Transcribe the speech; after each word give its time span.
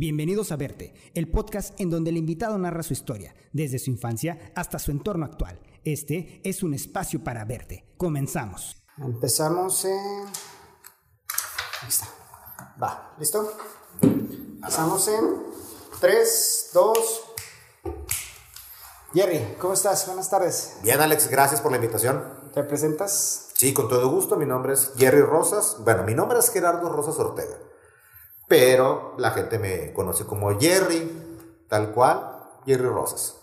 Bienvenidos 0.00 0.52
a 0.52 0.56
Verte, 0.56 0.94
el 1.14 1.28
podcast 1.28 1.74
en 1.80 1.90
donde 1.90 2.10
el 2.10 2.18
invitado 2.18 2.56
narra 2.56 2.84
su 2.84 2.92
historia, 2.92 3.34
desde 3.52 3.80
su 3.80 3.90
infancia 3.90 4.52
hasta 4.54 4.78
su 4.78 4.92
entorno 4.92 5.24
actual. 5.24 5.58
Este 5.82 6.40
es 6.44 6.62
un 6.62 6.72
espacio 6.72 7.24
para 7.24 7.44
verte. 7.44 7.84
Comenzamos. 7.96 8.80
Empezamos 8.96 9.84
en... 9.86 10.26
Ahí 11.82 11.88
está. 11.88 12.06
Va, 12.80 13.16
¿listo? 13.18 13.52
Empezamos 14.00 15.08
en 15.08 15.24
3, 16.00 16.70
2... 16.74 16.98
Jerry, 19.14 19.56
¿cómo 19.58 19.74
estás? 19.74 20.06
Buenas 20.06 20.30
tardes. 20.30 20.76
Bien, 20.84 21.00
Alex, 21.00 21.28
gracias 21.28 21.60
por 21.60 21.72
la 21.72 21.78
invitación. 21.78 22.22
¿Te 22.54 22.62
presentas? 22.62 23.48
Sí, 23.54 23.74
con 23.74 23.88
todo 23.88 24.08
gusto. 24.08 24.36
Mi 24.36 24.46
nombre 24.46 24.74
es 24.74 24.92
Jerry 24.96 25.22
Rosas. 25.22 25.78
Bueno, 25.80 26.04
mi 26.04 26.14
nombre 26.14 26.38
es 26.38 26.50
Gerardo 26.50 26.88
Rosas 26.88 27.18
Ortega. 27.18 27.56
Pero 28.48 29.14
la 29.18 29.30
gente 29.32 29.58
me 29.58 29.92
conoce 29.92 30.24
como 30.24 30.58
Jerry, 30.58 31.66
tal 31.68 31.92
cual, 31.92 32.48
Jerry 32.64 32.88
Rosas. 32.88 33.34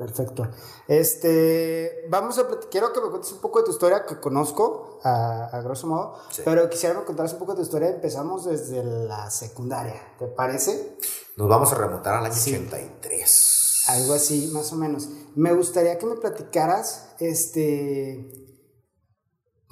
Perfecto. 0.00 0.48
Este, 0.88 2.06
vamos 2.08 2.38
a 2.38 2.48
quiero 2.70 2.90
que 2.90 3.02
me 3.02 3.10
cuentes 3.10 3.32
un 3.32 3.40
poco 3.40 3.58
de 3.58 3.66
tu 3.66 3.70
historia 3.70 4.06
que 4.06 4.18
conozco 4.18 4.98
a, 5.04 5.60
grosso 5.62 5.86
modo, 5.86 6.14
pero 6.42 6.70
quisiera 6.70 6.94
que 6.94 7.00
me 7.00 7.06
contaras 7.06 7.34
un 7.34 7.38
poco 7.38 7.52
de 7.52 7.56
tu 7.56 7.62
historia. 7.64 7.90
Empezamos 7.90 8.46
desde 8.46 8.82
la 8.82 9.30
secundaria, 9.30 10.00
¿te 10.18 10.26
parece? 10.26 10.96
Nos 11.36 11.50
vamos 11.50 11.70
a 11.72 11.74
remontar 11.76 12.14
al 12.14 12.24
año 12.24 12.34
83. 12.34 13.84
Algo 13.88 14.14
así, 14.14 14.50
más 14.54 14.72
o 14.72 14.76
menos. 14.76 15.06
Me 15.36 15.52
gustaría 15.52 15.98
que 15.98 16.06
me 16.06 16.16
platicaras, 16.16 17.14
este, 17.18 18.30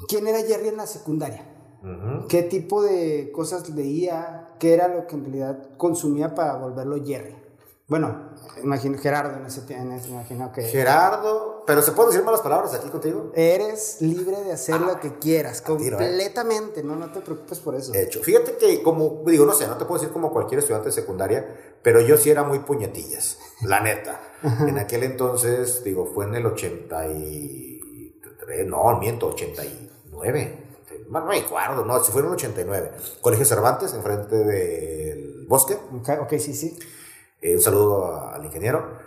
quién 0.09 0.27
era 0.27 0.43
Jerry 0.43 0.69
en 0.69 0.77
la 0.77 0.87
secundaria. 0.87 1.55
¿Qué 2.29 2.43
tipo 2.43 2.83
de 2.83 3.31
cosas 3.33 3.69
leía? 3.71 4.48
¿Qué 4.59 4.75
era 4.75 4.89
lo 4.89 5.07
que 5.07 5.15
en 5.17 5.25
realidad 5.25 5.59
consumía 5.77 6.35
para 6.35 6.57
volverlo 6.57 6.97
Jerry? 7.05 7.37
Bueno, 7.89 8.33
imagino 8.63 8.97
Gerardo 8.99 9.39
en 9.39 9.47
ese 9.47 9.63
tiempo, 9.63 9.97
imagino 10.09 10.53
que... 10.53 10.61
Gerardo, 10.63 11.65
pero 11.67 11.81
¿se 11.81 11.93
pueden 11.93 12.11
decir 12.11 12.23
malas 12.23 12.43
palabras 12.43 12.75
aquí 12.75 12.91
contigo? 12.91 13.33
Eres 13.35 14.03
libre 14.03 14.43
de 14.43 14.53
hacer 14.53 14.79
lo 14.79 15.01
que 15.01 15.19
quieras, 15.19 15.61
¿eh? 15.61 15.63
completamente, 15.65 16.83
no, 16.83 16.97
no 16.97 17.11
te 17.11 17.21
preocupes 17.21 17.61
por 17.61 17.75
eso. 17.75 17.93
De 17.93 18.03
hecho, 18.03 18.23
fíjate 18.23 18.59
que 18.59 18.83
como, 18.83 19.23
digo, 19.25 19.47
no 19.47 19.55
sé, 19.55 19.67
no 19.67 19.79
te 19.79 19.87
puedo 19.87 20.01
decir 20.01 20.13
como 20.13 20.31
cualquier 20.31 20.59
estudiante 20.59 20.91
de 20.91 20.93
secundaria, 20.93 21.47
pero 21.83 22.03
yo 22.03 22.19
sí 22.19 22.29
era 22.29 22.43
muy 22.43 22.59
puñetillas, 22.59 23.39
la 23.63 23.81
neta. 23.81 24.21
en 24.43 24.77
aquel 24.77 25.05
entonces, 25.05 25.83
digo, 25.83 26.05
fue 26.05 26.27
en 26.27 26.35
el 26.35 26.45
83, 26.45 28.67
no, 28.67 28.99
miento, 28.99 29.29
89 29.29 30.68
no 31.11 31.27
me 31.27 31.41
acuerdo, 31.41 31.85
no, 31.85 32.03
si 32.03 32.13
fue 32.13 32.21
en 32.21 32.29
el 32.29 32.33
89. 32.35 32.93
Colegio 33.21 33.47
Cervantes, 33.47 33.95
enfrente 33.95 34.37
del 34.37 35.47
bosque. 35.49 35.75
Ok, 35.93 36.09
okay 36.23 36.39
sí, 36.39 36.55
sí. 36.55 36.79
Eh, 37.41 37.55
un 37.55 37.61
saludo 37.61 38.29
al 38.31 38.45
ingeniero. 38.45 38.99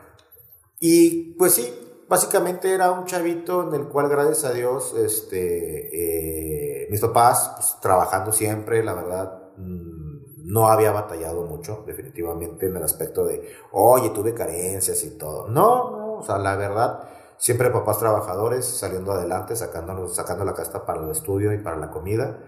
Y 0.79 1.33
pues 1.35 1.53
sí, 1.53 2.03
básicamente 2.07 2.73
era 2.73 2.91
un 2.91 3.05
chavito 3.05 3.67
en 3.67 3.73
el 3.73 3.87
cual, 3.87 4.09
gracias 4.09 4.45
a 4.45 4.53
Dios, 4.53 4.95
este, 4.95 6.83
eh, 6.83 6.87
mis 6.89 7.01
papás, 7.01 7.53
pues, 7.55 7.77
trabajando 7.81 8.31
siempre, 8.31 8.83
la 8.83 8.93
verdad, 8.93 9.51
mm, 9.57 10.51
no 10.51 10.67
había 10.67 10.91
batallado 10.91 11.45
mucho, 11.45 11.83
definitivamente, 11.85 12.65
en 12.65 12.75
el 12.75 12.83
aspecto 12.83 13.25
de, 13.25 13.47
oye, 13.71 14.09
tuve 14.09 14.33
carencias 14.33 15.03
y 15.03 15.17
todo. 15.17 15.47
No, 15.47 15.91
no, 15.91 16.13
o 16.15 16.23
sea, 16.23 16.37
la 16.37 16.55
verdad 16.55 17.10
Siempre 17.41 17.71
papás 17.71 17.97
trabajadores, 17.97 18.65
saliendo 18.65 19.13
adelante, 19.13 19.55
sacando, 19.55 20.07
sacando 20.07 20.45
la 20.45 20.53
casta 20.53 20.85
para 20.85 21.03
el 21.03 21.09
estudio 21.09 21.51
y 21.51 21.57
para 21.57 21.75
la 21.75 21.89
comida. 21.89 22.39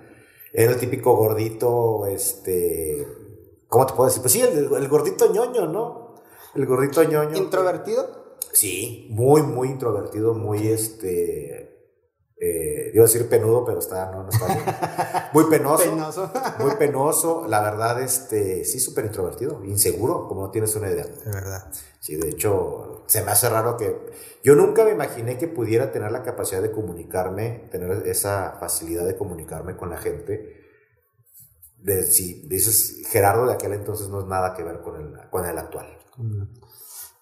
Era 0.53 0.71
el 0.71 0.79
típico 0.79 1.15
gordito, 1.15 2.05
este, 2.05 3.07
¿cómo 3.67 3.87
te 3.87 3.93
puedo 3.93 4.07
decir? 4.07 4.21
Pues 4.21 4.33
sí, 4.33 4.41
el, 4.41 4.87
gordito 4.87 5.33
ñoño, 5.33 5.65
¿no? 5.65 6.13
El 6.53 6.67
gordito 6.67 7.03
ñoño. 7.03 7.35
¿Introvertido? 7.35 8.37
Sí, 8.51 9.07
muy, 9.09 9.41
muy 9.41 9.69
introvertido, 9.69 10.35
muy, 10.35 10.67
este, 10.67 11.89
eh, 12.37 12.91
iba 12.93 13.03
a 13.03 13.07
decir 13.07 13.27
penudo, 13.27 13.65
pero 13.65 13.79
está, 13.79 14.11
no, 14.11 14.21
no 14.21 14.29
está 14.29 14.45
bien. 14.45 14.59
Muy 15.33 15.45
penoso. 15.45 15.89
penoso. 15.89 16.31
muy 16.59 16.75
penoso. 16.75 17.47
La 17.47 17.63
verdad, 17.63 17.99
este, 17.99 18.63
sí, 18.63 18.79
súper 18.79 19.05
introvertido, 19.05 19.65
inseguro, 19.65 20.27
como 20.27 20.43
no 20.43 20.51
tienes 20.51 20.75
una 20.75 20.91
idea. 20.91 21.07
De 21.07 21.31
verdad. 21.31 21.71
Sí, 21.99 22.15
de 22.15 22.29
hecho, 22.29 22.92
se 23.07 23.23
me 23.23 23.31
hace 23.31 23.49
raro 23.49 23.77
que 23.77 23.95
yo 24.43 24.55
nunca 24.55 24.83
me 24.83 24.91
imaginé 24.91 25.37
que 25.37 25.47
pudiera 25.47 25.91
tener 25.91 26.11
la 26.11 26.23
capacidad 26.23 26.61
de 26.61 26.71
comunicarme, 26.71 27.67
tener 27.71 28.07
esa 28.07 28.57
facilidad 28.59 29.05
de 29.05 29.15
comunicarme 29.15 29.75
con 29.75 29.89
la 29.89 29.97
gente. 29.97 30.61
De, 31.77 32.03
si 32.03 32.47
dices 32.47 33.03
Gerardo 33.09 33.45
de 33.45 33.53
aquel 33.53 33.73
entonces 33.73 34.09
no 34.09 34.21
es 34.21 34.27
nada 34.27 34.53
que 34.53 34.63
ver 34.63 34.81
con 34.81 34.95
el, 34.95 35.29
con 35.29 35.45
el 35.45 35.57
actual. 35.57 35.97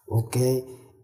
Ok. 0.05 0.37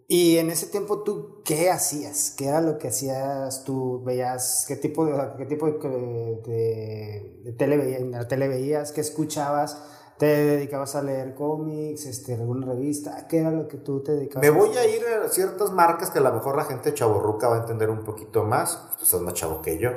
Y 0.09 0.37
en 0.37 0.49
ese 0.49 0.67
tiempo 0.67 1.03
tú, 1.03 1.41
¿qué 1.43 1.69
hacías? 1.69 2.33
¿Qué 2.37 2.47
era 2.47 2.61
lo 2.61 2.77
que 2.77 2.87
hacías 2.87 3.63
tú? 3.65 4.03
¿Veías 4.05 4.63
qué 4.67 4.77
tipo 4.77 5.05
de, 5.05 5.13
qué 5.37 5.45
tipo 5.45 5.67
de, 5.69 6.41
de, 6.45 7.41
de 7.43 7.53
tele, 7.53 7.77
veías, 7.77 8.27
tele 8.29 8.47
veías? 8.47 8.91
¿Qué 8.93 9.01
escuchabas? 9.01 9.96
¿Te 10.17 10.25
dedicabas 10.25 10.95
a 10.95 11.03
leer 11.03 11.35
cómics, 11.35 12.05
este, 12.05 12.33
alguna 12.33 12.65
revista? 12.65 13.27
¿Qué 13.27 13.37
era 13.39 13.51
lo 13.51 13.67
que 13.67 13.77
tú 13.77 14.01
te 14.01 14.13
dedicabas? 14.13 14.41
Me 14.41 14.49
voy 14.49 14.75
a 14.75 14.85
ir 14.87 15.03
a 15.05 15.29
ciertas 15.29 15.71
marcas 15.71 16.09
que 16.09 16.17
a 16.17 16.21
lo 16.21 16.33
mejor 16.33 16.57
la 16.57 16.65
gente 16.65 16.93
chaborruca 16.93 17.47
va 17.47 17.57
a 17.57 17.59
entender 17.59 17.89
un 17.91 18.03
poquito 18.03 18.43
más. 18.43 18.95
Tú 18.97 19.03
estás 19.03 19.21
más 19.21 19.35
chavo 19.35 19.61
que 19.61 19.77
yo. 19.77 19.91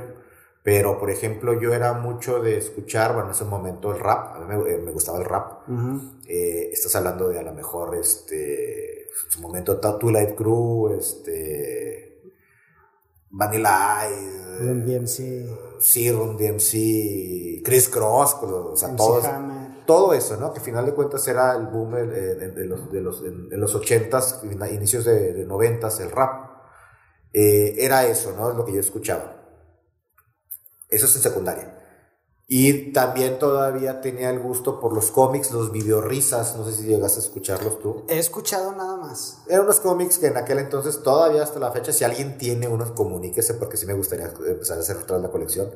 Pero, 0.62 0.98
por 0.98 1.10
ejemplo, 1.10 1.58
yo 1.58 1.72
era 1.72 1.94
mucho 1.94 2.42
de 2.42 2.58
escuchar, 2.58 3.14
bueno, 3.14 3.28
en 3.28 3.34
ese 3.34 3.46
momento 3.46 3.92
el 3.92 3.98
rap. 3.98 4.36
A 4.36 4.40
mí 4.40 4.46
me, 4.46 4.70
eh, 4.70 4.92
gustaba 4.92 5.18
el 5.18 5.24
rap. 5.24 5.62
Eh, 6.26 6.68
estás 6.70 6.94
hablando 6.96 7.28
de 7.28 7.38
a 7.38 7.42
lo 7.42 7.54
mejor, 7.54 7.96
este, 7.96 9.04
en 9.04 9.30
su 9.30 9.40
momento 9.40 9.80
Light 10.02 10.34
Crew, 10.34 10.92
este, 10.98 12.34
Vanilla 13.30 14.06
Ice. 14.10 14.58
Run 14.58 14.84
DMC. 14.84 15.80
Sí, 15.80 16.12
Run 16.12 16.36
DMC, 16.36 17.62
Chris 17.64 17.88
Cross, 17.88 18.36
o 18.42 18.76
sea, 18.76 18.94
todos 18.94 19.24
todo 19.90 20.14
eso, 20.14 20.36
¿no? 20.36 20.52
Que 20.52 20.60
al 20.60 20.64
final 20.64 20.86
de 20.86 20.94
cuentas 20.94 21.26
era 21.26 21.56
el 21.56 21.66
boom 21.66 21.94
de, 21.94 22.64
los, 22.64 22.92
de 22.92 23.00
los, 23.00 23.22
en 23.24 23.60
los 23.60 23.74
80s, 23.74 24.72
inicios 24.72 25.04
de, 25.04 25.44
90s, 25.48 26.00
el 26.00 26.12
rap. 26.12 26.48
Eh, 27.32 27.74
era 27.76 28.06
eso, 28.06 28.32
¿no? 28.36 28.50
Es 28.50 28.56
lo 28.56 28.64
que 28.64 28.72
yo 28.72 28.78
escuchaba. 28.78 29.34
Eso 30.88 31.06
es 31.06 31.16
en 31.16 31.22
secundaria. 31.22 31.76
Y 32.46 32.92
también 32.92 33.40
todavía 33.40 34.00
tenía 34.00 34.30
el 34.30 34.38
gusto 34.38 34.78
por 34.78 34.92
los 34.94 35.10
cómics, 35.10 35.50
los 35.50 35.72
videorrisas, 35.72 36.54
no 36.54 36.64
sé 36.64 36.72
si 36.72 36.84
llegaste 36.84 37.18
a 37.18 37.24
escucharlos 37.24 37.80
tú. 37.80 38.04
He 38.08 38.20
escuchado 38.20 38.70
nada 38.70 38.96
más. 38.96 39.38
Eran 39.48 39.64
unos 39.64 39.80
cómics 39.80 40.18
que 40.18 40.28
en 40.28 40.36
aquel 40.36 40.60
entonces, 40.60 41.02
todavía 41.02 41.42
hasta 41.42 41.58
la 41.58 41.72
fecha, 41.72 41.92
si 41.92 42.04
alguien 42.04 42.38
tiene 42.38 42.68
unos, 42.68 42.92
comuníquese 42.92 43.54
porque 43.54 43.76
sí 43.76 43.86
me 43.86 43.94
gustaría 43.94 44.26
empezar 44.46 44.76
a 44.76 44.82
hacer 44.82 45.02
toda 45.02 45.18
la 45.18 45.30
colección 45.30 45.68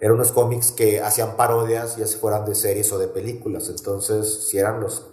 eran 0.00 0.16
unos 0.16 0.32
cómics 0.32 0.72
que 0.72 1.00
hacían 1.00 1.36
parodias, 1.36 1.96
ya 1.96 2.06
se 2.06 2.18
fueran 2.18 2.44
de 2.44 2.54
series 2.54 2.92
o 2.92 2.98
de 2.98 3.08
películas. 3.08 3.68
Entonces, 3.68 4.48
si 4.48 4.58
eran 4.58 4.80
los, 4.80 5.06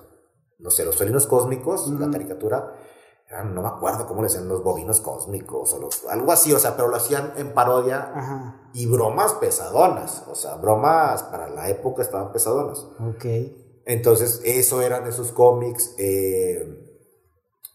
no 0.60 0.70
sé, 0.70 0.86
los 0.86 0.98
felinos 0.98 1.28
cósmicos, 1.28 1.88
la 1.90 2.10
caricatura, 2.10 2.74
no 3.46 3.62
me 3.62 3.68
acuerdo 3.68 4.08
cómo 4.08 4.22
le 4.22 4.28
decían 4.28 4.48
los 4.48 4.64
bovinos 4.64 5.00
cósmicos 5.00 5.74
o 5.74 5.80
los, 5.80 6.06
algo 6.10 6.32
así, 6.32 6.54
o 6.54 6.60
sea, 6.60 6.76
pero 6.76 6.90
lo 6.90 6.98
hacían 6.98 7.34
en 7.38 7.54
parodia 7.54 8.60
y 8.74 8.86
bromas 8.88 9.34
pesadonas, 9.36 10.26
o 10.30 10.36
sea, 10.36 10.56
bromas 10.56 11.24
para 11.24 11.50
la 11.50 11.70
época 11.70 12.02
estaban 12.02 12.32
pesadonas. 12.32 12.88
Ok. 13.00 13.26
Entonces, 13.86 14.42
eso 14.44 14.82
eran 14.82 15.08
esos 15.08 15.32
cómics. 15.32 15.96
Eh, 15.98 16.82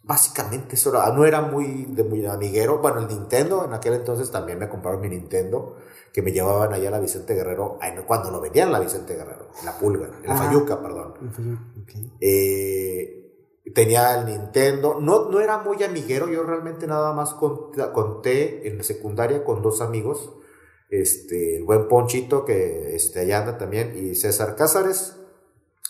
básicamente 0.02 0.76
eso 0.76 0.92
no 0.92 1.24
era 1.24 1.40
muy, 1.42 1.86
de 1.86 2.04
muy 2.04 2.24
amiguero. 2.26 2.78
Bueno, 2.78 3.00
el 3.00 3.08
Nintendo, 3.08 3.64
en 3.64 3.72
aquel 3.72 3.94
entonces 3.94 4.30
también 4.30 4.58
me 4.58 4.68
compraron 4.68 5.00
mi 5.00 5.08
Nintendo 5.08 5.76
que 6.16 6.22
me 6.22 6.32
llevaban 6.32 6.72
allá 6.72 6.88
a 6.88 6.92
la 6.92 6.98
Vicente 6.98 7.34
Guerrero, 7.34 7.78
cuando 8.06 8.30
lo 8.30 8.40
vendían 8.40 8.72
la 8.72 8.80
Vicente 8.80 9.14
Guerrero, 9.14 9.50
en 9.60 9.66
la 9.66 9.78
Pulga, 9.78 10.08
en 10.22 10.26
la 10.26 10.34
Fayuca, 10.34 10.80
perdón. 10.80 11.12
Eh, 12.22 13.52
tenía 13.74 14.18
el 14.18 14.24
Nintendo, 14.24 14.98
no, 14.98 15.28
no 15.28 15.40
era 15.40 15.58
muy 15.58 15.82
amiguero, 15.82 16.30
yo 16.30 16.42
realmente 16.42 16.86
nada 16.86 17.12
más 17.12 17.34
conté 17.34 18.66
en 18.66 18.78
la 18.78 18.82
secundaria 18.82 19.44
con 19.44 19.60
dos 19.60 19.82
amigos, 19.82 20.32
este, 20.88 21.58
el 21.58 21.64
buen 21.64 21.86
Ponchito, 21.86 22.46
que 22.46 22.96
este, 22.96 23.20
allá 23.20 23.40
anda 23.40 23.58
también, 23.58 23.92
y 23.94 24.14
César 24.14 24.56
Cázares, 24.56 25.18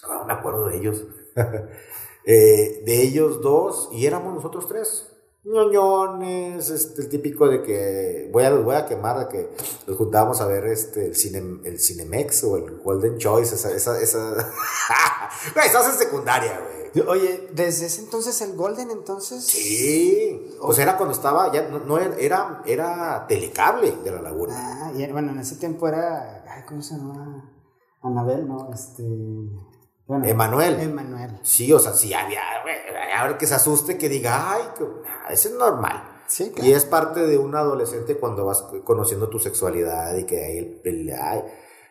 no 0.08 0.24
me 0.24 0.32
acuerdo 0.32 0.66
de 0.66 0.76
ellos, 0.76 1.06
eh, 2.26 2.82
de 2.84 3.00
ellos 3.00 3.42
dos, 3.42 3.90
y 3.92 4.06
éramos 4.06 4.34
nosotros 4.34 4.66
tres 4.66 5.15
ñoñones, 5.46 6.70
este, 6.70 7.02
el 7.02 7.08
típico 7.08 7.48
de 7.48 7.62
que 7.62 8.28
voy 8.32 8.44
a, 8.44 8.54
voy 8.54 8.74
a 8.74 8.86
quemar, 8.86 9.18
de 9.20 9.28
que 9.28 9.50
nos 9.86 9.96
juntábamos 9.96 10.40
a 10.40 10.46
ver 10.46 10.66
este, 10.66 11.06
el, 11.06 11.14
cine, 11.14 11.60
el 11.64 11.78
Cinemex 11.78 12.44
o 12.44 12.56
el 12.56 12.78
Golden 12.78 13.16
Choice, 13.16 13.54
esa, 13.54 13.70
esa, 13.70 14.00
esa... 14.00 14.18
güey, 15.54 15.66
estás 15.66 15.88
en 15.88 15.98
secundaria, 15.98 16.60
güey. 16.60 17.06
Oye, 17.06 17.50
¿desde 17.52 17.86
ese 17.86 18.00
entonces 18.02 18.40
el 18.40 18.56
Golden 18.56 18.90
entonces? 18.90 19.44
Sí, 19.44 20.56
pues 20.60 20.78
era 20.78 20.96
cuando 20.96 21.14
estaba, 21.14 21.52
ya 21.52 21.68
no, 21.68 21.98
era, 21.98 22.62
era 22.64 23.26
telecable 23.28 23.92
de 24.02 24.10
la 24.10 24.22
laguna. 24.22 24.54
Ah, 24.56 24.92
y 24.96 25.06
bueno, 25.12 25.32
en 25.32 25.38
ese 25.38 25.56
tiempo 25.56 25.86
era, 25.86 26.64
¿cómo 26.66 26.82
se 26.82 26.96
llama? 26.96 27.52
Anabel, 28.02 28.48
¿no? 28.48 28.70
Este... 28.72 29.04
Bueno, 30.06 30.24
Emanuel. 30.26 30.80
Emanuel. 30.80 31.38
Sí, 31.42 31.72
o 31.72 31.78
sea, 31.78 31.92
sí, 31.94 32.12
había, 32.14 32.40
había 33.20 33.38
que 33.38 33.46
se 33.46 33.54
asuste, 33.54 33.98
que 33.98 34.08
diga, 34.08 34.52
ay, 34.52 34.62
que, 34.76 34.84
ah, 35.08 35.32
eso 35.32 35.48
es 35.48 35.54
normal. 35.54 36.20
Sí, 36.28 36.50
claro. 36.50 36.68
Y 36.68 36.72
es 36.72 36.84
parte 36.84 37.20
de 37.26 37.38
un 37.38 37.54
adolescente 37.54 38.16
cuando 38.16 38.44
vas 38.44 38.64
conociendo 38.84 39.28
tu 39.28 39.38
sexualidad 39.38 40.14
y 40.16 40.24
que 40.24 40.44
hay 40.44 40.58
el, 40.58 40.80
el- 40.84 41.12
ay. 41.20 41.42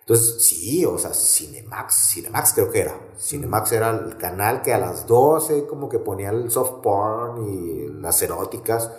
Entonces, 0.01 0.45
sí, 0.47 0.85
o 0.85 0.97
sea, 0.99 1.13
Cinemax, 1.13 2.11
Cinemax 2.13 2.53
creo 2.53 2.69
que 2.71 2.81
era. 2.81 2.95
Cinemax 3.19 3.71
era 3.71 3.89
el 3.89 4.17
canal 4.17 4.61
que 4.61 4.71
a 4.73 4.77
las 4.77 5.07
12 5.07 5.65
como 5.65 5.89
que 5.89 5.97
ponía 5.99 6.29
el 6.29 6.51
soft 6.51 6.81
porn 6.83 7.41
y 7.49 7.87
las 8.01 8.21
eróticas 8.21 8.91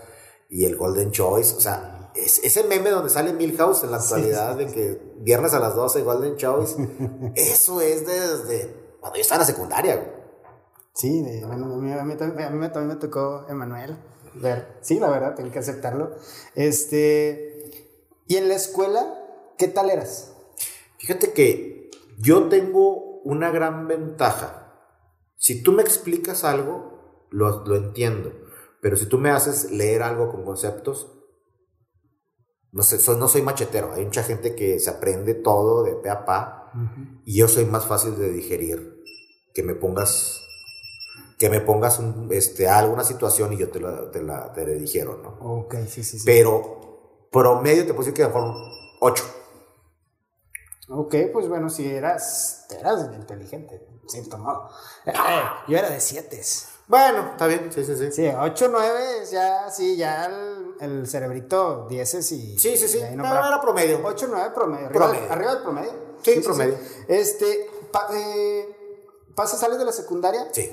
y 0.50 0.64
el 0.64 0.76
Golden 0.76 1.12
Choice. 1.12 1.54
O 1.56 1.60
sea, 1.60 2.10
es, 2.16 2.40
ese 2.42 2.64
meme 2.64 2.90
donde 2.90 3.10
sale 3.10 3.32
Milhouse 3.32 3.84
en 3.84 3.92
la 3.92 3.98
actualidad 3.98 4.56
de 4.56 4.66
que 4.66 5.00
viernes 5.18 5.54
a 5.54 5.60
las 5.60 5.76
12 5.76 6.02
Golden 6.02 6.34
Choice, 6.36 6.76
eso 7.36 7.80
es 7.80 8.04
desde 8.04 8.86
cuando 9.06 9.17
yo 9.17 9.23
estaba 9.23 9.37
en 9.43 9.49
la 9.49 9.53
secundaria. 9.55 9.97
güey. 9.97 10.08
Sí, 10.94 11.23
de- 11.23 11.44
bueno, 11.47 11.67
a 11.75 11.76
mí, 11.79 11.93
a 11.93 12.05
mí 12.05 12.17
también, 12.17 12.49
a 12.49 12.50
mí 12.50 12.69
también 12.69 12.88
me 12.88 12.97
tocó 12.97 13.47
Emanuel. 13.49 13.97
Ver. 14.35 14.79
Sí, 14.82 14.99
la 14.99 15.08
verdad, 15.11 15.35
tengo 15.35 15.50
que 15.50 15.58
aceptarlo. 15.58 16.11
Este. 16.55 17.70
¿Y 18.26 18.37
en 18.37 18.49
la 18.49 18.55
escuela, 18.55 19.06
qué 19.58 19.69
tal 19.69 19.91
eras? 19.91 20.32
Fíjate 20.99 21.32
que 21.32 21.91
yo 22.19 22.49
tengo 22.49 23.20
una 23.23 23.50
gran 23.50 23.87
ventaja. 23.88 24.73
Si 25.37 25.62
tú 25.62 25.73
me 25.73 25.82
explicas 25.82 26.44
algo, 26.44 27.26
lo, 27.31 27.64
lo 27.67 27.76
entiendo. 27.76 28.32
Pero 28.81 28.97
si 28.97 29.06
tú 29.06 29.19
me 29.19 29.31
haces 29.31 29.70
leer 29.70 30.02
algo 30.02 30.31
con 30.31 30.44
conceptos, 30.44 31.12
no 32.73 32.82
sé, 32.82 32.99
soy- 32.99 33.17
no 33.19 33.29
soy 33.29 33.43
machetero. 33.43 33.93
Hay 33.93 34.05
mucha 34.05 34.23
gente 34.23 34.55
que 34.55 34.79
se 34.81 34.91
aprende 34.91 35.35
todo 35.35 35.82
de 35.85 35.94
pe 35.97 36.11
a 36.11 36.25
pa 36.25 36.73
y 37.25 37.38
yo 37.38 37.49
soy 37.49 37.64
más 37.64 37.87
fácil 37.87 38.19
de 38.19 38.31
digerir. 38.31 38.95
Que 39.56 39.62
me 39.62 39.75
pongas, 39.75 40.43
que 41.38 41.49
me 41.49 41.61
pongas 41.61 41.99
un, 41.99 42.29
este, 42.31 42.69
alguna 42.69 43.05
situación 43.05 43.55
y 43.55 43.56
yo 43.56 43.70
te 43.70 43.81
la, 43.81 44.11
te 44.11 44.23
la 44.23 44.53
te 44.53 44.67
digiero, 44.67 45.17
¿no? 45.17 45.38
Ok, 45.61 45.76
sí, 45.88 46.05
sí, 46.05 46.19
sí. 46.19 46.25
Pero 46.26 47.29
promedio 47.32 47.87
te 47.87 47.94
puedo 47.94 48.00
decir 48.00 48.12
que 48.12 48.26
mejor 48.26 48.55
8. 49.00 49.25
Ok, 50.91 51.14
pues 51.32 51.49
bueno, 51.49 51.70
si 51.70 51.87
eras, 51.91 52.67
eras 52.79 53.08
inteligente, 53.14 53.75
en 54.03 54.08
cierto 54.08 54.37
modo. 54.37 54.69
Eh, 55.06 55.12
yo 55.69 55.79
era 55.79 55.88
de 55.88 56.00
siete. 56.00 56.43
Bueno, 56.87 57.31
está 57.32 57.47
bien, 57.49 57.73
sí, 57.73 57.82
sí, 57.82 57.97
sí. 57.97 58.12
Sí, 58.12 58.29
8, 58.29 58.69
9, 58.70 59.00
ya, 59.32 59.70
sí, 59.70 59.97
ya 59.97 60.26
el, 60.26 60.75
el 60.81 61.06
cerebrito 61.09 61.87
10 61.88 62.14
y... 62.32 62.59
Sí, 62.59 62.76
sí, 62.76 62.87
sí. 62.88 63.00
no 63.17 63.25
era 63.25 63.61
promedio. 63.61 64.00
8, 64.05 64.26
9 64.31 64.50
promedio. 64.55 64.87
Arriba, 64.87 65.06
Promedio. 65.09 65.32
arriba 65.32 65.55
del 65.55 65.62
promedio. 65.64 65.93
Sí, 66.23 66.41
promedio. 66.41 66.79
Este, 67.09 67.69
pa- 67.91 68.06
eh, 68.12 68.75
¿pasas, 69.37 69.61
sales 69.61 69.79
de 69.79 69.85
la 69.85 69.93
secundaria? 69.93 70.49
Sí. 70.53 70.69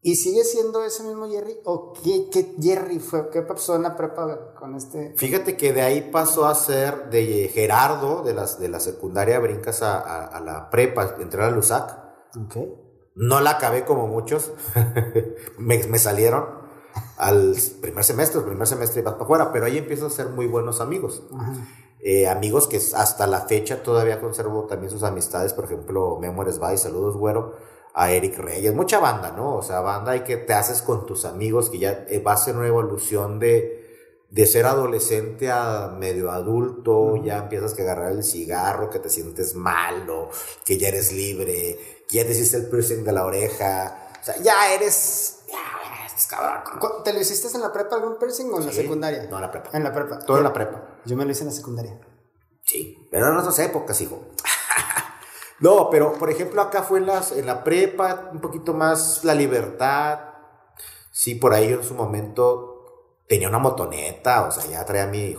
¿Y 0.00 0.14
sigue 0.14 0.44
siendo 0.44 0.84
ese 0.84 1.02
mismo 1.02 1.28
Jerry? 1.28 1.58
¿O 1.64 1.92
qué, 1.92 2.28
qué 2.32 2.54
Jerry 2.62 3.00
fue? 3.00 3.28
¿Qué 3.30 3.42
pasó 3.42 3.74
en 3.74 3.82
la 3.82 3.96
prepa 3.96 4.54
con 4.54 4.76
este? 4.76 5.12
Fíjate 5.16 5.56
que 5.56 5.72
de 5.72 5.82
ahí 5.82 6.08
pasó 6.12 6.46
a 6.46 6.54
ser 6.54 7.10
de 7.10 7.50
Gerardo, 7.52 8.22
de, 8.22 8.32
las, 8.32 8.60
de 8.60 8.68
la 8.68 8.78
secundaria, 8.78 9.40
brincas 9.40 9.82
a, 9.82 9.98
a- 9.98 10.26
a 10.26 10.40
la 10.40 10.70
prepa, 10.70 11.16
entré 11.20 11.42
a 11.42 11.46
la 11.46 11.50
LUSAC. 11.50 11.90
Ok. 12.44 12.56
No 13.16 13.40
la 13.40 13.50
acabé 13.50 13.84
como 13.84 14.06
muchos. 14.06 14.52
me, 15.58 15.84
me 15.88 15.98
salieron 15.98 16.46
al 17.16 17.56
primer 17.80 18.04
semestre, 18.04 18.38
el 18.40 18.46
primer 18.46 18.68
semestre 18.68 19.02
vas 19.02 19.14
para 19.14 19.24
afuera, 19.24 19.52
pero 19.52 19.66
ahí 19.66 19.78
empiezo 19.78 20.06
a 20.06 20.10
ser 20.10 20.28
muy 20.28 20.46
buenos 20.46 20.80
amigos. 20.80 21.24
Ajá. 21.34 21.54
Eh, 22.00 22.28
amigos 22.28 22.68
que 22.68 22.76
hasta 22.76 23.26
la 23.26 23.40
fecha 23.42 23.82
todavía 23.82 24.20
conservo 24.20 24.64
también 24.66 24.90
sus 24.90 25.02
amistades, 25.02 25.52
por 25.52 25.64
ejemplo, 25.64 26.18
Memo 26.20 26.44
Bay, 26.60 26.78
saludos, 26.78 27.16
güero, 27.16 27.56
a 27.94 28.12
Eric 28.12 28.38
Reyes, 28.38 28.74
mucha 28.74 29.00
banda, 29.00 29.32
¿no? 29.32 29.56
O 29.56 29.62
sea, 29.62 29.80
banda 29.80 30.14
y 30.14 30.20
que 30.20 30.36
te 30.36 30.52
haces 30.52 30.82
con 30.82 31.06
tus 31.06 31.24
amigos, 31.24 31.70
que 31.70 31.78
ya 31.78 32.06
eh, 32.08 32.20
va 32.20 32.34
a 32.34 32.36
ser 32.36 32.56
una 32.56 32.68
evolución 32.68 33.40
de, 33.40 34.24
de 34.30 34.46
ser 34.46 34.66
adolescente 34.66 35.50
a 35.50 35.88
medio 35.98 36.30
adulto, 36.30 37.16
ya 37.16 37.38
empiezas 37.38 37.74
que 37.74 37.82
agarrar 37.82 38.12
el 38.12 38.22
cigarro, 38.22 38.90
que 38.90 39.00
te 39.00 39.10
sientes 39.10 39.56
mal, 39.56 40.08
o 40.08 40.28
que 40.64 40.78
ya 40.78 40.88
eres 40.88 41.10
libre, 41.12 42.04
que 42.08 42.18
ya 42.18 42.24
te 42.24 42.30
hiciste 42.30 42.58
el 42.58 42.68
piercing 42.68 43.02
de 43.02 43.12
la 43.12 43.24
oreja, 43.24 44.08
o 44.20 44.24
sea, 44.24 44.36
ya 44.40 44.72
eres 44.72 45.37
cabrón. 46.28 46.78
¿Cu- 46.80 47.02
¿Te 47.02 47.12
lo 47.12 47.20
hiciste 47.20 47.48
en 47.54 47.60
la 47.62 47.72
prepa 47.72 47.96
algún 47.96 48.18
piercing 48.18 48.52
o 48.52 48.58
en 48.60 48.66
la 48.66 48.72
secundaria? 48.72 49.26
No, 49.30 49.36
en 49.36 49.42
la 49.42 49.50
prepa. 49.50 49.70
En 49.72 49.84
la 49.84 49.92
prepa. 49.92 50.18
Todo 50.20 50.38
en 50.38 50.44
la 50.44 50.52
prepa. 50.52 50.82
Yo 51.04 51.16
me 51.16 51.24
lo 51.24 51.30
hice 51.30 51.42
en 51.42 51.48
la 51.48 51.54
secundaria. 51.54 51.98
Sí, 52.64 53.08
pero 53.10 53.28
en 53.28 53.36
otras 53.36 53.58
épocas, 53.60 54.00
hijo. 54.00 54.20
no, 55.60 55.88
pero 55.90 56.12
por 56.14 56.30
ejemplo 56.30 56.60
acá 56.62 56.82
fue 56.82 56.98
en, 56.98 57.06
las, 57.06 57.32
en 57.32 57.46
la 57.46 57.64
prepa, 57.64 58.30
un 58.32 58.40
poquito 58.40 58.74
más 58.74 59.24
la 59.24 59.34
libertad. 59.34 60.20
Sí, 61.10 61.34
por 61.34 61.52
ahí 61.54 61.70
yo 61.70 61.78
en 61.80 61.84
su 61.84 61.94
momento 61.94 62.74
tenía 63.26 63.48
una 63.48 63.58
motoneta, 63.58 64.46
o 64.46 64.52
sea, 64.52 64.64
ya 64.70 64.84
traía 64.84 65.06
mi 65.06 65.34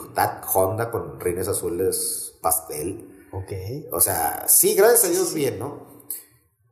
Honda 0.54 0.92
con 0.92 1.20
rines 1.20 1.48
azules 1.48 2.38
pastel. 2.42 3.28
Ok. 3.32 3.52
O 3.94 4.02
sea, 4.02 4.46
sí, 4.48 4.74
gracias 4.76 5.06
a 5.06 5.10
Dios 5.10 5.34
bien, 5.34 5.60
¿no? 5.60 5.88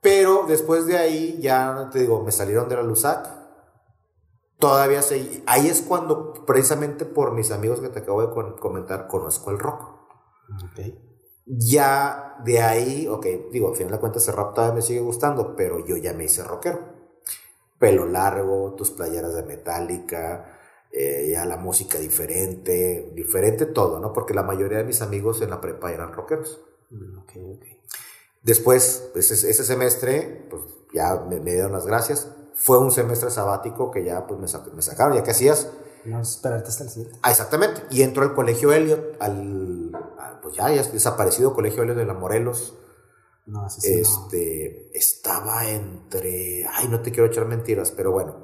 Pero 0.02 0.46
después 0.48 0.86
de 0.86 0.98
ahí 0.98 1.38
ya, 1.42 1.90
te 1.92 2.00
digo, 2.00 2.24
me 2.24 2.32
salieron 2.32 2.68
de 2.70 2.76
la 2.76 2.84
LUSAC. 2.84 3.37
Todavía 4.60 5.04
sé, 5.04 5.44
ahí 5.46 5.68
es 5.68 5.82
cuando 5.82 6.46
precisamente 6.46 7.06
por 7.06 7.34
mis 7.34 7.52
amigos 7.52 7.80
que 7.80 7.90
te 7.90 8.00
acabo 8.00 8.22
de 8.26 8.56
comentar, 8.60 9.08
conozco 9.08 9.52
el 9.52 9.60
rock. 9.60 9.82
Ok. 10.64 10.80
Ya 11.46 12.38
de 12.44 12.62
ahí, 12.62 13.08
ok, 13.08 13.26
digo, 13.52 13.70
al 13.70 13.76
final 13.76 13.94
de 13.94 14.00
cuentas 14.00 14.28
el 14.28 14.36
rap 14.36 14.54
todavía 14.54 14.76
me 14.76 14.82
sigue 14.82 15.00
gustando, 15.00 15.56
pero 15.56 15.86
yo 15.86 15.96
ya 15.96 16.14
me 16.14 16.26
hice 16.26 16.44
rockero. 16.44 16.80
Pelo 17.78 18.06
largo, 18.06 18.74
tus 18.76 18.90
playeras 18.92 19.36
de 19.36 19.44
metálica, 19.44 20.58
eh, 20.92 21.30
ya 21.32 21.46
la 21.46 21.58
música 21.58 22.00
diferente, 22.00 23.12
diferente 23.14 23.68
todo, 23.68 24.00
¿no? 24.00 24.12
Porque 24.12 24.34
la 24.34 24.44
mayoría 24.44 24.80
de 24.80 24.84
mis 24.84 25.02
amigos 25.02 25.42
en 25.42 25.52
la 25.52 25.62
prepa 25.62 25.92
eran 25.92 26.14
rockeros. 26.14 26.60
Mm. 26.90 27.20
Después, 28.42 29.10
pues, 29.14 29.30
ese, 29.30 29.50
ese 29.50 29.64
semestre, 29.64 30.48
pues 30.50 30.64
ya 30.94 31.16
me, 31.30 31.40
me 31.40 31.52
dieron 31.52 31.74
las 31.74 31.86
gracias. 31.86 32.34
Fue 32.58 32.80
un 32.80 32.92
semestre 32.92 33.30
sabático 33.32 33.92
que 33.92 34.04
ya 34.04 34.26
pues 34.28 34.40
me, 34.40 34.48
sa- 34.48 34.64
me 34.74 34.82
sacaron, 34.82 35.16
ya 35.16 35.24
que 35.24 35.32
hacías. 35.32 35.70
No 36.06 36.22
esperarte 36.22 36.70
hasta 36.70 36.84
el 36.84 36.90
siguiente. 36.90 37.20
Ah, 37.22 37.32
exactamente. 37.32 37.82
Y 37.90 38.02
entró 38.02 38.24
al 38.24 38.34
colegio 38.34 38.72
Elliot, 38.74 39.18
al, 39.22 39.92
al, 40.20 40.40
pues 40.42 40.56
ya, 40.56 40.70
ya 40.74 40.82
es 40.82 40.92
desaparecido 40.92 41.54
colegio 41.54 41.84
Elliot 41.84 41.98
de 41.98 42.06
la 42.06 42.14
Morelos. 42.14 42.76
No, 43.46 43.66
así 43.66 43.80
sí. 43.82 43.94
no. 43.96 44.02
este, 44.02 44.90
estaba 44.98 45.70
entre, 45.70 46.66
ay, 46.74 46.88
no 46.90 47.02
te 47.02 47.12
quiero 47.12 47.28
echar 47.28 47.46
mentiras, 47.46 47.92
pero 47.92 48.12
bueno, 48.12 48.36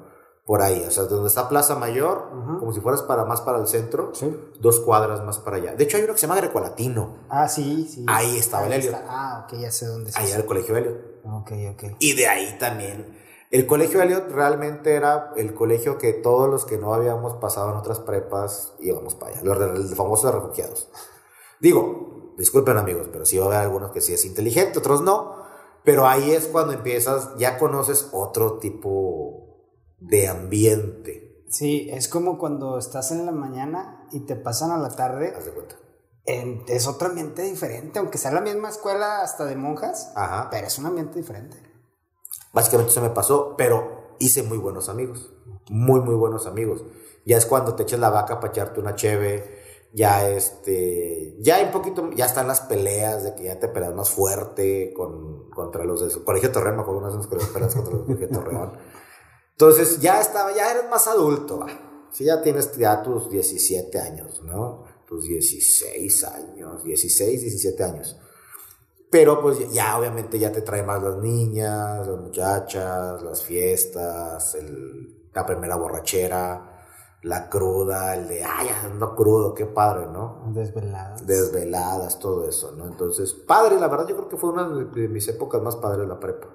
por 0.45 0.61
ahí, 0.61 0.83
o 0.87 0.91
sea, 0.91 1.03
donde 1.03 1.27
está 1.27 1.49
Plaza 1.49 1.75
Mayor, 1.75 2.29
como 2.59 2.71
si 2.73 2.79
fueras 2.81 3.01
para 3.01 3.25
más 3.25 3.41
para 3.41 3.59
el 3.59 3.67
centro, 3.67 4.11
Sí. 4.13 4.33
dos 4.59 4.79
cuadras 4.81 5.21
más 5.25 5.39
para 5.39 5.57
allá. 5.57 5.73
De 5.75 5.83
hecho, 5.85 5.97
hay 5.97 6.03
uno 6.03 6.13
que 6.13 6.19
se 6.19 6.27
llama 6.27 6.39
Grecolatino. 6.39 7.25
Ah, 7.29 7.47
sí, 7.49 7.87
sí. 7.93 8.05
Ahí 8.07 8.37
estaba 8.37 8.67
el 8.67 8.73
Elliot. 8.73 8.93
está. 8.93 9.05
Ah, 9.09 9.45
ok, 9.47 9.57
ya 9.59 9.71
sé 9.71 9.85
dónde 9.87 10.09
es. 10.09 10.17
Ahí 10.17 10.29
era 10.29 10.39
el 10.39 10.45
colegio 10.45 10.75
Elliot. 10.77 10.97
Ok, 11.25 11.51
ok. 11.73 11.83
Y 11.99 12.13
de 12.13 12.27
ahí 12.27 12.57
también. 12.59 13.22
El 13.53 13.67
colegio 13.67 14.01
Elliot 14.01 14.31
realmente 14.31 14.95
era 14.95 15.31
el 15.35 15.53
colegio 15.53 15.99
que 15.99 16.11
todos 16.11 16.49
los 16.49 16.65
que 16.65 16.79
no 16.79 16.95
habíamos 16.95 17.35
pasado 17.35 17.69
en 17.69 17.77
otras 17.77 17.99
prepas 17.99 18.73
íbamos 18.79 19.13
para 19.13 19.33
allá, 19.33 19.43
los 19.43 19.59
de- 19.59 19.65
el 19.89 19.95
famoso 19.95 20.25
de 20.25 20.33
refugiados. 20.33 20.89
Digo, 21.61 22.33
disculpen 22.35 22.77
amigos, 22.77 23.09
pero 23.11 23.27
sí 23.27 23.37
va 23.37 23.43
a 23.45 23.47
haber 23.49 23.59
algunos 23.59 23.91
que 23.91 24.01
sí 24.01 24.11
es 24.11 24.25
inteligente, 24.25 24.79
otros 24.79 25.03
no. 25.03 25.35
Pero 25.83 26.07
ahí 26.07 26.31
es 26.31 26.47
cuando 26.47 26.73
empiezas, 26.73 27.29
ya 27.37 27.59
conoces 27.59 28.09
otro 28.11 28.57
tipo 28.57 29.69
de 29.99 30.27
ambiente. 30.29 31.43
Sí, 31.47 31.89
es 31.91 32.07
como 32.07 32.39
cuando 32.39 32.79
estás 32.79 33.11
en 33.11 33.23
la 33.27 33.31
mañana 33.33 34.07
y 34.11 34.21
te 34.25 34.35
pasan 34.35 34.71
a 34.71 34.79
la 34.79 34.89
tarde. 34.95 35.31
Haz 35.37 35.45
de 35.45 35.51
cuenta. 35.53 35.75
en- 36.25 36.63
es 36.69 36.87
otro 36.87 37.09
ambiente 37.09 37.43
diferente, 37.43 37.99
aunque 37.99 38.17
sea 38.17 38.31
la 38.31 38.41
misma 38.41 38.69
escuela 38.69 39.21
hasta 39.21 39.43
de 39.45 39.57
monjas, 39.57 40.11
Ajá. 40.15 40.47
pero 40.49 40.65
es 40.67 40.79
un 40.79 40.85
ambiente 40.87 41.19
diferente. 41.19 41.57
Básicamente 42.53 42.91
eso 42.91 43.01
me 43.01 43.09
pasó, 43.09 43.55
pero 43.57 44.15
hice 44.19 44.43
muy 44.43 44.59
buenos 44.59 44.87
amigos. 44.87 45.33
Muy, 45.69 45.99
muy 46.01 46.15
buenos 46.15 46.45
amigos. 46.45 46.83
Ya 47.25 47.37
es 47.37 47.45
cuando 47.45 47.75
te 47.75 47.83
echas 47.83 47.99
la 47.99 48.09
vaca 48.09 48.39
para 48.39 48.51
echarte 48.51 48.79
una 48.79 48.95
cheve. 48.95 49.61
Ya 49.91 50.29
este. 50.29 51.35
Ya 51.39 51.55
hay 51.55 51.65
un 51.65 51.71
poquito. 51.71 52.09
Ya 52.11 52.25
están 52.25 52.47
las 52.47 52.61
peleas 52.61 53.23
de 53.23 53.35
que 53.35 53.43
ya 53.45 53.59
te 53.59 53.67
peleas 53.67 53.93
más 53.93 54.09
fuerte 54.09 54.93
con, 54.95 55.49
contra 55.49 55.83
los 55.83 56.01
del 56.01 56.23
Colegio 56.23 56.51
Torreón. 56.51 56.75
Me 56.75 56.81
acuerdo 56.83 57.01
veces 57.01 57.27
que 57.27 57.35
los 57.35 57.47
peleas 57.47 57.73
contra 57.73 57.93
los 57.93 58.07
del 58.07 58.17
Colegio 58.17 58.39
Torreón. 58.39 58.73
Entonces 59.51 59.99
ya 59.99 60.19
estaba, 60.19 60.53
ya 60.55 60.71
eres 60.71 60.89
más 60.89 61.07
adulto. 61.07 61.59
va. 61.59 61.67
Si 62.11 62.25
ya 62.25 62.41
tienes 62.41 62.75
ya 62.77 63.01
tus 63.01 63.29
17 63.29 63.99
años, 63.99 64.41
¿no? 64.43 64.83
Tus 65.07 65.25
16 65.25 66.23
años, 66.25 66.83
16, 66.83 67.41
17 67.41 67.83
años. 67.83 68.17
Pero 69.13 69.39
pues 69.43 69.71
ya, 69.71 69.95
obviamente 69.99 70.39
ya 70.39 70.51
te 70.51 70.63
trae 70.63 70.81
más 70.81 71.03
las 71.03 71.17
niñas, 71.17 72.07
las 72.07 72.17
muchachas, 72.19 73.21
las 73.21 73.43
fiestas, 73.43 74.55
el- 74.55 75.29
la 75.31 75.45
primera 75.45 75.75
borrachera, 75.75 76.81
la 77.21 77.47
cruda, 77.47 78.15
el 78.15 78.27
de, 78.27 78.43
ay, 78.43 78.69
ando 78.85 79.15
crudo, 79.15 79.53
qué 79.53 79.67
padre, 79.67 80.07
¿no? 80.07 80.41
Desveladas. 80.47 81.27
Desveladas, 81.27 82.17
todo 82.17 82.49
eso, 82.49 82.71
¿no? 82.71 82.87
Entonces, 82.87 83.33
padre, 83.33 83.79
la 83.79 83.87
verdad 83.87 84.07
yo 84.07 84.15
creo 84.15 84.29
que 84.29 84.37
fue 84.37 84.49
una 84.49 84.67
de, 84.67 84.85
de 84.85 85.07
mis 85.07 85.27
épocas 85.27 85.61
más 85.61 85.75
padres 85.75 86.07
la 86.07 86.19
prepa. 86.19 86.47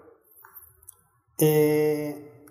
Eh, 1.38 2.44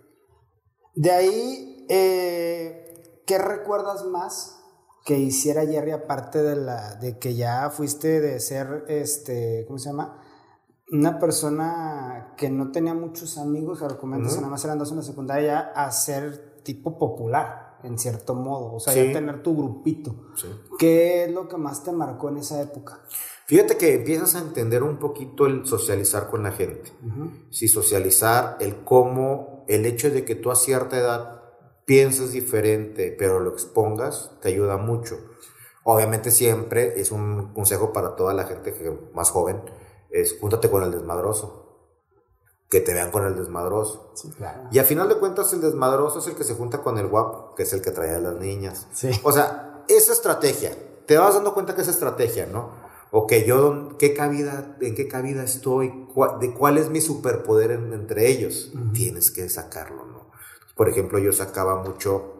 de 0.95 1.11
ahí, 1.11 1.85
eh, 1.89 3.21
¿qué 3.27 3.37
recuerdas 3.39 4.05
más 4.05 4.56
que 5.07 5.17
hiciera 5.17 5.65
Jerry 5.65 5.91
aparte 5.91 6.43
de 6.43 6.57
la 6.57 6.95
de 6.95 7.17
que 7.17 7.33
ya 7.33 7.69
fuiste 7.69 8.19
de 8.19 8.41
ser 8.41 8.83
este, 8.89 9.63
¿cómo 9.65 9.79
se 9.79 9.87
llama? 9.87 10.21
Una 10.91 11.17
persona 11.17 12.33
que 12.35 12.49
no 12.49 12.71
tenía 12.73 12.93
muchos 12.93 13.37
amigos, 13.37 13.81
argumentos, 13.81 14.35
nada 14.35 14.49
más 14.49 14.65
eran 14.65 14.77
dos 14.77 14.91
en 14.91 14.97
la 14.97 15.03
secundaria, 15.03 15.59
a 15.73 15.89
ser 15.91 16.61
tipo 16.61 16.99
popular, 16.99 17.77
en 17.83 17.97
cierto 17.97 18.35
modo. 18.35 18.73
O 18.73 18.79
sea, 18.81 18.93
ya 18.93 19.13
tener 19.13 19.41
tu 19.43 19.55
grupito. 19.55 20.13
¿Qué 20.77 21.23
es 21.23 21.31
lo 21.31 21.47
que 21.47 21.55
más 21.55 21.85
te 21.85 21.93
marcó 21.93 22.27
en 22.27 22.37
esa 22.37 22.61
época? 22.61 22.99
Fíjate 23.45 23.77
que 23.77 23.95
empiezas 23.95 24.35
a 24.35 24.39
entender 24.39 24.83
un 24.83 24.99
poquito 24.99 25.45
el 25.45 25.65
socializar 25.65 26.27
con 26.29 26.43
la 26.43 26.51
gente. 26.51 26.91
Si 27.49 27.69
socializar, 27.69 28.57
el 28.59 28.83
cómo, 28.83 29.63
el 29.69 29.85
hecho 29.85 30.09
de 30.11 30.25
que 30.25 30.35
tú 30.35 30.51
a 30.51 30.55
cierta 30.57 30.97
edad 30.97 31.36
pienses 31.87 32.33
diferente, 32.33 33.15
pero 33.17 33.39
lo 33.39 33.49
expongas, 33.49 34.31
te 34.41 34.49
ayuda 34.49 34.75
mucho. 34.75 35.17
Obviamente 35.85 36.31
siempre 36.31 36.99
es 36.99 37.11
un 37.11 37.53
consejo 37.53 37.93
para 37.93 38.17
toda 38.17 38.33
la 38.33 38.43
gente 38.43 38.73
que 38.73 38.91
más 39.13 39.31
joven, 39.31 39.61
es 40.11 40.37
júntate 40.37 40.69
con 40.69 40.83
el 40.83 40.91
desmadroso. 40.91 41.63
Que 42.69 42.81
te 42.81 42.93
vean 42.93 43.11
con 43.11 43.25
el 43.25 43.37
desmadroso. 43.37 44.13
Y 44.69 44.79
a 44.79 44.83
final 44.83 45.07
de 45.07 45.15
cuentas 45.15 45.53
el 45.53 45.61
desmadroso 45.61 46.19
es 46.19 46.27
el 46.27 46.35
que 46.35 46.43
se 46.43 46.55
junta 46.55 46.79
con 46.79 46.97
el 46.97 47.07
guapo, 47.07 47.55
que 47.55 47.63
es 47.63 47.71
el 47.71 47.81
que 47.81 47.91
trae 47.91 48.13
a 48.13 48.19
las 48.19 48.35
niñas. 48.35 48.87
O 49.23 49.31
sea, 49.31 49.85
esa 49.87 50.11
estrategia, 50.11 50.77
te 51.05 51.17
vas 51.17 51.35
dando 51.35 51.53
cuenta 51.53 51.73
que 51.73 51.83
es 51.83 51.87
estrategia, 51.87 52.45
¿no? 52.45 52.85
o 53.11 53.25
que 53.25 53.45
yo, 53.45 53.95
¿qué 53.97 54.13
cabida, 54.13 54.75
¿en 54.81 54.93
qué 54.93 55.07
cabida 55.07 55.43
estoy? 55.43 56.07
¿De 56.41 56.53
cuál 56.53 56.77
es 56.77 56.89
mi 56.89 56.99
superpoder 56.99 57.71
entre 57.71 58.27
ellos? 58.27 58.73
Tienes 58.93 59.31
que 59.31 59.47
sacarlo, 59.47 60.03
¿no? 60.05 60.27
Por 60.77 60.87
ejemplo, 60.87 61.19
yo 61.19 61.33
sacaba 61.33 61.83
mucho 61.83 62.35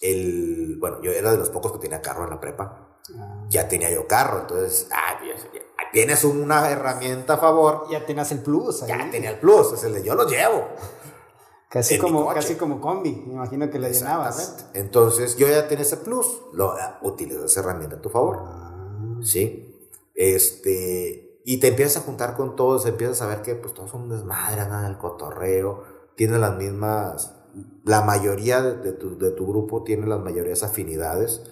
el, 0.00 0.78
bueno, 0.80 1.00
yo 1.02 1.12
era 1.12 1.30
de 1.30 1.36
los 1.36 1.50
pocos 1.50 1.72
que 1.72 1.78
tenía 1.78 2.02
carro 2.02 2.24
en 2.24 2.30
la 2.30 2.40
prepa. 2.40 2.98
Ah. 3.16 3.44
Ya 3.48 3.68
tenía 3.68 3.90
yo 3.90 4.08
carro, 4.08 4.40
entonces, 4.40 4.88
ah, 4.90 5.20
tienes 5.92 6.24
una 6.24 6.70
herramienta 6.70 7.34
a 7.34 7.36
favor. 7.36 7.86
Ya 7.90 8.04
tenías 8.04 8.32
el 8.32 8.42
plus. 8.42 8.84
Ya 8.86 9.10
tenía 9.10 9.30
el 9.30 9.38
plus, 9.38 9.72
es 9.74 9.84
el 9.84 9.94
de 9.94 10.02
yo 10.02 10.14
lo 10.14 10.26
llevo. 10.26 10.66
Casi 11.68 11.98
como, 11.98 12.26
casi 12.34 12.56
como 12.56 12.80
combi, 12.80 13.24
me 13.26 13.34
imagino 13.34 13.70
que 13.70 13.78
le 13.78 13.92
llenabas. 13.92 14.66
Entonces, 14.74 15.36
yo 15.36 15.48
ya 15.48 15.68
tenía 15.68 15.84
ese 15.84 15.98
plus, 15.98 16.42
lo, 16.52 16.74
utilizas 17.02 17.44
esa 17.44 17.60
herramienta 17.60 17.96
a 17.96 18.00
tu 18.00 18.10
favor. 18.10 18.40
Ah. 18.40 19.18
¿Sí? 19.22 19.90
Este, 20.14 21.40
y 21.44 21.58
te 21.58 21.68
empiezas 21.68 22.02
a 22.02 22.06
juntar 22.06 22.36
con 22.36 22.56
todos, 22.56 22.86
empiezas 22.86 23.22
a 23.22 23.26
ver 23.26 23.42
que 23.42 23.54
pues 23.54 23.74
todos 23.74 23.90
son 23.90 24.08
desmadre, 24.08 24.62
nada 24.62 24.84
del 24.84 24.98
cotorreo, 24.98 25.82
tienen 26.14 26.40
las 26.40 26.56
mismas, 26.56 27.34
la 27.84 28.02
mayoría 28.02 28.62
de, 28.62 28.92
tu, 28.92 29.18
de 29.18 29.30
tu, 29.30 29.46
grupo 29.46 29.82
tiene 29.82 30.06
las 30.06 30.20
mayorías 30.20 30.62
afinidades 30.62 31.42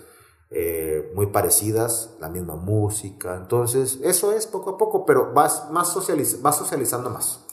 eh, 0.50 1.12
muy 1.14 1.26
parecidas, 1.26 2.16
la 2.20 2.28
misma 2.28 2.56
música, 2.56 3.36
entonces 3.36 3.98
eso 4.02 4.32
es 4.32 4.46
poco 4.46 4.70
a 4.70 4.78
poco, 4.78 5.04
pero 5.06 5.32
vas, 5.32 5.70
más 5.70 5.92
socializ 5.92 6.40
vas 6.42 6.56
socializando 6.56 7.10
más. 7.10 7.44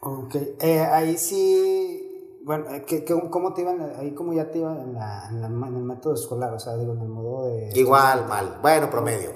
Ok, 0.00 0.34
eh, 0.60 0.80
ahí 0.80 1.16
sí, 1.16 2.03
bueno, 2.44 2.66
eh, 2.70 2.84
¿qué, 2.86 3.04
cómo 3.04 3.54
te 3.54 3.62
iban, 3.62 3.80
ahí 3.98 4.12
cómo 4.12 4.34
ya 4.34 4.50
te 4.50 4.58
iban 4.58 4.78
en, 4.78 4.96
en, 4.96 5.76
el 5.76 5.82
método 5.82 6.14
escolar? 6.14 6.52
O 6.52 6.58
sea, 6.58 6.76
digo, 6.76 6.92
en 6.92 7.00
el 7.00 7.08
modo 7.08 7.46
de... 7.46 7.70
Igual, 7.74 8.26
mal, 8.28 8.58
bueno, 8.60 8.90
promedio. 8.90 9.30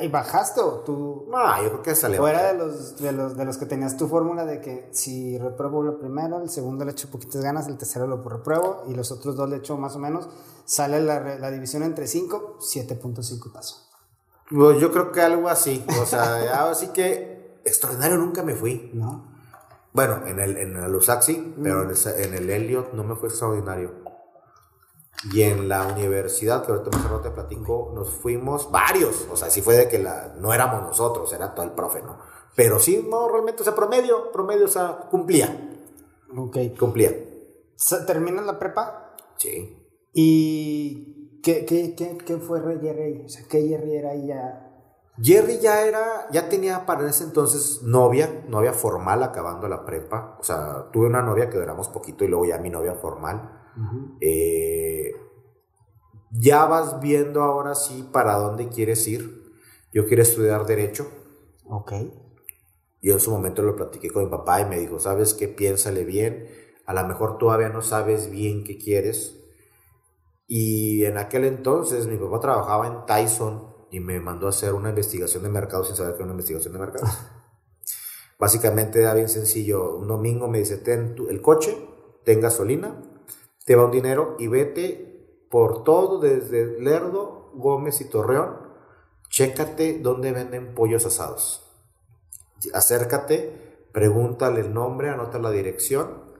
¿Y 0.00 0.06
bajaste 0.06 0.60
o 0.60 0.80
tú? 0.80 1.26
No, 1.28 1.62
yo 1.62 1.70
creo 1.70 1.82
que 1.82 1.94
salió. 1.96 2.20
Fuera 2.20 2.52
de 2.52 2.58
los, 2.58 2.98
de 2.98 3.10
los, 3.10 3.36
de 3.36 3.44
los 3.44 3.56
que 3.56 3.66
tenías 3.66 3.96
tu 3.96 4.06
fórmula 4.06 4.44
de 4.44 4.60
que 4.60 4.88
si 4.92 5.38
repruebo 5.38 5.82
lo 5.82 5.98
primero, 5.98 6.40
el 6.40 6.50
segundo 6.50 6.84
le 6.84 6.92
echo 6.92 7.08
poquitas 7.10 7.42
ganas, 7.42 7.66
el 7.66 7.78
tercero 7.78 8.06
lo 8.06 8.22
repruebo 8.22 8.84
y 8.86 8.94
los 8.94 9.10
otros 9.10 9.34
dos 9.34 9.48
le 9.48 9.56
echo 9.56 9.76
más 9.76 9.96
o 9.96 9.98
menos, 9.98 10.28
sale 10.64 11.00
la, 11.00 11.38
la 11.38 11.50
división 11.50 11.82
entre 11.82 12.06
5, 12.06 12.58
7.5 12.60 13.52
paso. 13.52 13.88
Pues 14.48 14.78
yo 14.78 14.92
creo 14.92 15.10
que 15.10 15.20
algo 15.20 15.48
así. 15.48 15.84
O 16.00 16.06
sea, 16.06 16.68
así 16.70 16.88
que 16.88 17.58
extraordinario 17.64 18.18
nunca 18.18 18.42
me 18.42 18.54
fui. 18.54 18.90
¿No? 18.94 19.31
Bueno, 19.92 20.26
en 20.26 20.40
el, 20.40 20.56
en 20.56 20.76
el 20.76 20.94
Usaxi, 20.94 21.54
pero 21.62 21.82
en 21.82 21.90
el, 21.90 22.24
en 22.24 22.34
el 22.34 22.50
Elliot 22.50 22.92
no 22.94 23.04
me 23.04 23.14
fue 23.14 23.28
extraordinario. 23.28 24.02
Y 25.32 25.42
en 25.42 25.68
la 25.68 25.86
universidad, 25.86 26.64
que 26.64 26.72
ahorita 26.72 26.98
más 26.98 27.22
te 27.22 27.30
platico, 27.30 27.92
nos 27.94 28.10
fuimos 28.10 28.70
varios. 28.70 29.28
O 29.30 29.36
sea, 29.36 29.50
sí 29.50 29.62
fue 29.62 29.76
de 29.76 29.88
que 29.88 29.98
la, 29.98 30.34
no 30.38 30.52
éramos 30.52 30.82
nosotros, 30.82 31.32
era 31.32 31.54
todo 31.54 31.64
el 31.64 31.72
profe, 31.72 32.02
¿no? 32.02 32.18
Pero 32.56 32.78
sí, 32.78 33.06
no, 33.08 33.28
realmente, 33.28 33.62
o 33.62 33.64
sea, 33.64 33.74
promedio, 33.74 34.32
promedio, 34.32 34.64
o 34.64 34.68
sea, 34.68 35.08
cumplía. 35.10 35.78
Ok. 36.36 36.56
Cumplía. 36.78 37.12
¿Terminas 38.06 38.44
la 38.46 38.58
prepa? 38.58 39.14
Sí. 39.36 39.76
¿Y 40.12 41.40
qué, 41.42 41.64
qué, 41.64 41.94
qué, 41.94 42.18
qué 42.18 42.36
fue 42.38 42.60
Jerry? 42.80 43.22
O 43.24 43.28
sea, 43.28 43.44
¿qué 43.48 43.68
Jerry 43.68 43.96
era 43.96 44.14
ya? 44.14 44.71
Jerry 45.20 45.58
ya 45.58 45.86
era, 45.86 46.26
ya 46.30 46.48
tenía 46.48 46.86
para 46.86 47.08
ese 47.08 47.24
entonces 47.24 47.82
novia, 47.82 48.44
novia 48.48 48.72
formal 48.72 49.22
acabando 49.22 49.68
la 49.68 49.84
prepa. 49.84 50.38
O 50.40 50.42
sea, 50.42 50.90
tuve 50.90 51.06
una 51.06 51.22
novia 51.22 51.50
que 51.50 51.58
duramos 51.58 51.88
poquito 51.88 52.24
y 52.24 52.28
luego 52.28 52.46
ya 52.46 52.58
mi 52.58 52.70
novia 52.70 52.94
formal. 52.94 53.60
Eh, 54.20 55.12
ya 56.30 56.64
vas 56.64 57.00
viendo 57.00 57.42
ahora 57.42 57.74
sí 57.74 58.08
para 58.10 58.36
dónde 58.36 58.68
quieres 58.68 59.06
ir. 59.06 59.42
Yo 59.92 60.06
quiero 60.06 60.22
estudiar 60.22 60.64
Derecho. 60.64 61.06
Ok. 61.66 61.92
Yo 63.02 63.14
en 63.14 63.20
su 63.20 63.30
momento 63.30 63.62
lo 63.62 63.76
platiqué 63.76 64.10
con 64.10 64.24
mi 64.24 64.30
papá 64.30 64.60
y 64.60 64.64
me 64.64 64.78
dijo, 64.78 64.98
¿sabes 64.98 65.34
qué? 65.34 65.48
Piénsale 65.48 66.04
bien. 66.04 66.48
A 66.86 66.94
lo 66.94 67.06
mejor 67.06 67.36
todavía 67.36 67.68
no 67.68 67.82
sabes 67.82 68.30
bien 68.30 68.64
qué 68.64 68.78
quieres. 68.78 69.38
Y 70.46 71.04
en 71.04 71.18
aquel 71.18 71.44
entonces 71.44 72.06
mi 72.06 72.16
papá 72.16 72.40
trabajaba 72.40 72.86
en 72.86 73.04
Tyson 73.04 73.71
y 73.92 74.00
me 74.00 74.18
mandó 74.20 74.46
a 74.46 74.50
hacer 74.50 74.72
una 74.72 74.88
investigación 74.88 75.42
de 75.42 75.50
mercado 75.50 75.84
sin 75.84 75.94
saber 75.94 76.14
que 76.14 76.16
era 76.16 76.24
una 76.24 76.32
investigación 76.32 76.72
de 76.72 76.78
mercado. 76.80 77.06
Básicamente 78.38 79.00
era 79.00 79.14
bien 79.14 79.28
sencillo. 79.28 79.96
Un 79.96 80.08
domingo 80.08 80.48
me 80.48 80.58
dice, 80.58 80.78
ten 80.78 81.14
el 81.28 81.42
coche, 81.42 81.76
ten 82.24 82.40
gasolina, 82.40 83.00
te 83.64 83.76
va 83.76 83.84
un 83.84 83.90
dinero 83.90 84.34
y 84.38 84.48
vete 84.48 85.46
por 85.50 85.84
todo 85.84 86.18
desde 86.18 86.80
Lerdo, 86.80 87.52
Gómez 87.54 88.00
y 88.00 88.06
Torreón, 88.06 88.56
chécate 89.28 90.00
dónde 90.00 90.32
venden 90.32 90.74
pollos 90.74 91.04
asados. 91.04 91.70
Acércate, 92.72 93.86
pregúntale 93.92 94.60
el 94.60 94.72
nombre, 94.72 95.10
anota 95.10 95.38
la 95.38 95.50
dirección 95.50 96.32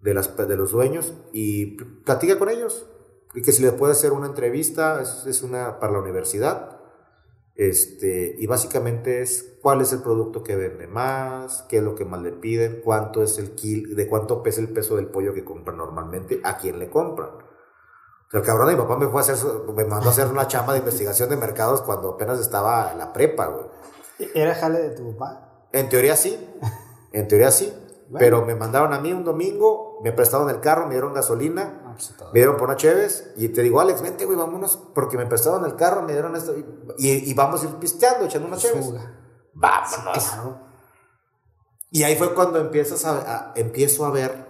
de, 0.00 0.14
las, 0.14 0.36
de 0.36 0.56
los 0.56 0.72
dueños 0.72 1.14
y 1.32 1.76
platica 2.02 2.38
con 2.38 2.50
ellos. 2.50 2.86
Y 3.34 3.42
que 3.42 3.52
si 3.52 3.62
le 3.62 3.72
puede 3.72 3.92
hacer 3.92 4.12
una 4.12 4.26
entrevista, 4.26 5.00
es, 5.00 5.26
es 5.26 5.42
una 5.42 5.78
para 5.78 5.92
la 5.92 6.00
universidad. 6.00 6.82
Este, 7.54 8.34
y 8.38 8.46
básicamente 8.46 9.20
es 9.20 9.56
cuál 9.60 9.82
es 9.82 9.92
el 9.92 10.00
producto 10.00 10.42
que 10.42 10.56
vende 10.56 10.86
más, 10.86 11.64
qué 11.68 11.78
es 11.78 11.82
lo 11.82 11.94
que 11.94 12.04
más 12.04 12.22
le 12.22 12.32
piden, 12.32 12.80
cuánto 12.82 13.22
es 13.22 13.38
el 13.38 13.54
kilo, 13.54 13.94
de 13.94 14.08
cuánto 14.08 14.42
pesa 14.42 14.60
el 14.60 14.72
peso 14.72 14.96
del 14.96 15.08
pollo 15.08 15.34
que 15.34 15.44
compran 15.44 15.76
normalmente, 15.76 16.40
a 16.44 16.56
quién 16.56 16.78
le 16.78 16.88
compran. 16.88 17.30
el 18.32 18.42
cabrón 18.42 18.68
de 18.68 18.74
mi 18.74 18.80
papá 18.80 18.96
me 18.96 19.06
fue 19.06 19.20
a 19.20 19.24
hacer, 19.24 19.36
me 19.74 19.84
mandó 19.84 20.08
a 20.08 20.12
hacer 20.12 20.28
una 20.28 20.48
chamba 20.48 20.72
de 20.72 20.78
investigación 20.78 21.28
de 21.28 21.36
mercados 21.36 21.82
cuando 21.82 22.10
apenas 22.14 22.40
estaba 22.40 22.90
en 22.92 22.98
la 22.98 23.12
prepa, 23.12 23.46
güey. 23.46 23.66
¿Era 24.34 24.54
jale 24.54 24.80
de 24.80 24.90
tu 24.96 25.12
papá? 25.12 25.68
En 25.72 25.88
teoría 25.88 26.16
sí, 26.16 26.38
en 27.12 27.28
teoría 27.28 27.50
sí. 27.50 27.72
Pero 28.18 28.44
me 28.44 28.54
mandaron 28.54 28.92
a 28.92 29.00
mí 29.00 29.10
un 29.12 29.24
domingo, 29.24 29.98
me 30.02 30.12
prestaron 30.12 30.50
el 30.50 30.60
carro, 30.60 30.84
me 30.84 30.92
dieron 30.92 31.14
gasolina, 31.14 31.81
pues, 31.94 32.14
me 32.32 32.40
dieron 32.40 32.56
por 32.56 32.68
una 32.68 32.76
Cheves 32.76 33.32
y 33.36 33.48
te 33.48 33.62
digo, 33.62 33.80
Alex, 33.80 34.02
vente, 34.02 34.24
güey, 34.24 34.36
vámonos, 34.36 34.76
porque 34.94 35.16
me 35.16 35.26
prestaron 35.26 35.64
el 35.64 35.76
carro, 35.76 36.02
me 36.02 36.12
dieron 36.12 36.34
esto 36.36 36.54
y, 36.98 37.34
vamos 37.34 37.62
a 37.62 37.66
ir 37.66 37.74
pisteando, 37.76 38.26
echando 38.26 38.48
una 38.48 38.56
Cheves. 38.56 38.92
Vámonos. 39.54 40.36
Y 41.90 42.04
ahí 42.04 42.16
fue 42.16 42.34
cuando 42.34 42.58
empiezas 42.58 43.04
a, 43.04 43.52
empiezo 43.54 44.06
a 44.06 44.10
ver 44.10 44.46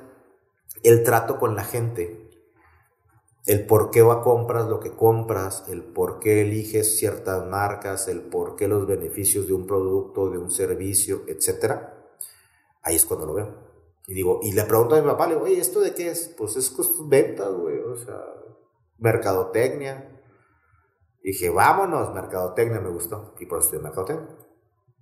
el 0.83 1.03
trato 1.03 1.39
con 1.39 1.57
la 1.57 1.65
gente. 1.65 2.31
El 3.45 3.67
por 3.67 3.91
qué 3.91 4.03
va 4.03 4.23
compras 4.23 4.69
lo 4.69 4.79
que 4.79 4.93
compras, 4.93 5.65
el 5.69 5.83
por 5.83 6.21
qué 6.21 6.43
eliges 6.43 6.97
ciertas 6.97 7.45
marcas, 7.45 8.07
el 8.07 8.21
por 8.21 8.55
qué 8.55 8.69
los 8.69 8.87
beneficios 8.87 9.49
de 9.49 9.55
un 9.55 9.67
producto, 9.67 10.31
de 10.31 10.39
un 10.39 10.53
servicio, 10.53 11.23
etcétera 11.27 11.99
Ahí 12.83 12.97
es 12.97 13.05
cuando 13.05 13.27
lo 13.27 13.35
veo. 13.35 13.72
Y 14.07 14.15
digo, 14.15 14.41
y 14.43 14.53
le 14.53 14.65
pregunto 14.65 14.95
a 14.95 15.01
mi 15.01 15.07
papá, 15.07 15.27
le 15.27 15.35
digo, 15.35 15.47
oye, 15.47 15.61
¿esto 15.61 15.81
de 15.81 15.95
qué 15.95 16.11
es? 16.11 16.35
Pues 16.37 16.57
es 16.57 16.75
ventas, 17.09 17.53
güey, 17.53 17.79
o 17.79 17.97
sea, 17.97 18.19
mercadotecnia. 18.99 20.21
Y 21.23 21.33
dije, 21.33 21.51
vámonos, 21.51 22.13
mercadotecnia 22.13 22.81
me 22.81 22.91
gustó. 22.91 23.35
Y 23.39 23.47
por 23.47 23.59
eso 23.59 23.67
estoy 23.67 23.83
mercadotecnia. 23.83 24.37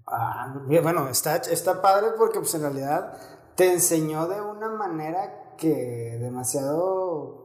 Ah, 0.07 0.55
bueno, 0.83 1.09
está, 1.09 1.37
está 1.37 1.81
padre 1.81 2.09
porque 2.19 2.41
pues 2.41 2.55
en 2.55 2.63
realidad 2.63 3.17
te 3.55 3.73
enseñó 3.73 4.27
de 4.27 4.41
una 4.41 4.69
manera 4.71 5.55
que 5.57 6.19
demasiado 6.21 7.41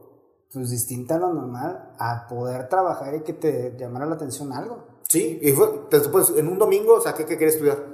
pues 0.52 0.70
distinta 0.70 1.16
a 1.16 1.18
lo 1.18 1.32
normal 1.32 1.94
a 1.98 2.26
poder 2.28 2.68
trabajar 2.68 3.14
y 3.14 3.20
que 3.22 3.34
te 3.34 3.76
llamara 3.76 4.06
la 4.06 4.14
atención 4.14 4.52
algo. 4.52 4.84
Sí, 5.08 5.38
y 5.40 5.52
fue, 5.52 5.86
después, 5.90 6.32
en 6.36 6.48
un 6.48 6.58
domingo, 6.58 6.94
o 6.94 7.00
sea, 7.00 7.14
¿qué, 7.14 7.24
qué 7.24 7.36
quieres 7.36 7.54
estudiar? 7.54 7.84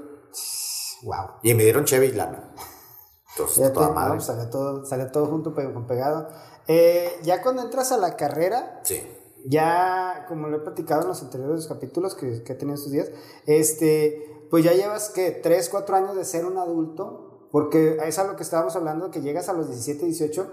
Wow. 1.03 1.39
Y 1.43 1.55
me 1.55 1.65
dieron 1.65 1.85
Chevy 1.85 2.07
y 2.07 2.13
lana. 2.13 2.55
Entonces, 3.33 3.59
Ya 3.59 3.73
toda 3.73 3.89
te- 3.89 3.95
madre. 3.95 4.15
no, 4.15 4.21
sale, 4.21 4.47
todo, 4.47 4.85
sale 4.85 5.05
todo 5.07 5.27
junto 5.27 5.55
con 5.55 5.87
pegado. 5.87 6.29
Eh, 6.69 7.11
ya 7.23 7.43
cuando 7.43 7.63
entras 7.63 7.91
a 7.93 7.97
la 7.97 8.17
carrera, 8.17 8.81
Sí. 8.85 9.01
ya 9.47 10.27
como 10.29 10.49
lo 10.49 10.59
he 10.59 10.61
platicado 10.61 11.03
en 11.03 11.09
los 11.09 11.23
anteriores 11.23 11.67
capítulos 11.67 12.15
que, 12.15 12.43
que 12.43 12.53
he 12.53 12.57
tenido 12.57 12.75
estos 12.77 12.93
días, 12.93 13.11
este, 13.47 14.47
pues 14.51 14.65
ya 14.65 14.73
llevas 14.73 15.11
que 15.11 15.31
3, 15.31 15.69
4 15.69 15.97
años 15.97 16.17
de 16.17 16.25
ser 16.25 16.45
un 16.45 16.59
adulto, 16.59 17.49
porque 17.51 17.99
es 18.07 18.19
a 18.19 18.25
lo 18.25 18.37
que 18.37 18.43
estábamos 18.43 18.77
hablando, 18.77 19.11
que 19.11 19.21
llegas 19.21 19.49
a 19.49 19.53
los 19.53 19.67
17, 19.69 20.07
18 20.07 20.47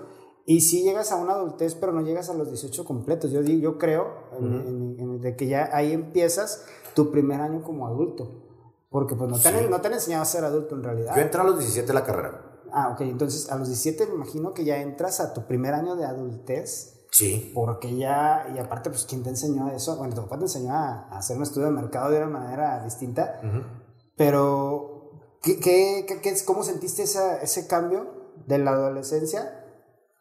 y 0.45 0.61
sí 0.61 0.83
llegas 0.83 1.11
a 1.11 1.15
una 1.17 1.33
adultez, 1.33 1.75
pero 1.75 1.91
no 1.93 2.01
llegas 2.01 2.29
a 2.29 2.33
los 2.33 2.47
18 2.49 2.83
completos. 2.85 3.31
Yo, 3.31 3.41
yo 3.41 3.77
creo 3.77 4.07
en- 4.37 4.53
en- 4.67 4.99
en- 4.99 5.21
de 5.21 5.35
que 5.35 5.47
ya 5.47 5.69
ahí 5.73 5.93
empiezas 5.93 6.65
tu 6.95 7.11
primer 7.11 7.39
año 7.41 7.61
como 7.63 7.87
adulto. 7.87 8.45
Porque 8.89 9.15
pues 9.15 9.29
no 9.29 9.39
te, 9.39 9.47
han, 9.49 9.69
no 9.69 9.79
te 9.81 9.87
han 9.87 9.93
enseñado 9.93 10.23
a 10.23 10.25
ser 10.25 10.43
adulto 10.43 10.73
en 10.75 10.83
realidad. 10.83 11.15
Yo 11.15 11.21
entré 11.21 11.39
a 11.39 11.43
los 11.43 11.59
17 11.59 11.87
de 11.89 11.93
la 11.93 12.03
carrera. 12.03 12.48
Ah, 12.73 12.89
ok. 12.93 13.01
Entonces 13.01 13.51
a 13.51 13.55
los 13.57 13.67
17 13.67 14.05
me 14.07 14.15
imagino 14.15 14.53
que 14.53 14.63
ya 14.65 14.77
entras 14.77 15.19
a 15.19 15.33
tu 15.33 15.45
primer 15.47 15.73
año 15.73 15.95
de 15.95 16.05
adultez. 16.05 16.95
Sí. 17.11 17.51
Porque 17.55 17.95
ya, 17.97 18.47
y 18.55 18.59
aparte, 18.59 18.89
pues, 18.91 19.05
¿quién 19.05 19.23
te 19.23 19.29
enseñó 19.29 19.69
eso? 19.71 19.97
Bueno, 19.97 20.13
tu 20.13 20.21
papá 20.21 20.37
te 20.37 20.43
enseñó 20.45 20.73
a, 20.73 21.07
a 21.09 21.17
hacer 21.17 21.37
un 21.37 21.43
estudio 21.43 21.65
de 21.67 21.73
mercado 21.73 22.11
de 22.11 22.17
una 22.17 22.27
manera 22.39 22.83
distinta, 22.83 23.41
Ujú. 23.43 23.63
pero 24.15 25.11
¿qué, 25.41 25.59
qué, 25.59 26.05
qué- 26.07 26.21
qué 26.21 26.35
¿cómo 26.45 26.63
sentiste 26.63 27.03
esa- 27.03 27.41
ese 27.41 27.67
cambio 27.67 28.33
de 28.45 28.59
la 28.59 28.71
adolescencia 28.71 29.65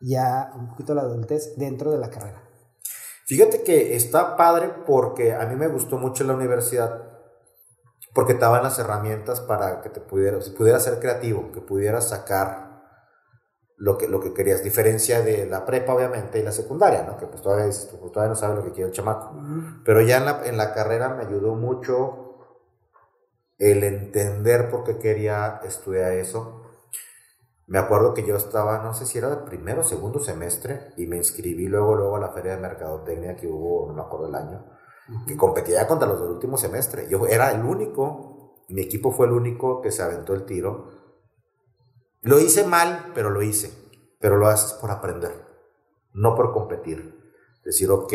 ya 0.01 0.53
un 0.57 0.69
poquito 0.71 0.95
la 0.95 1.03
adultez 1.03 1.57
dentro 1.57 1.91
de 1.91 1.99
la 1.99 2.09
carrera? 2.09 2.43
Fíjate 3.27 3.63
que 3.63 3.95
está 3.95 4.37
padre 4.39 4.73
porque 4.87 5.35
a 5.35 5.45
mí 5.47 5.57
me 5.57 5.69
gustó 5.69 5.99
mucho 5.99 6.25
la 6.25 6.35
universidad 6.35 7.18
porque 8.19 8.35
te 8.35 8.41
daban 8.41 8.65
las 8.65 8.77
herramientas 8.81 9.41
para 9.41 9.81
que 9.81 9.91
te 9.91 10.01
pudieras, 10.01 10.51
pudieras 10.51 10.83
ser 10.83 10.99
creativo, 10.99 11.53
que 11.53 11.61
pudieras 11.61 12.09
sacar 12.09 12.83
lo 13.77 13.97
que, 13.97 14.09
lo 14.09 14.19
que 14.19 14.35
querías. 14.35 14.65
Diferencia 14.65 15.21
de 15.21 15.47
la 15.47 15.65
prepa, 15.65 15.95
obviamente, 15.95 16.41
y 16.41 16.43
la 16.43 16.51
secundaria, 16.51 17.05
¿no? 17.05 17.17
Que 17.17 17.29
pues 17.29 17.41
todavía, 17.43 17.67
dices, 17.67 17.85
pues, 17.85 18.11
todavía 18.11 18.31
no 18.31 18.35
sabes 18.35 18.57
lo 18.57 18.65
que 18.65 18.73
quiere 18.73 18.89
el 18.89 18.93
chamaco. 18.93 19.37
Pero 19.85 20.01
ya 20.01 20.17
en 20.17 20.25
la, 20.25 20.45
en 20.47 20.57
la 20.57 20.75
carrera 20.75 21.11
me 21.11 21.27
ayudó 21.27 21.55
mucho 21.55 22.41
el 23.57 23.85
entender 23.85 24.69
por 24.69 24.83
qué 24.83 24.99
quería 24.99 25.61
estudiar 25.63 26.11
eso. 26.15 26.63
Me 27.69 27.79
acuerdo 27.79 28.15
que 28.15 28.27
yo 28.27 28.35
estaba, 28.35 28.83
no 28.83 28.95
sé 28.95 29.07
si 29.07 29.19
era 29.19 29.29
el 29.29 29.45
primero 29.45 29.83
o 29.83 29.85
segundo 29.85 30.19
semestre, 30.19 30.93
y 30.97 31.07
me 31.07 31.19
inscribí 31.19 31.69
luego, 31.69 31.95
luego 31.95 32.17
a 32.17 32.21
la 32.21 32.33
feria 32.33 32.57
de 32.57 32.63
mercadotecnia 32.63 33.37
que 33.37 33.47
hubo, 33.47 33.87
no 33.87 33.95
me 33.95 34.03
acuerdo 34.03 34.27
el 34.27 34.35
año, 34.35 34.65
que 35.27 35.37
competía 35.37 35.87
contra 35.87 36.09
los 36.09 36.21
del 36.21 36.31
último 36.31 36.59
semestre. 36.59 37.09
Yo 37.09 37.27
era 37.27 37.51
el 37.53 37.65
único, 37.65 38.65
mi 38.69 38.83
equipo 38.83 39.13
fue 39.13 39.27
el 39.27 39.33
único 39.33 39.81
que 39.81 39.91
se 39.91 40.03
aventó 40.03 40.35
el 40.35 40.45
tiro. 40.45 40.91
Lo 42.23 42.39
hice 42.39 42.67
mal, 42.67 43.13
pero 43.15 43.31
lo 43.31 43.43
hice. 43.43 43.73
Pero 44.21 44.37
lo 44.37 44.49
haces 44.49 44.73
por 44.75 44.91
aprender, 44.91 45.33
no 46.13 46.35
por 46.35 46.53
competir. 46.53 47.17
Decir, 47.65 47.91
ok, 47.91 48.13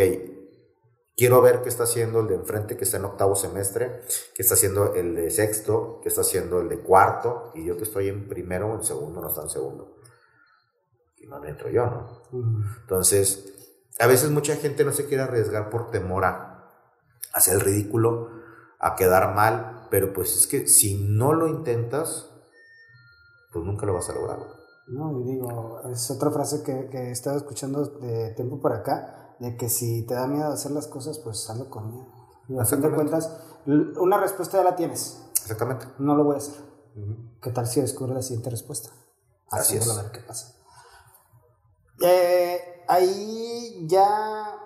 quiero 1.15 1.41
ver 1.41 1.61
qué 1.61 1.69
está 1.69 1.83
haciendo 1.83 2.19
el 2.19 2.27
de 2.27 2.35
enfrente 2.35 2.75
que 2.75 2.83
está 2.83 2.97
en 2.97 3.05
octavo 3.05 3.35
semestre, 3.35 4.01
qué 4.35 4.41
está 4.41 4.55
haciendo 4.55 4.93
el 4.93 5.15
de 5.15 5.31
sexto, 5.31 5.99
qué 6.01 6.09
está 6.09 6.21
haciendo 6.21 6.59
el 6.59 6.69
de 6.69 6.79
cuarto, 6.79 7.51
y 7.55 7.65
yo 7.65 7.77
que 7.77 7.83
estoy 7.83 8.09
en 8.09 8.27
primero 8.27 8.71
o 8.71 8.75
en 8.75 8.83
segundo, 8.83 9.21
no 9.21 9.29
está 9.29 9.43
en 9.43 9.49
segundo. 9.49 9.97
Y 11.17 11.27
no 11.27 11.43
entro 11.45 11.69
yo, 11.69 11.85
¿no? 11.85 12.23
Entonces, 12.81 13.53
a 13.99 14.07
veces 14.07 14.29
mucha 14.29 14.55
gente 14.57 14.83
no 14.83 14.91
se 14.91 15.05
quiere 15.05 15.23
arriesgar 15.23 15.69
por 15.69 15.89
temor 15.89 16.25
a 16.25 16.52
hacer 17.33 17.55
el 17.55 17.61
ridículo, 17.61 18.29
a 18.79 18.95
quedar 18.95 19.33
mal, 19.35 19.87
pero 19.89 20.13
pues 20.13 20.35
es 20.35 20.47
que 20.47 20.67
si 20.67 21.07
no 21.07 21.33
lo 21.33 21.47
intentas, 21.47 22.29
pues 23.51 23.65
nunca 23.65 23.85
lo 23.85 23.93
vas 23.93 24.09
a 24.09 24.13
lograr. 24.13 24.39
No, 24.87 25.19
y 25.19 25.23
digo, 25.23 25.81
es 25.91 26.11
otra 26.11 26.31
frase 26.31 26.63
que, 26.63 26.89
que 26.89 26.97
he 26.97 27.11
estado 27.11 27.37
escuchando 27.37 27.85
de 27.85 28.31
tiempo 28.31 28.59
por 28.59 28.73
acá, 28.73 29.35
de 29.39 29.55
que 29.55 29.69
si 29.69 30.05
te 30.05 30.13
da 30.13 30.27
miedo 30.27 30.47
hacer 30.47 30.71
las 30.71 30.87
cosas, 30.87 31.19
pues 31.19 31.49
hazlo 31.49 31.69
con 31.69 31.91
miedo. 31.91 32.07
Y 32.49 32.59
a 32.59 32.65
fin 32.65 32.81
de 32.81 32.91
cuentas, 32.91 33.31
una 33.65 34.19
respuesta 34.19 34.57
ya 34.57 34.63
la 34.63 34.75
tienes, 34.75 35.21
Exactamente. 35.41 35.87
no 35.99 36.15
lo 36.15 36.25
voy 36.25 36.35
a 36.35 36.37
hacer. 36.39 36.55
¿Qué 37.41 37.51
tal 37.51 37.65
si 37.67 37.81
descubre 37.81 38.13
la 38.13 38.21
siguiente 38.21 38.49
respuesta? 38.49 38.89
Así 39.49 39.77
es. 39.77 39.89
A 39.89 40.01
ver 40.01 40.11
qué 40.11 40.19
pasa. 40.21 40.55
Eh, 42.01 42.83
ahí 42.87 43.85
ya 43.87 44.62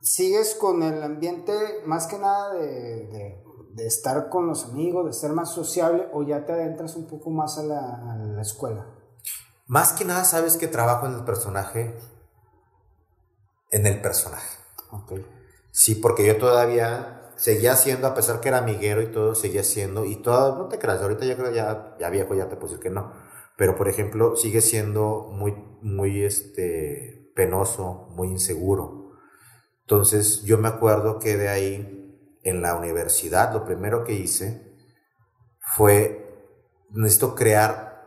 sigues 0.00 0.54
con 0.54 0.82
el 0.82 1.02
ambiente 1.02 1.52
más 1.84 2.06
que 2.06 2.18
nada 2.18 2.52
de, 2.54 2.66
de- 2.66 3.42
de 3.74 3.86
estar 3.86 4.30
con 4.30 4.46
los 4.46 4.64
amigos, 4.64 5.04
de 5.06 5.12
ser 5.12 5.32
más 5.32 5.52
sociable, 5.52 6.08
o 6.14 6.22
ya 6.22 6.46
te 6.46 6.52
adentras 6.52 6.96
un 6.96 7.06
poco 7.06 7.28
más 7.30 7.58
a 7.58 7.62
la, 7.62 8.12
a 8.12 8.16
la 8.16 8.40
escuela. 8.40 8.86
Más 9.66 9.92
que 9.92 10.04
nada 10.06 10.24
sabes 10.24 10.56
que 10.56 10.66
trabajo 10.66 11.06
en 11.06 11.12
el 11.14 11.24
personaje, 11.24 11.94
en 13.70 13.86
el 13.86 14.00
personaje. 14.00 14.56
Ok. 14.90 15.12
Sí, 15.70 15.94
porque 15.96 16.26
yo 16.26 16.38
todavía 16.38 17.30
seguía 17.36 17.76
siendo, 17.76 18.06
a 18.06 18.14
pesar 18.14 18.40
que 18.40 18.48
era 18.48 18.58
amiguero 18.58 19.02
y 19.02 19.12
todo, 19.12 19.34
seguía 19.34 19.62
siendo, 19.62 20.04
y 20.04 20.16
todo, 20.16 20.56
no 20.56 20.68
te 20.68 20.78
creas, 20.78 21.02
ahorita 21.02 21.26
yo 21.26 21.36
creo 21.36 21.50
ya, 21.52 21.96
ya 22.00 22.08
viejo, 22.10 22.34
ya 22.34 22.48
te 22.48 22.56
puedo 22.56 22.68
decir 22.68 22.82
que 22.82 22.90
no. 22.90 23.12
Pero, 23.56 23.76
por 23.76 23.88
ejemplo, 23.88 24.36
sigue 24.36 24.60
siendo 24.60 25.28
muy, 25.32 25.52
muy, 25.82 26.22
este, 26.24 27.32
penoso, 27.34 28.08
muy 28.10 28.28
inseguro. 28.28 29.05
Entonces, 29.88 30.42
yo 30.42 30.58
me 30.58 30.66
acuerdo 30.66 31.20
que 31.20 31.36
de 31.36 31.48
ahí, 31.48 32.40
en 32.42 32.60
la 32.60 32.74
universidad, 32.74 33.52
lo 33.52 33.64
primero 33.64 34.02
que 34.02 34.14
hice 34.14 34.76
fue, 35.60 36.84
necesito 36.90 37.36
crear, 37.36 38.04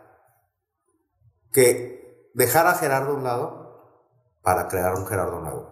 que 1.54 2.30
dejar 2.34 2.68
a 2.68 2.74
Gerardo 2.74 3.12
a 3.12 3.16
un 3.16 3.24
lado 3.24 4.10
para 4.42 4.68
crear 4.68 4.94
un 4.96 5.08
Gerardo 5.08 5.40
nuevo. 5.40 5.70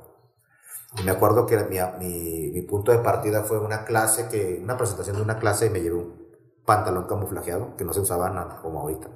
Y 0.98 1.04
me 1.04 1.12
acuerdo 1.12 1.46
que 1.46 1.58
mi, 1.66 2.52
mi, 2.54 2.62
punto 2.62 2.94
de 2.94 3.00
partida 3.00 3.44
fue 3.44 3.60
una 3.60 3.84
clase, 3.84 4.30
que, 4.30 4.62
una 4.64 4.78
presentación 4.78 5.18
de 5.18 5.24
una 5.24 5.40
clase 5.40 5.66
y 5.66 5.70
me 5.72 5.82
llevé 5.82 5.98
un 5.98 6.26
pantalón 6.66 7.06
camuflajeado 7.06 7.76
que 7.76 7.84
no 7.84 7.92
se 7.92 8.00
usaba 8.00 8.30
nada 8.30 8.62
como 8.62 8.80
ahorita. 8.80 9.10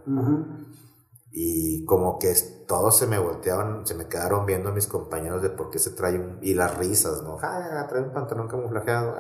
Y 1.34 1.86
como 1.86 2.20
que 2.20 2.34
todos 2.68 2.98
se 2.98 3.08
me 3.08 3.18
volteaban, 3.18 3.86
se 3.86 3.96
me 3.96 4.08
quedaron 4.08 4.46
viendo 4.46 4.72
mis 4.74 4.88
compañeros 4.88 5.42
de 5.42 5.50
por 5.50 5.70
qué 5.70 5.80
se 5.80 5.92
trae 5.92 6.20
un... 6.20 6.40
Y 6.42 6.54
las 6.56 6.78
risas, 6.78 7.22
¿no? 7.24 7.38
Ah, 7.42 7.86
trae 7.88 8.02
un 8.04 8.12
pantalón 8.14 8.48
camuflajeado. 8.50 9.16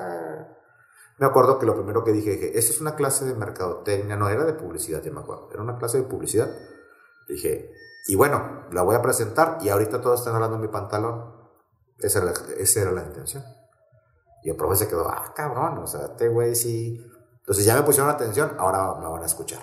Me 1.20 1.28
acuerdo 1.28 1.58
que 1.60 1.66
lo 1.66 1.76
primero 1.76 2.04
que 2.04 2.12
dije, 2.12 2.32
dije, 2.32 2.58
esto 2.58 2.72
es 2.74 2.82
una 2.82 2.96
clase 2.96 3.26
de 3.26 3.36
mercadotecnia, 3.36 4.18
no 4.18 4.28
era 4.28 4.44
de 4.44 4.54
publicidad, 4.54 5.02
ya 5.04 5.12
me 5.12 5.20
acuerdo, 5.22 5.50
era 5.54 5.62
una 5.62 5.78
clase 5.78 5.98
de 6.00 6.04
publicidad. 6.04 6.50
Dije, 7.30 7.72
y 8.08 8.16
bueno, 8.16 8.66
la 8.72 8.82
voy 8.82 8.96
a 8.96 9.02
presentar 9.02 9.60
y 9.62 9.70
ahorita 9.70 10.02
todos 10.02 10.20
están 10.20 10.36
hablando 10.36 10.58
de 10.58 10.64
mi 10.64 10.68
pantalón. 10.70 11.34
Esa 12.00 12.20
era, 12.20 12.32
la- 12.32 12.54
esa 12.58 12.82
era 12.82 12.92
la 12.92 13.04
intención. 13.04 13.44
Y 14.44 14.50
el 14.50 14.56
profe 14.58 14.76
se 14.78 14.88
quedó, 14.88 15.08
ah, 15.08 15.32
cabrón, 15.36 15.78
o 15.78 15.88
sea, 15.88 16.06
este 16.08 16.28
güey 16.28 16.56
sí. 16.56 17.00
Entonces 17.40 17.64
ya 17.64 17.76
me 17.76 17.84
pusieron 17.84 18.10
atención, 18.10 18.54
ahora 18.58 18.96
me 19.00 19.08
van 19.08 19.22
a 19.22 19.28
escuchar. 19.28 19.62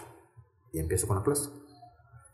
Y 0.72 0.78
empiezo 0.78 1.06
con 1.08 1.16
la 1.16 1.22
clase. 1.24 1.50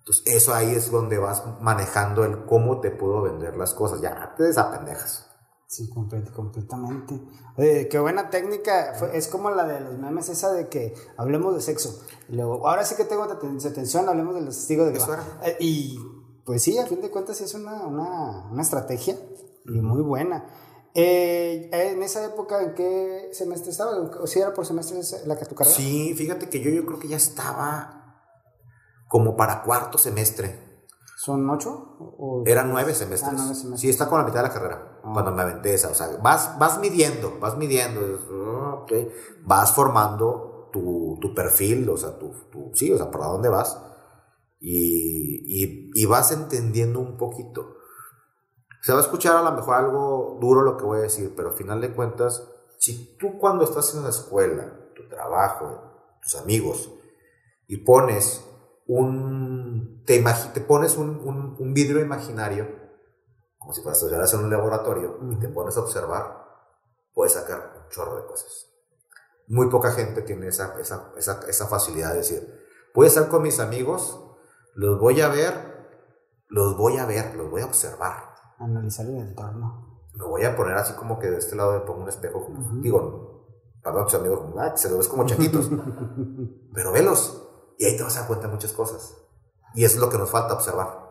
Entonces, 0.07 0.23
eso 0.27 0.53
ahí 0.55 0.75
es 0.75 0.91
donde 0.91 1.17
vas 1.19 1.43
manejando 1.61 2.25
el 2.25 2.45
cómo 2.45 2.81
te 2.81 2.91
puedo 2.91 3.23
vender 3.23 3.57
las 3.57 3.73
cosas. 3.73 4.03
Ya 4.03 4.35
te 4.37 4.43
desapendejas. 4.43 5.31
Sí, 5.67 5.91
complet- 5.91 6.31
completamente. 6.31 7.21
Oye, 7.57 7.89
qué 7.89 7.99
buena 7.99 8.29
técnica. 8.29 8.93
Fue- 8.99 9.17
es 9.17 9.29
como 9.29 9.51
la 9.51 9.65
de 9.67 9.81
los 9.81 9.99
memes, 9.99 10.29
esa 10.29 10.53
de 10.53 10.69
que 10.69 10.95
hablemos 11.17 11.55
de 11.55 11.63
sexo. 11.63 12.01
Y 12.29 12.37
luego, 12.37 12.69
ahora 12.69 12.85
sí 12.85 12.95
que 12.97 13.05
tengo 13.05 13.25
aten- 13.25 13.65
atención, 13.67 14.07
hablemos 14.09 14.35
de 14.35 14.43
los 14.43 14.55
testigos 14.57 14.89
de 14.89 14.99
Eso 14.99 15.07
Jehová. 15.07 15.25
era. 15.43 15.49
Eh, 15.53 15.57
y 15.61 15.99
pues 16.45 16.63
sí, 16.63 16.79
a 16.79 16.87
fin 16.87 17.01
de 17.01 17.11
cuentas 17.11 17.41
es 17.41 17.55
una, 17.55 17.87
una, 17.87 18.47
una 18.53 18.63
estrategia 18.63 19.17
y 19.65 19.81
muy 19.81 20.03
buena. 20.03 20.45
Eh, 20.95 21.71
en 21.73 22.03
esa 22.03 22.25
época, 22.25 22.63
¿en 22.63 22.75
qué 22.75 23.31
semestre 23.33 23.71
estaba? 23.73 23.97
¿O 23.99 24.27
si 24.27 24.39
era 24.39 24.53
por 24.55 24.65
semestre 24.67 25.01
la 25.27 25.37
que 25.37 25.47
tu 25.47 25.55
carrera? 25.57 25.75
Sí, 25.75 26.15
fíjate 26.15 26.49
que 26.51 26.61
yo, 26.61 26.71
yo 26.71 26.85
creo 26.87 26.99
que 27.01 27.09
ya 27.09 27.17
estaba 27.17 28.04
como 29.15 29.37
para 29.37 29.63
cuarto 29.63 29.97
semestre. 29.97 30.83
¿Son 31.17 31.49
ocho? 31.49 31.71
O- 32.19 32.43
Eran 32.45 32.69
nueve 32.73 32.93
semestres. 32.97 33.31
Ah, 33.31 33.37
nueve 33.37 33.55
semestres. 33.55 33.81
Sí, 33.81 33.89
está 33.89 34.09
con 34.09 34.19
la 34.19 34.25
mitad 34.25 34.43
de 34.43 34.49
la 34.49 34.53
carrera. 34.53 34.99
Ah. 35.05 35.11
Cuando 35.13 35.31
me 35.31 35.43
aventé 35.43 35.73
esa. 35.73 35.89
O 35.91 35.95
sea, 35.95 36.09
vas, 36.21 36.59
vas 36.59 36.81
midiendo, 36.81 37.39
vas 37.39 37.57
midiendo. 37.57 38.01
ah, 38.03 38.81
ok. 38.83 38.93
Vas 39.45 39.73
formando 39.73 40.69
tu, 40.73 41.17
tu 41.21 41.33
perfil, 41.33 41.89
o 41.91 41.97
sea, 41.97 42.19
tu, 42.19 42.33
tu- 42.51 42.73
sí, 42.75 42.91
o 42.93 42.97
sea, 42.97 43.09
por 43.09 43.21
dónde 43.23 43.49
vas. 43.49 43.81
Y, 44.59 45.63
y, 45.65 45.91
y 45.95 46.07
vas 46.07 46.33
entendiendo 46.33 46.99
un 46.99 47.17
poquito. 47.17 47.77
Se 48.83 48.93
va 48.93 48.99
a 48.99 49.03
escuchar 49.03 49.37
a 49.37 49.43
lo 49.43 49.53
mejor 49.53 49.75
algo 49.77 50.39
duro 50.41 50.63
lo 50.63 50.77
que 50.77 50.85
voy 50.85 50.99
a 50.99 51.03
decir, 51.03 51.33
pero 51.37 51.51
al 51.51 51.55
final 51.57 51.81
de 51.81 51.95
cuentas, 51.95 52.43
si 52.81 53.17
tú 53.17 53.39
cuando 53.39 53.63
estás 53.63 53.95
en 53.95 54.03
la 54.03 54.09
escuela, 54.11 54.73
tu 54.97 55.09
trabajo, 55.09 56.19
tus 56.21 56.35
amigos, 56.35 56.91
y 57.69 57.77
pones 57.77 58.45
un, 58.87 60.03
te, 60.07 60.23
te 60.53 60.61
pones 60.61 60.97
un, 60.97 61.21
un, 61.21 61.57
un 61.59 61.75
vidrio 61.75 62.01
imaginario, 62.01 62.69
como 63.59 63.73
si 63.73 63.81
fueras 63.81 63.99
estuvieras 63.99 64.33
en 64.35 64.41
un 64.41 64.51
laboratorio, 64.51 65.19
y 65.31 65.39
te 65.39 65.49
pones 65.49 65.77
a 65.77 65.81
observar, 65.81 66.45
puedes 67.13 67.33
sacar 67.33 67.73
un 67.83 67.89
chorro 67.89 68.17
de 68.17 68.27
cosas. 68.27 68.71
Muy 69.47 69.69
poca 69.69 69.93
gente 69.93 70.23
tiene 70.23 70.49
esa, 70.49 70.79
esa, 70.81 71.13
esa, 71.17 71.41
esa 71.49 71.67
facilidad 71.67 72.13
de 72.13 72.19
decir, 72.19 72.65
voy 72.95 73.07
a 73.07 73.09
estar 73.09 73.29
con 73.29 73.43
mis 73.43 73.61
amigos 73.61 74.21
los 74.75 74.99
voy 74.99 75.21
a 75.21 75.29
ver, 75.29 75.55
los 76.49 76.77
voy 76.77 76.99
a 76.99 77.07
ver, 77.07 77.35
los 77.37 77.51
voy 77.51 77.63
a 77.63 77.67
observar. 77.67 78.35
Analizar 78.59 79.07
el 79.07 79.19
entorno. 79.19 80.01
Me 80.15 80.25
voy 80.25 80.45
a 80.45 80.57
poner 80.57 80.77
así 80.77 80.95
como 80.95 81.19
que 81.19 81.31
de 81.31 81.39
este 81.39 81.57
lado 81.57 81.75
me 81.75 81.81
pongo 81.81 82.03
un 82.03 82.09
espejo, 82.09 82.45
como, 82.45 82.81
digo, 82.83 83.47
para 83.83 84.05
tus 84.05 84.15
amigos, 84.15 84.41
ah, 84.59 84.77
se 84.77 84.89
los 84.89 84.99
ves 84.99 85.09
como 85.09 85.27
chaquitos. 85.27 85.71
Pero 86.75 86.93
velos, 86.93 87.49
y 87.79 87.85
ahí 87.85 87.97
te 87.97 88.03
vas 88.03 88.17
a 88.17 88.21
dar 88.21 88.29
cuenta 88.29 88.47
de 88.47 88.53
muchas 88.53 88.73
cosas. 88.73 89.17
Y 89.75 89.85
eso 89.85 89.97
es 89.97 90.01
lo 90.01 90.11
que 90.11 90.19
nos 90.19 90.31
falta 90.31 90.55
observar. 90.55 91.05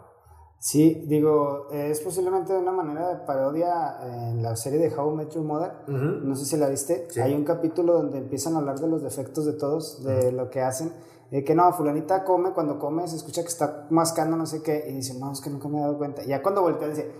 Sí, 0.59 1.03
digo, 1.07 1.67
es 1.71 1.99
posiblemente 1.99 2.55
una 2.55 2.71
manera 2.71 3.09
de 3.09 3.25
parodia 3.25 3.97
en 4.01 4.41
la 4.41 4.55
serie 4.55 4.79
de 4.79 4.95
How 4.95 5.11
I 5.11 5.15
Met 5.17 5.29
Your 5.31 5.43
Mother. 5.43 5.73
No 5.89 6.35
sé 6.37 6.45
si 6.45 6.55
la 6.55 6.69
viste. 6.69 7.07
Hay 7.21 7.33
un 7.33 7.43
capítulo 7.43 7.93
donde 7.93 8.19
empiezan 8.19 8.55
a 8.55 8.59
hablar 8.59 8.79
de 8.79 8.87
los 8.87 9.03
defectos 9.03 9.45
de 9.45 9.53
todos, 9.53 10.03
de 10.05 10.31
lo 10.31 10.49
que 10.49 10.61
hacen. 10.61 10.93
Eh, 11.31 11.43
que 11.43 11.55
no, 11.55 11.73
fulanita 11.73 12.23
come, 12.23 12.51
cuando 12.51 12.77
come 12.77 13.07
se 13.07 13.15
escucha 13.15 13.41
que 13.41 13.47
está 13.47 13.87
mascando 13.89 14.37
no 14.37 14.45
sé 14.45 14.61
qué, 14.61 14.85
y 14.87 14.93
dice, 14.93 15.17
no, 15.19 15.31
es 15.31 15.41
que 15.41 15.49
nunca 15.49 15.67
me 15.67 15.79
he 15.79 15.81
dado 15.81 15.97
cuenta. 15.97 16.23
Y 16.23 16.27
ya 16.27 16.43
cuando 16.43 16.61
voltea 16.61 16.87
dice, 16.87 17.11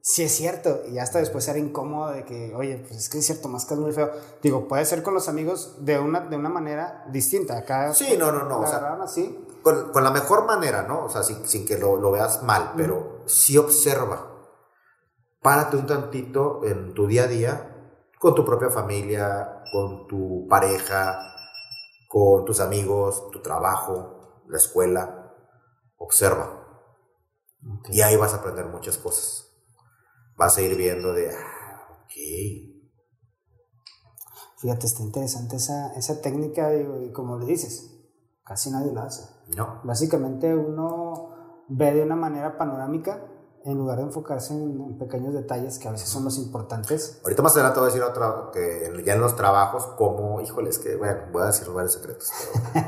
sí 0.00 0.22
es 0.22 0.32
cierto, 0.32 0.82
y 0.90 0.98
hasta 0.98 1.18
después 1.18 1.46
era 1.48 1.58
incómodo 1.58 2.10
de 2.10 2.24
que, 2.24 2.54
oye, 2.54 2.78
pues 2.78 2.98
es 2.98 3.08
que 3.08 3.18
es 3.18 3.26
cierto, 3.26 3.48
mascas 3.48 3.78
muy 3.78 3.92
feo. 3.92 4.10
Digo, 4.42 4.68
puede 4.68 4.84
ser 4.84 5.02
con 5.02 5.14
los 5.14 5.28
amigos 5.28 5.84
de 5.84 5.98
una, 5.98 6.20
de 6.20 6.36
una 6.36 6.48
manera 6.48 7.04
distinta. 7.10 7.58
Acá 7.58 7.92
sí, 7.94 8.16
no, 8.18 8.32
no, 8.32 8.44
no. 8.44 8.60
o 8.60 8.66
sea, 8.66 8.98
así 9.02 9.44
con, 9.62 10.04
la 10.04 10.10
mejor 10.10 10.46
manera, 10.46 10.82
¿no? 10.82 11.04
O 11.04 11.08
sea, 11.08 11.22
sin, 11.22 11.66
que 11.66 11.78
lo, 11.78 12.10
veas 12.10 12.42
mal, 12.42 12.72
pero 12.76 13.22
sí 13.26 13.56
observa. 13.58 14.34
Párate 15.40 15.76
un 15.76 15.86
tantito 15.86 16.64
en 16.64 16.94
tu 16.94 17.06
día 17.06 17.24
a 17.24 17.26
día 17.26 17.74
con 18.18 18.34
tu 18.34 18.44
propia 18.44 18.70
familia, 18.70 19.62
con 19.72 20.06
tu 20.08 20.46
pareja, 20.48 21.20
con 22.08 22.44
tus 22.44 22.60
amigos, 22.60 23.30
tu 23.30 23.40
trabajo, 23.40 24.44
la 24.48 24.56
escuela. 24.56 25.34
Observa. 25.96 26.64
Y 27.90 28.00
ahí 28.02 28.16
vas 28.16 28.34
a 28.34 28.38
aprender 28.38 28.66
muchas 28.66 28.98
cosas. 28.98 29.47
Vas 30.38 30.56
a 30.56 30.62
ir 30.62 30.76
viendo 30.76 31.12
de, 31.12 31.30
ah, 31.30 32.04
ok. 32.04 32.12
Fíjate, 34.58 34.86
está 34.86 35.02
interesante 35.02 35.56
esa, 35.56 35.92
esa 35.94 36.20
técnica 36.20 36.72
y 36.74 37.12
como 37.12 37.38
le 37.38 37.46
dices, 37.46 37.98
casi 38.44 38.70
nadie 38.70 38.92
lo 38.92 39.02
hace. 39.02 39.22
No. 39.56 39.80
Básicamente 39.82 40.54
uno 40.54 41.64
ve 41.68 41.92
de 41.92 42.02
una 42.02 42.16
manera 42.16 42.56
panorámica 42.56 43.20
en 43.64 43.76
lugar 43.76 43.98
de 43.98 44.04
enfocarse 44.04 44.54
en, 44.54 44.96
pequeños 44.98 45.34
detalles 45.34 45.78
que 45.78 45.88
a 45.88 45.90
veces 45.90 46.08
son 46.08 46.24
los 46.24 46.38
importantes. 46.38 47.20
Ahorita 47.24 47.42
más 47.42 47.54
adelante 47.54 47.80
voy 47.80 47.88
a 47.88 47.92
decir 47.92 48.02
otra, 48.02 48.50
que 48.52 49.02
ya 49.04 49.14
en 49.14 49.20
los 49.20 49.36
trabajos, 49.36 49.86
como, 49.98 50.40
híjoles, 50.40 50.78
que 50.78 50.96
voy 50.96 51.42
a 51.42 51.46
decir 51.46 51.68
varios 51.68 51.94
secretos. 51.94 52.30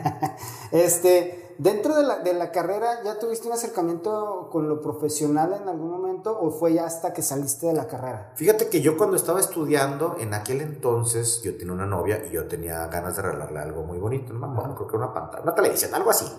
este, 0.73 1.40
Dentro 1.61 1.95
de 1.95 2.05
la, 2.05 2.21
de 2.21 2.33
la, 2.33 2.53
carrera, 2.53 3.03
¿ya 3.05 3.19
tuviste 3.19 3.47
un 3.47 3.53
acercamiento 3.53 4.49
con 4.51 4.67
lo 4.67 4.81
profesional 4.81 5.53
en 5.53 5.69
algún 5.69 5.91
momento 5.91 6.35
o 6.41 6.51
fue 6.51 6.73
ya 6.73 6.87
hasta 6.87 7.13
que 7.13 7.21
saliste 7.21 7.67
de 7.67 7.75
la 7.75 7.87
carrera? 7.87 8.33
Fíjate 8.35 8.71
que 8.71 8.81
yo 8.81 8.97
cuando 8.97 9.15
estaba 9.15 9.41
estudiando, 9.41 10.17
en 10.19 10.33
aquel 10.33 10.63
entonces, 10.63 11.43
yo 11.43 11.59
tenía 11.59 11.75
una 11.75 11.85
novia 11.85 12.25
y 12.25 12.31
yo 12.31 12.47
tenía 12.47 12.87
ganas 12.87 13.17
de 13.17 13.21
regalarle 13.21 13.59
algo 13.59 13.83
muy 13.83 13.99
bonito, 13.99 14.33
no 14.33 14.49
me 14.49 14.75
creo 14.75 14.87
que 14.87 14.97
una 14.97 15.13
pantalla, 15.13 15.43
una 15.43 15.55
televisión, 15.55 15.95
algo 15.95 16.09
así. 16.09 16.33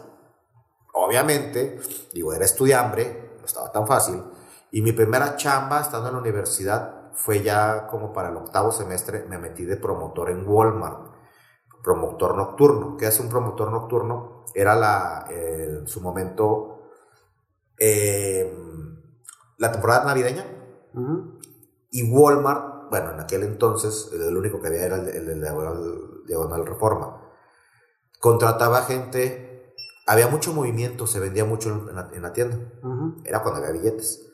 Obviamente, 0.96 1.80
digo, 2.16 2.34
era 2.34 2.46
estudiambre, 2.46 3.36
no 3.40 3.46
estaba 3.46 3.72
tan 3.72 3.86
fácil, 3.86 4.24
y 4.72 4.82
mi 4.82 4.92
primera 4.92 5.36
chamba 5.36 5.82
estando 5.82 6.08
en 6.08 6.16
la 6.16 6.20
universidad 6.20 7.12
fue 7.14 7.44
ya 7.44 7.86
como 7.86 8.12
para 8.12 8.30
el 8.30 8.38
octavo 8.38 8.72
semestre, 8.72 9.28
me 9.30 9.38
metí 9.38 9.66
de 9.66 9.78
promotor 9.78 10.32
en 10.32 10.48
Walmart 10.48 11.11
promotor 11.84 12.36
nocturno. 12.36 12.98
¿Qué 12.98 13.06
hace 13.06 13.22
un 13.22 13.30
promotor 13.30 13.72
nocturno? 13.72 14.46
Era 14.54 14.76
la, 14.76 15.26
en 15.30 15.88
su 15.88 16.02
momento 16.02 16.82
em, 17.78 19.02
la 19.58 19.72
temporada 19.72 20.06
navideña 20.06 20.46
y 21.90 22.12
Walmart, 22.12 22.90
bueno, 22.90 23.12
en 23.12 23.20
aquel 23.20 23.44
entonces 23.44 24.10
el 24.14 24.36
único 24.36 24.62
que 24.62 24.68
había 24.68 24.86
era 24.86 24.96
el, 24.96 25.06
de 25.06 25.36
Diagonal, 26.26 26.66
Reforma. 26.66 27.22
Contrataba 28.20 28.84
gente, 28.84 29.74
había 30.08 30.28
mucho 30.28 30.54
movimiento, 30.54 31.08
se 31.08 31.20
vendía 31.20 31.46
mucho 31.46 31.70
en 31.70 32.22
la, 32.22 32.34
tienda. 32.34 32.58
Era 33.24 33.42
cuando 33.42 33.60
había 33.60 33.72
billetes. 33.72 34.28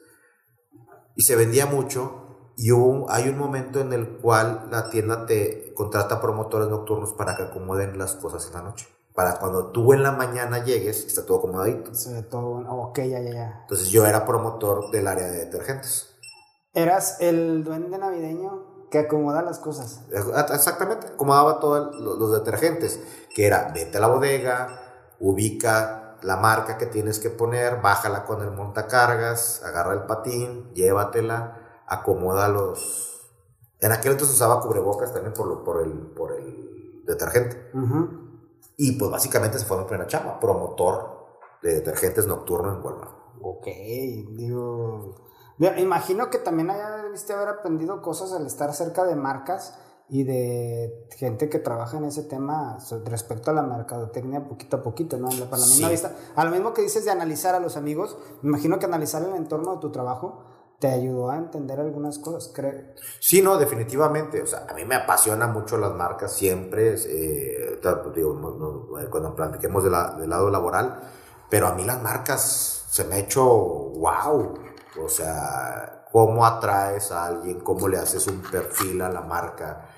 Y 1.16 1.24
se 1.24 1.36
vendía 1.36 1.66
mucho 1.66 2.27
y 2.60 2.72
hay 3.10 3.30
un 3.30 3.38
momento 3.38 3.80
en 3.80 3.94
el 3.94 4.18
cual 4.18 4.68
la 4.72 4.90
tienda 4.90 5.28
te 5.28 5.76
contrata 5.76 6.20
promotores 6.20 6.68
nocturnos 6.68 7.14
para 7.14 7.36
que 7.36 7.44
acomoden 7.44 8.00
las 8.00 8.16
cosas 8.16 8.48
en 8.48 8.54
la 8.54 8.64
noche. 8.64 8.88
Para 9.14 9.38
cuando 9.38 9.68
tú 9.72 9.94
en 9.94 10.02
la 10.02 10.12
mañana 10.12 10.64
llegues, 10.64 11.06
está 11.06 11.24
todo 11.24 11.38
acomodadito. 11.38 11.94
Sí, 11.94 12.10
todo, 12.32 12.66
ok, 12.68 12.98
ya, 12.98 13.20
ya, 13.20 13.32
ya. 13.32 13.60
Entonces 13.62 13.90
yo 13.90 14.08
era 14.08 14.26
promotor 14.26 14.90
del 14.90 15.08
área 15.08 15.28
de 15.28 15.46
detergentes. 15.46 16.16
Eras 16.74 17.18
el 17.20 17.64
duende 17.64 17.96
navideño 18.00 18.90
que 18.90 19.00
acomoda 19.00 19.44
las 19.44 19.60
cosas. 19.60 20.02
Exactamente, 20.12 21.08
acomodaba 21.14 21.60
todos 21.60 21.96
los 21.96 22.32
detergentes, 22.32 23.00
que 23.36 23.46
era 23.46 23.72
vete 23.72 23.98
a 23.98 24.02
la 24.02 24.08
bodega, 24.08 24.82
ubica 25.20 26.18
la 26.24 26.38
marca 26.38 26.80
que 26.80 26.88
tienes 26.88 27.20
que 27.20 27.30
poner, 27.30 27.82
bájala 27.82 28.26
con 28.26 28.42
el 28.42 28.50
montacargas, 28.50 29.62
agarra 29.64 29.94
el 29.94 30.04
patín, 30.08 30.74
llévatela 30.74 31.57
acomoda 31.88 32.48
los... 32.50 33.14
En 33.80 33.92
aquel 33.92 34.14
entonces 34.14 34.36
usaba 34.36 34.62
cubrebocas 34.62 35.14
también 35.14 35.34
por, 35.34 35.48
lo, 35.48 35.64
por, 35.64 35.82
el, 35.82 35.92
por 35.92 36.34
el 36.34 37.04
detergente. 37.06 37.72
Y 38.76 38.94
pues 38.94 39.10
básicamente 39.10 39.58
se 39.58 39.66
fue 39.66 39.78
a 39.78 39.82
mi 39.82 39.86
primera 39.86 40.08
chamba, 40.08 40.40
promotor 40.40 41.18
de 41.62 41.76
detergentes 41.76 42.28
nocturno 42.28 42.74
en 42.74 42.84
Walmart. 42.84 43.18
Ok, 43.42 43.66
digo... 44.36 45.16
Imagino 45.78 46.30
que 46.30 46.38
también 46.38 46.70
haya 46.70 46.98
debiste 46.98 47.34
haber 47.34 47.50
aprendido 47.50 48.02
cosas 48.04 48.32
al 48.32 48.46
estar 48.46 48.72
cerca 48.76 49.06
de 49.06 49.16
marcas 49.16 49.80
y 50.10 50.24
de 50.24 51.08
gente 51.18 51.50
que 51.50 51.58
trabaja 51.58 51.98
en 51.98 52.06
ese 52.06 52.24
tema 52.24 52.78
respecto 53.06 53.50
a 53.50 53.54
la 53.56 53.64
mercadotecnia 53.64 54.48
poquito 54.48 54.78
a 54.78 54.84
poquito, 54.84 55.18
¿no? 55.18 55.30
Para 55.50 55.62
la 55.62 55.68
misma 55.68 55.90
vista. 55.90 56.16
A 56.36 56.46
lo 56.46 56.52
mismo 56.52 56.74
que 56.74 56.84
dices 56.84 57.06
de 57.06 57.12
analizar 57.12 57.56
a 57.56 57.60
los 57.60 57.76
amigos, 57.76 58.18
me 58.44 58.50
imagino 58.50 58.78
que 58.78 58.86
analizar 58.86 59.24
el 59.24 59.36
entorno 59.36 59.74
de 59.74 59.82
tu 59.82 59.92
trabajo 59.92 60.44
te 60.80 60.88
ayudó 60.88 61.32
a 61.32 61.38
entender 61.38 61.80
algunas 61.80 62.20
cosas, 62.20 62.52
creo. 62.54 62.94
Sí, 63.20 63.42
no, 63.42 63.58
definitivamente. 63.58 64.42
O 64.42 64.48
sea, 64.48 64.68
a 64.70 64.74
mí 64.74 64.86
me 64.86 64.96
apasiona 64.96 65.48
mucho 65.48 65.78
las 65.78 65.94
marcas 65.94 66.34
siempre, 66.34 66.96
eh, 67.08 67.80
digo, 68.16 68.88
cuando 69.10 69.36
platiquemos 69.36 69.84
del 69.84 70.30
lado 70.30 70.50
laboral, 70.50 71.00
pero 71.50 71.68
a 71.68 71.74
mí 71.74 71.84
las 71.84 72.02
marcas 72.02 72.86
se 72.90 73.04
me 73.06 73.16
ha 73.16 73.20
hecho 73.20 73.44
wow. 73.44 74.54
O 75.04 75.10
sea, 75.10 76.06
cómo 76.12 76.46
atraes 76.46 77.12
a 77.12 77.26
alguien, 77.26 77.60
cómo 77.62 77.88
le 77.88 77.98
haces 77.98 78.28
un 78.28 78.42
perfil 78.42 79.02
a 79.02 79.10
la 79.10 79.22
marca, 79.22 79.90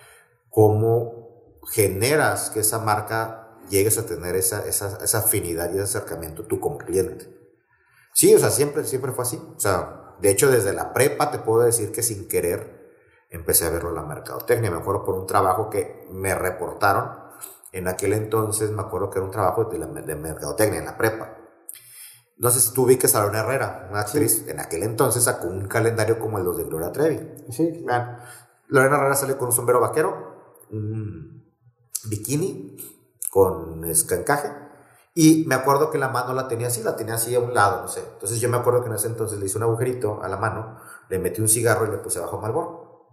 cómo 0.49 1.59
generas 1.71 2.49
que 2.49 2.61
esa 2.61 2.79
marca 2.79 3.57
llegues 3.69 3.97
a 3.97 4.05
tener 4.05 4.35
esa, 4.35 4.65
esa, 4.65 4.97
esa 5.03 5.17
afinidad 5.19 5.69
y 5.71 5.75
ese 5.75 5.97
acercamiento 5.97 6.43
tú 6.45 6.59
como 6.59 6.77
cliente. 6.77 7.37
Sí, 8.13 8.33
o 8.33 8.39
sea, 8.39 8.49
siempre, 8.49 8.83
siempre 8.83 9.11
fue 9.11 9.23
así. 9.23 9.41
O 9.55 9.59
sea, 9.59 9.98
de 10.21 10.29
hecho, 10.29 10.51
desde 10.51 10.73
la 10.73 10.93
prepa 10.93 11.31
te 11.31 11.39
puedo 11.39 11.63
decir 11.63 11.91
que 11.91 12.03
sin 12.03 12.27
querer 12.27 12.79
empecé 13.29 13.65
a 13.65 13.69
verlo 13.69 13.89
en 13.89 13.95
la 13.95 14.03
mercadotecnia. 14.03 14.71
Me 14.71 14.77
acuerdo 14.77 15.03
por 15.05 15.15
un 15.15 15.27
trabajo 15.27 15.69
que 15.69 16.07
me 16.11 16.35
reportaron. 16.35 17.29
En 17.71 17.87
aquel 17.87 18.13
entonces 18.13 18.71
me 18.71 18.81
acuerdo 18.81 19.09
que 19.09 19.19
era 19.19 19.25
un 19.25 19.31
trabajo 19.31 19.65
de, 19.65 19.79
de 19.79 20.15
mercadotecnia 20.15 20.79
en 20.79 20.85
la 20.85 20.97
prepa. 20.97 21.37
No 22.37 22.49
sé 22.49 22.61
si 22.61 22.73
tú 22.73 22.87
que 22.87 23.07
a 23.13 23.19
Lorena 23.21 23.39
Herrera, 23.39 23.87
una 23.91 23.99
actriz, 23.99 24.47
en 24.47 24.59
aquel 24.59 24.83
entonces 24.83 25.25
sacó 25.25 25.47
un 25.47 25.67
calendario 25.67 26.19
como 26.19 26.39
el 26.39 26.45
de 26.55 26.63
Gloria 26.63 26.91
Trevi. 26.91 27.19
Sí. 27.51 27.85
Lorena 28.67 28.95
Herrera 28.95 29.15
sale 29.15 29.37
con 29.37 29.47
un 29.49 29.53
sombrero 29.53 29.81
vaquero, 29.81 30.55
un 30.71 31.53
bikini 32.05 32.77
con 33.29 33.83
escancaje 33.85 34.68
y 35.21 35.43
me 35.47 35.55
acuerdo 35.55 35.91
que 35.91 35.97
la 35.97 36.07
mano 36.07 36.31
la 36.33 36.47
tenía 36.47 36.67
así, 36.67 36.81
la 36.81 36.95
tenía 36.95 37.15
así 37.15 37.35
a 37.35 37.41
un 37.41 37.53
lado, 37.53 37.81
no 37.81 37.89
sé. 37.89 37.99
Entonces 38.13 38.39
yo 38.39 38.47
me 38.47 38.55
acuerdo 38.55 38.79
que 38.79 38.87
en 38.87 38.95
ese 38.95 39.07
entonces 39.07 39.37
le 39.37 39.47
hice 39.47 39.57
un 39.57 39.63
agujerito 39.63 40.23
a 40.23 40.29
la 40.29 40.37
mano, 40.37 40.79
le 41.09 41.19
metí 41.19 41.41
un 41.41 41.49
cigarro 41.49 41.85
y 41.85 41.91
le 41.91 41.97
puse 41.97 42.19
abajo 42.19 42.39
Malboro. 42.39 43.09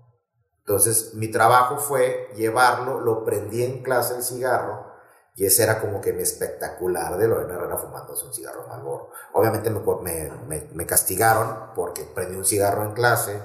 Entonces 0.60 1.14
mi 1.14 1.32
trabajo 1.32 1.78
fue 1.78 2.28
llevarlo, 2.36 3.00
lo 3.00 3.24
prendí 3.24 3.64
en 3.64 3.82
clase 3.82 4.14
el 4.14 4.22
cigarro 4.22 4.86
y 5.34 5.46
ese 5.46 5.64
era 5.64 5.80
como 5.80 6.00
que 6.00 6.12
mi 6.12 6.22
espectacular 6.22 7.18
de 7.18 7.26
Lorena 7.26 7.54
Herrera 7.54 7.76
fumándose 7.76 8.24
un 8.24 8.32
cigarro 8.32 8.68
Malboro. 8.68 9.10
Obviamente 9.32 9.68
me, 9.70 9.80
me, 10.46 10.68
me, 10.72 10.86
castigaron 10.86 11.74
porque 11.74 12.04
prendí 12.04 12.36
un 12.36 12.44
cigarro 12.44 12.84
en 12.84 12.92
clase, 12.92 13.42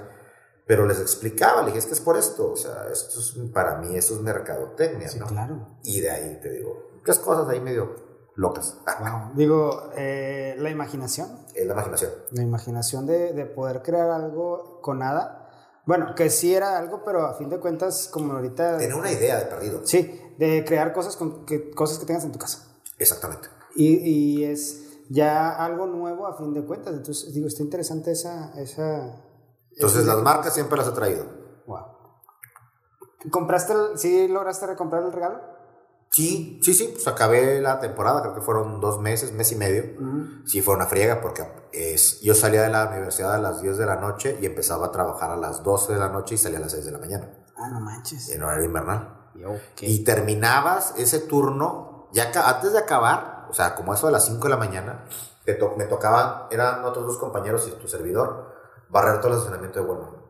pero 0.68 0.86
les 0.86 1.00
explicaba, 1.00 1.62
le 1.62 1.66
dije, 1.66 1.80
es 1.80 1.86
que 1.86 1.94
es 1.94 2.00
por 2.00 2.16
esto, 2.16 2.52
o 2.52 2.56
sea, 2.56 2.86
esto 2.92 3.18
es, 3.18 3.34
para 3.52 3.78
mí 3.78 3.96
eso 3.96 4.14
es 4.14 4.20
mercadotecnia, 4.20 5.08
sí, 5.08 5.18
claro. 5.18 5.78
Y 5.82 6.00
de 6.00 6.12
ahí 6.12 6.38
te 6.40 6.48
digo, 6.48 6.92
muchas 6.94 7.18
cosas 7.18 7.48
ahí 7.48 7.60
medio 7.60 8.11
locas. 8.34 8.78
Digo, 9.34 9.90
eh, 9.96 10.54
la 10.58 10.70
imaginación. 10.70 11.28
Es 11.54 11.66
la 11.66 11.72
imaginación. 11.74 12.10
La 12.30 12.42
imaginación 12.42 13.06
de, 13.06 13.32
de, 13.32 13.46
poder 13.46 13.82
crear 13.82 14.10
algo 14.10 14.80
con 14.80 14.98
nada. 15.00 15.38
Bueno, 15.84 16.14
que 16.14 16.30
sí 16.30 16.54
era 16.54 16.78
algo, 16.78 17.02
pero 17.04 17.26
a 17.26 17.34
fin 17.34 17.48
de 17.50 17.58
cuentas, 17.58 18.08
como 18.12 18.34
ahorita... 18.34 18.78
Tener 18.78 18.94
una 18.94 19.10
idea 19.10 19.38
de 19.38 19.46
perdido. 19.46 19.80
Sí, 19.84 20.20
de 20.38 20.64
crear 20.64 20.92
cosas, 20.92 21.16
con, 21.16 21.44
que, 21.44 21.70
cosas 21.70 21.98
que 21.98 22.06
tengas 22.06 22.24
en 22.24 22.32
tu 22.32 22.38
casa. 22.38 22.80
Exactamente. 22.98 23.48
Y, 23.74 23.96
y 23.96 24.44
es 24.44 25.04
ya 25.10 25.50
algo 25.50 25.86
nuevo 25.86 26.26
a 26.26 26.36
fin 26.36 26.54
de 26.54 26.64
cuentas. 26.64 26.94
Entonces, 26.94 27.34
digo, 27.34 27.48
está 27.48 27.62
interesante 27.62 28.12
esa... 28.12 28.52
esa 28.60 29.24
Entonces, 29.72 30.02
esa- 30.04 30.14
las 30.14 30.22
marcas 30.22 30.54
siempre 30.54 30.78
las 30.78 30.86
he 30.88 30.92
traído. 30.92 31.26
Wow. 31.66 31.80
¿Compraste, 33.30 33.72
el, 33.72 33.98
sí 33.98 34.28
lograste 34.28 34.66
recomprar 34.66 35.02
el 35.02 35.12
regalo? 35.12 35.40
Sí, 36.12 36.60
sí, 36.62 36.74
sí, 36.74 36.90
pues 36.92 37.08
acabé 37.08 37.60
la 37.62 37.80
temporada, 37.80 38.20
creo 38.20 38.34
que 38.34 38.42
fueron 38.42 38.80
dos 38.80 39.00
meses, 39.00 39.32
mes 39.32 39.50
y 39.52 39.56
medio. 39.56 39.82
Sí, 40.46 40.60
fue 40.60 40.74
una 40.74 40.84
friega 40.86 41.20
porque 41.22 41.46
es, 41.72 42.20
yo 42.20 42.34
salía 42.34 42.62
de 42.62 42.68
la 42.68 42.86
universidad 42.88 43.34
a 43.34 43.38
las 43.38 43.62
10 43.62 43.78
de 43.78 43.86
la 43.86 43.96
noche 43.96 44.38
y 44.40 44.44
empezaba 44.46 44.86
a 44.88 44.92
trabajar 44.92 45.30
a 45.30 45.36
las 45.36 45.62
12 45.62 45.94
de 45.94 45.98
la 45.98 46.10
noche 46.10 46.34
y 46.34 46.38
salía 46.38 46.58
a 46.58 46.62
las 46.62 46.72
6 46.72 46.84
de 46.84 46.92
la 46.92 46.98
mañana, 46.98 47.30
Ah, 47.56 47.70
no 47.72 47.80
manches. 47.80 48.28
en 48.28 48.42
horario 48.42 48.64
invernal. 48.66 49.30
Y 49.80 50.04
terminabas 50.04 50.92
ese 50.98 51.18
turno, 51.20 52.08
ya 52.12 52.30
antes 52.46 52.72
de 52.74 52.78
acabar, 52.78 53.46
o 53.50 53.54
sea, 53.54 53.74
como 53.74 53.94
eso 53.94 54.06
de 54.06 54.12
las 54.12 54.26
5 54.26 54.44
de 54.44 54.50
la 54.50 54.56
mañana, 54.58 55.06
to- 55.58 55.74
me 55.78 55.86
tocaban, 55.86 56.42
eran 56.50 56.84
otros 56.84 57.06
dos 57.06 57.16
compañeros 57.16 57.66
y 57.68 57.70
tu 57.80 57.88
servidor, 57.88 58.52
barrer 58.90 59.16
todo 59.20 59.28
el 59.28 59.38
estacionamiento 59.38 59.80
de 59.80 59.86
Walmart. 59.86 60.21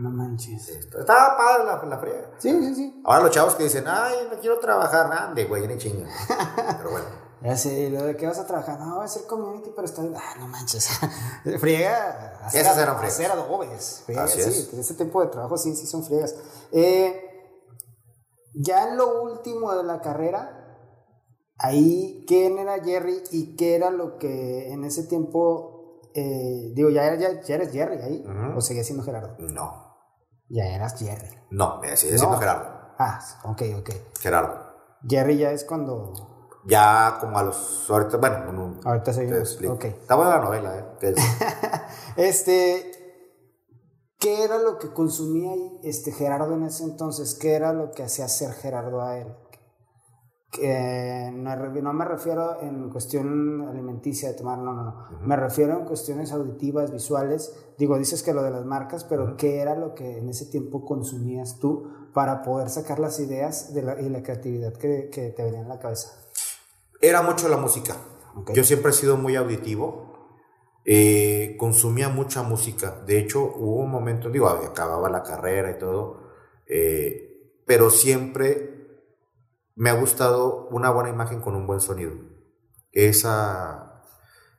No 0.00 0.10
manches. 0.10 0.68
Estaba 0.68 1.36
padre 1.36 1.64
la, 1.66 1.82
la 1.84 1.98
friega. 1.98 2.30
Sí, 2.38 2.50
sí, 2.50 2.74
sí. 2.74 3.02
Ahora 3.04 3.20
los 3.24 3.30
chavos 3.30 3.54
que 3.54 3.64
dicen, 3.64 3.84
ay, 3.86 4.28
no 4.32 4.38
quiero 4.40 4.58
trabajar, 4.58 5.12
ande, 5.12 5.44
güey, 5.44 5.66
ni 5.68 5.76
chinga. 5.78 6.08
Pero 6.78 6.90
bueno. 6.90 7.06
Ya 7.42 7.56
sé, 7.56 7.88
lo 7.88 8.04
de 8.04 8.16
que 8.16 8.26
vas 8.26 8.38
a 8.38 8.46
trabajar, 8.46 8.78
no, 8.78 8.98
va 8.98 9.04
a 9.04 9.08
ser 9.08 9.22
community, 9.26 9.70
pero 9.74 9.86
está. 9.86 10.02
Ah, 10.14 10.34
no 10.38 10.46
manches. 10.46 10.88
friega. 11.58 12.38
hacer- 12.44 12.60
Esas 12.60 12.76
eran 12.76 12.96
friegas. 12.98 13.18
Hacer 13.18 13.30
adobes. 13.32 14.02
Friega, 14.04 14.24
Así 14.24 14.42
sí, 14.42 14.48
es. 14.50 14.66
pues 14.70 14.90
ese 14.90 14.94
tipo 15.02 15.22
de 15.22 15.28
trabajo 15.28 15.56
sí, 15.56 15.74
sí 15.74 15.86
son 15.86 16.04
friegas. 16.04 16.34
Eh, 16.72 17.18
ya 18.54 18.88
en 18.88 18.98
lo 18.98 19.22
último 19.22 19.74
de 19.74 19.84
la 19.84 20.02
carrera, 20.02 20.76
ahí, 21.56 22.24
¿quién 22.28 22.58
era 22.58 22.82
Jerry 22.84 23.22
y 23.30 23.56
qué 23.56 23.74
era 23.74 23.90
lo 23.90 24.18
que 24.18 24.70
en 24.72 24.84
ese 24.84 25.04
tiempo. 25.04 26.10
eh, 26.14 26.72
digo, 26.74 26.90
ya, 26.90 27.14
ya, 27.14 27.40
ya 27.40 27.54
eres 27.54 27.72
Jerry 27.72 28.02
ahí, 28.02 28.24
o 28.54 28.60
seguías 28.60 28.84
siendo 28.84 29.02
Gerardo. 29.04 29.36
No, 29.38 29.89
Ya 30.50 30.66
eras 30.66 30.98
Jerry. 30.98 31.28
no, 31.50 31.78
me 31.80 31.96
siendo 31.96 32.24
No. 32.30 32.38
Gerardo. 32.38 32.68
Ah, 32.98 33.18
ok, 33.44 33.62
ok. 33.78 33.90
Gerardo. 34.20 34.58
Jerry 35.08 35.38
ya 35.38 35.52
es 35.52 35.64
cuando. 35.64 36.12
Ya 36.66 37.16
como 37.20 37.38
a 37.38 37.42
los, 37.44 37.86
ahorita, 37.88 38.18
bueno, 38.18 38.52
no- 38.52 38.80
Ahorita 38.84 39.04
te 39.04 39.12
seguimos. 39.14 39.38
explico. 39.38 39.74
Ok. 39.74 39.84
Está 39.84 40.14
buena 40.16 40.36
la 40.36 40.44
novela, 40.44 40.76
¿eh? 40.76 40.84
Es- 41.00 41.16
Este, 42.16 42.92
¿qué 44.18 44.44
era 44.44 44.58
lo 44.58 44.78
que 44.78 44.92
consumía 44.92 45.52
este 45.84 46.12
Gerardo 46.12 46.52
en 46.54 46.64
ese 46.64 46.84
entonces? 46.84 47.34
¿Qué 47.40 47.54
era 47.54 47.72
lo 47.72 47.92
que 47.92 48.02
hacía 48.02 48.28
ser 48.28 48.52
Gerardo 48.52 49.00
a 49.00 49.16
él? 49.18 49.34
Que 50.50 51.30
no, 51.32 51.92
me 51.92 52.04
refiero 52.04 52.60
en 52.60 52.90
cuestión 52.90 53.68
alimenticia 53.68 54.30
de 54.30 54.34
tomar, 54.34 54.58
no, 54.58 54.72
no, 54.74 54.82
no. 54.82 55.06
Me 55.22 55.36
refiero 55.36 55.78
en 55.78 55.84
cuestiones 55.84 56.32
auditivas, 56.32 56.90
visuales. 56.90 57.54
Digo, 57.78 57.96
dices 57.98 58.22
que 58.24 58.34
lo 58.34 58.42
de 58.42 58.50
las 58.50 58.64
marcas, 58.64 59.04
pero 59.04 59.36
¿qué 59.36 59.58
era 59.60 59.76
lo 59.76 59.94
que 59.94 60.18
en 60.18 60.28
ese 60.28 60.46
tiempo 60.46 60.84
consumías 60.84 61.58
tú 61.60 61.88
para 62.12 62.42
poder 62.42 62.68
sacar 62.68 62.98
las 62.98 63.20
ideas 63.20 63.72
de 63.74 63.82
la- 63.82 64.00
y 64.00 64.08
la 64.08 64.22
creatividad 64.24 64.72
que, 64.74 65.08
que 65.10 65.30
te 65.30 65.44
venía 65.44 65.60
en 65.60 65.68
la 65.68 65.78
cabeza? 65.78 66.08
Era 67.00 67.22
mucho 67.22 67.48
la 67.48 67.56
música. 67.56 67.96
Yo 68.52 68.64
siempre 68.64 68.90
he 68.90 68.94
sido 68.94 69.16
muy 69.16 69.36
auditivo. 69.36 70.08
eh, 70.86 71.56
consumía 71.58 72.08
mucha 72.08 72.42
música. 72.42 73.02
De 73.06 73.18
hecho, 73.18 73.40
hubo 73.44 73.76
un 73.76 73.90
momento, 73.90 74.30
digo, 74.30 74.48
acababa 74.48 75.10
la 75.10 75.22
carrera 75.22 75.70
y 75.72 75.78
todo, 75.78 76.22
eh, 76.66 77.60
pero 77.66 77.90
siempre 77.90 78.69
me 79.80 79.88
ha 79.88 79.94
gustado 79.94 80.68
una 80.70 80.90
buena 80.90 81.08
imagen 81.08 81.40
con 81.40 81.56
un 81.56 81.66
buen 81.66 81.80
sonido. 81.80 82.12
Esa, 82.92 84.04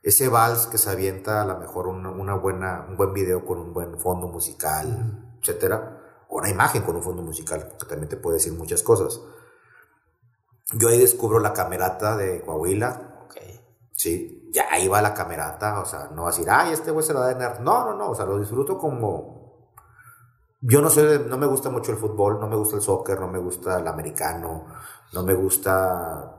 ese 0.02 0.30
vals 0.30 0.66
que 0.66 0.80
se 0.80 0.90
avienta, 0.90 1.44
a 1.44 1.46
lo 1.46 1.60
mejor 1.60 1.86
una, 1.86 2.10
una 2.10 2.34
buena, 2.34 2.88
un 2.90 2.98
buen 2.98 3.14
video 3.14 3.46
con 3.46 3.60
un 3.60 3.72
buen 3.72 4.00
fondo 4.00 4.28
musical, 4.30 5.38
etcétera, 5.40 6.26
o 6.28 6.40
una 6.40 6.50
imagen 6.50 6.82
con 6.82 6.96
un 6.96 7.04
fondo 7.04 7.22
musical, 7.22 7.68
porque 7.70 7.86
también 7.86 8.10
te 8.10 8.18
puede 8.18 8.38
decir 8.38 8.54
muchas 8.54 8.82
cosas. 8.82 9.22
Yo 10.74 10.90
ahí 10.90 10.98
descubro 10.98 11.38
la 11.38 11.54
camerata 11.54 12.18
de 12.18 12.42
Coahuila, 12.42 13.26
Ok. 13.26 13.36
Sí, 13.92 14.50
ya 14.52 14.66
ahí 14.72 14.88
va 14.88 15.04
la 15.04 15.14
camerata, 15.14 15.82
o 15.82 15.86
sea, 15.86 16.10
no 16.16 16.24
va 16.24 16.30
a 16.30 16.32
decir, 16.32 16.50
ay, 16.50 16.74
este 16.74 16.90
güey 16.90 17.06
se 17.06 17.14
la 17.14 17.20
da 17.20 17.28
de 17.28 17.36
nerd. 17.36 17.60
No, 17.60 17.86
no, 17.86 17.96
no, 17.96 18.10
o 18.10 18.16
sea, 18.16 18.26
lo 18.26 18.40
disfruto 18.40 18.80
como. 18.80 19.41
Yo 20.62 20.82
no 20.82 20.90
soy, 20.90 21.26
no 21.28 21.38
me 21.38 21.48
gusta 21.48 21.70
mucho 21.70 21.92
el 21.92 21.98
fútbol, 21.98 22.40
no 22.40 22.48
me 22.48 22.56
gusta 22.56 22.76
el 22.76 22.82
soccer, 22.84 23.20
no 23.20 23.28
me 23.28 23.40
gusta 23.40 23.80
el 23.80 23.88
americano, 23.88 24.66
no 25.14 25.24
me 25.24 25.34
gusta 25.34 26.38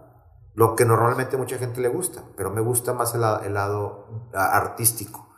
lo 0.54 0.76
que 0.76 0.84
normalmente 0.84 1.36
mucha 1.36 1.58
gente 1.58 1.80
le 1.80 1.88
gusta, 1.88 2.22
pero 2.36 2.50
me 2.50 2.60
gusta 2.60 2.92
más 2.92 3.14
el, 3.14 3.22
la- 3.22 3.40
el 3.44 3.54
lado 3.54 4.28
artístico. 4.32 5.28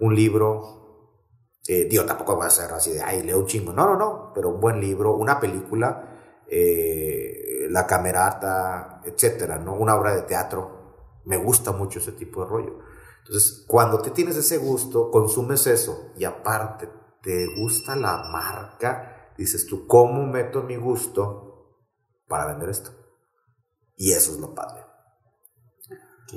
Un 0.00 0.14
libro, 0.14 1.10
eh, 1.68 1.88
tampoco 2.06 2.36
va 2.36 2.46
a 2.46 2.50
ser 2.50 2.72
así 2.72 2.92
de, 2.92 3.02
ay, 3.02 3.22
leo 3.22 3.38
un 3.38 3.46
chingo. 3.46 3.72
No, 3.72 3.86
no, 3.86 3.96
no, 3.96 4.32
pero 4.34 4.50
un 4.50 4.60
buen 4.60 4.80
libro, 4.80 5.14
una 5.16 5.40
película, 5.40 6.42
eh, 6.48 7.66
la 7.70 7.86
camerata, 7.86 9.00
etcétera, 9.04 9.58
¿no? 9.58 9.74
Una 9.74 9.96
obra 9.96 10.14
de 10.14 10.22
teatro. 10.22 11.20
Me 11.24 11.36
gusta 11.38 11.72
mucho 11.72 11.98
ese 12.00 12.12
tipo 12.12 12.42
de 12.44 12.50
rollo. 12.50 12.78
Entonces, 13.20 13.64
cuando 13.66 14.00
te 14.00 14.10
tienes 14.10 14.36
ese 14.36 14.58
gusto, 14.58 15.10
consumes 15.10 15.66
eso 15.66 16.12
y 16.16 16.24
aparte 16.24 16.88
te 17.26 17.46
gusta 17.60 17.96
la 17.96 18.18
marca, 18.30 19.32
dices 19.36 19.66
tú, 19.66 19.84
¿cómo 19.88 20.24
meto 20.26 20.62
mi 20.62 20.76
gusto 20.76 21.80
para 22.28 22.46
vender 22.46 22.68
esto? 22.68 22.92
Y 23.96 24.12
eso 24.12 24.30
es 24.30 24.38
lo 24.38 24.54
padre. 24.54 24.82
Ok. 26.22 26.34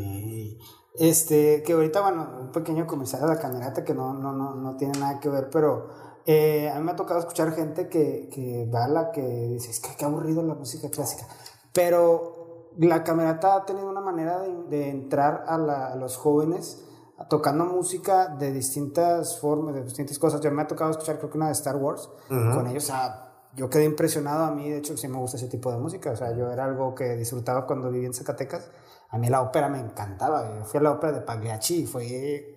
Este, 0.95 1.61
que 1.63 1.73
ahorita, 1.73 2.01
bueno, 2.01 2.37
un 2.41 2.51
pequeño 2.51 2.87
comercial 2.87 3.23
a 3.23 3.27
la 3.27 3.39
camerata 3.39 3.83
que 3.83 3.93
no, 3.93 4.15
no, 4.15 4.33
no, 4.33 4.55
no 4.55 4.75
tiene 4.77 4.97
nada 4.99 5.19
que 5.19 5.29
ver, 5.29 5.49
pero 5.51 5.89
eh, 6.25 6.69
a 6.69 6.79
mí 6.79 6.83
me 6.83 6.91
ha 6.91 6.95
tocado 6.95 7.19
escuchar 7.19 7.51
gente 7.53 7.87
que, 7.87 8.27
que 8.33 8.67
va 8.73 8.85
a 8.85 8.89
la 8.89 9.11
que 9.11 9.21
dice, 9.21 9.69
es 9.69 9.79
que 9.79 9.95
qué 9.95 10.05
aburrido 10.05 10.41
la 10.41 10.55
música 10.55 10.89
clásica. 10.89 11.27
Pero 11.71 12.71
la 12.77 13.03
camerata 13.03 13.55
ha 13.55 13.65
tenido 13.65 13.87
una 13.87 14.01
manera 14.01 14.39
de, 14.39 14.63
de 14.69 14.89
entrar 14.89 15.43
a, 15.47 15.57
la- 15.59 15.91
a 15.93 15.95
los 15.95 16.17
jóvenes 16.17 16.83
tocando 17.27 17.65
música 17.65 18.27
de 18.27 18.51
distintas 18.51 19.39
formas, 19.39 19.75
de 19.75 19.83
distintas 19.83 20.17
cosas. 20.19 20.39
Yo 20.41 20.51
me 20.51 20.61
ha 20.61 20.67
tocado 20.67 20.91
escuchar, 20.91 21.17
creo 21.17 21.29
que 21.29 21.37
una 21.37 21.47
de 21.47 21.53
Star 21.53 21.75
Wars, 21.75 22.09
Ujú. 22.29 22.51
con 22.55 22.67
ellos, 22.67 22.83
o 22.85 22.87
sea, 22.87 23.25
yo 23.55 23.69
quedé 23.69 23.83
impresionado 23.85 24.45
a 24.45 24.51
mí, 24.51 24.69
de 24.69 24.77
hecho, 24.77 24.95
sí 24.95 25.07
me 25.07 25.17
gusta 25.17 25.37
ese 25.37 25.47
tipo 25.47 25.71
de 25.71 25.77
música, 25.79 26.11
o 26.11 26.15
sea, 26.15 26.35
yo 26.35 26.51
era 26.51 26.65
algo 26.65 26.93
que 26.95 27.15
disfrutaba 27.15 27.65
cuando 27.65 27.89
vivía 27.89 28.07
en 28.07 28.13
Zacatecas. 28.13 28.69
A 29.09 29.17
mí 29.17 29.27
la 29.27 29.41
ópera 29.41 29.67
me 29.69 29.79
encantaba, 29.79 30.55
yo 30.59 30.65
fui 30.65 30.79
a 30.79 30.83
la 30.83 30.91
ópera 30.91 31.11
de 31.13 31.21
Pagliacci 31.21 31.81
y 31.81 31.85
fue 31.87 32.55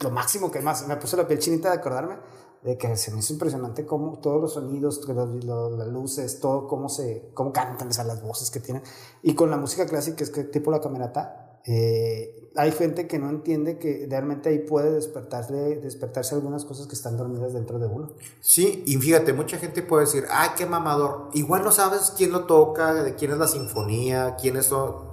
lo 0.00 0.10
máximo 0.10 0.50
que 0.50 0.60
más, 0.60 0.86
me 0.86 0.96
puso 0.96 1.16
la 1.16 1.26
piel 1.26 1.38
chinita 1.38 1.70
de 1.70 1.76
acordarme 1.78 2.16
de 2.62 2.76
que 2.76 2.94
se 2.96 3.10
me 3.10 3.20
hizo 3.20 3.32
impresionante 3.32 3.86
cómo 3.86 4.18
todos 4.20 4.38
los 4.40 4.52
sonidos, 4.52 5.06
los- 5.08 5.44
los- 5.44 5.72
las 5.78 5.88
luces, 5.88 6.38
todo 6.40 6.68
cómo 6.68 6.90
se, 6.90 7.30
cómo 7.34 7.52
cantan, 7.52 7.88
o 7.88 7.92
sea, 7.92 8.04
las 8.04 8.22
voces 8.22 8.50
que 8.50 8.60
tienen. 8.60 8.82
Y 9.22 9.34
con 9.34 9.50
la 9.50 9.56
música 9.56 9.86
clásica, 9.86 10.22
es 10.22 10.28
que 10.30 10.44
tipo 10.44 10.70
la 10.70 10.80
camerata, 10.80 11.49
eh, 11.66 12.50
hay 12.56 12.72
gente 12.72 13.06
que 13.06 13.18
no 13.18 13.28
entiende 13.28 13.78
que 13.78 14.06
realmente 14.08 14.48
ahí 14.48 14.60
puede 14.60 14.92
despertarse, 14.92 15.76
despertarse 15.76 16.34
algunas 16.34 16.64
cosas 16.64 16.86
que 16.86 16.94
están 16.94 17.16
dormidas 17.16 17.52
dentro 17.52 17.78
de 17.78 17.86
uno. 17.86 18.14
Sí, 18.40 18.82
y 18.86 18.96
fíjate, 18.96 19.32
mucha 19.32 19.58
gente 19.58 19.82
puede 19.82 20.06
decir, 20.06 20.24
ay, 20.30 20.50
qué 20.56 20.66
mamador. 20.66 21.28
Igual 21.34 21.62
no 21.62 21.70
sabes 21.70 22.12
quién 22.16 22.32
lo 22.32 22.46
toca, 22.46 22.94
de 22.94 23.14
quién 23.14 23.32
es 23.32 23.38
la 23.38 23.48
sinfonía, 23.48 24.36
quién 24.40 24.56
es, 24.56 24.70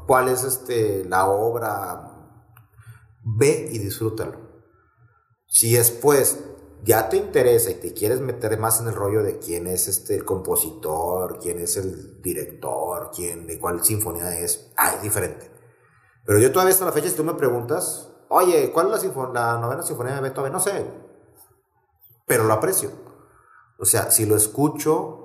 cuál 0.07 0.29
es 0.29 0.43
este, 0.43 1.05
la 1.05 1.29
obra. 1.29 2.13
Ve 3.23 3.69
y 3.71 3.77
disfrútalo. 3.79 4.47
Si 5.47 5.73
después 5.73 6.39
ya 6.83 7.09
te 7.09 7.17
interesa 7.17 7.71
y 7.71 7.75
te 7.75 7.93
quieres 7.93 8.21
meter 8.21 8.57
más 8.57 8.79
en 8.79 8.87
el 8.87 8.95
rollo 8.95 9.21
de 9.21 9.37
quién 9.37 9.67
es 9.67 9.87
este, 9.87 10.15
el 10.15 10.23
compositor, 10.25 11.39
quién 11.39 11.59
es 11.59 11.75
el 11.77 12.21
director, 12.21 13.11
quién, 13.13 13.45
de 13.47 13.59
cuál 13.59 13.83
sinfonía 13.83 14.39
es, 14.39 14.71
ah, 14.77 14.93
es 14.95 15.01
diferente. 15.01 15.56
Pero 16.27 16.39
yo 16.39 16.51
todavía 16.51 16.73
hasta 16.73 16.85
la 16.85 16.91
fecha, 16.91 17.07
si 17.07 17.15
tú 17.15 17.23
me 17.23 17.35
preguntas, 17.35 18.11
oye, 18.27 18.69
¿cuál 18.73 18.93
es 18.93 19.03
la, 19.03 19.29
la 19.33 19.57
novena 19.59 19.81
sinfonía 19.81 20.15
de 20.15 20.21
Beethoven? 20.21 20.51
No 20.51 20.59
sé, 20.59 20.85
pero 22.25 22.43
lo 22.43 22.53
aprecio. 22.53 22.91
O 23.79 23.85
sea, 23.85 24.11
si 24.11 24.25
lo 24.25 24.35
escucho 24.35 25.23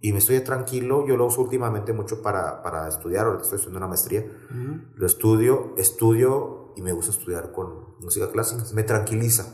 y 0.00 0.12
me 0.12 0.18
estoy 0.18 0.40
tranquilo, 0.40 1.06
yo 1.06 1.16
lo 1.16 1.26
uso 1.26 1.42
últimamente 1.42 1.92
mucho 1.92 2.22
para, 2.22 2.60
para 2.60 2.88
estudiar, 2.88 3.26
ahorita 3.26 3.44
estoy 3.44 3.56
estudiando 3.56 3.78
una 3.78 3.86
maestría, 3.86 4.26
lo 4.94 5.06
estudio, 5.06 5.74
estudio 5.76 6.72
y 6.74 6.82
me 6.82 6.92
gusta 6.92 7.12
estudiar 7.12 7.52
con 7.52 7.96
música 8.00 8.28
clásica, 8.32 8.64
me 8.74 8.82
tranquiliza, 8.82 9.46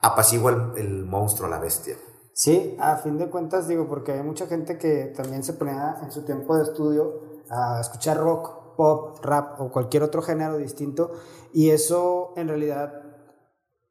apacigua 0.00 0.52
el, 0.76 0.86
el 0.86 1.04
monstruo, 1.06 1.48
la 1.48 1.58
bestia. 1.58 1.96
Sí, 2.34 2.76
a 2.78 2.96
fin 2.96 3.16
de 3.16 3.30
cuentas 3.30 3.66
digo, 3.66 3.88
porque 3.88 4.12
hay 4.12 4.22
mucha 4.22 4.46
gente 4.46 4.76
que 4.76 5.12
también 5.16 5.42
se 5.42 5.54
ponía 5.54 5.96
en 6.02 6.12
su 6.12 6.24
tiempo 6.26 6.54
de 6.54 6.64
estudio 6.64 7.42
a 7.50 7.80
escuchar 7.80 8.18
rock, 8.18 8.57
pop, 8.78 9.18
rap 9.24 9.60
o 9.60 9.72
cualquier 9.72 10.04
otro 10.04 10.22
género 10.22 10.56
distinto 10.56 11.10
y 11.52 11.70
eso 11.70 12.32
en 12.36 12.46
realidad 12.46 13.02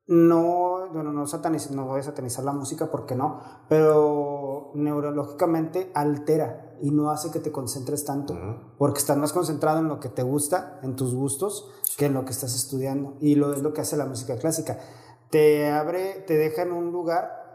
no, 0.08 0.88
bueno, 0.93 1.12
no, 1.12 1.26
sataniz- 1.28 1.69
no 1.71 1.86
voy 1.86 2.00
a 2.00 2.04
satanizar 2.04 2.45
la 2.45 2.54
música 2.54 2.89
porque 2.89 3.13
no, 3.13 3.41
pero 3.67 4.71
neurológicamente 4.73 5.91
altera 5.93 6.78
y 6.82 6.91
no 6.91 7.12
hace 7.12 7.32
que 7.32 7.41
te 7.41 7.52
concentres 7.52 8.06
tanto, 8.06 8.34
porque 8.78 9.00
estás 9.00 9.17
más 9.17 9.34
concentrado 9.34 9.80
en 9.80 9.89
lo 9.89 10.00
que 10.00 10.08
te 10.08 10.23
gusta, 10.23 10.80
en 10.82 10.95
tus 10.95 11.13
gustos, 11.13 11.69
que 11.97 12.06
en 12.06 12.13
lo 12.13 12.23
que 12.23 12.32
estás 12.32 12.56
estudiando. 12.56 13.17
Y 13.19 13.36
lo 13.36 13.52
es 13.52 13.62
lo 13.63 13.73
que 13.73 13.82
hace 13.82 13.97
la 13.97 14.06
música 14.06 14.38
clásica. 14.38 14.80
Te 15.30 15.69
abre, 15.69 16.23
te 16.26 16.38
deja 16.38 16.62
en 16.62 16.71
un 16.71 16.93
lugar 16.93 17.47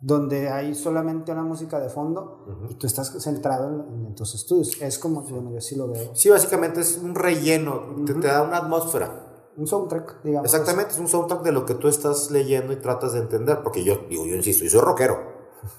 donde 0.00 0.50
hay 0.50 0.74
solamente 0.74 1.32
una 1.32 1.42
música 1.42 1.80
de 1.80 1.88
fondo 1.88 2.66
y 2.68 2.74
tú 2.74 2.86
estás 2.86 3.10
centrado 3.22 3.86
en, 3.88 4.14
tus 4.14 4.34
estudios. 4.34 4.80
Es 4.80 4.98
como, 4.98 5.22
bueno, 5.22 5.52
yo 5.52 5.60
sí 5.60 5.74
lo 5.74 5.88
veo. 5.88 6.14
Sí, 6.14 6.28
básicamente 6.28 6.80
es 6.80 6.98
un 6.98 7.14
relleno, 7.14 8.04
te, 8.04 8.14
da 8.14 8.42
una 8.42 8.58
atmósfera. 8.58 9.52
Un 9.56 9.66
soundtrack, 9.66 10.22
digamos. 10.22 10.52
Exactamente, 10.52 10.92
es 10.92 10.98
un 10.98 11.08
soundtrack 11.08 11.42
de 11.42 11.52
lo 11.52 11.64
que 11.64 11.74
tú 11.74 11.88
estás 11.88 12.30
leyendo 12.30 12.72
y 12.72 12.76
tratas 12.76 13.14
de 13.14 13.20
entender, 13.20 13.62
porque 13.62 13.84
yo, 13.84 14.00
digo, 14.08 14.26
yo 14.26 14.34
insisto, 14.34 14.64
yo 14.64 14.70
soy 14.70 14.80
rockero, 14.80 15.18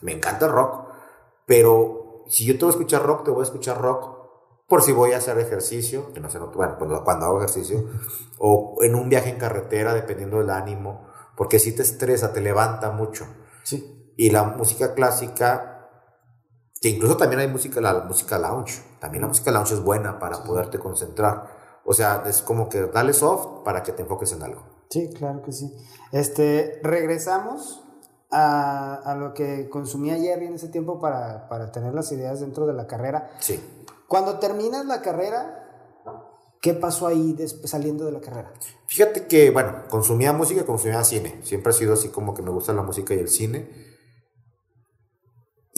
me 0.02 0.14
encanta 0.14 0.48
el 0.48 0.52
rock, 0.52 0.88
pero 1.46 2.24
si 2.28 2.46
yo 2.46 2.54
te 2.54 2.66
voy 2.66 2.70
a 2.70 2.72
escuchar 2.72 3.06
rock, 3.06 3.24
te 3.24 3.32
voy 3.32 3.42
a 3.42 3.44
escuchar 3.44 3.80
rock 3.80 4.18
por 4.68 4.82
si 4.82 4.92
voy 4.92 5.14
a 5.14 5.18
hacer 5.18 5.38
ejercicio, 5.38 6.12
que 6.12 6.20
no 6.20 6.30
sé, 6.30 6.40
bueno, 6.40 6.76
cuando, 6.78 7.04
cuando 7.04 7.26
hago 7.26 7.38
ejercicio, 7.38 7.86
o 8.40 8.78
en 8.82 8.96
un 8.96 9.10
viaje 9.10 9.30
en 9.30 9.38
carretera, 9.38 9.94
dependiendo 9.94 10.40
del 10.40 10.50
ánimo, 10.50 11.08
porque 11.36 11.60
si 11.60 11.74
te 11.74 11.84
estresa, 11.84 12.34
te 12.34 12.42
levanta 12.42 12.92
mucho. 12.92 13.28
Sí. 13.64 13.97
Y 14.18 14.32
la 14.32 14.44
música 14.44 14.94
clásica, 14.94 15.88
que 16.82 16.90
incluso 16.90 17.16
también 17.16 17.40
hay 17.40 17.48
música, 17.48 17.80
la, 17.80 18.02
música 18.02 18.38
lounge, 18.38 18.84
también 19.00 19.22
la 19.22 19.30
música 19.30 19.52
lounge 19.52 19.76
es 19.76 19.82
buena 19.82 20.20
para 20.20 20.44
poderte 20.44 20.80
concentrar. 20.80 21.56
O 21.86 21.94
sea, 21.94 22.24
es 22.28 22.42
como 22.42 22.68
que 22.68 22.88
dale 22.88 23.14
soft 23.14 23.64
para 23.64 23.84
que 23.84 23.94
te 23.94 24.02
enfoques 24.02 24.34
en 24.34 24.44
algo. 24.44 24.64
Sí, 24.90 25.10
claro 25.14 25.42
que 25.42 25.54
sí. 25.54 25.72
Este, 26.12 26.82
regresamos 26.84 27.84
a, 28.30 28.96
a 28.96 29.16
lo 29.16 29.34
que 29.34 29.70
consumía 29.70 30.18
Jerry 30.18 30.48
en 30.48 30.56
ese 30.56 30.68
tiempo 30.68 31.00
para, 31.00 31.48
para 31.48 31.72
tener 31.72 31.94
las 31.94 32.12
ideas 32.12 32.42
dentro 32.42 32.66
de 32.66 32.74
la 32.74 32.88
carrera. 32.88 33.30
Sí. 33.40 33.64
Cuando 34.08 34.40
terminas 34.40 34.86
la 34.86 35.02
carrera, 35.02 35.68
¿Qué 36.62 36.74
pasó 36.74 37.08
ahí 37.08 37.34
después, 37.34 37.70
saliendo 37.70 38.06
de 38.06 38.12
la 38.12 38.20
carrera? 38.20 38.52
Fíjate 38.88 39.28
que, 39.28 39.52
bueno, 39.52 39.84
consumía 39.90 40.34
música, 40.34 40.66
consumía 40.66 41.04
cine. 41.04 41.40
Siempre 41.44 41.70
ha 41.70 41.74
sido 41.74 41.94
así 41.94 42.10
como 42.10 42.34
que 42.34 42.42
me 42.42 42.50
gusta 42.50 42.74
la 42.74 42.82
música 42.82 43.14
y 43.14 43.20
el 43.20 43.30
cine. 43.30 43.70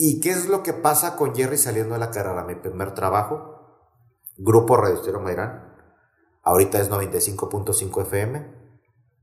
¿Y 0.02 0.18
qué 0.20 0.30
es 0.30 0.48
lo 0.48 0.62
que 0.62 0.72
pasa 0.72 1.14
con 1.14 1.34
Jerry 1.34 1.58
saliendo 1.58 1.92
de 1.92 2.00
la 2.00 2.10
carrera? 2.10 2.42
Mi 2.44 2.54
primer 2.54 2.94
trabajo, 2.94 3.84
Grupo 4.38 4.78
Radio 4.78 4.94
Estero 4.94 5.20
Mairán, 5.20 5.74
ahorita 6.42 6.80
es 6.80 6.90
95.5 6.90 8.00
FM, 8.00 8.46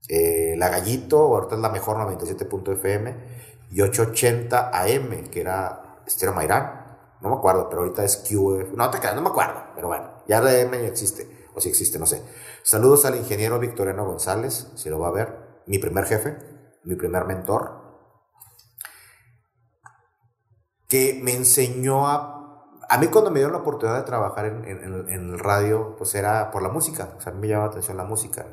eh, 0.08 0.54
La 0.56 0.70
Gallito, 0.70 1.18
ahorita 1.18 1.56
es 1.56 1.62
la 1.62 1.70
mejor 1.70 1.98
97.fm, 1.98 3.16
y 3.72 3.82
880 3.82 4.70
AM, 4.72 5.32
que 5.32 5.42
era 5.42 6.04
Estero 6.06 6.34
Mairán, 6.34 7.00
no 7.22 7.30
me 7.30 7.38
acuerdo, 7.38 7.70
pero 7.70 7.82
ahorita 7.82 8.04
es 8.04 8.18
QF, 8.18 8.74
no 8.76 8.92
te 8.92 9.00
quedas, 9.00 9.16
no 9.16 9.24
me 9.24 9.30
acuerdo, 9.30 9.60
pero 9.74 9.88
bueno, 9.88 10.12
ya 10.28 10.42
RM 10.42 10.74
ya 10.74 10.88
existe, 10.88 11.48
o 11.56 11.60
si 11.60 11.70
existe, 11.70 11.98
no 11.98 12.06
sé. 12.06 12.22
Saludos 12.62 13.04
al 13.06 13.16
ingeniero 13.16 13.58
Victoriano 13.58 14.06
González, 14.06 14.68
si 14.76 14.92
lo 14.92 15.00
va 15.00 15.08
a 15.08 15.12
ver, 15.12 15.40
mi 15.66 15.80
primer 15.80 16.06
jefe, 16.06 16.38
mi 16.84 16.94
primer 16.94 17.26
mentor, 17.26 17.87
que 20.88 21.20
me 21.22 21.34
enseñó 21.34 22.08
a... 22.08 22.36
A 22.90 22.98
mí 22.98 23.08
cuando 23.08 23.32
me 23.32 23.40
dieron 23.40 23.54
la 23.54 23.60
oportunidad 23.60 23.98
de 23.98 24.04
trabajar 24.04 24.46
en, 24.46 24.66
en, 24.66 25.10
el 25.10 25.40
radio, 25.40 25.96
pues 25.98 26.16
era 26.16 26.52
por 26.52 26.64
la 26.64 26.70
música, 26.70 27.16
o 27.18 27.20
sea, 27.20 27.34
a 27.34 27.36
mí 27.36 27.42
me 27.42 27.50
llamaba 27.50 27.70
atención 27.70 27.98
la 27.98 28.06
música, 28.06 28.46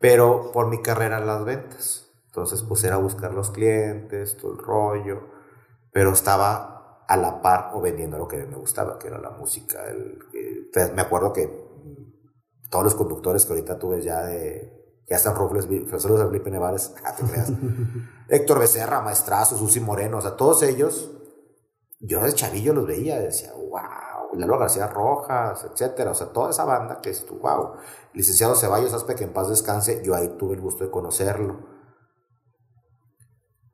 pero 0.00 0.50
por 0.50 0.68
mi 0.68 0.80
carrera 0.80 1.18
en 1.18 1.26
las 1.26 1.44
ventas. 1.44 2.10
Entonces, 2.26 2.62
pues 2.62 2.82
era 2.84 2.96
buscar 2.96 3.34
los 3.34 3.50
clientes, 3.50 4.38
todo 4.38 4.52
el 4.52 4.58
rollo, 4.58 5.28
pero 5.92 6.12
estaba 6.12 7.04
a 7.06 7.16
la 7.16 7.42
par 7.42 7.72
o 7.74 7.80
vendiendo 7.80 8.18
lo 8.18 8.26
que 8.26 8.44
me 8.46 8.56
gustaba, 8.56 8.98
que 8.98 9.08
era 9.08 9.18
la 9.18 9.30
música. 9.30 9.84
El, 9.84 10.18
me 10.94 11.02
acuerdo 11.02 11.32
que 11.32 11.64
todos 12.70 12.84
los 12.84 12.94
conductores 12.94 13.44
que 13.44 13.52
ahorita 13.52 13.78
tuve 13.78 14.00
ya 14.00 14.22
de 14.24 14.74
ya 15.08 15.16
están 15.16 15.34
a 15.36 16.26
Felipe 16.26 16.50
Nevares, 16.50 16.94
ah, 17.04 17.14
Héctor 18.28 18.58
Becerra, 18.58 19.00
Maestrazo, 19.00 19.56
Susi 19.56 19.80
Moreno, 19.80 20.18
o 20.18 20.22
sea, 20.22 20.36
todos 20.36 20.62
ellos 20.62 21.13
yo 22.06 22.22
de 22.22 22.34
chavillo 22.34 22.72
los 22.74 22.86
veía 22.86 23.18
decía, 23.18 23.52
wow, 23.52 24.34
Lalo 24.36 24.58
García 24.58 24.86
Rojas, 24.86 25.64
etcétera, 25.64 26.10
o 26.10 26.14
sea, 26.14 26.32
toda 26.32 26.50
esa 26.50 26.64
banda 26.64 27.00
que 27.00 27.10
es 27.10 27.24
tu 27.24 27.38
wow. 27.38 27.74
Licenciado 28.12 28.54
Ceballos 28.54 28.92
Aspe, 28.92 29.14
que 29.14 29.24
en 29.24 29.32
paz 29.32 29.48
descanse, 29.48 30.02
yo 30.04 30.14
ahí 30.14 30.36
tuve 30.38 30.54
el 30.54 30.60
gusto 30.60 30.84
de 30.84 30.90
conocerlo. 30.90 31.74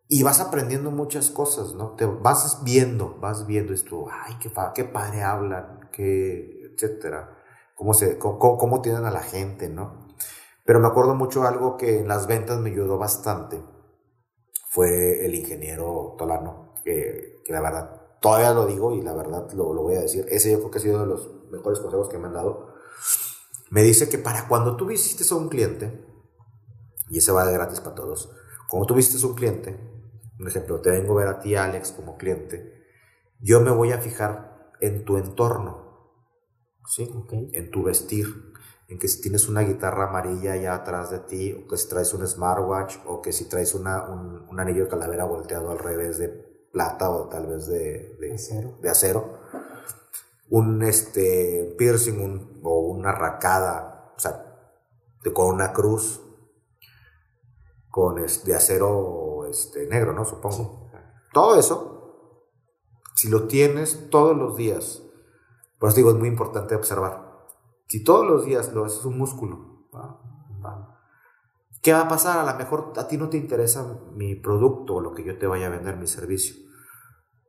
Y 0.08 0.22
vas 0.22 0.40
aprendiendo 0.40 0.90
muchas 0.90 1.30
cosas, 1.30 1.74
¿no? 1.74 1.94
Te 1.94 2.04
vas 2.04 2.62
viendo, 2.64 3.16
vas 3.20 3.46
viendo 3.46 3.72
esto, 3.72 4.06
ay, 4.10 4.36
qué, 4.40 4.84
padre 4.84 5.22
hablan, 5.22 5.88
qué, 5.92 6.72
etcétera. 6.72 7.36
Cómo, 7.76 7.94
se, 7.94 8.18
cómo, 8.18 8.58
cómo 8.58 8.82
tienen 8.82 9.04
a 9.04 9.10
la 9.10 9.22
gente, 9.22 9.68
¿no? 9.68 10.08
Pero 10.64 10.80
me 10.80 10.88
acuerdo 10.88 11.14
mucho 11.14 11.44
algo 11.44 11.76
que 11.76 12.00
en 12.00 12.08
las 12.08 12.26
ventas 12.26 12.58
me 12.58 12.70
ayudó 12.70 12.98
bastante. 12.98 13.62
Fue 14.68 15.24
el 15.24 15.34
ingeniero 15.34 16.14
Tolano, 16.18 16.74
que 16.84 17.36
la 17.48 17.60
verdad 17.60 17.99
todavía 18.20 18.52
lo 18.52 18.66
digo 18.66 18.94
y 18.94 19.02
la 19.02 19.14
verdad 19.14 19.50
lo, 19.52 19.72
lo, 19.72 19.82
voy 19.82 19.96
a 19.96 20.00
decir, 20.00 20.26
ese 20.28 20.52
yo 20.52 20.58
creo 20.58 20.70
que 20.70 20.78
ha 20.78 20.82
sido 20.82 21.00
de 21.00 21.06
los 21.06 21.28
mejores 21.50 21.80
consejos 21.80 22.08
que 22.08 22.18
me 22.18 22.28
han 22.28 22.34
dado. 22.34 22.74
Me 23.70 23.82
dice 23.82 24.08
que 24.08 24.18
para 24.18 24.46
cuando 24.46 24.76
tú 24.76 24.86
visites 24.86 25.30
a 25.32 25.36
un 25.36 25.48
cliente, 25.48 26.04
y 27.08 27.18
ese 27.18 27.32
va 27.32 27.46
de 27.46 27.52
gratis 27.52 27.80
para 27.80 27.94
todos, 27.94 28.30
cuando 28.68 28.86
tú 28.86 28.94
visites 28.94 29.24
a 29.24 29.26
un 29.26 29.34
cliente, 29.34 29.80
un 30.38 30.48
ejemplo, 30.48 30.80
te 30.80 30.90
vengo 30.90 31.18
a 31.18 31.24
ver 31.24 31.28
a 31.28 31.40
ti, 31.40 31.54
Alex, 31.54 31.92
como 31.92 32.16
cliente, 32.16 32.84
yo 33.40 33.60
me 33.60 33.70
voy 33.70 33.92
a 33.92 33.98
fijar 33.98 34.72
en 34.80 35.04
tu 35.04 35.16
entorno, 35.16 36.12
¿sí? 36.86 37.10
En 37.52 37.70
tu 37.70 37.84
vestir, 37.84 38.52
en 38.88 38.98
que 38.98 39.08
si 39.08 39.20
tienes 39.20 39.48
una 39.48 39.60
guitarra 39.60 40.08
amarilla 40.08 40.52
allá 40.52 40.74
atrás 40.74 41.10
de 41.10 41.20
ti, 41.20 41.52
o 41.52 41.68
que 41.68 41.76
si 41.76 41.88
traes 41.88 42.12
un 42.12 42.26
smartwatch, 42.26 42.96
o 43.06 43.22
que 43.22 43.32
si 43.32 43.48
traes 43.48 43.74
una, 43.74 44.08
un, 44.10 44.48
un 44.48 44.60
anillo 44.60 44.84
de 44.84 44.90
calavera 44.90 45.24
volteado 45.24 45.70
al 45.70 45.78
revés 45.78 46.18
de 46.18 46.49
plata 46.72 47.10
o 47.10 47.28
tal 47.28 47.46
vez 47.46 47.66
de, 47.66 48.16
de, 48.20 48.34
acero. 48.34 48.78
de 48.80 48.90
acero. 48.90 49.40
Un 50.48 50.82
este, 50.82 51.74
piercing 51.78 52.60
o 52.62 52.80
una 52.80 53.12
racada, 53.12 54.12
o 54.16 54.18
sea, 54.18 54.72
con 55.32 55.54
una 55.54 55.72
cruz, 55.72 56.20
con 57.88 58.16
de 58.16 58.54
acero 58.54 59.46
este, 59.48 59.86
negro, 59.86 60.12
¿no? 60.12 60.24
Supongo. 60.24 60.90
Todo 61.32 61.58
eso, 61.58 62.48
si 63.14 63.28
lo 63.28 63.46
tienes 63.46 64.10
todos 64.10 64.36
los 64.36 64.56
días, 64.56 65.02
por 65.78 65.88
eso 65.88 65.96
digo, 65.96 66.10
es 66.10 66.16
muy 66.16 66.28
importante 66.28 66.74
observar. 66.74 67.30
Si 67.86 68.02
todos 68.04 68.26
los 68.26 68.44
días 68.44 68.72
lo 68.72 68.84
haces 68.84 69.04
un 69.04 69.18
músculo, 69.18 69.69
¿Qué 71.82 71.94
va 71.94 72.02
a 72.02 72.08
pasar? 72.08 72.38
A 72.38 72.52
lo 72.52 72.58
mejor 72.58 72.92
a 72.96 73.08
ti 73.08 73.16
no 73.16 73.30
te 73.30 73.38
interesa 73.38 73.98
mi 74.12 74.34
producto 74.34 74.96
o 74.96 75.00
lo 75.00 75.14
que 75.14 75.24
yo 75.24 75.38
te 75.38 75.46
vaya 75.46 75.68
a 75.68 75.70
vender, 75.70 75.96
mi 75.96 76.06
servicio. 76.06 76.54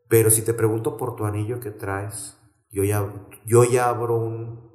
Pero 0.07 0.29
si 0.29 0.41
te 0.41 0.53
pregunto 0.53 0.97
por 0.97 1.15
tu 1.15 1.25
anillo 1.25 1.59
que 1.59 1.71
traes, 1.71 2.37
yo 2.69 2.83
ya, 2.83 3.27
yo 3.45 3.65
ya 3.65 3.89
abro 3.89 4.15
un 4.15 4.71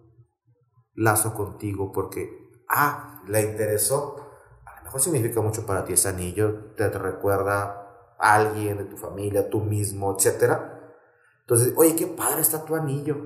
lazo 0.94 1.34
contigo 1.34 1.90
porque, 1.92 2.50
ah, 2.68 3.22
le 3.26 3.42
interesó. 3.42 4.16
A 4.66 4.78
lo 4.78 4.84
mejor 4.84 5.00
significa 5.00 5.40
mucho 5.40 5.64
para 5.64 5.84
ti 5.84 5.94
ese 5.94 6.10
anillo, 6.10 6.72
te, 6.76 6.88
recuerda 6.90 8.14
a 8.18 8.34
alguien 8.34 8.76
de 8.76 8.84
tu 8.84 8.98
familia, 8.98 9.48
tú 9.48 9.60
mismo, 9.60 10.14
etc. 10.18 10.58
Entonces, 11.40 11.72
oye, 11.76 11.96
qué 11.96 12.06
padre 12.06 12.42
está 12.42 12.64
tu 12.64 12.74
anillo. 12.74 13.16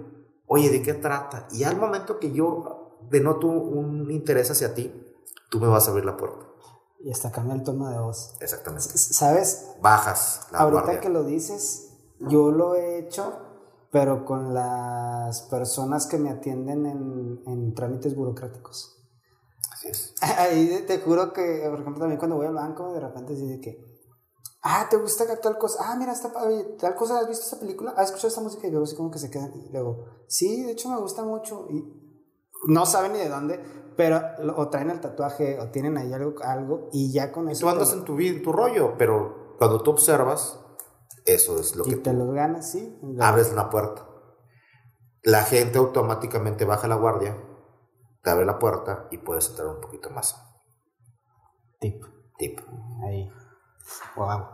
Oye, 0.46 0.68
¿de 0.70 0.82
qué 0.82 0.94
trata? 0.94 1.48
Y 1.50 1.64
al 1.64 1.76
momento 1.76 2.20
que 2.20 2.32
yo 2.32 2.98
denoto 3.10 3.48
un 3.48 4.10
interés 4.10 4.50
hacia 4.50 4.74
ti, 4.74 5.09
tú 5.50 5.60
me 5.60 5.66
vas 5.66 5.86
a 5.86 5.90
abrir 5.90 6.06
la 6.06 6.16
puerta. 6.16 6.46
Y 7.00 7.10
hasta 7.10 7.30
cambia 7.30 7.54
el 7.54 7.62
tono 7.62 7.88
de 7.88 7.98
voz. 7.98 8.34
Exactamente. 8.40 8.96
¿Sabes? 8.96 9.72
Bajas 9.80 10.46
la 10.52 10.60
Ahorita 10.60 11.00
que 11.00 11.08
lo 11.08 11.24
dices, 11.24 11.90
yo 12.18 12.50
lo 12.50 12.74
he 12.74 12.98
hecho, 12.98 13.32
pero 13.90 14.24
con 14.24 14.54
las 14.54 15.42
personas 15.42 16.06
que 16.06 16.18
me 16.18 16.30
atienden 16.30 16.86
en, 16.86 17.42
en 17.46 17.74
trámites 17.74 18.14
burocráticos. 18.14 19.02
Así 19.72 19.88
es. 19.88 20.14
Ahí 20.20 20.84
te 20.86 20.98
juro 21.00 21.32
que, 21.32 21.66
por 21.70 21.80
ejemplo, 21.80 22.00
también 22.00 22.18
cuando 22.18 22.36
voy 22.36 22.46
al 22.46 22.54
banco, 22.54 22.92
de 22.92 23.00
repente 23.00 23.34
dice 23.34 23.60
que, 23.60 24.00
ah, 24.62 24.86
¿te 24.90 24.96
gusta 24.96 25.24
tal 25.40 25.56
cosa? 25.56 25.82
Ah, 25.86 25.96
mira, 25.96 26.12
esta, 26.12 26.30
tal 26.78 26.94
cosa, 26.94 27.20
¿has 27.20 27.28
visto 27.28 27.44
esta 27.44 27.58
película? 27.58 27.92
¿Has 27.96 28.06
escuchado 28.06 28.28
esta 28.28 28.42
música? 28.42 28.66
Y 28.66 28.70
luego 28.70 28.84
así 28.84 28.94
como 28.94 29.10
que 29.10 29.18
se 29.18 29.30
quedan. 29.30 29.52
Y 29.54 29.72
luego, 29.72 30.04
sí, 30.28 30.64
de 30.64 30.72
hecho 30.72 30.90
me 30.90 31.00
gusta 31.00 31.24
mucho. 31.24 31.66
Y 31.70 31.82
no 32.66 32.84
saben 32.84 33.12
ni 33.12 33.18
de 33.18 33.28
dónde, 33.28 33.79
pero 34.00 34.18
o 34.56 34.70
traen 34.70 34.88
el 34.88 34.98
tatuaje 34.98 35.60
o 35.60 35.68
tienen 35.68 35.98
ahí 35.98 36.10
algo, 36.10 36.32
algo 36.42 36.88
y 36.90 37.12
ya 37.12 37.30
con 37.30 37.50
eso. 37.50 37.66
Tú 37.66 37.68
andas 37.68 37.92
en 37.92 38.02
tu 38.02 38.16
vida, 38.16 38.34
en 38.34 38.42
tu 38.42 38.50
rollo, 38.50 38.94
pero 38.96 39.56
cuando 39.58 39.82
tú 39.82 39.90
observas, 39.90 40.58
eso 41.26 41.60
es 41.60 41.76
lo 41.76 41.86
y 41.86 41.90
que. 41.90 41.96
te 41.96 42.14
los 42.14 42.32
ganas, 42.32 42.70
sí. 42.70 42.98
Abres 43.20 43.52
una 43.52 43.68
puerta. 43.68 44.08
La 45.22 45.42
gente 45.42 45.76
automáticamente 45.76 46.64
baja 46.64 46.88
la 46.88 46.94
guardia, 46.94 47.36
te 48.22 48.30
abre 48.30 48.46
la 48.46 48.58
puerta 48.58 49.06
y 49.10 49.18
puedes 49.18 49.50
entrar 49.50 49.68
un 49.68 49.82
poquito 49.82 50.08
más. 50.08 50.34
Tip. 51.78 52.02
Tip. 52.38 52.58
Ahí. 53.06 53.28
Wow. 54.16 54.46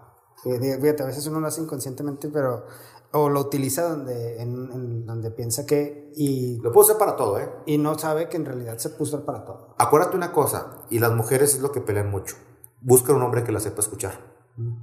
Fíjate, 0.42 1.04
a 1.04 1.06
veces 1.06 1.24
uno 1.28 1.38
lo 1.38 1.46
hace 1.46 1.60
inconscientemente, 1.60 2.30
pero 2.30 2.64
o 3.12 3.28
lo 3.28 3.40
utiliza 3.40 3.88
donde, 3.88 4.40
en, 4.40 5.06
donde 5.06 5.30
piensa 5.30 5.64
que... 5.66 6.10
Y, 6.14 6.58
lo 6.60 6.72
puede 6.72 6.86
usar 6.86 6.98
para 6.98 7.16
todo, 7.16 7.38
¿eh? 7.38 7.50
Y 7.66 7.78
no 7.78 7.98
sabe 7.98 8.28
que 8.28 8.36
en 8.36 8.44
realidad 8.44 8.78
se 8.78 8.90
puso 8.90 9.24
para 9.24 9.44
todo. 9.44 9.74
Acuérdate 9.78 10.16
una 10.16 10.32
cosa, 10.32 10.78
y 10.90 10.98
las 10.98 11.12
mujeres 11.12 11.54
es 11.54 11.60
lo 11.60 11.72
que 11.72 11.80
pelean 11.80 12.10
mucho. 12.10 12.36
Buscan 12.80 13.16
un 13.16 13.22
hombre 13.22 13.44
que 13.44 13.52
la 13.52 13.60
sepa 13.60 13.80
escuchar. 13.80 14.18
Mm. 14.56 14.76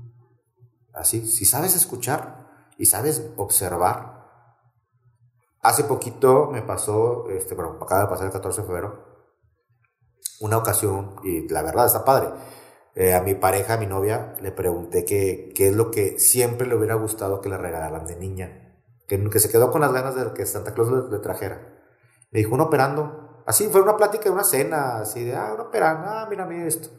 Así, 0.93 1.25
si 1.25 1.45
sabes 1.45 1.75
escuchar 1.75 2.69
y 2.77 2.85
sabes 2.85 3.31
observar. 3.37 4.23
Hace 5.61 5.85
poquito 5.85 6.49
me 6.51 6.61
pasó, 6.61 7.29
este, 7.29 7.55
bueno, 7.55 7.77
acaba 7.81 8.01
de 8.01 8.07
pasar 8.07 8.27
el 8.27 8.33
14 8.33 8.61
de 8.61 8.67
febrero, 8.67 9.05
una 10.41 10.57
ocasión, 10.57 11.15
y 11.23 11.47
la 11.49 11.63
verdad 11.63 11.85
está 11.85 12.03
padre 12.03 12.33
eh, 12.95 13.13
a 13.13 13.21
mi 13.21 13.35
pareja, 13.35 13.73
a 13.73 13.77
mi 13.77 13.87
novia, 13.87 14.35
le 14.41 14.51
pregunté 14.51 15.03
qué 15.05 15.53
es 15.55 15.75
lo 15.75 15.89
que 15.91 16.19
siempre 16.19 16.67
le 16.67 16.75
hubiera 16.75 16.95
gustado 16.95 17.41
que 17.41 17.49
le 17.49 17.57
regalaran 17.57 18.05
de 18.05 18.15
niña. 18.15 18.63
Que, 19.07 19.29
que 19.29 19.39
se 19.39 19.49
quedó 19.49 19.71
con 19.71 19.81
las 19.81 19.91
ganas 19.91 20.15
de 20.15 20.31
que 20.33 20.45
Santa 20.45 20.73
Claus 20.73 21.11
le, 21.11 21.19
trajera. 21.19 21.59
Me 22.31 22.39
dijo, 22.39 22.53
un 22.53 22.61
operando. 22.61 23.43
Así, 23.45 23.67
fue 23.67 23.81
una 23.81 23.97
plática 23.97 24.25
de 24.25 24.29
una 24.29 24.43
cena, 24.43 24.99
así 24.99 25.23
de, 25.23 25.35
ah, 25.35 25.53
un 25.55 25.61
operando, 25.61 26.07
ah, 26.07 26.27
mira, 26.29 26.45
mira 26.45 26.65
esto. 26.65 26.89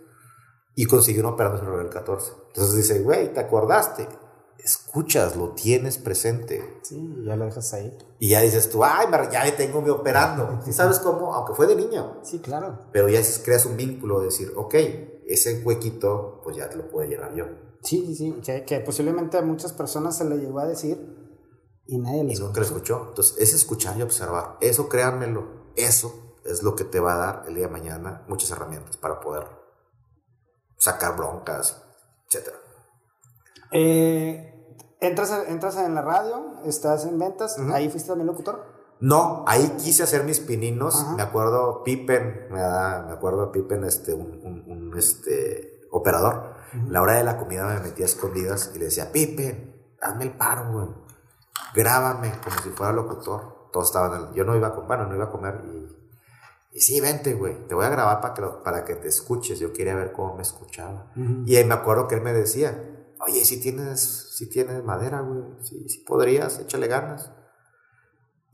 Y 0.74 0.86
consiguió 0.86 1.22
un 1.22 1.32
operando 1.32 1.80
en 1.80 1.86
el 1.86 1.90
14. 1.90 2.32
Entonces 2.48 2.76
dice, 2.76 3.00
güey, 3.00 3.32
¿te 3.32 3.40
acordaste? 3.40 4.08
Escuchas, 4.58 5.36
lo 5.36 5.50
tienes 5.50 5.98
presente. 5.98 6.80
Sí, 6.82 7.22
ya 7.24 7.36
lo 7.36 7.44
dejas 7.44 7.72
ahí. 7.74 7.96
Y 8.18 8.30
ya 8.30 8.40
dices 8.40 8.70
tú, 8.70 8.84
ay, 8.84 9.06
ya 9.30 9.44
le 9.44 9.52
tengo 9.52 9.80
mi 9.80 9.90
operando. 9.90 10.60
¿Sí 10.64 10.72
sabes 10.72 10.98
cómo? 10.98 11.34
Aunque 11.34 11.54
fue 11.54 11.66
de 11.66 11.76
niño. 11.76 12.18
Sí, 12.22 12.40
claro. 12.40 12.80
Pero 12.92 13.08
ya 13.08 13.20
creas 13.44 13.66
un 13.66 13.76
vínculo 13.76 14.20
de 14.20 14.26
decir, 14.26 14.52
ok, 14.56 14.74
ese 15.28 15.62
huequito, 15.64 16.40
pues 16.42 16.56
ya 16.56 16.68
te 16.68 16.76
lo 16.76 16.88
puedo 16.88 17.08
llenar 17.08 17.34
yo. 17.34 17.46
Sí, 17.82 18.14
sí, 18.14 18.36
sí, 18.42 18.62
que, 18.66 18.80
posiblemente 18.80 19.36
a 19.36 19.42
muchas 19.42 19.72
personas 19.72 20.16
se 20.16 20.24
le 20.24 20.36
llegó 20.38 20.58
a 20.58 20.66
decir 20.66 20.98
y 21.86 21.98
nadie 21.98 22.24
le 22.24 22.32
Y 22.32 22.36
nunca 22.36 22.60
lo 22.60 22.66
escuchó. 22.66 23.06
Entonces, 23.08 23.36
es 23.38 23.54
escuchar 23.54 23.96
y 23.98 24.02
observar. 24.02 24.56
Eso, 24.60 24.88
créanmelo, 24.88 25.72
eso 25.76 26.38
es 26.44 26.62
lo 26.62 26.74
que 26.74 26.84
te 26.84 27.00
va 27.00 27.14
a 27.14 27.18
dar 27.18 27.42
el 27.46 27.54
día 27.54 27.66
de 27.66 27.72
mañana 27.72 28.24
muchas 28.28 28.50
herramientas 28.50 28.96
para 28.96 29.20
poder 29.20 29.46
sacar 30.78 31.16
broncas, 31.16 31.82
etc. 32.30 32.48
Eh, 33.72 34.76
entras, 35.00 35.48
entras 35.48 35.76
en 35.76 35.94
la 35.94 36.02
radio, 36.02 36.62
estás 36.64 37.04
en 37.06 37.18
ventas, 37.18 37.58
ahí 37.72 37.88
fuiste 37.88 38.08
también 38.08 38.26
locutor. 38.26 38.73
No, 39.00 39.44
ahí 39.46 39.76
quise 39.82 40.02
hacer 40.02 40.24
mis 40.24 40.40
pininos. 40.40 41.06
Me 41.16 41.22
acuerdo 41.22 41.82
Pippen, 41.84 42.48
me, 42.50 42.62
acuerdo 42.62 43.52
Pippen, 43.52 43.84
este, 43.84 44.14
un, 44.14 44.92
este, 44.96 45.80
operador. 45.90 46.54
La 46.88 47.02
hora 47.02 47.14
de 47.14 47.24
la 47.24 47.36
comida 47.36 47.66
me 47.66 47.80
metía 47.80 48.04
a 48.04 48.08
escondidas 48.08 48.72
y 48.74 48.78
le 48.78 48.86
decía, 48.86 49.12
Pippen, 49.12 49.94
hazme 50.00 50.24
el 50.24 50.36
paro, 50.36 50.72
güey. 50.72 50.88
Grábame 51.74 52.32
como 52.42 52.56
si 52.62 52.70
fuera 52.70 52.92
locutor. 52.92 53.70
Todos 53.72 53.88
estaban, 53.88 54.32
yo 54.34 54.44
no 54.44 54.56
iba 54.56 54.68
a 54.68 54.74
comer, 54.74 55.00
no 55.00 55.14
iba 55.14 55.24
a 55.24 55.30
comer 55.30 55.62
y, 55.66 55.94
y 56.74 56.80
sí, 56.80 57.00
vente, 57.00 57.34
güey, 57.34 57.68
te 57.68 57.74
voy 57.74 57.84
a 57.84 57.88
grabar 57.88 58.20
para 58.20 58.34
que, 58.34 58.42
para 58.64 58.84
que 58.84 58.96
te 58.96 59.06
escuches. 59.06 59.60
Yo 59.60 59.72
quería 59.72 59.94
ver 59.94 60.12
cómo 60.12 60.34
me 60.34 60.42
escuchaba. 60.42 61.12
Y 61.46 61.54
ahí 61.54 61.64
me 61.64 61.74
acuerdo 61.74 62.08
que 62.08 62.16
él 62.16 62.20
me 62.20 62.32
decía, 62.32 63.14
oye, 63.20 63.44
si 63.44 63.60
tienes, 63.60 64.00
si 64.36 64.48
tienes 64.48 64.82
madera, 64.82 65.20
güey, 65.20 65.42
si, 65.62 65.88
si 65.88 65.98
podrías, 66.00 66.58
échale 66.58 66.88
ganas. 66.88 67.30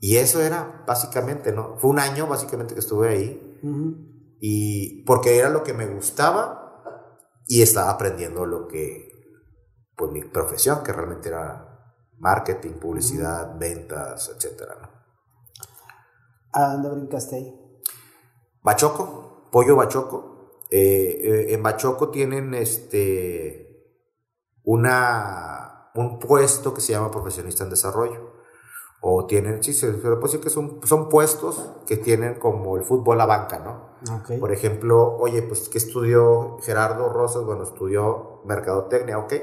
Y 0.03 0.17
eso 0.17 0.41
era 0.41 0.83
básicamente, 0.87 1.51
¿no? 1.51 1.77
Fue 1.77 1.91
un 1.91 1.99
año 1.99 2.25
básicamente 2.25 2.73
que 2.73 2.79
estuve 2.79 3.09
ahí. 3.09 3.59
Y 4.39 5.03
porque 5.05 5.37
era 5.37 5.49
lo 5.49 5.61
que 5.61 5.75
me 5.75 5.85
gustaba 5.85 6.81
y 7.45 7.61
estaba 7.61 7.91
aprendiendo 7.91 8.47
lo 8.47 8.67
que, 8.67 9.11
pues 9.95 10.11
mi 10.11 10.23
profesión, 10.23 10.83
que 10.83 10.91
realmente 10.91 11.29
era 11.29 11.95
marketing, 12.17 12.79
publicidad, 12.79 13.55
ventas, 13.59 14.31
etcétera, 14.35 14.75
¿no? 14.81 14.89
¿A 16.53 16.73
dónde 16.73 16.89
brincaste 16.89 17.35
ahí? 17.35 17.81
Bachoco, 18.63 19.49
Pollo 19.51 19.75
Bachoco. 19.75 20.63
Eh, 20.71 21.21
eh, 21.23 21.53
en 21.53 21.61
Bachoco 21.61 22.09
tienen 22.09 22.55
este 22.55 23.85
una, 24.63 25.91
un 25.93 26.17
puesto 26.17 26.73
que 26.73 26.81
se 26.81 26.93
llama 26.93 27.11
profesionista 27.11 27.63
en 27.63 27.69
desarrollo 27.69 28.30
o 29.03 29.25
tienen, 29.25 29.63
sí, 29.63 29.73
se, 29.73 29.87
le 29.87 29.97
puede 29.97 30.21
decir 30.21 30.41
que 30.41 30.51
son, 30.51 30.79
son 30.83 31.09
puestos 31.09 31.71
que 31.87 31.97
tienen 31.97 32.35
como 32.35 32.77
el 32.77 32.83
fútbol 32.83 33.19
a 33.19 33.25
banca, 33.25 33.59
¿no? 33.59 33.91
Por 34.39 34.51
ejemplo, 34.51 35.17
oye, 35.17 35.41
pues, 35.41 35.69
¿qué 35.69 35.79
estudió 35.79 36.57
Gerardo 36.61 37.09
Rosas? 37.09 37.43
Bueno, 37.43 37.63
estudió 37.63 38.41
Mercadotecnia, 38.45 39.17
¿ok? 39.17 39.33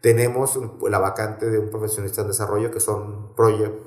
Tenemos 0.00 0.58
la 0.82 0.98
vacante 0.98 1.50
de 1.50 1.58
un 1.58 1.70
profesionista 1.70 2.22
en 2.22 2.28
desarrollo 2.28 2.70
que 2.70 2.80
son 2.80 3.34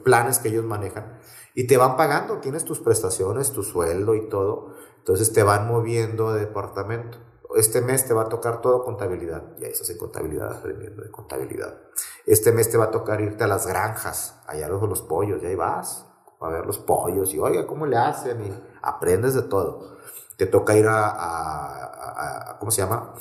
planes 0.03 0.39
que 0.39 0.49
ellos 0.49 0.65
manejan 0.65 1.20
y 1.53 1.65
te 1.65 1.78
van 1.78 1.97
pagando, 1.97 2.38
tienes 2.38 2.65
tus 2.65 2.80
prestaciones, 2.80 3.51
tu 3.51 3.63
sueldo 3.63 4.13
y 4.13 4.30
todo, 4.30 4.74
entonces 4.99 5.34
te 5.34 5.41
van 5.41 5.68
moviendo 5.68 6.34
de 6.34 6.41
departamento 6.41 7.18
este 7.60 7.82
mes 7.82 8.08
te 8.08 8.14
va 8.14 8.24
a 8.24 8.30
tocar 8.30 8.62
todo 8.62 8.84
contabilidad. 8.84 9.43
Ya 9.60 9.68
estás 9.68 9.89
en 9.89 9.97
contabilidad, 9.97 10.58
aprendiendo 10.58 11.03
de 11.03 11.12
contabilidad. 11.12 11.82
Este 12.26 12.51
mes 12.51 12.70
te 12.70 12.78
va 12.78 12.86
a 12.86 12.91
tocar 12.91 13.22
irte 13.22 13.43
a 13.43 13.47
las 13.47 13.68
granjas, 13.68 14.39
allá 14.47 14.68
los, 14.68 14.82
los 14.84 15.01
pollos, 15.01 15.41
y 15.43 15.47
ahí 15.47 15.55
vas 15.55 16.08
a 16.39 16.49
ver 16.49 16.66
los 16.66 16.78
pollos 16.78 17.34
y 17.34 17.39
oiga, 17.39 17.66
¿cómo 17.66 17.86
le 17.86 17.97
hacen? 17.97 18.41
Y 18.41 18.64
aprendes 18.82 19.34
de 19.34 19.43
todo. 19.43 19.97
Te 20.38 20.45
toca 20.45 20.76
ir 20.76 20.86
a, 20.88 22.58
¿cómo 22.60 22.72
se 22.72 22.82
llama? 22.82 23.14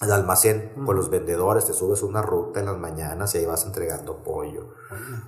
Al 0.00 0.12
almacén 0.12 0.74
con 0.86 0.94
los 0.94 1.10
vendedores, 1.10 1.64
te 1.64 1.72
subes 1.72 2.02
una 2.02 2.22
ruta 2.22 2.60
en 2.60 2.66
las 2.66 2.78
mañanas 2.78 3.34
y 3.34 3.38
ahí 3.38 3.46
vas 3.46 3.64
entregando 3.64 4.22
pollo. 4.22 4.74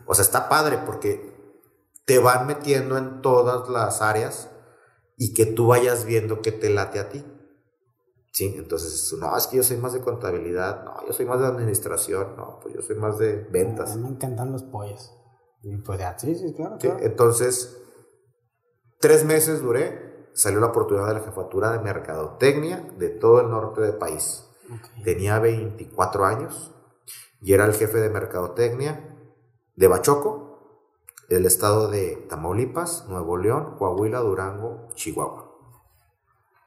O 0.07 0.15
sea, 0.15 0.23
está 0.23 0.49
padre 0.49 0.79
porque 0.87 1.59
te 2.05 2.21
van 2.21 2.47
metiendo 2.47 2.97
en 2.97 3.23
todas 3.23 3.69
las 3.69 4.03
áreas 4.03 4.49
y 5.17 5.35
que 5.35 5.47
tú 5.47 5.67
vayas 5.67 6.05
viendo 6.05 6.43
que 6.43 6.53
te 6.53 6.71
late 6.71 7.01
a 7.01 7.09
ti. 7.09 7.25
Sí, 8.33 8.55
entonces, 8.57 9.13
no, 9.19 9.37
es 9.37 9.47
que 9.49 9.57
yo 9.57 9.63
soy 9.63 9.77
más 9.77 9.93
de 9.93 10.01
contabilidad, 10.01 10.85
no, 10.85 11.07
yo 11.07 11.13
soy 11.13 11.27
más 11.27 11.41
de 11.41 11.47
administración, 11.47 12.37
no, 12.37 12.61
pues 12.63 12.75
yo 12.75 12.83
soy 12.83 12.97
más 12.97 13.19
de 13.19 13.37
ventas. 13.51 13.97
me 13.97 14.09
encantan 14.09 14.53
los 14.53 14.63
pollos. 14.63 15.13
Y 15.63 15.77
pues 15.79 16.01
sí, 16.19 16.35
sí, 16.35 16.55
claro, 16.55 16.79
Entonces, 17.01 17.77
tres 19.01 19.25
meses 19.25 19.61
duré, 19.61 20.31
salió 20.33 20.61
la 20.61 20.69
oportunidad 20.69 21.09
de 21.09 21.15
la 21.15 21.21
jefatura 21.21 21.73
de 21.73 21.81
mercadotecnia 21.81 22.89
de 22.99 23.11
todo 23.11 23.41
el 23.41 23.51
norte 23.51 23.81
del 23.81 23.97
país. 23.97 24.47
Tenía 25.05 25.39
24 25.41 26.25
años 26.25 26.73
y 27.41 27.53
era 27.53 27.67
el 27.67 27.75
jefe 27.75 27.99
de 27.99 28.09
mercadotecnia 28.09 29.17
de 29.75 29.89
Bachoco, 29.89 30.51
el 31.29 31.47
estado 31.47 31.89
de 31.89 32.27
Tamaulipas, 32.29 33.07
Nuevo 33.09 33.37
León, 33.37 33.77
Coahuila, 33.79 34.21
Durango, 34.21 34.89
Chihuahua. 34.95 35.50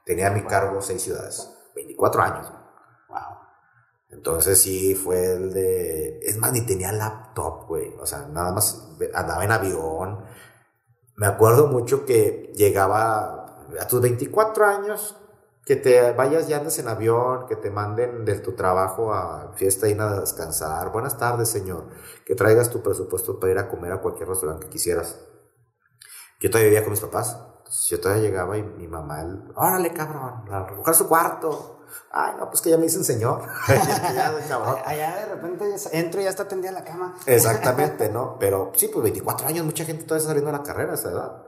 Tenía 0.04 0.28
a 0.28 0.30
mi 0.30 0.42
cargo 0.44 0.80
seis 0.80 1.02
ciudades. 1.02 1.50
24 1.74 2.22
años. 2.22 2.52
Wow. 3.08 3.38
Entonces 4.10 4.60
sí 4.60 4.94
fue 4.94 5.34
el 5.34 5.52
de... 5.52 6.20
Es 6.20 6.36
más, 6.38 6.52
ni 6.52 6.64
tenía 6.64 6.92
laptop, 6.92 7.66
güey. 7.66 7.94
O 7.98 8.06
sea, 8.06 8.26
nada 8.28 8.52
más 8.52 8.96
andaba 9.12 9.44
en 9.44 9.52
avión. 9.52 10.24
Me 11.16 11.26
acuerdo 11.26 11.66
mucho 11.66 12.04
que 12.04 12.52
llegaba 12.54 13.44
a 13.80 13.88
tus 13.88 14.00
24 14.00 14.66
años, 14.66 15.16
que 15.64 15.76
te 15.76 16.12
vayas 16.12 16.48
y 16.48 16.52
andes 16.52 16.78
en 16.78 16.88
avión, 16.88 17.46
que 17.46 17.56
te 17.56 17.70
manden 17.70 18.24
de 18.24 18.38
tu 18.38 18.52
trabajo 18.52 19.12
a 19.12 19.52
fiesta 19.54 19.88
y 19.88 19.94
nada 19.94 20.18
a 20.18 20.20
descansar. 20.20 20.92
Buenas 20.92 21.18
tardes, 21.18 21.48
señor. 21.48 21.88
Que 22.26 22.34
traigas 22.34 22.70
tu 22.70 22.82
presupuesto 22.82 23.40
para 23.40 23.52
ir 23.52 23.58
a 23.58 23.68
comer 23.68 23.92
a 23.92 24.00
cualquier 24.00 24.28
restaurante 24.28 24.66
que 24.66 24.72
quisieras. 24.72 25.18
Yo 26.40 26.50
todavía 26.50 26.68
vivía 26.68 26.82
con 26.82 26.90
mis 26.90 27.00
papás. 27.00 27.38
Yo 27.88 28.00
todavía 28.00 28.22
llegaba 28.24 28.56
y 28.56 28.62
mi 28.62 28.86
mamá, 28.86 29.24
órale 29.56 29.92
cabrón, 29.92 30.44
a 30.50 30.66
recoger 30.66 30.94
su 30.94 31.08
cuarto. 31.08 31.80
Ay, 32.10 32.34
no, 32.38 32.48
pues 32.48 32.60
que 32.60 32.70
ya 32.70 32.76
me 32.76 32.84
dicen 32.84 33.04
señor. 33.04 33.42
Allá 34.84 35.16
de 35.16 35.34
repente 35.34 35.74
entro 35.92 36.20
y 36.20 36.24
ya 36.24 36.30
está 36.30 36.46
tendida 36.46 36.72
la 36.72 36.84
cama. 36.84 37.16
Exactamente, 37.26 38.08
¿no? 38.08 38.36
Pero 38.38 38.72
sí, 38.74 38.88
pues 38.88 39.02
24 39.02 39.48
años, 39.48 39.64
mucha 39.64 39.84
gente 39.84 40.04
todavía 40.04 40.18
está 40.18 40.28
saliendo 40.28 40.50
a 40.50 40.58
la 40.58 40.62
carrera 40.62 40.92
a 40.92 40.94
esa 40.94 41.10
edad. 41.10 41.42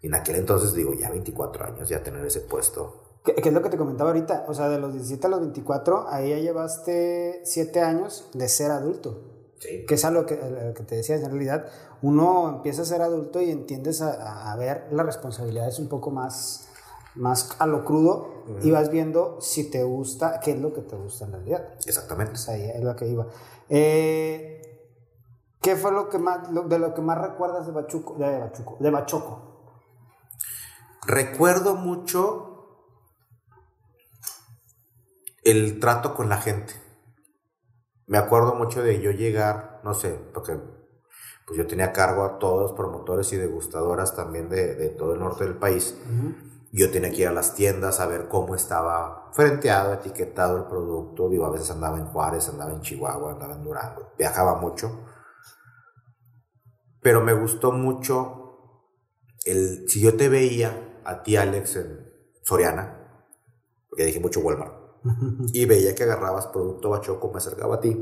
Y 0.00 0.08
en 0.08 0.14
aquel 0.14 0.36
entonces 0.36 0.74
digo, 0.74 0.94
ya 0.94 1.10
24 1.10 1.64
años, 1.64 1.88
ya 1.88 2.02
tener 2.02 2.24
ese 2.24 2.40
puesto. 2.40 3.20
¿Qué, 3.24 3.34
es 3.36 3.52
lo 3.52 3.62
que 3.62 3.70
te 3.70 3.76
comentaba 3.76 4.10
ahorita? 4.10 4.44
O 4.46 4.54
sea, 4.54 4.68
de 4.68 4.78
los 4.78 4.92
17 4.92 5.26
a 5.26 5.30
los 5.30 5.40
24, 5.40 6.06
ahí 6.08 6.30
ya 6.30 6.38
llevaste 6.38 7.40
7 7.44 7.80
años 7.80 8.30
de 8.34 8.48
ser 8.48 8.70
adulto. 8.70 9.32
Que 9.58 9.94
es 9.94 10.04
algo 10.04 10.26
que, 10.26 10.38
que 10.76 10.82
te 10.84 10.96
decía, 10.96 11.16
en 11.16 11.24
realidad 11.24 11.64
uno 12.02 12.48
empieza 12.48 12.82
a 12.82 12.84
ser 12.84 13.02
adulto 13.02 13.40
y 13.40 13.50
entiendes 13.50 14.02
a, 14.02 14.54
ver 14.56 14.88
las 14.90 15.06
responsabilidades 15.06 15.78
un 15.78 15.88
poco 15.88 16.10
más, 16.10 16.68
más 17.14 17.56
a 17.58 17.66
lo 17.66 17.84
crudo 17.84 18.44
y 18.62 18.70
vas 18.70 18.90
viendo 18.90 19.40
si 19.40 19.70
te 19.70 19.82
gusta, 19.82 20.40
qué 20.40 20.52
es 20.52 20.60
lo 20.60 20.72
que 20.72 20.82
te 20.82 20.96
gusta 20.96 21.24
en 21.24 21.32
realidad. 21.32 21.74
Exactamente. 21.86 22.38
O 22.46 22.50
ahí 22.50 22.70
es 22.70 22.82
lo 22.82 22.96
que 22.96 23.08
iba. 23.08 23.26
Eh, 23.68 24.62
¿Qué 25.60 25.76
fue 25.76 25.90
lo 25.92 26.08
que 26.08 26.18
más, 26.18 26.48
de 26.68 26.78
lo 26.78 26.94
que 26.94 27.02
más 27.02 27.18
recuerdas 27.18 27.66
de 27.66 27.72
Bachuco, 27.72 28.14
de 28.14 28.38
Bachuco, 28.38 28.76
de 28.78 28.90
Bachoco? 28.90 29.42
Recuerdo 31.06 31.74
mucho 31.74 32.52
el 35.44 35.80
trato 35.80 36.14
con 36.14 36.28
la 36.28 36.38
gente 36.38 36.86
me 38.06 38.18
acuerdo 38.18 38.54
mucho 38.54 38.82
de 38.82 39.00
yo 39.00 39.10
llegar, 39.10 39.80
no 39.82 39.92
sé, 39.94 40.12
porque 40.32 40.58
pues 41.46 41.58
yo 41.58 41.66
tenía 41.66 41.92
cargo 41.92 42.24
a 42.24 42.38
todos 42.38 42.62
los 42.62 42.72
promotores 42.72 43.32
y 43.32 43.36
degustadoras 43.36 44.16
también 44.16 44.48
de, 44.48 44.74
de 44.74 44.88
todo 44.88 45.14
el 45.14 45.20
norte 45.20 45.44
del 45.44 45.56
país. 45.56 45.96
Yo 46.72 46.90
tenía 46.90 47.10
que 47.10 47.22
ir 47.22 47.28
a 47.28 47.32
las 47.32 47.54
tiendas 47.54 48.00
a 48.00 48.06
ver 48.06 48.28
cómo 48.28 48.56
estaba 48.56 49.30
frenteado, 49.32 49.94
etiquetado 49.94 50.56
el 50.56 50.64
producto. 50.64 51.28
Digo, 51.28 51.46
a 51.46 51.50
veces 51.50 51.70
andaba 51.70 51.98
en 51.98 52.06
Juárez, 52.06 52.48
andaba 52.48 52.72
en 52.72 52.80
Chihuahua, 52.80 53.32
andaba 53.32 53.54
en 53.54 53.62
Durango. 53.62 54.12
Viajaba 54.18 54.56
mucho. 54.56 55.06
Pero 57.00 57.20
me 57.20 57.32
gustó 57.32 57.70
mucho 57.70 58.46
el, 59.44 59.88
si 59.88 60.00
yo 60.00 60.16
te 60.16 60.28
veía 60.28 61.00
a 61.04 61.22
ti, 61.22 61.36
Alex, 61.36 61.76
en 61.76 62.12
Soriana, 62.42 63.22
porque 63.88 64.06
dije 64.06 64.18
mucho 64.18 64.40
Walmart, 64.40 64.74
y 65.52 65.64
veía 65.66 65.94
que 65.94 66.02
agarrabas 66.02 66.48
producto 66.48 66.90
bachoco, 66.90 67.30
me 67.30 67.38
acercaba 67.38 67.76
a 67.76 67.80
ti. 67.80 67.96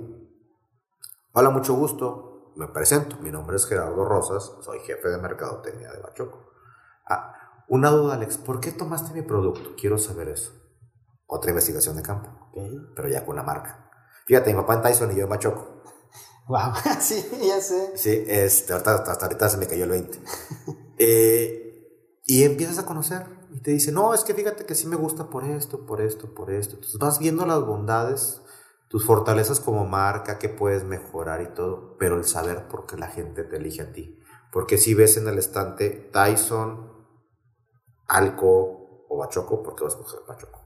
Hola, 1.32 1.51
mucho 1.51 1.74
gusto, 1.74 2.34
me 2.57 2.68
presento, 2.68 3.16
mi 3.18 3.30
nombre 3.30 3.57
es 3.57 3.66
Gerardo 3.66 4.05
Rosas, 4.05 4.52
soy 4.62 4.80
jefe 4.80 5.09
de 5.09 5.18
mercadotecnia 5.18 5.90
de 5.92 6.00
Bachoco. 6.00 6.50
Ah, 7.07 7.64
una 7.68 7.90
duda, 7.90 8.14
Alex, 8.14 8.38
¿por 8.38 8.61
qué 8.61 8.72
tomaste 8.72 9.12
mi 9.14 9.22
producto? 9.22 9.74
Quiero 9.76 9.98
saber 9.98 10.28
eso. 10.28 10.52
Otra 11.26 11.50
investigación 11.50 11.96
de 11.96 12.02
campo, 12.02 12.30
pero 12.94 13.09
ya 13.09 13.24
con 13.24 13.36
la 13.36 13.42
marca. 13.42 13.90
Fíjate, 14.26 14.52
mi 14.52 14.61
papá 14.61 14.74
en 14.74 14.82
Tyson 14.82 15.12
y 15.12 15.16
yo 15.16 15.24
en 15.24 15.30
Bachoco. 15.30 15.82
Wow, 16.46 16.72
sí, 17.00 17.24
ya 17.46 17.61
sé. 17.61 17.96
Sí, 17.96 18.24
este, 18.26 18.72
hasta, 18.72 18.94
hasta 18.94 19.26
ahorita 19.26 19.48
se 19.48 19.57
me 19.57 19.66
cayó 19.66 19.84
el 19.84 19.90
20. 19.90 20.20
eh, 20.98 21.64
y 22.26 22.44
empiezas 22.44 22.78
a 22.78 22.86
conocer 22.86 23.26
y 23.55 23.61
te 23.61 23.70
dice, 23.70 23.92
no, 23.92 24.14
es 24.14 24.24
que 24.24 24.34
fíjate 24.34 24.66
que 24.66 24.74
sí 24.74 24.86
me 24.86 24.96
gusta 24.96 25.30
por 25.30 25.44
esto, 25.44 25.86
por 25.86 26.00
esto, 26.00 26.34
por 26.34 26.50
esto. 26.50 26.74
Entonces 26.74 26.98
vas 26.98 27.18
viendo 27.18 27.46
las 27.46 27.64
bondades, 27.64 28.42
tus 28.95 29.07
fortalezas 29.07 29.59
como 29.59 29.84
marca, 29.84 30.38
que 30.38 30.49
puedes 30.49 30.84
mejorar 30.84 31.42
y 31.42 31.49
todo, 31.49 31.97
pero 31.99 32.16
el 32.16 32.24
saber 32.24 32.68
por 32.68 32.86
qué 32.86 32.97
la 32.97 33.09
gente 33.09 33.42
te 33.42 33.57
elige 33.57 33.82
a 33.82 33.92
ti. 33.92 34.20
Porque 34.53 34.78
si 34.78 34.95
ves 34.95 35.16
en 35.16 35.26
el 35.26 35.36
estante 35.36 35.90
Tyson, 36.12 36.92
Alco 38.07 39.07
o 39.09 39.18
Bachoco, 39.18 39.64
¿por 39.64 39.74
qué 39.74 39.82
vas 39.82 39.97
a 39.97 39.99
coger 39.99 40.20
Bachoco? 40.28 40.61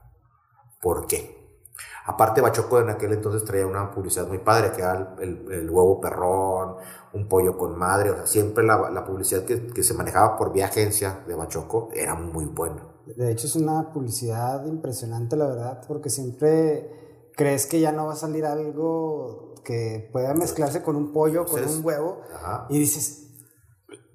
¿Por 0.79 1.07
qué? 1.07 1.73
Aparte, 2.05 2.39
Bachoco 2.41 2.79
en 2.79 2.91
aquel 2.91 3.13
entonces 3.13 3.43
traía 3.43 3.65
una 3.65 3.89
publicidad 3.89 4.27
muy 4.27 4.37
padre, 4.37 4.73
que 4.73 4.83
era 4.83 5.15
el, 5.19 5.51
el, 5.51 5.67
huevo 5.67 5.99
perrón, 5.99 6.75
un 7.13 7.27
pollo 7.27 7.57
con 7.57 7.79
madre, 7.79 8.11
o 8.11 8.15
sea, 8.15 8.27
siempre 8.27 8.63
la, 8.63 8.91
la 8.91 9.05
publicidad 9.05 9.43
que, 9.43 9.65
que, 9.65 9.81
se 9.81 9.95
manejaba 9.95 10.37
por 10.37 10.53
vía 10.53 10.65
agencia 10.65 11.23
de 11.27 11.33
Bachoco 11.33 11.89
era 11.95 12.13
muy 12.13 12.45
buena. 12.45 12.83
De 13.07 13.31
hecho, 13.31 13.47
es 13.47 13.55
una 13.55 13.91
publicidad 13.91 14.63
impresionante, 14.67 15.35
la 15.35 15.47
verdad, 15.47 15.81
porque 15.87 16.11
siempre 16.11 16.98
crees 17.39 17.67
que 17.67 17.79
ya 17.79 17.93
no 17.93 18.07
va 18.07 18.13
a 18.13 18.17
salir 18.17 18.45
algo 18.45 19.55
que 19.63 20.09
pueda 20.11 20.33
mezclarse 20.33 20.83
con 20.83 20.97
un 20.97 21.13
pollo, 21.13 21.45
con 21.45 21.63
un 21.63 21.85
huevo, 21.85 22.21
Ajá. 22.35 22.67
y 22.69 22.77
dices, 22.79 23.29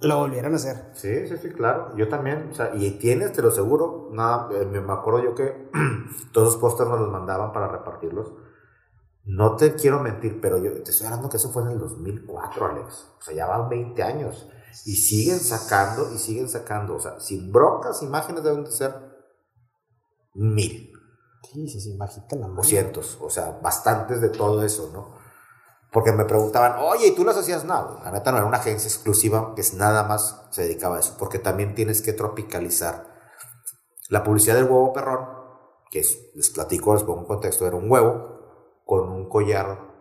lo 0.02 0.18
volvieron 0.18 0.52
a 0.52 0.56
hacer. 0.56 0.90
Sí, 0.92 1.26
sí, 1.26 1.38
sí, 1.38 1.48
claro. 1.48 1.96
Yo 1.96 2.06
también. 2.10 2.50
O 2.50 2.54
sea, 2.54 2.74
y 2.74 2.98
tienes, 2.98 3.32
te 3.32 3.40
lo 3.40 3.48
aseguro. 3.48 4.10
Nada, 4.12 4.50
eh, 4.52 4.66
me 4.66 4.92
acuerdo 4.92 5.24
yo 5.24 5.34
que 5.34 5.70
todos 6.32 6.48
los 6.48 6.56
pósters 6.58 6.90
nos 6.90 7.00
los 7.00 7.10
mandaban 7.10 7.50
para 7.54 7.68
repartirlos. 7.68 8.34
No 9.24 9.56
te 9.56 9.74
quiero 9.74 10.00
mentir, 10.00 10.38
pero 10.42 10.58
yo 10.58 10.82
te 10.82 10.90
estoy 10.90 11.06
hablando 11.06 11.30
que 11.30 11.38
eso 11.38 11.50
fue 11.50 11.62
en 11.62 11.70
el 11.70 11.78
2004, 11.78 12.66
Alex. 12.66 13.08
O 13.20 13.22
sea, 13.22 13.34
ya 13.34 13.46
van 13.46 13.70
20 13.70 14.02
años. 14.02 14.50
Y 14.84 14.96
siguen 14.96 15.40
sacando 15.40 16.12
y 16.12 16.18
siguen 16.18 16.50
sacando. 16.50 16.96
O 16.96 17.00
sea, 17.00 17.18
sin 17.20 17.50
broncas, 17.50 18.02
imágenes 18.02 18.44
deben 18.44 18.64
de 18.64 18.70
ser 18.70 18.92
mil. 20.34 20.93
Sí, 21.52 21.68
sí, 21.68 21.80
sí, 21.80 21.96
bajita 21.96 22.36
la 22.36 22.48
mano. 22.48 22.60
O 22.60 22.64
cientos. 22.64 23.18
O 23.20 23.30
sea, 23.30 23.58
bastantes 23.62 24.20
de 24.20 24.30
todo 24.30 24.62
eso, 24.62 24.90
¿no? 24.92 25.14
Porque 25.92 26.10
me 26.10 26.24
preguntaban, 26.24 26.76
oye, 26.80 27.06
¿y 27.06 27.14
tú 27.14 27.24
las 27.24 27.36
hacías? 27.36 27.64
No, 27.64 28.00
la 28.02 28.10
neta 28.10 28.32
no 28.32 28.38
era 28.38 28.46
una 28.46 28.56
agencia 28.56 28.88
exclusiva 28.88 29.54
que 29.54 29.60
es 29.60 29.74
nada 29.74 30.02
más 30.02 30.44
se 30.50 30.62
dedicaba 30.62 30.96
a 30.96 31.00
eso, 31.00 31.14
porque 31.16 31.38
también 31.38 31.76
tienes 31.76 32.02
que 32.02 32.12
tropicalizar. 32.12 33.06
La 34.08 34.24
publicidad 34.24 34.56
del 34.56 34.64
huevo 34.64 34.92
perrón, 34.92 35.28
que 35.90 36.00
es, 36.00 36.32
les 36.34 36.50
platico, 36.50 36.94
les 36.94 37.04
pongo 37.04 37.20
un 37.20 37.26
contexto, 37.26 37.64
era 37.64 37.76
un 37.76 37.88
huevo 37.88 38.82
con 38.84 39.08
un 39.08 39.28
collar 39.28 39.94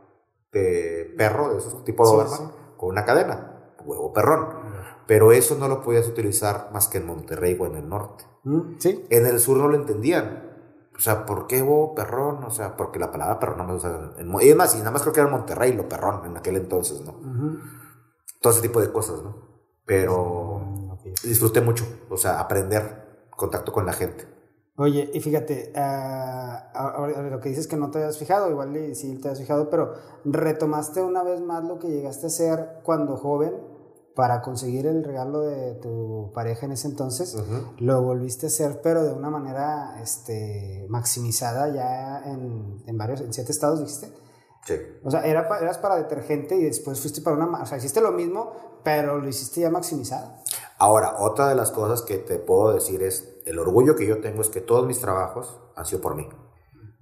de 0.52 1.14
perro, 1.16 1.54
de 1.54 1.60
esos 1.60 1.84
tipo 1.84 2.04
de 2.18 2.28
sí, 2.28 2.36
sí. 2.38 2.44
con 2.76 2.90
una 2.90 3.06
cadena, 3.06 3.76
huevo 3.86 4.12
perrón. 4.12 4.64
Pero 5.06 5.32
eso 5.32 5.56
no 5.56 5.68
lo 5.68 5.82
podías 5.82 6.08
utilizar 6.08 6.70
más 6.72 6.88
que 6.88 6.98
en 6.98 7.06
Monterrey 7.06 7.56
o 7.60 7.68
en 7.68 7.76
el 7.76 7.88
norte. 7.88 8.24
Sí. 8.80 9.06
En 9.10 9.28
el 9.28 9.40
sur 9.40 9.58
no 9.58 9.68
lo 9.68 9.76
entendían. 9.76 10.53
O 10.96 11.00
sea, 11.00 11.26
¿por 11.26 11.48
qué 11.48 11.62
huevo 11.62 11.96
perrón? 11.96 12.44
O 12.44 12.52
sea, 12.52 12.76
porque 12.76 13.00
la 13.00 13.12
palabra 13.12 13.40
perrón 13.40 13.58
no 13.58 13.64
me 13.66 13.74
usa. 13.76 14.14
En, 14.18 14.32
y 14.32 14.46
además, 14.46 14.76
y 14.76 14.80
nada 14.80 14.92
más 14.92 15.02
creo 15.02 15.14
que 15.14 15.22
era 15.22 15.30
Monterrey 15.30 15.74
lo 15.74 15.90
perrón 15.90 16.26
en 16.26 16.38
aquel 16.38 16.58
entonces, 16.58 17.02
¿no? 17.02 17.14
Uh 17.14 17.24
-huh. 17.24 17.60
Todo 18.42 18.54
ese 18.54 18.62
tipo 18.62 18.80
de 18.80 18.92
cosas, 18.92 19.24
¿no? 19.24 19.36
Pero 19.86 20.94
okay. 20.94 21.14
disfruté 21.24 21.62
mucho, 21.62 21.86
o 22.10 22.18
sea, 22.18 22.40
aprender 22.40 23.28
contacto 23.36 23.72
con 23.72 23.86
la 23.86 23.94
gente. 23.94 24.28
Oye, 24.76 25.12
y 25.14 25.20
fíjate, 25.20 25.72
uh, 25.76 25.80
ahora 26.74 27.22
lo 27.30 27.40
que 27.40 27.50
dices 27.50 27.68
que 27.68 27.78
no 27.78 27.92
te 27.92 28.00
habías 28.00 28.18
fijado, 28.18 28.50
igual 28.50 28.96
sí 28.96 29.20
te 29.22 29.30
has 29.30 29.40
fijado, 29.40 29.70
pero 29.70 29.94
retomaste 30.26 31.02
una 31.02 31.24
vez 31.24 31.42
más 31.42 31.64
lo 31.64 31.78
que 31.78 31.90
llegaste 31.90 32.26
a 32.26 32.28
hacer 32.28 32.80
cuando 32.84 33.16
joven 33.18 33.73
para 34.16 34.42
conseguir 34.42 34.86
el 34.86 35.04
regalo 35.04 35.42
de 35.42 35.76
tu 35.76 36.32
pareja 36.34 36.66
en 36.66 36.74
ese 36.74 36.88
entonces, 36.88 37.36
uh 37.36 37.40
-huh. 37.40 37.80
lo 37.80 38.02
volviste 38.02 38.46
a 38.46 38.50
hacer, 38.50 38.82
pero 38.82 39.04
de 39.04 39.14
una 39.14 39.30
manera 39.30 40.00
este, 40.02 40.86
maximizada 40.90 41.74
ya 41.74 42.22
en, 42.26 42.84
en 42.86 42.98
varios, 42.98 43.22
en 43.22 43.34
siete 43.34 43.52
estados, 43.52 43.80
dijiste. 43.80 44.12
Sí. 44.66 44.76
O 45.04 45.12
sea, 45.12 45.26
era, 45.26 45.48
eras 45.60 45.78
para 45.78 45.96
detergente 45.96 46.56
y 46.56 46.64
después 46.64 47.00
fuiste 47.00 47.22
para 47.22 47.36
una... 47.36 47.62
O 47.62 47.66
sea, 47.66 47.78
hiciste 47.78 48.02
lo 48.02 48.12
mismo, 48.12 48.80
pero 48.84 49.18
lo 49.20 49.28
hiciste 49.28 49.62
ya 49.62 49.70
maximizado. 49.70 50.36
Ahora, 50.78 51.16
otra 51.20 51.48
de 51.50 51.56
las 51.56 51.72
cosas 51.72 52.02
que 52.02 52.18
te 52.18 52.40
puedo 52.40 52.74
decir 52.74 53.04
es, 53.04 53.42
el 53.46 53.60
orgullo 53.60 53.96
que 53.96 54.06
yo 54.06 54.22
tengo 54.22 54.42
es 54.42 54.50
que 54.50 54.62
todos 54.62 54.86
mis 54.86 55.00
trabajos 55.00 55.60
han 55.76 55.86
sido 55.86 56.02
por 56.02 56.16
mí. 56.16 56.28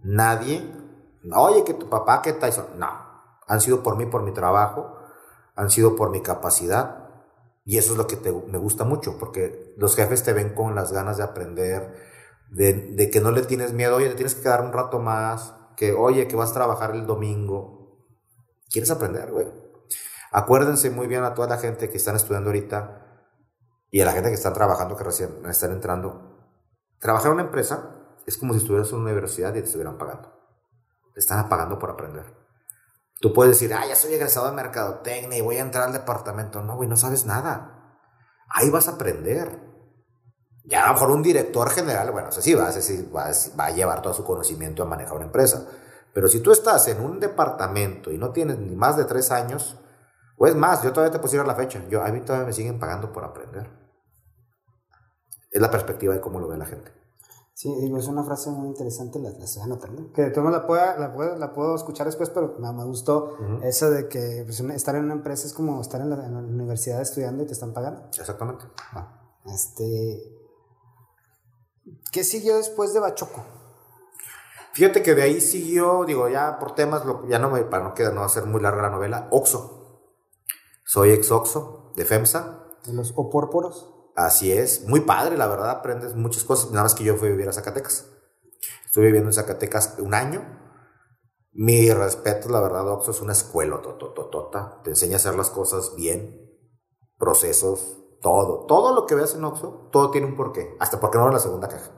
Nadie, 0.03 0.71
oye, 1.35 1.63
que 1.63 1.73
tu 1.73 1.89
papá, 1.89 2.21
que 2.21 2.33
Tyson, 2.33 2.65
no, 2.77 2.87
han 3.47 3.61
sido 3.61 3.83
por 3.83 3.95
mí, 3.95 4.05
por 4.05 4.23
mi 4.23 4.33
trabajo, 4.33 4.95
han 5.55 5.69
sido 5.69 5.95
por 5.95 6.09
mi 6.09 6.21
capacidad, 6.21 7.00
y 7.63 7.77
eso 7.77 7.91
es 7.91 7.97
lo 7.97 8.07
que 8.07 8.15
te, 8.15 8.31
me 8.31 8.57
gusta 8.57 8.83
mucho, 8.83 9.17
porque 9.17 9.73
los 9.77 9.95
jefes 9.95 10.23
te 10.23 10.33
ven 10.33 10.55
con 10.55 10.75
las 10.75 10.91
ganas 10.91 11.17
de 11.17 11.23
aprender, 11.23 11.93
de, 12.49 13.09
que 13.11 13.21
no 13.21 13.31
le 13.31 13.43
tienes 13.43 13.73
miedo, 13.73 13.95
oye, 13.95 14.09
te 14.09 14.15
tienes 14.15 14.35
que 14.35 14.41
quedar 14.41 14.61
un 14.61 14.73
rato 14.73 14.99
más, 14.99 15.55
que 15.77 15.93
oye, 15.93 16.27
que 16.27 16.35
vas 16.35 16.51
a 16.51 16.55
trabajar 16.55 16.91
el 16.91 17.05
domingo. 17.05 18.07
¿Quieres 18.69 18.91
aprender, 18.91 19.31
güey? 19.31 19.47
Acuérdense 20.31 20.89
muy 20.89 21.07
bien 21.07 21.23
a 21.23 21.33
toda 21.33 21.47
la 21.47 21.57
gente 21.57 21.89
que 21.89 21.97
están 21.97 22.15
estudiando 22.15 22.49
ahorita 22.49 23.27
y 23.89 24.01
a 24.01 24.05
la 24.05 24.13
gente 24.13 24.29
que 24.29 24.35
están 24.35 24.53
trabajando, 24.53 24.95
que 24.95 25.03
recién 25.03 25.45
están 25.45 25.71
entrando. 25.71 26.31
Trabajar 26.99 27.27
en 27.27 27.33
una 27.33 27.43
empresa 27.43 27.95
es 28.25 28.37
como 28.37 28.53
si 28.53 28.59
estuvieras 28.59 28.89
en 28.91 28.99
una 28.99 29.11
universidad 29.11 29.51
y 29.51 29.59
te 29.59 29.65
estuvieran 29.65 29.97
pagando. 29.97 30.31
Te 31.13 31.19
están 31.19 31.49
pagando 31.49 31.77
por 31.77 31.89
aprender. 31.89 32.40
Tú 33.21 33.33
puedes 33.33 33.53
decir, 33.59 33.73
ah, 33.73 33.85
ya 33.87 33.95
soy 33.95 34.13
egresado 34.13 34.47
de 34.47 34.53
mercadotecnia 34.53 35.37
y 35.37 35.41
voy 35.41 35.57
a 35.57 35.61
entrar 35.61 35.85
al 35.85 35.93
departamento. 35.93 36.63
No, 36.63 36.75
güey, 36.75 36.89
no 36.89 36.97
sabes 36.97 37.25
nada. 37.25 37.99
Ahí 38.49 38.71
vas 38.71 38.87
a 38.87 38.93
aprender. 38.93 39.59
Ya 40.63 40.83
a 40.83 40.87
lo 40.87 40.93
mejor 40.93 41.11
un 41.11 41.21
director 41.21 41.69
general, 41.69 42.11
bueno, 42.11 42.29
o 42.29 42.31
sea, 42.31 42.41
sí, 42.41 42.55
va, 42.55 42.65
a 43.65 43.71
llevar 43.71 44.01
todo 44.01 44.13
su 44.13 44.23
conocimiento 44.23 44.81
a 44.81 44.87
manejar 44.87 45.15
una 45.15 45.25
empresa. 45.25 45.67
Pero 46.13 46.27
si 46.27 46.39
tú 46.39 46.51
estás 46.51 46.87
en 46.87 46.99
un 46.99 47.19
departamento 47.19 48.11
y 48.11 48.17
no 48.17 48.31
tienes 48.31 48.57
ni 48.57 48.75
más 48.75 48.97
de 48.97 49.05
tres 49.05 49.31
años, 49.31 49.77
o 50.37 50.47
es 50.47 50.55
más, 50.55 50.81
yo 50.81 50.91
todavía 50.91 51.11
te 51.11 51.19
decir 51.19 51.45
la 51.45 51.55
fecha. 51.55 51.83
Yo, 51.89 52.03
a 52.03 52.07
mí 52.07 52.21
todavía 52.21 52.47
me 52.47 52.53
siguen 52.53 52.79
pagando 52.79 53.11
por 53.11 53.23
aprender. 53.23 53.69
Es 55.51 55.61
la 55.61 55.69
perspectiva 55.69 56.15
de 56.15 56.21
cómo 56.21 56.39
lo 56.39 56.47
ve 56.47 56.57
la 56.57 56.65
gente. 56.65 56.91
Sí, 57.61 57.71
digo, 57.79 57.99
es 57.99 58.07
una 58.07 58.23
frase 58.23 58.49
muy 58.49 58.69
interesante, 58.69 59.19
la, 59.19 59.29
la 59.29 59.45
estoy 59.45 59.61
anotando. 59.61 60.11
Que 60.13 60.31
tú 60.31 60.41
la, 60.41 60.65
pueda, 60.65 60.97
la, 60.97 61.13
puedo, 61.13 61.35
la 61.35 61.53
puedo 61.53 61.75
escuchar 61.75 62.07
después, 62.07 62.31
pero 62.31 62.55
me, 62.57 62.73
me 62.73 62.83
gustó 62.85 63.35
uh 63.39 63.43
-huh. 63.43 63.63
eso 63.63 63.91
de 63.91 64.07
que 64.07 64.41
pues, 64.47 64.61
estar 64.61 64.95
en 64.95 65.03
una 65.03 65.13
empresa 65.13 65.45
es 65.45 65.53
como 65.53 65.79
estar 65.79 66.01
en 66.01 66.09
la, 66.09 66.25
en 66.25 66.33
la, 66.33 66.39
universidad 66.39 66.99
estudiando 66.99 67.43
y 67.43 67.45
te 67.45 67.53
están 67.53 67.71
pagando. 67.71 68.07
Exactamente. 68.17 68.65
Ah, 68.93 69.35
este, 69.45 70.39
¿Qué 72.11 72.23
siguió 72.23 72.57
después 72.57 72.95
de 72.95 72.99
Bachoco? 72.99 73.43
Fíjate 74.73 75.03
que 75.03 75.13
de 75.13 75.21
ahí 75.21 75.39
siguió, 75.39 76.03
digo, 76.05 76.29
ya 76.29 76.57
por 76.57 76.73
temas, 76.73 77.03
ya 77.29 77.37
no 77.37 77.51
me, 77.51 77.61
para 77.61 77.83
no 77.83 77.93
quedar, 77.93 78.15
no 78.15 78.23
hacer 78.23 78.47
muy 78.47 78.59
larga 78.59 78.81
la 78.81 78.89
novela, 78.89 79.27
Oxo. 79.29 80.01
Soy 80.83 81.11
ex 81.11 81.29
Oxo 81.29 81.91
de 81.95 82.05
FEMSA. 82.05 82.63
¿De 82.87 82.93
los 82.93 83.13
opórporos? 83.15 84.00
Así 84.15 84.51
es, 84.51 84.83
muy 84.87 85.01
padre, 85.01 85.37
la 85.37 85.47
verdad, 85.47 85.69
aprendes 85.69 86.15
muchas 86.15 86.43
cosas. 86.43 86.71
Nada 86.71 86.83
más 86.83 86.95
que 86.95 87.03
yo 87.03 87.15
fui 87.15 87.29
a 87.29 87.31
vivir 87.31 87.47
a 87.47 87.53
Zacatecas. 87.53 88.07
Estuve 88.85 89.05
viviendo 89.05 89.29
en 89.29 89.33
Zacatecas 89.33 89.95
un 89.99 90.13
año. 90.13 90.59
Mi 91.53 91.91
respeto, 91.91 92.49
la 92.49 92.61
verdad, 92.61 92.87
Oxo 92.89 93.11
es 93.11 93.21
una 93.21 93.33
escuela 93.33 93.81
totototota. 93.81 94.81
Te 94.83 94.91
enseña 94.91 95.13
a 95.13 95.17
hacer 95.17 95.35
las 95.35 95.49
cosas 95.49 95.95
bien, 95.95 96.49
procesos, 97.17 97.97
todo. 98.21 98.65
Todo 98.65 98.93
lo 98.93 99.05
que 99.05 99.15
veas 99.15 99.35
en 99.35 99.43
Oxo, 99.43 99.89
todo 99.91 100.11
tiene 100.11 100.27
un 100.27 100.35
porqué. 100.35 100.75
Hasta 100.79 100.99
porque 100.99 101.17
no 101.17 101.25
era 101.25 101.33
la 101.33 101.39
segunda 101.39 101.67
caja. 101.67 101.91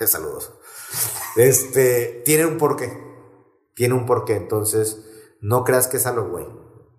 Saludos. 0.06 0.52
Este, 1.36 2.22
tiene 2.24 2.46
un 2.46 2.58
porqué. 2.58 2.96
Tiene 3.74 3.94
un 3.94 4.06
porqué. 4.06 4.36
Entonces, 4.36 5.04
no 5.40 5.64
creas 5.64 5.88
que 5.88 5.98
es 5.98 6.06
a 6.06 6.12
lo 6.12 6.28
güey. 6.28 6.46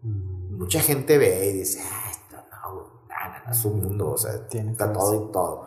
Mucha 0.01 0.79
gente 0.81 1.17
ve 1.17 1.47
y 1.47 1.53
dice, 1.53 1.81
ah, 1.83 2.07
esto 2.09 2.35
no, 2.35 2.73
güey, 2.73 2.87
no, 3.07 3.29
no, 3.29 3.36
no, 3.36 3.36
es 3.51 3.65
un 3.65 3.81
mundo, 3.81 4.11
o 4.11 4.17
sea, 4.17 4.47
Tiene 4.47 4.71
está 4.71 4.91
todo 4.91 5.15
y 5.15 5.31
todo. 5.31 5.65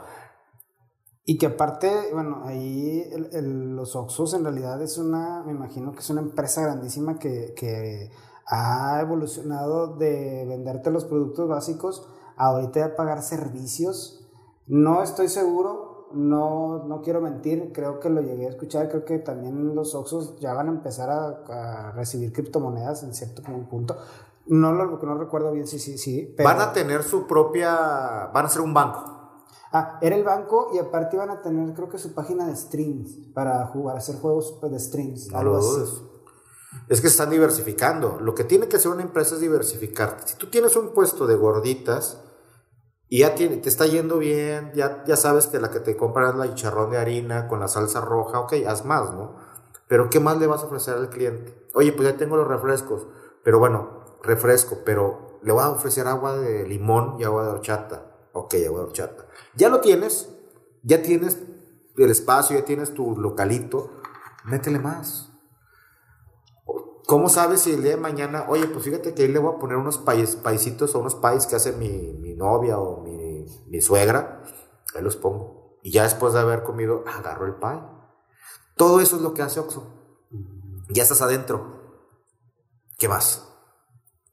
Y 1.24 1.38
que 1.38 1.46
aparte, 1.46 1.90
bueno, 2.12 2.42
ahí 2.44 3.02
el- 3.12 3.28
el- 3.32 3.76
los 3.76 3.94
Oxxos 3.94 4.34
en 4.34 4.42
realidad 4.44 4.82
es 4.82 4.98
una, 4.98 5.42
me 5.44 5.52
imagino 5.52 5.92
que 5.92 6.00
es 6.00 6.10
una 6.10 6.22
empresa 6.22 6.62
grandísima 6.62 7.18
que, 7.18 7.54
que 7.56 8.10
ha 8.46 9.00
evolucionado 9.00 9.96
de 9.96 10.44
venderte 10.48 10.90
los 10.90 11.04
productos 11.04 11.48
básicos 11.48 12.08
a 12.36 12.46
ahorita 12.46 12.80
ya 12.80 12.96
pagar 12.96 13.22
servicios. 13.22 14.26
No 14.66 15.02
estoy 15.02 15.28
seguro, 15.28 16.08
no, 16.12 16.84
no 16.84 17.02
quiero 17.02 17.20
mentir, 17.20 17.70
creo 17.72 18.00
que 18.00 18.08
lo 18.10 18.22
llegué 18.22 18.46
a 18.46 18.50
escuchar, 18.50 18.88
creo 18.88 19.04
que 19.04 19.18
también 19.18 19.74
los 19.74 19.94
Oxxos 19.94 20.40
ya 20.40 20.54
van 20.54 20.68
a 20.68 20.72
empezar 20.72 21.10
a, 21.10 21.28
a 21.48 21.92
recibir 21.92 22.32
criptomonedas 22.32 23.02
en 23.04 23.14
cierto 23.14 23.42
punto. 23.70 23.96
No 24.46 24.72
lo 24.72 24.86
no 24.98 25.14
recuerdo 25.18 25.52
bien, 25.52 25.66
sí, 25.66 25.78
sí, 25.78 25.98
sí. 25.98 26.34
pero- 26.36 26.48
Van 26.48 26.60
a 26.60 26.72
tener 26.72 27.02
su 27.02 27.26
propia, 27.26 28.30
van 28.32 28.46
a 28.46 28.48
ser 28.48 28.62
un 28.62 28.74
banco. 28.74 29.16
Ah, 29.72 29.98
era 30.02 30.16
el 30.16 30.24
banco 30.24 30.70
y 30.74 30.78
aparte 30.78 31.14
iban 31.16 31.30
a 31.30 31.40
tener, 31.42 31.72
creo 31.74 31.88
que 31.88 31.98
su 31.98 32.12
página 32.12 32.46
de 32.46 32.56
streams 32.56 33.28
para 33.32 33.64
jugar, 33.66 33.96
hacer 33.96 34.16
juegos 34.16 34.60
de 34.60 34.78
streams. 34.80 35.30
No 35.30 35.38
algo 35.38 35.52
lo 35.52 35.58
así. 35.58 35.68
dudes. 35.68 36.02
Es 36.88 37.00
que 37.00 37.06
se 37.08 37.12
están 37.12 37.30
diversificando. 37.30 38.18
Lo 38.20 38.34
que 38.34 38.42
tiene 38.44 38.66
que 38.68 38.76
hacer 38.76 38.90
una 38.90 39.02
empresa 39.02 39.34
es 39.36 39.40
diversificarte. 39.40 40.26
Si 40.26 40.36
tú 40.36 40.48
tienes 40.50 40.74
un 40.76 40.92
puesto 40.92 41.26
de 41.26 41.36
gorditas 41.36 42.20
y 43.08 43.20
ya 43.20 43.34
tiene, 43.36 43.58
te 43.58 43.68
está 43.68 43.86
yendo 43.86 44.18
bien, 44.18 44.72
ya, 44.74 45.04
ya 45.04 45.16
sabes 45.16 45.46
que 45.46 45.60
la 45.60 45.70
que 45.70 45.80
te 45.80 45.96
compras 45.96 46.30
es 46.30 46.36
la 46.36 46.52
chicharrón 46.54 46.90
de 46.90 46.98
harina 46.98 47.46
con 47.46 47.60
la 47.60 47.68
salsa 47.68 48.00
roja, 48.00 48.40
ok, 48.40 48.54
haz 48.66 48.84
más, 48.84 49.12
¿no? 49.14 49.36
Pero 49.88 50.10
¿qué 50.10 50.18
más 50.20 50.38
le 50.38 50.46
vas 50.48 50.62
a 50.62 50.66
ofrecer 50.66 50.94
al 50.96 51.10
cliente? 51.10 51.68
Oye, 51.74 51.92
pues 51.92 52.08
ya 52.08 52.16
tengo 52.16 52.36
los 52.36 52.46
refrescos, 52.46 53.06
pero 53.44 53.58
bueno, 53.58 53.99
refresco, 54.22 54.78
pero 54.84 55.38
le 55.42 55.52
voy 55.52 55.62
a 55.62 55.70
ofrecer 55.70 56.06
agua 56.06 56.36
de 56.36 56.66
limón 56.66 57.16
y 57.18 57.24
agua 57.24 57.44
de 57.44 57.50
horchata. 57.50 58.28
Ok, 58.32 58.54
agua 58.66 58.80
de 58.80 58.86
horchata. 58.86 59.26
Ya 59.54 59.68
lo 59.68 59.80
tienes, 59.80 60.30
ya 60.82 61.02
tienes 61.02 61.38
el 61.96 62.10
espacio, 62.10 62.58
ya 62.58 62.64
tienes 62.64 62.94
tu 62.94 63.16
localito, 63.16 64.00
métele 64.44 64.78
más. 64.78 65.32
¿Cómo 67.06 67.28
sabes 67.28 67.62
si 67.62 67.72
el 67.72 67.82
día 67.82 67.96
de 67.96 68.00
mañana, 68.00 68.46
oye, 68.48 68.66
pues 68.68 68.84
fíjate 68.84 69.14
que 69.14 69.22
ahí 69.22 69.28
le 69.28 69.40
voy 69.40 69.54
a 69.54 69.58
poner 69.58 69.76
unos 69.76 69.98
paisitos 69.98 70.94
o 70.94 71.00
unos 71.00 71.16
pais 71.16 71.46
que 71.46 71.56
hace 71.56 71.72
mi, 71.72 72.12
mi 72.12 72.34
novia 72.34 72.78
o 72.78 73.02
mi, 73.02 73.44
mi 73.66 73.80
suegra? 73.80 74.44
Ahí 74.94 75.02
los 75.02 75.16
pongo. 75.16 75.78
Y 75.82 75.90
ya 75.90 76.04
después 76.04 76.34
de 76.34 76.40
haber 76.40 76.62
comido, 76.62 77.02
agarro 77.06 77.46
el 77.46 77.54
pie. 77.54 77.80
Todo 78.76 79.00
eso 79.00 79.16
es 79.16 79.22
lo 79.22 79.34
que 79.34 79.42
hace 79.42 79.58
Oxxo. 79.60 79.86
Ya 80.88 81.02
estás 81.02 81.20
adentro. 81.20 81.80
¿Qué 82.98 83.08
más? 83.08 83.49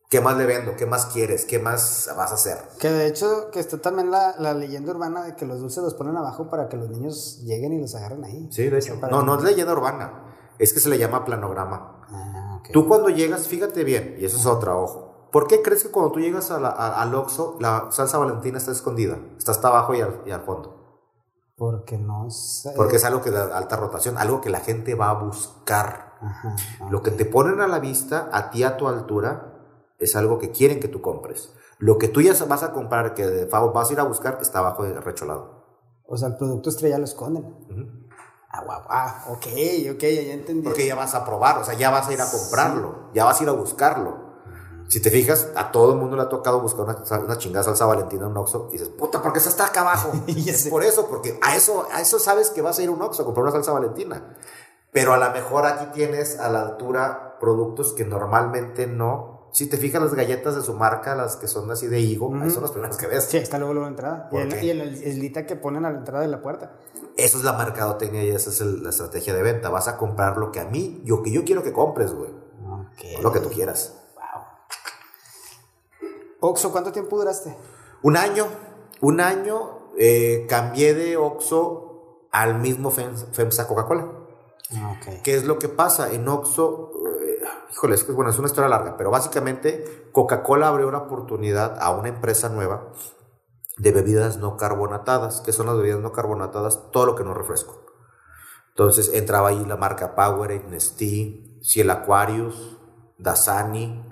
¿Qué 0.10 0.22
más 0.22 0.38
le 0.38 0.46
vendo? 0.46 0.76
¿Qué 0.78 0.86
más 0.86 1.08
quieres? 1.08 1.44
¿Qué 1.46 1.60
más 1.60 2.10
vas 2.16 2.32
a 2.32 2.36
hacer? 2.36 2.58
Que 2.80 2.90
de 2.90 3.08
hecho, 3.08 3.50
que 3.52 3.60
está 3.60 3.78
también 3.80 4.10
la, 4.10 4.36
la 4.40 4.54
leyenda 4.54 4.92
urbana 4.92 5.24
de 5.24 5.36
que 5.36 5.46
los 5.46 5.60
dulces 5.60 5.84
los 5.84 5.96
ponen 5.96 6.16
abajo 6.16 6.50
para 6.50 6.70
que 6.70 6.78
los 6.78 6.90
niños 6.90 7.42
lleguen 7.44 7.74
y 7.74 7.82
los 7.82 7.94
agarren 7.96 8.24
ahí. 8.24 8.48
Sí, 8.52 8.70
de 8.70 8.78
hecho. 8.80 8.96
No, 9.12 9.22
no 9.24 9.36
es 9.38 9.44
leyenda 9.44 9.74
urbana. 9.74 10.24
Es 10.60 10.72
que 10.74 10.80
se 10.80 10.88
le 10.90 10.98
llama 10.98 11.26
planograma. 11.26 12.06
Ah. 12.10 12.62
Tú 12.72 12.88
cuando 12.88 13.10
llegas, 13.10 13.48
fíjate 13.48 13.84
bien, 13.84 14.16
y 14.20 14.26
eso 14.26 14.38
es 14.38 14.46
otra, 14.46 14.76
ojo. 14.78 15.28
¿Por 15.32 15.46
qué 15.48 15.62
crees 15.62 15.84
que 15.84 15.92
cuando 15.92 16.14
tú 16.14 16.20
llegas 16.22 16.52
a 16.52 16.60
la- 16.60 16.70
a- 16.70 17.02
al 17.02 17.14
Oxxo, 17.14 17.58
la 17.60 17.88
salsa 17.92 18.18
valentina 18.18 18.58
está 18.58 18.72
escondida? 18.72 19.18
Está 19.38 19.52
hasta 19.52 19.68
abajo 19.68 19.94
y 19.94 20.00
al, 20.02 20.22
y 20.26 20.32
al 20.32 20.42
fondo. 20.42 21.02
Porque 21.58 21.98
no 21.98 22.28
es... 22.28 22.66
eh, 22.66 22.74
Porque 22.78 22.96
es 22.96 23.04
algo 23.04 23.22
que 23.22 23.32
da 23.32 23.58
alta 23.58 23.76
rotación, 23.76 24.18
algo 24.18 24.40
que 24.42 24.50
la 24.50 24.60
gente 24.62 24.96
va 24.96 25.10
a 25.10 25.14
buscar. 25.16 26.14
Ajá, 26.22 26.56
Lo 26.90 27.04
que 27.04 27.12
te 27.12 27.26
ponen 27.26 27.60
a 27.62 27.68
la 27.68 27.80
vista, 27.80 28.30
a 28.32 28.50
ti 28.52 28.64
a 28.64 28.78
tu 28.78 28.88
altura, 28.88 29.57
es 30.00 30.16
algo 30.16 30.38
que 30.40 30.52
quieren 30.52 30.80
que 30.80 30.88
tú 30.88 31.02
compres. 31.02 31.54
Lo 31.80 31.98
que 31.98 32.08
tú 32.08 32.22
ya 32.22 32.34
vas 32.46 32.64
a 32.64 32.72
comprar, 32.72 33.14
que 33.14 33.26
de 33.26 33.48
favor 33.48 33.74
vas 33.74 33.90
a 33.90 33.94
ir 33.94 34.00
a 34.00 34.04
buscar, 34.04 34.40
está 34.42 34.60
abajo 34.60 34.84
recholado. 34.84 35.66
O 36.06 36.18
sea, 36.18 36.30
el 36.30 36.38
producto 36.38 36.70
estrella 36.70 36.98
lo 36.98 37.06
esconden. 37.06 37.44
Ujú. 37.44 38.08
Ah, 38.50 38.64
guau, 38.64 38.82
ah, 38.90 39.26
ok, 39.30 39.46
ok, 39.94 40.02
ya 40.02 40.34
entendí. 40.34 40.64
Porque 40.64 40.88
ya 40.88 40.96
vas 40.96 41.14
a 41.14 41.26
probar, 41.26 41.60
o 41.60 41.64
sea, 41.64 41.74
ya 41.74 41.92
vas 41.92 42.08
a 42.08 42.14
ir 42.14 42.22
a 42.22 42.32
comprarlo, 42.32 43.12
ya 43.14 43.26
vas 43.26 43.40
a 43.40 43.44
ir 43.44 43.50
a 43.50 43.52
buscarlo. 43.52 44.28
Si 44.88 45.02
te 45.02 45.12
fijas, 45.12 45.52
a 45.56 45.70
todo 45.72 45.94
el 45.94 46.00
mundo 46.00 46.16
le 46.16 46.22
ha 46.22 46.30
tocado 46.30 46.62
buscar 46.62 46.86
una, 46.86 47.04
una 47.20 47.38
chingada 47.38 47.66
salsa 47.66 47.86
valentina 47.86 48.24
en 48.24 48.32
un 48.32 48.38
Oxxo 48.38 48.70
y 48.70 48.74
dices, 48.74 48.88
puta, 48.88 49.22
¿por 49.22 49.34
qué 49.34 49.40
está 49.40 49.50
hasta 49.50 49.66
acá 49.66 49.82
abajo? 49.82 50.12
Ya 50.28 50.54
es 50.54 50.70
por 50.70 50.82
eso, 50.84 51.08
porque 51.08 51.38
a 51.42 51.58
eso, 51.58 51.86
a 51.92 52.00
eso 52.00 52.20
sabes 52.20 52.52
que 52.52 52.62
vas 52.62 52.80
a 52.80 52.84
ir 52.84 52.90
a 52.90 52.94
un 52.94 53.02
Oxxo 53.02 53.24
a 53.24 53.26
comprar 53.26 53.44
una 53.44 53.52
salsa 53.52 53.74
valentina. 53.74 54.38
Pero 54.94 55.14
a 55.14 55.18
lo 55.18 55.30
mejor 55.32 55.66
aquí 55.66 55.88
tienes 55.94 56.40
a 56.40 56.50
la 56.50 56.62
altura 56.62 57.38
productos 57.40 57.94
que 57.94 58.06
normalmente 58.06 58.88
no. 58.88 59.37
Si 59.52 59.68
te 59.68 59.78
fijas 59.78 60.02
las 60.02 60.14
galletas 60.14 60.56
de 60.56 60.62
su 60.62 60.74
marca, 60.74 61.16
las 61.16 61.36
que 61.38 61.48
son 61.48 61.70
así 61.72 61.88
de 61.88 62.00
higo, 62.00 62.34
ahí 62.42 62.50
son 62.52 62.62
las 62.64 62.72
primeras 62.72 62.98
que 62.98 63.08
ves. 63.08 63.24
Sí, 63.26 63.38
está 63.38 63.58
luego 63.58 63.74
luego 63.74 63.86
la 63.88 63.92
entrada. 63.92 64.28
Y 64.30 64.32
¿Por 64.32 64.42
el, 64.42 64.64
y 64.64 64.70
el 64.70 65.46
que 65.48 65.56
ponen 65.56 65.86
a 65.86 65.92
la 65.92 65.98
entrada 65.98 66.22
de 66.22 66.28
la 66.28 66.42
puerta. 66.42 66.74
Eso 67.16 67.38
es 67.40 67.44
la 67.44 67.54
mercadotecnia 67.54 68.24
y 68.24 68.30
esa 68.30 68.52
es 68.52 68.62
el- 68.62 68.84
la 68.84 68.90
estrategia 68.92 69.34
de 69.34 69.42
venta. 69.42 69.70
Vas 69.70 69.88
a 69.88 69.98
comprar 69.98 70.38
lo 70.38 70.52
que 70.52 70.60
a 70.60 70.66
mí, 70.66 71.02
yo 71.06 71.24
que 71.24 71.32
yo 71.32 71.44
quiero 71.44 71.64
que 71.64 71.74
compres, 71.74 72.14
güey. 72.14 72.30
Ok. 72.70 73.22
Lo 73.24 73.32
que 73.32 73.40
tú 73.40 73.50
quieras. 73.50 73.94
Oxo, 76.40 76.72
¿cuánto 76.72 76.92
tiempo 76.92 77.18
duraste? 77.18 77.56
Un 78.04 78.16
año, 78.18 78.46
un 79.02 79.22
año 79.22 79.92
eh, 79.98 80.46
cambié 80.48 80.94
de 80.94 81.18
Oxxo 81.18 82.28
al 82.32 82.60
mismo 82.60 82.92
Fem- 82.92 83.16
FEMSA 83.32 83.68
Coca-Cola. 83.68 84.08
Ah, 84.76 84.96
Ok. 85.00 85.22
¿Qué 85.24 85.34
es 85.36 85.46
lo 85.46 85.58
que 85.58 85.70
pasa? 85.70 86.12
En 86.12 86.28
Oxxo, 86.28 86.92
eh, 86.94 86.97
híjole, 87.72 87.96
es 87.96 88.04
que 88.04 88.12
bueno, 88.12 88.32
es 88.32 88.40
una 88.40 88.48
historia 88.48 88.70
larga, 88.70 88.98
pero 88.98 89.12
básicamente 89.12 90.10
Coca-Cola 90.12 90.68
abrió 90.68 90.88
una 90.88 91.00
oportunidad 91.00 91.78
a 91.80 91.92
una 91.92 92.10
empresa 92.10 92.50
nueva 92.50 92.92
de 93.78 93.92
bebidas 93.92 94.38
no 94.38 94.58
carbonatadas. 94.58 95.42
¿Qué 95.42 95.52
son 95.52 95.68
las 95.68 95.78
bebidas 95.78 96.00
no 96.00 96.12
carbonatadas? 96.12 96.92
Todo 96.92 97.06
lo 97.06 97.16
que 97.16 97.24
no 97.24 97.32
es 97.32 97.38
refresco. 97.38 97.86
Entonces 98.70 99.12
entraba 99.14 99.50
ahí 99.50 99.66
la 99.66 99.78
marca 99.78 100.16
Powerade, 100.16 100.68
Nestea, 100.70 101.62
Ciel 101.62 101.90
Aquarius, 101.90 102.78
Dasani 103.18 104.04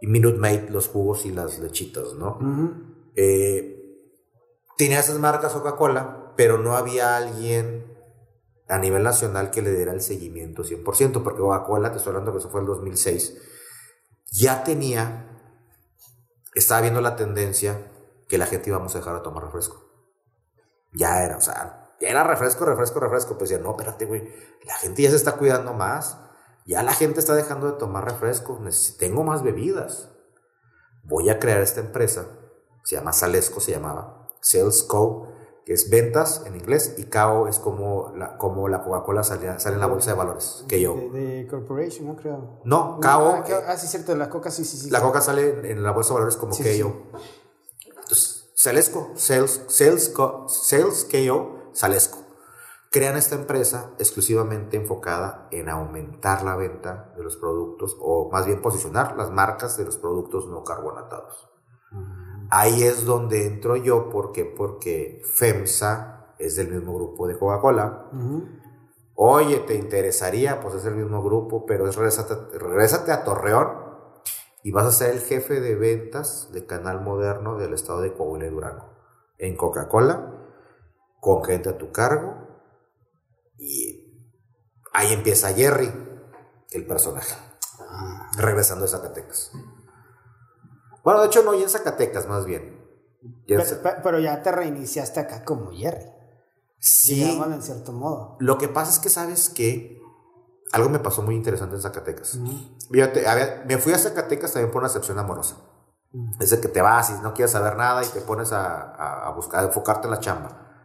y 0.00 0.06
Minute 0.06 0.38
Maid, 0.38 0.68
los 0.68 0.88
jugos 0.88 1.26
y 1.26 1.32
las 1.32 1.58
lechitas, 1.58 2.14
¿no? 2.14 2.38
Eh, 3.16 3.82
tenía 4.76 5.00
esas 5.00 5.18
marcas 5.18 5.52
Coca-Cola, 5.52 6.32
pero 6.36 6.58
no 6.58 6.76
había 6.76 7.16
alguien 7.16 7.91
a 8.72 8.78
nivel 8.78 9.02
nacional 9.02 9.50
que 9.50 9.60
le 9.60 9.70
diera 9.70 9.92
el 9.92 10.00
seguimiento 10.00 10.64
100%, 10.64 11.22
porque 11.22 11.40
Coca-Cola, 11.40 11.90
te 11.90 11.98
estoy 11.98 12.12
hablando 12.12 12.32
que 12.32 12.38
eso 12.38 12.48
fue 12.48 12.62
el 12.62 12.66
2006, 12.66 13.36
ya 14.30 14.64
tenía, 14.64 15.28
estaba 16.54 16.80
viendo 16.80 17.02
la 17.02 17.14
tendencia 17.14 17.92
que 18.28 18.38
la 18.38 18.46
gente 18.46 18.70
íbamos 18.70 18.94
a 18.94 18.98
dejar 18.98 19.16
de 19.16 19.20
tomar 19.20 19.44
refresco. 19.44 19.84
Ya 20.94 21.22
era, 21.22 21.36
o 21.36 21.40
sea, 21.42 21.94
ya 22.00 22.08
era 22.08 22.24
refresco, 22.24 22.64
refresco, 22.64 22.98
refresco. 22.98 23.36
Pues 23.36 23.50
ya 23.50 23.58
no, 23.58 23.72
espérate, 23.72 24.06
güey, 24.06 24.26
la 24.64 24.74
gente 24.76 25.02
ya 25.02 25.10
se 25.10 25.16
está 25.16 25.32
cuidando 25.32 25.74
más, 25.74 26.18
ya 26.64 26.82
la 26.82 26.94
gente 26.94 27.20
está 27.20 27.34
dejando 27.34 27.70
de 27.70 27.78
tomar 27.78 28.06
refresco, 28.06 28.58
tengo 28.98 29.22
más 29.22 29.42
bebidas. 29.42 30.08
Voy 31.04 31.28
a 31.28 31.38
crear 31.38 31.60
esta 31.60 31.80
empresa, 31.80 32.26
se 32.84 32.96
llama 32.96 33.12
Salesco, 33.12 33.60
se 33.60 33.72
llamaba, 33.72 34.30
Sales 34.40 34.82
Co., 34.82 35.31
que 35.64 35.72
es 35.74 35.88
ventas 35.90 36.42
en 36.46 36.56
inglés, 36.56 36.94
y 36.98 37.04
KO 37.04 37.46
es 37.48 37.58
como 37.58 38.12
la, 38.16 38.36
como 38.36 38.68
la 38.68 38.82
Coca-Cola 38.82 39.22
sale, 39.22 39.58
sale 39.60 39.74
en 39.76 39.80
la 39.80 39.86
bolsa 39.86 40.10
de 40.10 40.16
valores, 40.16 40.64
que 40.68 40.80
yo. 40.80 40.94
De, 40.94 41.10
de 41.10 41.46
Corporation, 41.46 42.06
¿no? 42.08 42.16
Creo. 42.16 42.60
No, 42.64 42.98
KO, 43.00 43.34
Ah, 43.36 43.44
que- 43.46 43.52
eh, 43.52 43.64
ah, 43.68 43.76
sí, 43.76 43.86
cierto, 43.86 44.14
la 44.16 44.28
coca, 44.28 44.50
sí, 44.50 44.64
sí, 44.64 44.76
sí. 44.76 44.90
la 44.90 44.98
sí. 44.98 45.04
Coca 45.04 45.20
sale 45.20 45.70
en, 45.70 45.82
la 45.82 45.92
bolsa 45.92 46.10
de 46.10 46.14
valores 46.14 46.36
como 46.36 46.52
Sí, 46.52 46.62
KO. 46.82 46.92
Entonces, 47.86 48.50
Salesco, 48.54 49.10
Sales, 49.14 49.62
Sales, 49.68 50.12
Sales 50.48 51.06
KO, 51.10 51.70
Salesco. 51.72 52.18
Crean 52.90 53.16
esta 53.16 53.36
empresa 53.36 53.92
exclusivamente 53.98 54.76
enfocada 54.76 55.48
en 55.50 55.68
aumentar 55.70 56.42
la 56.42 56.56
venta 56.56 57.12
de 57.16 57.22
los 57.24 57.36
productos, 57.36 57.96
o 58.00 58.30
más 58.30 58.44
bien 58.46 58.60
posicionar 58.60 59.16
las 59.16 59.30
marcas 59.30 59.78
de 59.78 59.84
los 59.86 59.96
productos 59.96 60.46
no 60.48 60.62
carbonatados. 60.62 61.48
Ahí 62.54 62.82
es 62.82 63.06
donde 63.06 63.46
entro 63.46 63.76
yo, 63.76 64.10
¿por 64.10 64.30
qué? 64.30 64.44
Porque 64.44 65.22
FEMSA 65.36 66.34
es 66.38 66.54
del 66.54 66.70
mismo 66.70 66.94
grupo 66.94 67.26
de 67.26 67.38
Coca-Cola. 67.38 68.10
Oye, 69.14 69.60
¿te 69.60 69.74
interesaría? 69.74 70.60
Pues 70.60 70.74
es 70.74 70.84
el 70.84 70.96
mismo 70.96 71.22
grupo, 71.22 71.64
pero 71.64 71.88
es 71.88 71.96
regrésate, 71.96 72.58
regrésate 72.58 73.10
a 73.10 73.24
Torreón 73.24 73.68
y 74.62 74.70
vas 74.70 74.84
a 74.84 74.92
ser 74.92 75.12
el 75.12 75.20
jefe 75.20 75.62
de 75.62 75.76
ventas 75.76 76.50
de 76.52 76.66
Canal 76.66 77.00
Moderno 77.00 77.56
del 77.56 77.72
estado 77.72 78.02
de 78.02 78.12
Coahuila 78.12 78.44
y 78.44 78.50
Durango. 78.50 78.98
En 79.38 79.56
Coca-Cola, 79.56 80.50
con 81.20 81.42
gente 81.44 81.70
a 81.70 81.78
tu 81.78 81.90
cargo. 81.90 82.34
Y 83.56 84.28
ahí 84.92 85.14
empieza 85.14 85.54
Jerry, 85.54 85.90
el 86.70 86.86
personaje. 86.86 87.34
Regresando 88.36 88.84
a 88.84 88.88
Zacatecas. 88.88 89.52
Bueno, 91.04 91.20
de 91.20 91.26
hecho 91.26 91.42
no, 91.42 91.54
y 91.54 91.62
en 91.62 91.68
Zacatecas 91.68 92.28
más 92.28 92.44
bien. 92.44 92.80
Ya 93.46 93.62
Pero, 94.02 94.18
ya 94.18 94.42
te 94.42 94.50
reiniciaste 94.50 95.20
acá 95.20 95.44
como 95.44 95.70
Jerry. 95.72 96.10
Sí, 96.78 97.14
Digámoslo 97.14 97.54
en 97.54 97.62
cierto 97.62 97.92
modo. 97.92 98.36
Lo 98.40 98.58
que 98.58 98.68
pasa 98.68 98.90
es 98.92 98.98
que 98.98 99.08
sabes 99.08 99.48
que 99.48 100.02
algo 100.72 100.88
me 100.88 100.98
pasó 100.98 101.22
muy 101.22 101.36
interesante 101.36 101.76
en 101.76 101.82
Zacatecas. 101.82 102.38
Fíjate, 102.90 103.28
a 103.28 103.34
ver, 103.34 103.64
me 103.66 103.78
fui 103.78 103.92
a 103.92 103.98
Zacatecas 103.98 104.52
también 104.52 104.72
por 104.72 104.80
una 104.80 104.88
excepción 104.88 105.18
amorosa. 105.18 105.56
Es 106.40 106.52
el 106.52 106.60
que 106.60 106.68
te 106.68 106.82
vas 106.82 107.10
y 107.10 107.22
no 107.22 107.32
quieres 107.32 107.52
saber 107.52 107.76
nada 107.76 108.02
y 108.04 108.08
te 108.08 108.20
pones 108.20 108.52
a, 108.52 109.26
a, 109.26 109.30
buscar, 109.30 109.60
a 109.60 109.66
enfocarte 109.68 110.08
en 110.08 110.10
la 110.10 110.20
chamba. 110.20 110.84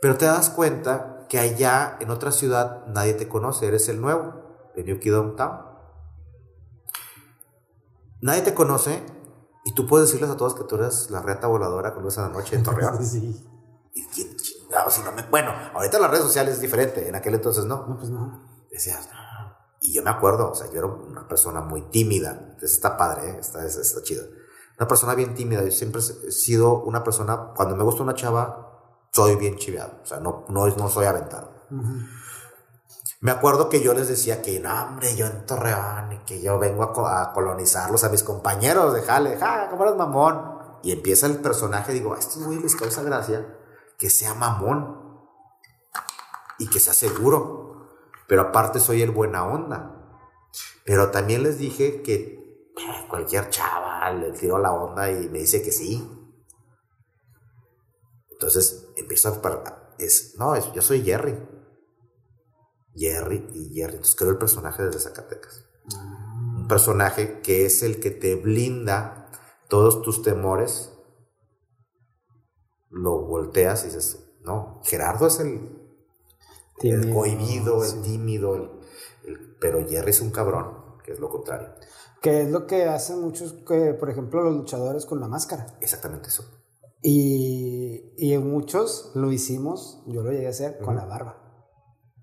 Pero 0.00 0.16
te 0.16 0.26
das 0.26 0.50
cuenta 0.50 1.26
que 1.28 1.38
allá 1.38 1.96
en 2.00 2.10
otra 2.10 2.30
ciudad 2.30 2.86
nadie 2.86 3.14
te 3.14 3.28
conoce, 3.28 3.66
eres 3.66 3.88
el 3.88 4.00
nuevo, 4.00 4.70
de 4.76 4.84
New 4.84 5.00
Kid 5.00 5.12
Town. 5.36 5.66
Nadie 8.20 8.42
te 8.42 8.54
conoce 8.54 9.02
y 9.64 9.74
tú 9.74 9.86
puedes 9.86 10.08
decirles 10.08 10.30
a 10.30 10.36
todos 10.36 10.54
que 10.54 10.64
tú 10.64 10.76
eres 10.76 11.10
la 11.10 11.22
reta 11.22 11.46
voladora 11.46 11.94
con 11.94 12.06
esa 12.06 12.28
noche 12.28 12.56
en 12.56 12.62
Torreón. 12.62 13.04
sí. 13.04 13.46
Y 13.94 14.06
quién 14.06 14.36
si 14.88 15.02
no 15.02 15.12
me... 15.12 15.22
Bueno, 15.30 15.52
ahorita 15.74 15.98
las 15.98 16.10
redes 16.10 16.24
sociales 16.24 16.54
es 16.54 16.60
diferente, 16.60 17.08
en 17.08 17.14
aquel 17.14 17.34
entonces 17.34 17.64
no. 17.64 17.86
No, 17.86 17.96
pues 17.96 18.10
no. 18.10 18.42
Decías, 18.70 19.08
y 19.80 19.92
yo 19.92 20.02
me 20.02 20.10
acuerdo, 20.10 20.50
o 20.50 20.54
sea, 20.54 20.70
yo 20.70 20.78
era 20.78 20.86
una 20.86 21.26
persona 21.26 21.60
muy 21.60 21.82
tímida. 21.90 22.38
Entonces 22.40 22.72
está 22.72 22.96
padre, 22.96 23.30
¿eh? 23.30 23.36
está, 23.40 23.64
está, 23.66 24.02
chido. 24.02 24.24
Una 24.78 24.86
persona 24.86 25.14
bien 25.14 25.34
tímida. 25.34 25.62
Yo 25.64 25.72
siempre 25.72 26.00
he 26.00 26.30
sido 26.30 26.82
una 26.84 27.02
persona, 27.02 27.52
cuando 27.54 27.76
me 27.76 27.82
gusta 27.82 28.02
una 28.02 28.14
chava, 28.14 29.08
soy 29.12 29.36
bien 29.36 29.56
chiveado. 29.56 29.98
O 30.02 30.06
sea, 30.06 30.20
no, 30.20 30.44
no, 30.48 30.66
no 30.68 30.88
soy 30.88 31.06
aventado. 31.06 31.66
Me 33.22 33.30
acuerdo 33.30 33.70
que 33.70 33.80
yo 33.80 33.94
les 33.94 34.08
decía 34.08 34.42
que, 34.42 34.60
no, 34.60 34.84
hombre, 34.84 35.16
yo 35.16 35.26
en 35.26 35.46
Torreón 35.46 36.12
y 36.12 36.18
que 36.26 36.42
yo 36.42 36.58
vengo 36.58 36.84
a, 37.06 37.32
colonizarlos 37.32 38.04
a 38.04 38.10
mis 38.10 38.22
compañeros 38.22 38.92
de 38.92 39.00
jale. 39.00 39.38
Ja, 39.38 39.68
¿cómo 39.70 39.84
eres 39.84 39.96
mamón? 39.96 40.58
Y 40.82 40.92
empieza 40.92 41.26
el 41.26 41.36
personaje, 41.36 41.94
digo, 41.94 42.14
a 42.14 42.18
estos 42.18 42.44
güeyes 42.44 42.62
les 42.62 42.76
causa 42.76 43.02
gracia 43.02 43.46
que 43.96 44.10
sea 44.10 44.34
mamón 44.34 45.00
y 46.58 46.68
que 46.68 46.78
sea 46.78 46.92
seguro 46.92 47.62
pero 48.32 48.42
aparte 48.42 48.80
soy 48.80 49.02
el 49.02 49.10
buena 49.10 49.44
onda. 49.44 49.94
Pero 50.86 51.10
también 51.10 51.42
les 51.42 51.58
dije 51.58 52.00
que 52.00 52.72
eh, 52.76 53.06
cualquier 53.06 53.50
chaval 53.50 54.20
le 54.22 54.32
tiro 54.32 54.56
la 54.56 54.72
onda 54.72 55.10
y 55.10 55.28
me 55.28 55.40
dice 55.40 55.62
que 55.62 55.70
sí. 55.70 56.02
Entonces 58.30 58.88
empiezo 58.96 59.28
a... 59.28 59.94
Es, 59.98 60.34
no, 60.38 60.56
yo 60.72 60.80
soy 60.80 61.02
Jerry. 61.02 61.38
Jerry 62.94 63.48
y 63.54 63.74
Jerry. 63.74 63.94
Entonces 63.94 64.14
creo 64.14 64.30
el 64.30 64.38
personaje 64.38 64.82
de 64.82 64.98
Zacatecas. 64.98 65.64
Un 66.56 66.68
personaje 66.68 67.40
que 67.40 67.66
es 67.66 67.82
el 67.82 68.00
que 68.00 68.10
te 68.10 68.36
blinda 68.36 69.30
todos 69.68 70.02
tus 70.02 70.22
temores. 70.22 70.92
Lo 72.90 73.22
volteas 73.26 73.84
y 73.84 73.86
dices, 73.86 74.18
no, 74.42 74.80
Gerardo 74.84 75.26
es 75.26 75.40
el 75.40 75.82
el 76.90 77.12
cohibido, 77.12 77.84
el 77.84 78.02
tímido, 78.02 78.80
pero 79.60 79.86
Jerry 79.86 80.10
es 80.10 80.20
un 80.20 80.30
cabrón, 80.30 80.98
que 81.04 81.12
es 81.12 81.20
lo 81.20 81.28
contrario. 81.28 81.68
Que 82.20 82.42
es 82.42 82.50
lo 82.50 82.66
que 82.66 82.84
hacen 82.84 83.20
muchos, 83.20 83.52
que, 83.66 83.94
por 83.94 84.10
ejemplo, 84.10 84.42
los 84.42 84.54
luchadores 84.54 85.06
con 85.06 85.20
la 85.20 85.28
máscara. 85.28 85.66
Exactamente 85.80 86.28
eso. 86.28 86.44
Y, 87.02 88.12
y 88.16 88.36
muchos 88.38 89.10
lo 89.14 89.32
hicimos, 89.32 90.02
yo 90.06 90.22
lo 90.22 90.30
llegué 90.30 90.46
a 90.46 90.50
hacer, 90.50 90.78
con 90.78 90.96
la 90.96 91.04
barba. 91.04 91.41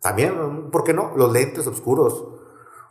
También, 0.02 0.70
¿por 0.72 0.84
qué 0.84 0.93
no? 0.93 1.14
Los 1.16 1.32
lentes 1.32 1.68
oscuros. 1.68 2.26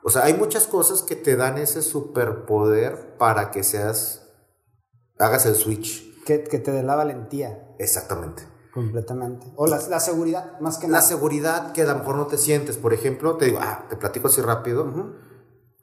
O 0.02 0.10
sea, 0.10 0.24
hay 0.24 0.34
muchas 0.34 0.66
cosas 0.66 1.02
que 1.02 1.16
te 1.16 1.36
dan 1.36 1.58
ese 1.58 1.82
superpoder 1.82 3.16
para 3.16 3.50
que 3.50 3.64
seas, 3.64 4.28
hagas 5.18 5.46
el 5.46 5.54
switch. 5.54 6.24
Que, 6.24 6.44
que 6.44 6.58
te 6.58 6.70
dé 6.70 6.82
la 6.82 6.94
valentía. 6.94 7.74
Exactamente. 7.78 8.42
Completamente. 8.72 9.46
O 9.56 9.66
la, 9.66 9.80
la, 9.88 9.98
seguridad, 9.98 10.60
más 10.60 10.78
que 10.78 10.86
nada. 10.86 11.00
La 11.00 11.06
seguridad 11.06 11.72
que 11.72 11.82
a 11.82 11.86
lo 11.86 11.96
mejor 11.96 12.16
no 12.16 12.26
te 12.26 12.38
sientes. 12.38 12.76
Por 12.76 12.92
ejemplo, 12.92 13.36
te 13.36 13.46
digo, 13.46 13.58
ah, 13.60 13.86
te 13.88 13.96
platico 13.96 14.28
así 14.28 14.40
rápido. 14.40 14.86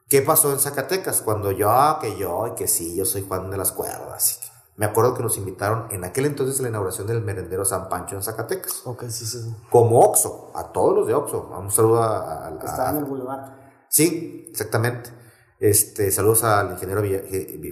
¿Qué 0.08 0.22
pasó 0.22 0.54
en 0.54 0.60
Zacatecas? 0.60 1.22
Cuando 1.22 1.52
yo, 1.52 1.98
que 2.00 2.16
yo, 2.18 2.48
y 2.48 2.56
que 2.56 2.68
sí, 2.68 2.96
yo 2.96 3.06
soy 3.06 3.26
Juan 3.28 3.50
de 3.50 3.58
las 3.58 3.72
Cuerdas. 3.72 4.45
Me 4.78 4.86
acuerdo 4.86 5.14
que 5.14 5.24
nos 5.24 5.38
invitaron 5.38 5.88
en 5.92 6.04
aquel 6.04 6.26
entonces 6.26 6.60
a 6.60 6.64
la 6.64 6.70
inauguración 6.70 7.08
del 7.08 7.22
merendero 7.22 7.64
San 7.64 7.88
Pancho 7.88 8.16
en 8.16 8.24
Zacatecas. 8.24 8.82
Ok, 8.86 9.06
sí, 9.08 9.26
sí. 9.26 9.56
Como 9.70 10.02
Oxo, 10.02 10.52
a 10.54 10.72
todos 10.72 10.96
los 10.96 11.08
de 11.08 11.14
Oxo. 11.14 11.50
Un 11.58 11.72
saludo 11.72 12.04
a. 12.04 12.52
Estaba 12.64 12.90
en 12.92 12.98
el 12.98 13.06
boulevard. 13.06 13.54
Sí, 13.88 14.48
exactamente. 14.50 15.12
Este, 15.60 16.12
saludos 16.12 16.44
al 16.44 16.72
ingeniero 16.72 17.02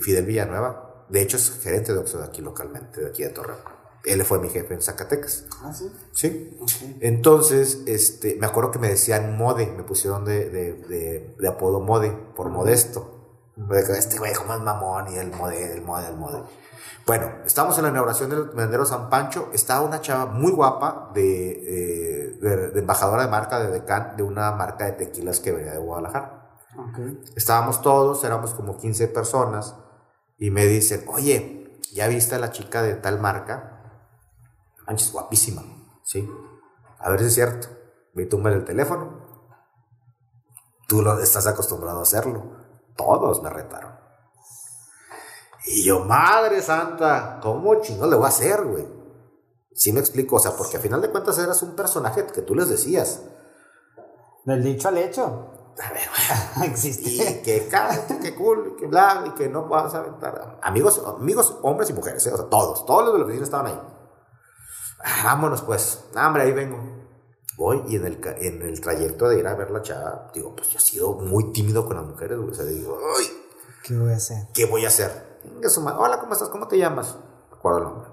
Fidel 0.02 0.26
Villanueva. 0.26 1.06
De 1.10 1.22
hecho, 1.22 1.38
es 1.38 1.52
gerente 1.62 1.92
de 1.92 2.00
Oxo 2.00 2.20
de 2.20 2.26
aquí 2.26 2.42
localmente, 2.42 3.02
de 3.02 3.10
aquí 3.10 3.24
de 3.24 3.30
Torreón 3.30 3.84
él 4.06 4.24
fue 4.26 4.40
mi 4.40 4.50
jefe 4.50 4.74
en 4.74 4.82
Zacatecas. 4.82 5.46
Ah, 5.62 5.74
sí. 5.74 5.92
Sí. 6.12 6.58
Entonces, 7.00 7.84
este, 7.86 8.36
me 8.36 8.46
acuerdo 8.46 8.72
que 8.72 8.80
me 8.80 8.90
decían 8.90 9.38
Mode, 9.38 9.68
me 9.68 9.84
pusieron 9.84 10.26
de, 10.26 10.50
de, 10.50 11.36
de, 11.40 11.48
apodo 11.48 11.80
Mode, 11.80 12.12
por 12.36 12.50
modesto. 12.50 13.10
Este 13.96 14.18
güey, 14.18 14.34
como 14.34 14.54
es 14.56 14.62
mamón, 14.62 15.14
y 15.14 15.18
el 15.18 15.32
Mode, 15.32 15.74
el 15.74 15.82
Mode, 15.84 16.08
el 16.08 16.18
Mode. 16.18 16.44
Bueno, 17.06 17.30
estamos 17.46 17.78
en 17.78 17.84
la 17.84 17.90
inauguración 17.90 18.30
del 18.30 18.44
vendedero 18.46 18.86
San 18.86 19.10
Pancho. 19.10 19.50
Estaba 19.52 19.82
una 19.82 20.00
chava 20.00 20.26
muy 20.26 20.54
guapa 20.54 21.12
de, 21.14 21.52
eh, 21.52 22.38
de, 22.40 22.80
embajadora 22.80 23.24
de 23.24 23.30
marca 23.30 23.60
de 23.60 23.72
Decan, 23.72 24.16
de 24.16 24.24
una 24.24 24.52
marca 24.54 24.86
de 24.86 24.94
tequilas 24.94 25.42
que 25.42 25.52
venía 25.52 25.74
de 25.74 25.80
Guadalajara. 25.80 26.60
Okay. 26.92 27.22
Estábamos 27.36 27.82
todos, 27.82 28.24
éramos 28.24 28.54
como 28.54 28.78
15 28.78 29.10
personas, 29.10 29.76
y 30.38 30.50
me 30.50 30.66
dicen, 30.66 31.04
oye, 31.08 31.80
¿ya 31.94 32.08
viste 32.08 32.36
a 32.36 32.40
la 32.40 32.52
chica 32.52 32.82
de 32.82 32.96
tal 32.96 33.20
marca? 33.20 33.82
Manches, 34.88 35.12
guapísima, 35.12 35.62
¿sí? 36.04 36.28
A 37.00 37.10
ver 37.10 37.20
si 37.20 37.26
es 37.26 37.34
cierto. 37.34 37.68
Me 38.14 38.26
tumba 38.26 38.50
el 38.52 38.64
teléfono. 38.64 39.50
Tú 40.88 41.02
lo 41.02 41.20
estás 41.20 41.48
acostumbrado 41.48 42.00
a 42.00 42.04
hacerlo. 42.04 42.58
Todos 42.96 43.44
me 43.44 43.50
retaron. 43.50 44.03
Y 45.66 45.84
yo, 45.84 46.02
madre 46.02 46.62
santa, 46.62 47.40
¿cómo 47.42 47.82
chingón 47.82 48.10
le 48.10 48.16
voy 48.16 48.26
a 48.26 48.30
hacer, 48.30 48.64
güey? 48.64 48.86
Sí 49.74 49.92
me 49.92 50.00
explico, 50.00 50.36
o 50.36 50.40
sea, 50.40 50.52
porque 50.52 50.78
al 50.78 50.84
final 50.84 51.02
de 51.02 51.10
cuentas 51.10 51.38
eras 51.40 51.62
un 51.64 51.76
personaje 51.76 52.26
que 52.28 52.42
tú 52.42 52.54
les 52.54 52.70
decías. 52.70 53.22
Del 54.46 54.64
dicho 54.64 54.90
al 54.90 54.98
hecho. 54.98 55.24
A 55.82 55.92
ver, 55.92 56.04
güey. 56.56 56.70
Existe. 56.70 57.10
Y 57.10 57.42
que 57.42 57.70
que 58.22 58.36
cool, 58.36 58.76
que 58.78 58.88
bla, 58.88 59.24
y 59.26 59.32
que 59.32 59.50
no 59.50 59.68
vas 59.68 59.94
a 59.96 60.00
aventar. 60.00 60.60
Amigos, 60.62 61.02
amigos, 61.06 61.58
hombres 61.64 61.90
y 61.90 61.94
mujeres, 61.94 62.26
¿eh? 62.28 62.34
o 62.34 62.38
sea, 62.38 62.46
todos, 62.48 62.86
todos 62.86 63.06
los 63.06 63.14
de 63.14 63.20
la 63.20 63.26
oficina 63.26 63.46
estaban 63.46 63.68
ahí. 63.68 63.80
Ah, 65.04 65.22
vámonos 65.26 65.62
pues, 65.64 66.06
hambre, 66.16 66.44
ahí 66.44 66.52
vengo. 66.52 66.78
Voy 67.58 67.84
y 67.88 67.96
en 67.96 68.06
el, 68.06 68.20
en 68.40 68.62
el 68.64 68.82
trayecto 68.82 69.30
de 69.30 69.40
ir 69.40 69.48
a 69.48 69.56
ver 69.56 69.72
la 69.72 69.82
chava, 69.82 70.32
digo, 70.34 70.56
pues 70.56 70.70
yo 70.70 70.78
he 70.78 70.82
sido 70.82 71.14
muy 71.14 71.52
tímido 71.52 71.86
con 71.86 71.98
las 71.98 72.06
mujeres, 72.06 72.38
güey. 72.38 72.52
O 72.52 72.54
sea, 72.54 72.66
digo, 72.66 72.98
ay, 73.18 73.26
¿qué 73.84 73.98
voy 73.98 74.12
a 74.12 74.16
hacer? 74.16 74.38
¿Qué 74.54 74.66
voy 74.66 74.86
a 74.86 74.88
hacer? 74.88 75.33
Hola, 75.98 76.20
¿cómo 76.20 76.34
estás? 76.34 76.50
¿Cómo 76.50 76.68
te 76.68 76.78
llamas? 76.78 77.18
Me 77.50 77.58
acuerdo 77.58 77.78
el 77.80 77.84
nombre. 77.86 78.10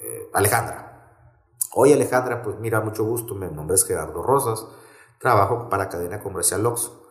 Eh, 0.00 0.30
Alejandra. 0.32 1.28
Oye, 1.74 1.94
Alejandra, 1.94 2.42
pues 2.42 2.58
mira, 2.58 2.80
mucho 2.80 3.04
gusto. 3.04 3.34
Mi 3.34 3.46
nombre 3.48 3.74
es 3.74 3.84
Gerardo 3.84 4.22
Rosas. 4.22 4.66
Trabajo 5.18 5.68
para 5.68 5.88
Cadena 5.88 6.22
Comercial 6.22 6.64
Oxxo. 6.66 7.02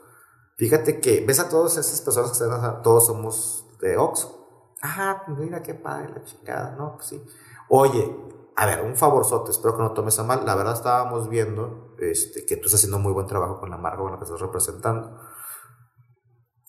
Fíjate 0.57 0.99
que 1.01 1.25
ves 1.25 1.39
a 1.39 1.49
todas 1.49 1.77
esas 1.77 2.01
personas 2.01 2.31
que 2.31 2.43
están, 2.43 2.81
todos 2.81 3.07
somos 3.07 3.65
de 3.79 3.97
Oxxo. 3.97 4.75
Ah, 4.81 5.23
mira 5.27 5.63
qué 5.63 5.73
padre 5.73 6.09
la 6.13 6.23
chingada, 6.23 6.75
¿no? 6.77 6.95
Pues 6.95 7.07
sí. 7.07 7.25
Oye, 7.69 8.15
a 8.55 8.65
ver, 8.65 8.81
un 8.83 8.95
favorzote, 8.95 9.51
espero 9.51 9.75
que 9.75 9.83
no 9.83 9.93
tomes 9.93 10.19
a 10.19 10.23
mal. 10.23 10.45
La 10.45 10.55
verdad 10.55 10.73
estábamos 10.73 11.29
viendo 11.29 11.95
este, 11.99 12.45
que 12.45 12.57
tú 12.57 12.65
estás 12.65 12.81
haciendo 12.81 12.99
muy 12.99 13.13
buen 13.13 13.27
trabajo 13.27 13.59
con 13.59 13.69
la 13.69 13.77
marca 13.77 13.99
con 13.99 14.11
la 14.11 14.17
que 14.17 14.25
estás 14.25 14.39
representando. 14.39 15.17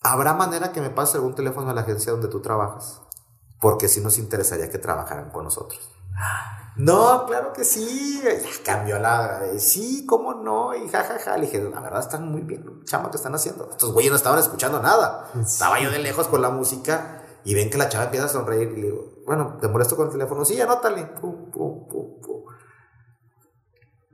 ¿Habrá 0.07 0.35
manera 0.35 0.71
que 0.71 0.81
me 0.81 0.91
pase 0.91 1.17
algún 1.17 1.33
teléfono 1.33 1.71
a 1.71 1.73
la 1.73 1.81
agencia 1.81 2.11
donde 2.11 2.27
tú 2.27 2.39
trabajas? 2.39 3.01
Porque 3.59 3.87
sí 3.87 4.01
nos 4.01 4.19
interesaría 4.19 4.69
que 4.69 4.77
trabajaran 4.77 5.31
con 5.31 5.45
nosotros. 5.45 5.81
No, 6.75 7.25
claro 7.25 7.53
que 7.53 7.63
sí. 7.63 8.21
cambió 8.63 8.99
la. 8.99 9.41
Sí, 9.57 10.05
cómo 10.05 10.35
no. 10.35 10.75
Y 10.75 10.87
jajaja. 10.89 11.17
Ja, 11.17 11.31
ja. 11.31 11.37
Le 11.37 11.47
dije, 11.47 11.59
la 11.59 11.81
verdad 11.81 12.01
están 12.01 12.29
muy 12.29 12.41
bien, 12.41 12.83
chama, 12.83 13.09
que 13.09 13.17
están 13.17 13.33
haciendo. 13.33 13.67
Estos 13.71 13.93
güeyes 13.93 14.11
no 14.11 14.17
estaban 14.17 14.37
escuchando 14.37 14.79
nada. 14.79 15.31
Estaba 15.41 15.79
yo 15.79 15.89
de 15.89 15.97
lejos 15.97 16.27
con 16.27 16.43
la 16.43 16.51
música 16.51 17.23
y 17.43 17.55
ven 17.55 17.71
que 17.71 17.79
la 17.79 17.89
chava 17.89 18.05
empieza 18.05 18.27
a 18.27 18.29
sonreír 18.29 18.73
y 18.73 18.81
le 18.81 18.87
digo, 18.91 19.09
bueno, 19.25 19.57
¿te 19.59 19.67
molesto 19.67 19.95
con 19.95 20.05
el 20.05 20.11
teléfono? 20.11 20.45
Sí, 20.45 20.61
anótale. 20.61 21.03
Pum, 21.19 21.49
pum, 21.49 21.87
pum, 21.87 22.21
pum. 22.21 22.43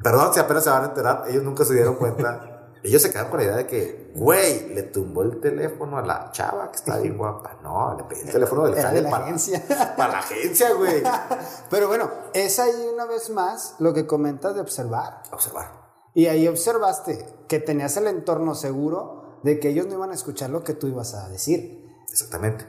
Perdón 0.02 0.34
si 0.34 0.40
apenas 0.40 0.64
se 0.64 0.70
van 0.70 0.84
a 0.84 0.88
enterar, 0.88 1.24
ellos 1.28 1.44
nunca 1.44 1.66
se 1.66 1.74
dieron 1.74 1.96
cuenta. 1.96 2.51
Ellos 2.84 3.02
se 3.02 3.10
quedaron 3.10 3.30
con 3.30 3.40
la 3.40 3.46
idea 3.46 3.58
de 3.58 3.68
que, 3.68 4.12
güey, 4.16 4.74
le 4.74 4.84
tumbó 4.84 5.22
el 5.22 5.40
teléfono 5.40 5.98
a 5.98 6.02
la 6.02 6.32
chava 6.32 6.72
que 6.72 6.78
está 6.78 6.98
bien 6.98 7.18
guapa. 7.18 7.60
No, 7.64 7.96
le 7.96 8.04
pedí 8.06 8.22
el 8.22 8.32
teléfono 8.32 8.64
del 8.64 8.76
de 8.76 9.02
la 9.02 9.10
para, 9.10 9.26
agencia. 9.26 9.64
Para 9.98 10.14
la 10.14 10.20
agencia, 10.20 10.74
güey. 10.74 11.04
Pero 11.70 11.88
bueno, 11.88 12.10
es 12.34 12.60
ahí 12.60 12.90
una 12.92 13.06
vez 13.06 13.30
más 13.30 13.76
lo 13.80 13.94
que 13.94 14.08
comentas 14.08 14.56
de 14.56 14.62
observar. 14.62 15.22
Observar. 15.32 15.72
Y 16.14 16.26
ahí 16.26 16.48
observaste 16.48 17.26
que 17.48 17.60
tenías 17.60 17.96
el 17.98 18.08
entorno 18.08 18.56
seguro 18.56 19.40
de 19.44 19.60
que 19.60 19.70
ellos 19.70 19.86
no 19.88 19.94
iban 19.94 20.12
a 20.12 20.16
escuchar 20.16 20.50
lo 20.50 20.64
que 20.64 20.74
tú 20.74 20.88
ibas 20.88 21.14
a 21.14 21.30
decir. 21.30 21.88
Exactamente. 22.10 22.66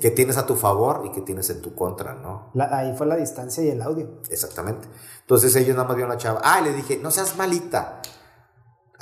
Que 0.00 0.10
tienes 0.10 0.36
a 0.36 0.44
tu 0.44 0.56
favor 0.56 1.02
y 1.06 1.12
que 1.12 1.22
tienes 1.22 1.48
en 1.48 1.62
tu 1.62 1.74
contra, 1.74 2.14
¿no? 2.14 2.50
ahí 2.70 2.94
fue 2.96 3.06
la 3.06 3.16
distancia 3.16 3.62
y 3.62 3.70
el 3.70 3.80
audio. 3.80 4.20
Exactamente. 4.28 4.88
Entonces 5.20 5.56
ellos 5.56 5.74
nada 5.74 5.88
más 5.88 5.96
vieron 5.96 6.12
a 6.12 6.14
la 6.16 6.20
chava. 6.20 6.40
Ah, 6.44 6.60
le 6.60 6.72
dije, 6.72 6.98
no 6.98 7.10
seas 7.10 7.36
malita. 7.36 8.02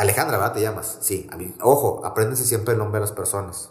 Alejandra, 0.01 0.39
¿verdad? 0.39 0.55
Te 0.55 0.63
llamas. 0.63 0.97
Sí, 1.03 1.29
a 1.31 1.37
mí. 1.37 1.55
Ojo, 1.61 2.01
apréndese 2.07 2.45
siempre 2.45 2.73
el 2.73 2.79
nombre 2.79 3.01
de 3.01 3.07
las 3.07 3.13
personas. 3.13 3.71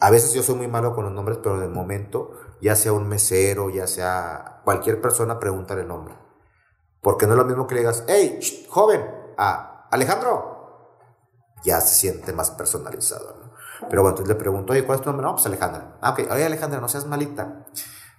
A 0.00 0.10
veces 0.10 0.32
yo 0.32 0.42
soy 0.42 0.54
muy 0.54 0.68
malo 0.68 0.94
con 0.94 1.04
los 1.04 1.12
nombres, 1.12 1.38
pero 1.42 1.60
de 1.60 1.68
momento, 1.68 2.30
ya 2.62 2.74
sea 2.74 2.94
un 2.94 3.06
mesero, 3.06 3.68
ya 3.68 3.86
sea 3.86 4.62
cualquier 4.64 5.02
persona, 5.02 5.38
pregúntale 5.38 5.82
el 5.82 5.88
nombre. 5.88 6.16
Porque 7.02 7.26
no 7.26 7.34
es 7.34 7.38
lo 7.38 7.44
mismo 7.44 7.66
que 7.66 7.74
le 7.74 7.80
digas, 7.82 8.04
hey, 8.08 8.40
joven, 8.70 9.04
a 9.36 9.86
Alejandro. 9.90 10.96
Ya 11.62 11.82
se 11.82 11.94
siente 11.94 12.32
más 12.32 12.52
personalizado, 12.52 13.36
¿no? 13.38 13.52
Pero 13.90 14.00
bueno, 14.00 14.16
entonces 14.16 14.28
le 14.28 14.40
pregunto, 14.40 14.72
oye, 14.72 14.86
¿cuál 14.86 14.96
es 14.96 15.02
tu 15.02 15.10
nombre? 15.10 15.26
No, 15.26 15.34
pues 15.34 15.44
Alejandra. 15.44 15.98
Ah, 16.00 16.12
ok, 16.12 16.20
oye, 16.30 16.46
Alejandra, 16.46 16.80
no 16.80 16.88
seas 16.88 17.04
malita. 17.04 17.66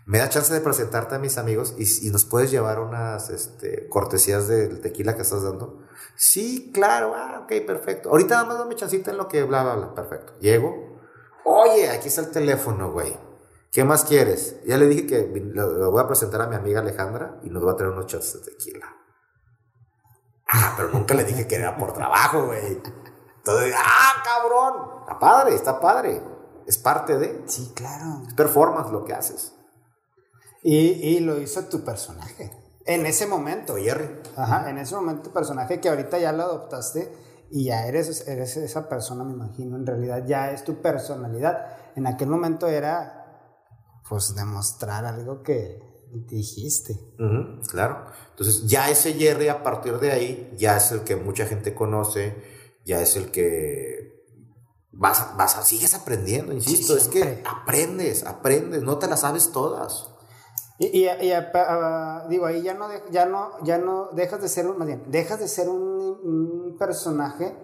Me 0.08 0.20
da 0.20 0.30
chance 0.30 0.54
de 0.54 0.62
presentarte 0.62 1.16
a 1.16 1.20
mis 1.20 1.38
amigos 1.38 1.76
y, 1.78 2.08
y 2.08 2.12
nos 2.12 2.24
puedes 2.24 2.50
llevar 2.50 2.80
unas 2.80 3.30
este, 3.30 3.90
cortesías 3.90 4.48
del 4.48 4.80
tequila 4.80 5.18
que 5.18 5.24
estás 5.24 5.44
dando. 5.44 5.84
Sí, 6.16 6.72
claro, 6.74 7.14
ah, 7.14 7.42
ok, 7.44 7.66
perfecto. 7.68 8.10
Ahorita 8.10 8.36
nada 8.36 8.48
más 8.48 8.58
dame 8.58 8.76
chancita 8.76 9.12
en 9.12 9.18
lo 9.18 9.28
que 9.28 9.44
bla, 9.44 9.64
bla, 9.64 9.76
bla, 9.76 9.94
perfecto. 9.94 10.32
Llego, 10.40 10.98
oye, 11.44 11.90
aquí 11.90 12.08
está 12.08 12.22
el 12.22 12.32
teléfono, 12.32 12.94
güey. 12.94 13.20
¿Qué 13.70 13.84
más 13.84 14.06
quieres? 14.06 14.64
Ya 14.66 14.78
le 14.78 14.88
dije 14.88 15.06
que 15.06 15.30
lo, 15.54 15.74
lo 15.74 15.92
voy 15.92 16.02
a 16.02 16.08
presentar 16.08 16.42
a 16.42 16.48
mi 16.48 16.56
amiga 16.56 16.80
Alejandra 16.80 17.42
y 17.44 17.50
nos 17.50 17.68
va 17.68 17.74
a 17.74 17.76
traer 17.76 17.92
unos 17.92 18.06
shots 18.06 18.46
de 18.46 18.52
tequila. 18.52 18.88
Ah, 20.48 20.74
pero 20.78 20.88
nunca 20.90 21.16
le 21.16 21.26
dije 21.26 21.46
que 21.50 21.56
era 21.56 21.76
por 21.76 21.92
trabajo, 21.92 22.46
güey. 22.46 22.82
Entonces, 23.38 23.76
ah, 23.78 24.24
cabrón. 24.24 25.02
Está 25.02 25.20
padre, 25.20 25.54
está 25.54 25.82
padre. 25.82 26.24
Es 26.66 26.78
parte 26.78 27.18
de. 27.18 27.44
Sí, 27.46 27.74
claro. 27.76 28.24
Es 28.26 28.34
performance 28.36 28.90
lo 28.90 29.04
que 29.04 29.14
haces. 29.14 29.54
Y, 30.70 31.16
y 31.16 31.20
lo 31.22 31.40
hizo 31.40 31.64
tu 31.64 31.86
personaje. 31.86 32.52
En 32.86 33.06
ese 33.06 33.26
momento. 33.26 33.78
Jerry. 33.78 34.20
Ajá, 34.36 34.70
en 34.70 34.78
ese 34.78 34.96
momento 34.96 35.30
tu 35.30 35.32
personaje 35.32 35.80
que 35.80 35.88
ahorita 35.88 36.20
ya 36.20 36.34
lo 36.34 36.44
adoptaste 36.44 37.10
y 37.50 37.68
ya 37.68 37.88
eres, 37.88 38.28
eres 38.28 38.58
esa 38.58 38.90
persona, 38.90 39.24
me 39.24 39.32
imagino, 39.32 39.78
en 39.78 39.86
realidad 39.86 40.26
ya 40.28 40.52
es 40.52 40.66
tu 40.66 40.82
personalidad. 40.82 41.78
En 41.96 42.06
aquel 42.06 42.28
momento 42.28 42.68
era, 42.68 43.64
pues, 44.10 44.36
demostrar 44.36 45.06
algo 45.06 45.42
que 45.42 45.80
dijiste. 46.12 47.00
Claro. 47.70 48.04
Entonces, 48.32 48.68
ya 48.68 48.90
ese 48.90 49.14
Jerry 49.14 49.48
a 49.48 49.64
partir 49.64 49.98
de 50.00 50.12
ahí, 50.12 50.54
ya 50.58 50.76
es 50.76 50.92
el 50.92 51.06
que 51.06 51.16
mucha 51.16 51.46
gente 51.46 51.74
conoce, 51.74 52.36
ya 52.86 53.02
es 53.02 53.16
el 53.16 53.32
que 53.32 54.26
vas, 54.92 55.30
vas 55.38 55.66
sigues 55.66 55.94
aprendiendo, 55.94 56.52
insisto, 56.52 56.98
es 56.98 57.08
que 57.08 57.42
aprendes, 57.46 58.26
aprendes, 58.26 58.84
no 58.84 58.98
te 58.98 59.08
las 59.08 59.22
sabes 59.22 59.54
todas. 59.54 60.17
Y, 60.80 60.86
y- 60.88 61.06
y, 61.28 61.32
ah, 61.32 61.52
ah, 61.56 62.26
digo, 62.30 62.46
ahí 62.46 62.62
ya 62.62 62.74
no, 62.76 62.88
de- 62.88 63.04
ya, 63.10 63.26
no, 63.26 63.50
ya 63.64 63.78
no 63.78 64.10
dejas 64.14 64.42
de 64.42 64.48
ser 64.50 64.68
un, 64.68 64.78
más 64.78 64.88
bien, 64.88 65.04
dejas 65.08 65.40
de 65.40 65.48
ser 65.48 65.70
un, 65.70 65.80
un 66.24 66.76
personaje 66.78 67.56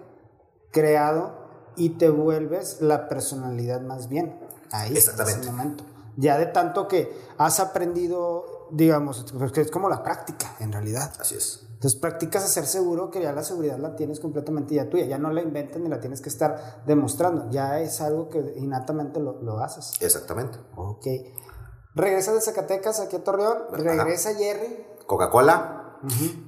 creado 0.72 1.34
y 1.76 1.92
te 1.98 2.10
vuelves 2.10 2.82
la 2.82 3.08
personalidad 3.08 3.82
más 3.82 4.08
bien. 4.10 4.40
Ahí, 4.72 4.96
Exactamente. 4.96 5.40
en 5.40 5.44
ese 5.44 5.52
momento. 5.52 5.84
Ya 6.18 6.38
de 6.38 6.46
tanto 6.48 6.88
que 6.88 7.12
has 7.38 7.60
aprendido, 7.60 8.68
digamos, 8.72 9.26
pues 9.38 9.52
que 9.52 9.62
es 9.62 9.72
como 9.72 9.90
la 9.90 10.04
práctica, 10.04 10.56
en 10.60 10.72
realidad. 10.72 11.12
Así 11.20 11.36
es. 11.36 11.68
Entonces 11.74 12.00
practicas 12.00 12.44
a 12.46 12.48
ser 12.48 12.66
seguro 12.66 13.12
que 13.12 13.22
ya 13.22 13.34
la 13.34 13.44
seguridad 13.44 13.78
la 13.78 13.96
tienes 13.96 14.20
completamente 14.20 14.74
ya 14.76 14.90
tuya, 14.90 15.06
ya 15.06 15.18
no 15.18 15.32
la 15.32 15.42
inventas 15.42 15.82
ni 15.82 15.90
la 15.90 16.00
tienes 16.00 16.22
que 16.22 16.30
estar 16.30 16.82
demostrando, 16.86 17.50
ya 17.52 17.80
es 17.82 18.00
algo 18.00 18.30
que 18.30 18.54
innatamente 18.58 19.20
lo, 19.20 19.42
lo 19.42 19.60
haces. 19.60 19.92
Exactamente. 20.02 20.58
Ok. 20.78 21.06
Regresa 21.96 22.34
de 22.34 22.42
Zacatecas 22.42 23.00
aquí 23.00 23.16
a 23.18 23.24
Torreón, 23.24 23.58
regresa 23.72 24.34
Jerry. 24.36 24.88
Coca-Cola, 25.06 26.00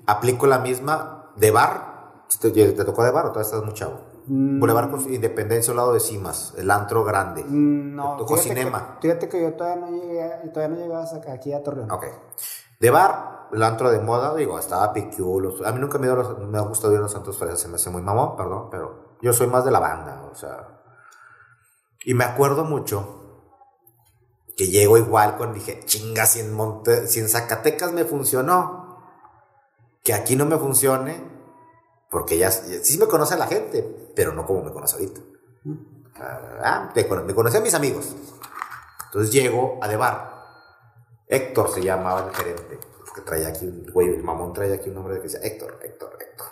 aplico 0.07 0.47
la 0.47 0.59
misma 0.59 1.31
de 1.35 1.51
bar. 1.51 2.23
¿Te, 2.41 2.49
te 2.51 2.83
tocó 2.85 3.03
de 3.03 3.11
bar 3.11 3.25
o 3.25 3.29
todavía 3.29 3.47
estás 3.47 3.63
muy 3.63 3.73
chavo? 3.73 3.99
Mm. 4.27 4.59
Boulevard 4.59 4.89
Independencia 5.07 5.69
al 5.71 5.77
lado 5.77 5.93
de 5.93 5.99
Cimas, 5.99 6.55
el 6.57 6.71
antro 6.71 7.03
grande. 7.03 7.43
Mm, 7.43 7.95
No, 7.95 8.13
Te 8.13 8.17
tocó 8.23 8.37
fíjate 8.37 8.55
cinema. 8.59 8.97
Que, 8.99 9.07
fíjate 9.07 9.29
que 9.29 9.41
yo 9.41 9.53
todavía 9.53 9.85
no 9.85 9.91
llegué, 9.91 10.29
todavía 10.51 10.75
no 10.75 10.81
llegaba 10.83 11.03
a- 11.03 11.33
aquí 11.33 11.53
a 11.53 11.61
Torreón. 11.61 11.91
Ok. 11.91 12.05
De 12.79 12.89
bar, 12.89 13.49
el 13.53 13.61
antro 13.61 13.91
de 13.91 13.99
moda, 13.99 14.33
digo, 14.33 14.57
estaba 14.57 14.91
piquiulos. 14.93 15.61
A 15.63 15.71
mí 15.71 15.79
nunca 15.79 15.99
me, 15.99 16.07
dio 16.07 16.15
los- 16.15 16.39
me 16.39 16.57
ha 16.57 16.61
gustado 16.61 16.93
ir 16.93 16.99
a 16.99 17.03
los 17.03 17.15
antros 17.15 17.37
fresas, 17.37 17.59
se 17.59 17.67
me 17.67 17.75
hace 17.75 17.91
muy 17.91 18.01
mamón, 18.01 18.35
perdón, 18.35 18.69
pero 18.71 19.17
yo 19.21 19.31
soy 19.31 19.45
más 19.47 19.63
de 19.63 19.71
la 19.71 19.79
banda, 19.79 20.27
o 20.31 20.33
sea. 20.33 20.81
Y 22.03 22.15
me 22.15 22.23
acuerdo 22.23 22.63
mucho 22.63 23.24
que 24.55 24.67
llego 24.67 24.97
igual 24.97 25.37
con, 25.37 25.53
dije, 25.53 25.83
chinga, 25.85 26.25
si 26.25 26.39
en, 26.39 26.53
Monte, 26.53 27.07
si 27.07 27.19
Zacatecas 27.27 27.91
me 27.91 28.05
funcionó, 28.05 29.01
que 30.03 30.13
aquí 30.13 30.35
no 30.35 30.45
me 30.45 30.57
funcione, 30.57 31.21
porque 32.09 32.37
ya, 32.37 32.49
ya- 32.49 32.83
sí 32.83 32.97
me 32.97 33.07
conoce 33.07 33.35
la 33.37 33.47
gente, 33.47 34.11
pero 34.15 34.31
no 34.33 34.45
como 34.45 34.63
me 34.63 34.71
conoce 34.71 34.95
ahorita. 34.95 35.21
Ah, 36.17 36.89
cono- 37.09 37.23
me 37.23 37.35
conocían 37.35 37.63
mis 37.63 37.73
amigos. 37.73 38.15
Entonces 39.07 39.31
llego 39.33 39.77
a 39.81 39.87
De 39.87 39.97
Bar. 39.97 40.33
Héctor 41.27 41.71
se 41.73 41.81
llamaba 41.81 42.27
el 42.27 42.33
gerente. 42.35 42.79
Que 43.13 43.21
traía 43.21 43.47
aquí, 43.49 43.65
un- 43.65 43.85
güey, 43.91 44.09
el 44.09 44.23
mamón 44.23 44.53
traía 44.53 44.75
aquí 44.75 44.89
un 44.89 44.95
nombre 44.95 45.15
que 45.17 45.23
decía 45.23 45.39
Héctor, 45.41 45.79
Héctor, 45.81 46.17
Héctor. 46.19 46.47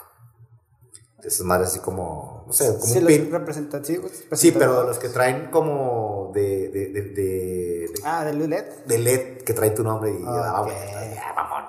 Esas 1.24 1.46
madres 1.46 1.68
así 1.70 1.78
como, 1.80 2.44
no 2.46 2.52
sé, 2.52 2.66
como 2.78 2.86
Sí, 2.86 2.98
un 2.98 3.06
pin. 3.06 3.30
representativos. 3.30 4.12
Sí, 4.32 4.52
pero 4.52 4.84
los 4.84 4.98
que 4.98 5.08
traen 5.08 5.50
como 5.50 6.30
de, 6.34 6.68
de, 6.68 6.88
de, 6.88 7.02
de, 7.02 7.90
Ah, 8.04 8.24
de 8.24 8.34
Lulet. 8.34 8.84
de 8.84 8.98
LED 8.98 9.38
que 9.42 9.54
trae 9.54 9.70
tu 9.70 9.82
nombre 9.82 10.10
y 10.10 10.16
Ok. 10.22 10.22
daba 10.34 10.62
vueltas, 10.62 11.14
ya, 11.14 11.32
mamón. 11.34 11.64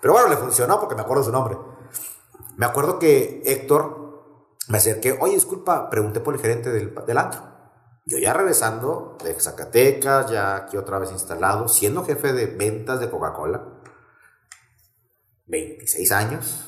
Pero 0.00 0.12
bueno, 0.12 0.28
le 0.28 0.36
funcionó 0.36 0.78
porque 0.78 0.94
me 0.94 1.02
acuerdo 1.02 1.24
su 1.24 1.32
nombre. 1.32 1.56
Me 2.56 2.66
acuerdo 2.66 2.98
que 2.98 3.42
Héctor 3.46 4.46
me 4.68 4.78
acerqué, 4.78 5.18
oye, 5.20 5.34
disculpa, 5.34 5.90
pregunté 5.90 6.20
por 6.20 6.34
el 6.34 6.40
gerente 6.40 6.70
del, 6.70 6.94
del 7.06 7.18
antro. 7.18 7.42
Yo 8.06 8.18
ya 8.18 8.32
regresando 8.32 9.16
de 9.24 9.34
Zacatecas, 9.40 10.30
ya 10.30 10.54
aquí 10.56 10.76
otra 10.76 10.98
vez 10.98 11.10
instalado, 11.10 11.68
siendo 11.68 12.04
jefe 12.04 12.32
de 12.32 12.46
ventas 12.46 13.00
de 13.00 13.10
Coca-Cola, 13.10 13.80
26 15.46 16.12
años. 16.12 16.66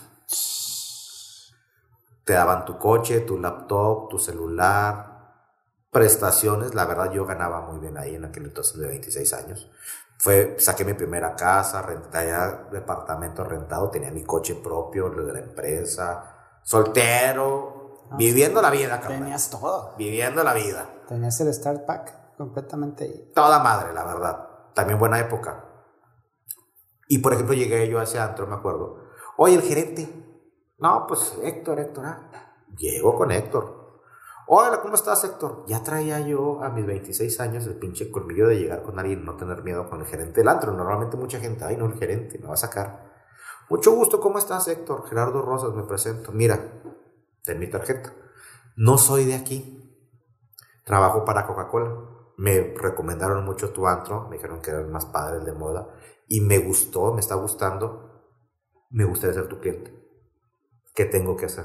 Te 2.24 2.34
daban 2.34 2.64
tu 2.64 2.78
coche, 2.78 3.20
tu 3.20 3.38
laptop, 3.38 4.08
tu 4.08 4.18
celular, 4.18 5.12
prestaciones. 5.90 6.74
La 6.74 6.84
verdad, 6.84 7.10
yo 7.12 7.26
ganaba 7.26 7.60
muy 7.62 7.80
bien 7.80 7.98
ahí 7.98 8.14
en 8.14 8.24
aquel 8.24 8.44
entonces 8.44 8.78
de 8.78 8.86
26 8.86 9.32
años. 9.32 9.70
Fue, 10.18 10.56
saqué 10.58 10.84
mi 10.84 10.94
primera 10.94 11.34
casa, 11.34 11.82
renté 11.82 12.32
departamento 12.70 13.42
rentado, 13.42 13.90
tenía 13.90 14.12
mi 14.12 14.22
coche 14.22 14.54
propio, 14.54 15.08
lo 15.08 15.26
de 15.26 15.32
la 15.32 15.40
empresa, 15.40 16.60
soltero, 16.62 18.06
viviendo 18.16 18.62
la 18.62 18.70
vida, 18.70 19.00
carnal. 19.00 19.20
Tenías 19.20 19.50
todo. 19.50 19.94
Viviendo 19.98 20.44
la 20.44 20.54
vida. 20.54 20.88
Tenías 21.08 21.40
el 21.40 21.48
Star 21.48 21.84
Pack 21.84 22.36
completamente. 22.36 23.32
Toda 23.34 23.58
madre, 23.58 23.92
la 23.92 24.04
verdad. 24.04 24.48
También 24.74 24.98
buena 24.98 25.18
época. 25.18 25.64
Y 27.08 27.18
por 27.18 27.32
ejemplo, 27.32 27.54
llegué 27.54 27.88
yo 27.88 27.98
a 27.98 28.04
ese 28.04 28.18
antro, 28.18 28.46
me 28.46 28.54
acuerdo. 28.54 29.08
Oye, 29.36 29.56
el 29.56 29.62
gerente. 29.62 30.21
No, 30.82 31.06
pues 31.06 31.38
Héctor, 31.40 31.78
Héctor. 31.78 32.04
Ah. 32.04 32.28
Llego 32.76 33.14
con 33.14 33.30
Héctor. 33.30 34.00
Hola, 34.48 34.80
¿cómo 34.82 34.96
estás, 34.96 35.22
Héctor? 35.22 35.64
Ya 35.68 35.80
traía 35.84 36.18
yo 36.18 36.60
a 36.60 36.70
mis 36.70 36.84
26 36.84 37.38
años 37.38 37.64
el 37.68 37.78
pinche 37.78 38.10
colmillo 38.10 38.48
de 38.48 38.58
llegar 38.58 38.82
con 38.82 38.98
alguien 38.98 39.24
no 39.24 39.36
tener 39.36 39.62
miedo 39.62 39.88
con 39.88 40.00
el 40.00 40.06
gerente 40.06 40.40
del 40.40 40.48
antro. 40.48 40.72
Normalmente 40.72 41.16
mucha 41.16 41.38
gente, 41.38 41.64
ay, 41.64 41.76
no, 41.76 41.86
el 41.86 41.94
gerente, 41.94 42.36
me 42.40 42.48
va 42.48 42.54
a 42.54 42.56
sacar. 42.56 43.12
Mucho 43.70 43.92
gusto, 43.92 44.18
¿cómo 44.18 44.38
estás, 44.38 44.66
Héctor? 44.66 45.06
Gerardo 45.08 45.40
Rosas, 45.40 45.72
me 45.72 45.84
presento. 45.84 46.32
Mira, 46.32 46.58
ten 47.44 47.60
mi 47.60 47.70
tarjeta. 47.70 48.12
No 48.74 48.98
soy 48.98 49.24
de 49.24 49.36
aquí. 49.36 49.78
Trabajo 50.84 51.24
para 51.24 51.46
Coca-Cola. 51.46 51.94
Me 52.38 52.74
recomendaron 52.76 53.44
mucho 53.44 53.70
tu 53.70 53.86
antro, 53.86 54.26
me 54.28 54.34
dijeron 54.34 54.60
que 54.60 54.72
era 54.72 54.80
el 54.80 54.88
más 54.88 55.06
padre, 55.06 55.38
el 55.38 55.44
de 55.44 55.52
moda, 55.52 55.94
y 56.26 56.40
me 56.40 56.58
gustó, 56.58 57.14
me 57.14 57.20
está 57.20 57.36
gustando. 57.36 58.34
Me 58.90 59.04
gustaría 59.04 59.34
ser 59.34 59.48
tu 59.48 59.60
cliente. 59.60 60.01
¿Qué 60.94 61.06
tengo 61.06 61.36
que 61.36 61.46
hacer? 61.46 61.64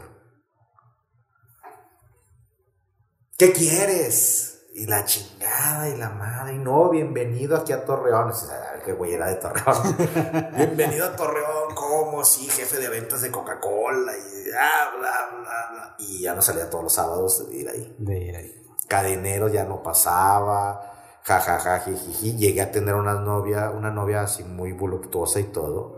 ¿Qué 3.37 3.51
quieres? 3.51 4.53
Y 4.73 4.85
la 4.85 5.03
chingada 5.05 5.89
y 5.89 5.97
la 5.97 6.09
madre, 6.09 6.53
y 6.53 6.59
no, 6.59 6.89
bienvenido 6.89 7.57
aquí 7.57 7.73
a 7.73 7.83
Torreón. 7.83 8.31
A 8.31 8.71
ver, 8.71 8.83
qué 8.85 8.93
güey 8.93 9.13
era 9.13 9.27
de 9.27 9.35
Torreón. 9.35 9.97
bienvenido 10.55 11.05
a 11.07 11.15
Torreón, 11.15 11.75
¿cómo? 11.75 12.23
Sí, 12.23 12.47
jefe 12.47 12.77
de 12.77 12.87
ventas 12.87 13.21
de 13.21 13.31
Coca-Cola, 13.31 14.13
y 14.15 14.49
bla, 14.49 14.97
bla, 14.97 15.39
bla, 15.41 15.69
bla. 15.71 15.95
Y 15.97 16.21
ya 16.21 16.33
no 16.33 16.41
salía 16.41 16.69
todos 16.69 16.85
los 16.85 16.93
sábados 16.93 17.49
de 17.49 17.55
ir 17.57 17.69
ahí 17.69 17.95
De 17.97 18.19
ir 18.19 18.35
ahí. 18.35 18.65
cadenero 18.87 19.47
ya 19.49 19.65
no 19.65 19.81
pasaba, 19.83 21.19
jajaja, 21.23 21.79
jijiji. 21.79 22.37
Llegué 22.37 22.61
a 22.61 22.71
tener 22.71 22.95
una 22.95 23.15
novia, 23.15 23.71
una 23.71 23.89
novia 23.91 24.21
así 24.21 24.43
muy 24.43 24.71
voluptuosa 24.73 25.39
y 25.39 25.45
todo. 25.45 25.96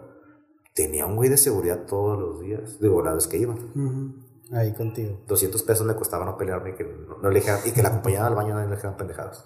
Tenía 0.80 1.05
un 1.05 1.17
güey 1.17 1.27
de 1.27 1.36
seguridad 1.36 1.86
todos 1.86 2.17
los 2.17 2.39
días, 2.39 2.80
digo, 2.80 3.03
la 3.03 3.13
vez 3.13 3.27
que 3.27 3.38
iba. 3.38 3.53
Ujú. 3.53 4.13
Ahí 4.53 4.73
contigo. 4.73 5.19
200 5.27 5.61
pesos 5.63 5.86
me 5.86 5.93
costaba 5.93 6.23
no 6.23 6.38
pelearme 6.38 6.69
y 6.69 6.75
que, 6.75 6.86
no, 6.86 7.17
no 7.17 7.30
le 7.30 7.43
y 7.65 7.71
que 7.73 7.84
la 7.84 7.89
acompañara 7.89 8.27
al 8.27 8.36
baño 8.36 8.53
no 8.53 8.61
le 8.61 8.69
dijeran 8.69 8.95
pendejadas. 8.95 9.43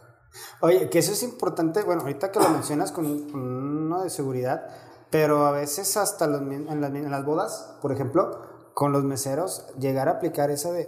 Oye, 0.61 0.91
que 0.91 0.99
eso 0.99 1.11
es 1.11 1.23
importante, 1.23 1.81
bueno, 1.81 2.01
ahorita 2.01 2.31
que 2.31 2.39
lo 2.39 2.49
mencionas 2.49 2.91
con, 2.91 3.31
con 3.31 3.41
uno 3.41 4.03
de 4.03 4.11
seguridad, 4.11 4.67
pero 5.09 5.47
a 5.47 5.51
veces 5.51 5.97
hasta 5.97 6.27
los 6.27 6.41
en, 6.41 6.79
las, 6.79 6.93
en 6.93 7.09
las 7.09 7.25
bodas, 7.25 7.77
por 7.81 7.91
ejemplo, 7.91 8.69
con 8.75 8.91
los 8.91 9.03
meseros, 9.03 9.65
llegar 9.79 10.09
a 10.09 10.11
aplicar 10.11 10.51
esa 10.51 10.71
de, 10.71 10.87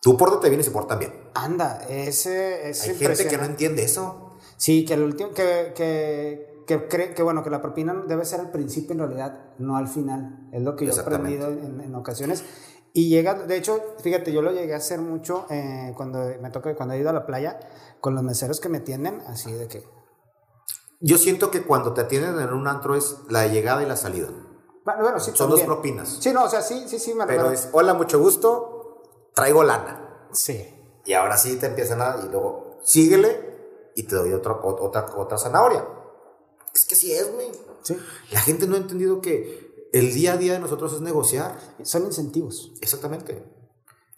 Tú 0.00 0.16
pórtate 0.16 0.50
bien 0.50 0.60
y 0.60 0.62
se 0.62 0.70
portan 0.70 1.00
bien. 1.00 1.12
anda, 1.34 1.84
ese 1.88 2.70
es 2.70 2.80
Hay 2.84 2.94
gente 2.94 3.26
que 3.26 3.38
no 3.38 3.44
entiende 3.44 3.82
eso. 3.82 4.36
Sí, 4.56 4.84
que 4.84 4.94
el 4.94 5.02
último, 5.02 5.30
que, 5.30 5.72
que, 5.74 6.55
que 6.66 6.88
cree 6.88 7.14
que 7.14 7.22
bueno, 7.22 7.42
que 7.44 7.50
la 7.50 7.62
propina 7.62 7.94
debe 8.06 8.24
ser 8.24 8.40
al 8.40 8.50
principio 8.50 8.92
en 8.92 8.98
realidad, 8.98 9.54
no 9.58 9.76
al 9.76 9.88
final. 9.88 10.48
Es 10.52 10.62
lo 10.62 10.74
que 10.76 10.86
yo 10.86 10.92
he 10.94 11.00
aprendido 11.00 11.48
en, 11.48 11.80
en 11.80 11.94
ocasiones. 11.94 12.44
Y 12.92 13.08
llega, 13.10 13.34
de 13.34 13.56
hecho, 13.56 13.78
fíjate, 14.02 14.32
yo 14.32 14.40
lo 14.42 14.52
llegué 14.52 14.72
a 14.74 14.78
hacer 14.78 15.00
mucho 15.00 15.46
eh, 15.50 15.92
cuando 15.96 16.18
me 16.40 16.50
toca, 16.50 16.74
cuando 16.74 16.94
he 16.94 16.98
ido 16.98 17.10
a 17.10 17.12
la 17.12 17.26
playa, 17.26 17.58
con 18.00 18.14
los 18.14 18.24
meseros 18.24 18.58
que 18.58 18.68
me 18.70 18.78
atienden, 18.78 19.20
así 19.26 19.52
de 19.52 19.68
que, 19.68 19.84
Yo 21.00 21.18
siento 21.18 21.50
que 21.50 21.62
cuando 21.62 21.92
te 21.92 22.00
atienden 22.00 22.38
en 22.40 22.52
un 22.54 22.66
antro 22.66 22.94
es 22.94 23.18
la 23.28 23.46
llegada 23.48 23.82
y 23.82 23.86
la 23.86 23.96
salida. 23.96 24.28
bueno, 24.84 25.02
bueno, 25.02 25.20
sí, 25.20 25.32
Son 25.34 25.50
dos 25.50 25.60
también. 25.60 25.66
propinas. 25.66 26.08
Sí, 26.20 26.32
no, 26.32 26.44
o 26.44 26.48
sea, 26.48 26.62
sí, 26.62 26.84
sí, 26.88 26.98
sí, 26.98 27.12
me 27.12 27.26
Pero 27.26 27.44
recuerdo. 27.44 27.52
es, 27.52 27.68
hola, 27.72 27.92
mucho 27.92 28.18
gusto, 28.18 29.02
traigo 29.34 29.62
lana. 29.62 30.28
Sí, 30.32 30.72
Y 31.04 31.12
ahora 31.12 31.36
sí 31.36 31.56
te 31.58 31.66
empiezan 31.66 32.00
a... 32.00 32.16
Y 32.24 32.28
luego, 32.30 32.78
síguele 32.82 33.90
y 33.94 34.04
te 34.04 34.16
doy 34.16 34.32
otra, 34.32 34.54
ot- 34.54 34.78
otra, 34.80 35.06
otra 35.16 35.36
zanahoria. 35.38 35.84
Es 36.76 36.84
que 36.84 36.94
sí 36.94 37.10
es, 37.12 37.32
güey. 37.32 37.50
sí. 37.82 37.96
La 38.30 38.40
gente 38.40 38.66
no 38.66 38.74
ha 38.74 38.78
entendido 38.78 39.22
que 39.22 39.88
el 39.94 40.12
día 40.12 40.34
a 40.34 40.36
día 40.36 40.52
de 40.52 40.58
nosotros 40.58 40.92
es 40.92 41.00
negociar. 41.00 41.58
Son 41.84 42.04
incentivos. 42.04 42.72
Exactamente. 42.82 43.42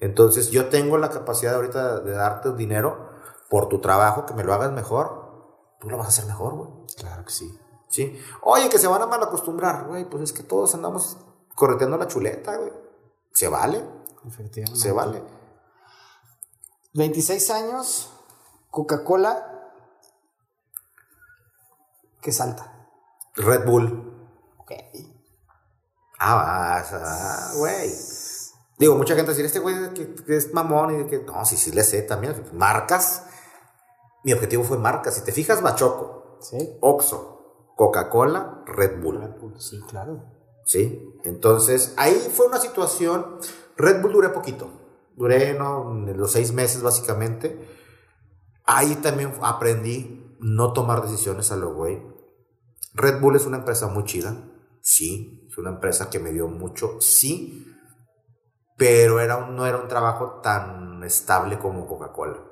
Entonces, 0.00 0.50
yo 0.50 0.68
tengo 0.68 0.98
la 0.98 1.08
capacidad 1.08 1.54
ahorita 1.54 2.00
de 2.00 2.12
darte 2.12 2.52
dinero 2.54 3.10
por 3.48 3.68
tu 3.68 3.80
trabajo, 3.80 4.26
que 4.26 4.34
me 4.34 4.42
lo 4.42 4.52
hagas 4.54 4.72
mejor. 4.72 5.76
Tú 5.80 5.88
lo 5.88 5.96
vas 5.96 6.06
a 6.06 6.08
hacer 6.08 6.26
mejor, 6.26 6.54
güey. 6.54 6.70
Claro 6.96 7.24
que 7.24 7.30
sí. 7.30 7.56
¿Sí? 7.88 8.18
Oye, 8.42 8.68
que 8.68 8.78
se 8.78 8.88
van 8.88 9.02
a 9.02 9.06
mal 9.06 9.22
acostumbrar, 9.22 9.86
güey. 9.86 10.04
Pues 10.04 10.24
es 10.24 10.32
que 10.32 10.42
todos 10.42 10.74
andamos 10.74 11.16
correteando 11.54 11.96
la 11.96 12.08
chuleta, 12.08 12.56
güey. 12.56 12.72
Se 13.32 13.46
vale, 13.46 13.84
Efectivamente. 14.26 14.80
se 14.80 14.90
vale. 14.90 15.22
26 16.94 17.50
años, 17.50 18.10
Coca-Cola, 18.70 19.57
que 22.20 22.32
salta. 22.32 22.88
Red 23.36 23.64
Bull. 23.64 24.30
Ok. 24.58 24.72
Ah, 26.18 26.82
vas, 26.90 27.56
güey. 27.56 27.92
Digo, 28.78 28.96
mucha 28.96 29.14
gente 29.14 29.30
decir, 29.30 29.44
este 29.44 29.58
güey 29.58 29.92
que, 29.94 30.14
que 30.14 30.36
es 30.36 30.52
mamón 30.52 31.00
y 31.00 31.06
que, 31.06 31.18
no, 31.20 31.44
sí, 31.44 31.56
sí 31.56 31.72
le 31.72 31.82
sé 31.84 32.02
también. 32.02 32.44
Marcas. 32.52 33.24
Mi 34.24 34.32
objetivo 34.32 34.64
fue 34.64 34.78
marcas. 34.78 35.14
Si 35.14 35.22
te 35.22 35.32
fijas, 35.32 35.62
Bachoco, 35.62 36.38
Sí. 36.40 36.76
Oxxo, 36.80 37.72
Coca-Cola, 37.76 38.62
Red 38.66 39.00
Bull. 39.00 39.20
Red 39.20 39.40
Bull, 39.40 39.60
Sí, 39.60 39.80
claro. 39.88 40.24
¿Sí? 40.64 41.02
Entonces, 41.24 41.94
ahí 41.96 42.14
fue 42.32 42.46
una 42.46 42.58
situación. 42.58 43.38
Red 43.76 44.02
Bull 44.02 44.12
duré 44.12 44.28
poquito. 44.28 44.70
Duré, 45.16 45.54
¿no? 45.54 45.92
Los 45.94 46.32
seis 46.32 46.52
meses, 46.52 46.82
básicamente. 46.82 47.58
Ahí 48.64 48.96
también 48.96 49.34
aprendí 49.40 50.27
no 50.40 50.72
tomar 50.72 51.02
decisiones 51.02 51.50
a 51.52 51.56
lo 51.56 51.74
güey. 51.74 52.02
Red 52.94 53.20
Bull 53.20 53.36
es 53.36 53.46
una 53.46 53.58
empresa 53.58 53.88
muy 53.88 54.04
chida. 54.04 54.36
Sí. 54.80 55.46
Es 55.48 55.58
una 55.58 55.70
empresa 55.70 56.10
que 56.10 56.18
me 56.18 56.32
dio 56.32 56.48
mucho. 56.48 57.00
Sí. 57.00 57.64
Pero 58.76 59.20
era 59.20 59.36
un- 59.36 59.56
no 59.56 59.66
era 59.66 59.78
un 59.78 59.88
trabajo 59.88 60.40
tan 60.42 61.02
estable 61.04 61.58
como 61.58 61.86
Coca-Cola. 61.86 62.44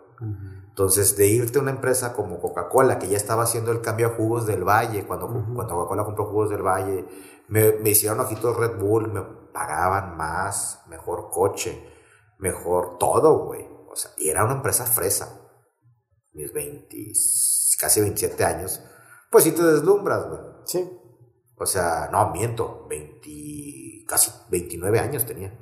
Entonces, 0.68 1.16
de 1.16 1.26
irte 1.28 1.59
a 1.59 1.62
una 1.62 1.70
empresa 1.70 2.12
como 2.14 2.41
Coca-Cola, 2.41 2.99
que 2.99 3.09
ya 3.09 3.16
estaba 3.16 3.45
haciendo 3.45 3.70
el 3.72 3.80
cambio 3.80 4.09
a 4.09 4.14
jugos 4.14 4.47
del 4.47 4.64
Valle, 4.64 5.07
cuando, 5.07 5.26
cuando 5.28 5.74
Coca-Cola 5.74 6.05
compró 6.05 6.26
jugos 6.26 6.51
del 6.51 6.62
Valle, 6.62 7.07
me, 7.49 7.72
me 7.72 7.91
hicieron 7.91 8.20
ojitos 8.20 8.57
Red 8.57 8.78
Bull, 8.78 9.12
me 9.12 9.22
pagaban 9.53 10.16
más, 10.16 10.82
mejor 10.89 11.30
coche, 11.30 11.82
mejor 12.39 12.99
todo, 12.99 13.47
güey. 13.47 13.66
O 13.89 13.95
sea, 13.97 14.11
y 14.18 14.28
era 14.28 14.45
una 14.45 14.55
empresa 14.55 14.84
fresa. 14.84 15.41
Mis 16.32 16.53
20, 16.53 16.97
casi 17.78 18.00
27 18.00 18.44
años. 18.44 18.82
Pues 19.30 19.44
sí 19.44 19.52
te 19.52 19.62
deslumbras, 19.62 20.26
güey. 20.28 20.40
Sí. 20.64 20.98
O 21.58 21.66
sea, 21.66 22.08
no, 22.12 22.30
miento, 22.30 22.86
20, 22.88 24.04
casi 24.06 24.30
29 24.50 24.98
años 24.98 25.24
tenía. 25.24 25.58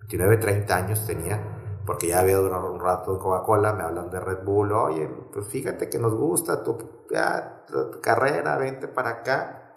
29, 0.00 0.36
30 0.38 0.76
años 0.76 1.06
tenía, 1.06 1.82
porque 1.84 2.08
ya 2.08 2.20
había 2.20 2.36
durado 2.36 2.72
un 2.72 2.80
rato 2.80 3.12
en 3.12 3.18
Coca-Cola, 3.18 3.72
me 3.72 3.82
hablan 3.82 4.10
de 4.10 4.20
Red 4.20 4.44
Bull, 4.44 4.72
oye, 4.72 5.06
pues 5.32 5.46
fíjate 5.48 5.90
que 5.90 5.98
nos 5.98 6.14
gusta 6.14 6.62
tu, 6.62 6.78
ya, 7.10 7.64
tu 7.66 8.00
carrera, 8.00 8.56
vente 8.56 8.88
para 8.88 9.10
acá. 9.10 9.74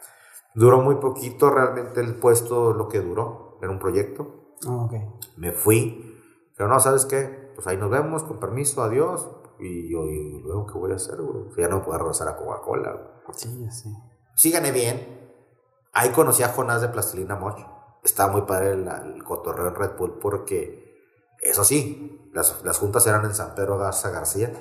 Duró 0.53 0.82
muy 0.82 0.95
poquito 0.95 1.49
realmente 1.49 2.01
el 2.01 2.16
puesto, 2.16 2.74
lo 2.74 2.88
que 2.88 2.99
duró, 3.01 3.57
era 3.62 3.72
un 3.72 3.80
proyecto. 3.80 4.55
Ah, 4.68 4.86
ok. 4.86 4.93
Me 5.38 5.51
fui, 5.51 6.22
pero 6.55 6.70
no, 6.70 6.80
¿sabes 6.80 7.05
qué? 7.05 7.51
Pues 7.55 7.68
ahí 7.68 7.78
nos 7.78 7.89
vemos, 7.89 8.24
con 8.24 8.39
permiso, 8.39 8.84
adiós. 8.84 9.28
Y 9.62 9.91
yo, 9.91 10.05
¿y 10.05 10.41
luego 10.41 10.66
qué 10.66 10.74
voy 10.78 10.91
a 10.91 10.95
hacer, 10.95 11.22
güey? 11.22 11.45
Ya 11.57 11.68
no 11.68 11.84
puedo 11.84 11.97
regresar 11.99 12.28
a 12.28 12.36
Coca-Cola, 12.36 12.91
güey 12.93 13.38
Sí, 13.38 13.64
ya 13.64 13.72
sé. 13.72 13.89
sí 14.36 14.51
gané 14.51 14.72
bien. 14.72 15.22
Ahí 15.93 16.09
conocí 16.09 16.41
a 16.43 16.49
Jonás 16.49 16.82
de 16.82 16.88
Plastilina 16.89 17.36
Moch. 17.36 17.59
Estaba 18.03 18.32
muy 18.32 18.41
padre 18.43 18.72
el, 18.72 18.88
el 18.88 19.24
cotorreo 19.24 19.68
en 19.68 19.76
Red 19.76 19.91
Bull 19.97 20.18
porque, 20.20 20.95
eso 21.41 21.64
sí, 21.64 22.30
las, 22.34 22.64
las 22.64 22.78
juntas 22.80 23.05
eran 23.07 23.24
en 23.26 23.36
San 23.36 23.53
Pedro 23.55 23.78
Garza 23.78 24.09
García. 24.09 24.51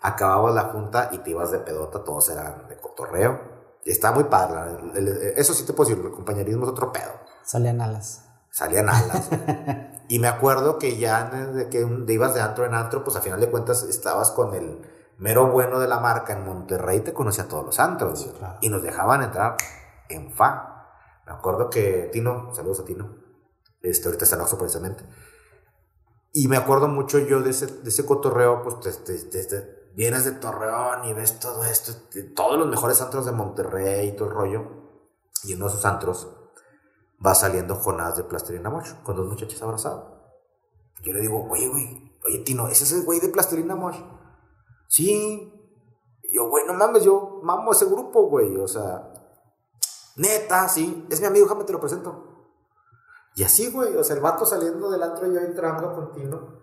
Acababas 0.00 0.54
la 0.54 0.64
junta 0.72 1.08
y 1.12 1.18
te 1.18 1.30
ibas 1.30 1.50
de 1.50 1.58
pedota, 1.58 2.04
todos 2.04 2.28
eran 2.30 2.68
de 2.68 2.78
cotorreo. 2.78 3.40
Estaba 3.84 4.14
muy 4.14 4.24
padre. 4.24 4.78
el- 4.94 5.08
el- 5.08 5.18
eso 5.36 5.52
sí 5.54 5.64
te 5.66 5.72
puedo 5.72 5.90
decir, 5.90 6.04
el 6.04 6.12
compañerismo 6.12 6.64
es 6.64 6.70
otro 6.70 6.92
pedo. 6.92 7.10
Salían 7.44 7.80
alas. 7.80 8.24
Salían 8.50 8.88
alas. 8.88 9.28
y 10.08 10.18
me 10.18 10.28
acuerdo 10.28 10.78
que 10.78 10.96
ya 10.96 11.24
de 11.24 11.68
que 11.68 11.84
de 11.84 12.12
ibas 12.12 12.34
de 12.34 12.40
antro 12.40 12.64
en 12.64 12.74
antro, 12.74 13.04
pues 13.04 13.16
a 13.16 13.20
final 13.20 13.40
de 13.40 13.50
cuentas 13.50 13.82
estabas 13.82 14.30
con 14.30 14.54
el 14.54 14.80
mero 15.18 15.50
bueno 15.50 15.78
de 15.80 15.88
la 15.88 16.00
marca 16.00 16.32
en 16.32 16.44
Monterrey, 16.44 17.00
te 17.00 17.12
conocía 17.12 17.48
todos 17.48 17.64
los 17.66 17.78
antros. 17.80 18.24
güey. 18.24 18.36
claro. 18.38 18.58
Y 18.60 18.68
nos 18.68 18.82
dejaban 18.82 19.22
entrar 19.22 19.56
en 20.08 20.30
fa. 20.30 20.86
Me 21.26 21.32
acuerdo 21.32 21.68
que 21.70 22.08
Tino, 22.12 22.54
saludos 22.54 22.80
a 22.80 22.84
Tino, 22.84 23.16
este, 23.82 24.06
ahorita 24.08 24.24
está 24.24 24.36
en 24.36 24.42
Oxxo 24.42 24.58
precisamente. 24.58 25.04
Y 26.32 26.48
me 26.48 26.56
acuerdo 26.56 26.88
mucho 26.88 27.18
yo 27.18 27.40
de 27.40 27.50
ese, 27.50 27.66
de 27.66 27.88
ese 27.88 28.06
cotorreo, 28.06 28.62
pues 28.62 28.80
te- 28.80 28.92
te- 28.92 29.24
te- 29.28 29.44
te- 29.44 29.78
vienes 29.94 30.24
de 30.24 30.32
Torreón 30.32 31.04
y 31.06 31.12
ves 31.14 31.40
todo 31.40 31.64
esto, 31.64 31.92
todos 32.36 32.58
los 32.58 32.68
mejores 32.68 33.00
antros 33.02 33.26
de 33.26 33.32
Monterrey 33.32 34.08
y 34.08 34.12
todo 34.12 34.28
el 34.28 34.34
rollo. 34.34 34.62
Y 35.44 35.54
uno 35.54 35.66
de 35.66 35.72
esos 35.72 35.84
antros 35.84 36.28
va 37.24 37.34
saliendo 37.34 37.74
Jonás 37.74 38.16
de 38.16 38.24
Plastilina 38.24 38.70
Mosh 38.70 38.92
con 39.02 39.16
dos 39.16 39.26
muchachas 39.26 39.60
abrazadas. 39.62 40.04
Yo 41.02 41.12
le 41.12 41.20
digo, 41.20 41.46
oye, 41.50 41.68
güey, 41.68 42.18
oye, 42.24 42.38
Tino, 42.38 42.68
¿ese 42.68 42.84
es 42.84 42.92
el 42.92 43.04
güey 43.04 43.20
de 43.20 43.28
Plastilina 43.28 43.76
Mosh? 43.76 44.00
Sí. 44.88 45.52
Y 46.22 46.34
yo, 46.34 46.48
güey, 46.48 46.66
no 46.66 46.74
mames, 46.74 47.04
yo 47.04 47.40
mamo 47.42 47.72
ese 47.72 47.86
grupo, 47.86 48.28
güey, 48.28 48.56
o 48.56 48.68
sea, 48.68 49.12
neta, 50.16 50.68
sí, 50.68 51.06
es 51.10 51.20
mi 51.20 51.26
amigo, 51.26 51.46
déjame 51.46 51.64
te 51.64 51.72
lo 51.72 51.80
presento. 51.80 52.24
Y 53.34 53.44
así, 53.44 53.70
güey, 53.70 53.96
o 53.96 54.04
sea, 54.04 54.16
el 54.16 54.22
vato 54.22 54.44
saliendo 54.44 54.90
del 54.90 55.02
antro 55.02 55.26
y 55.26 55.34
yo 55.34 55.40
entrando 55.40 55.94
con 55.94 56.12
Tino. 56.12 56.58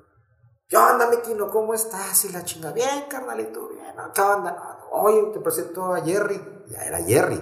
¿Qué 0.68 0.78
onda, 0.78 1.10
mi 1.10 1.18
Tino? 1.18 1.49
¿Cómo 1.49 1.74
estás? 1.74 2.26
Y 2.26 2.30
la 2.30 2.43
chinga, 2.43 2.72
bien, 2.74 3.06
carnalito, 3.10 3.68
bien, 3.70 3.95
¿qué 4.14 4.22
onda? 4.22 4.80
Oye, 4.91 5.32
te 5.34 5.39
presento 5.39 5.93
a 5.93 6.01
Jerry. 6.01 6.64
Ya 6.68 6.84
era 6.84 7.01
Jerry, 7.03 7.41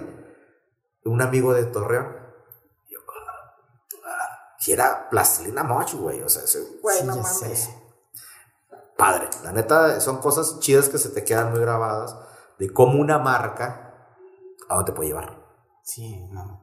un 1.04 1.20
amigo 1.20 1.52
de 1.52 1.64
Torreón. 1.64 2.23
Si 4.64 4.72
era 4.72 5.10
Plastilina 5.10 5.62
Moch, 5.62 5.92
güey, 5.94 6.22
o 6.22 6.28
sea, 6.30 6.42
ese, 6.44 6.58
güey, 6.82 6.98
Sí, 7.00 7.04
no 7.04 7.16
mames. 7.16 7.36
sé. 7.36 7.74
Padre, 8.96 9.28
la 9.42 9.52
neta, 9.52 10.00
son 10.00 10.18
cosas 10.18 10.58
chidas 10.60 10.88
que 10.88 10.96
se 10.98 11.10
te 11.10 11.22
quedan 11.22 11.50
muy 11.50 11.60
grabadas 11.60 12.16
de 12.58 12.70
cómo 12.72 12.98
una 13.00 13.18
marca 13.18 13.92
a 14.68 14.74
dónde 14.76 14.90
te 14.92 14.96
puede 14.96 15.08
llevar. 15.10 15.36
Sí, 15.82 16.26
no. 16.30 16.62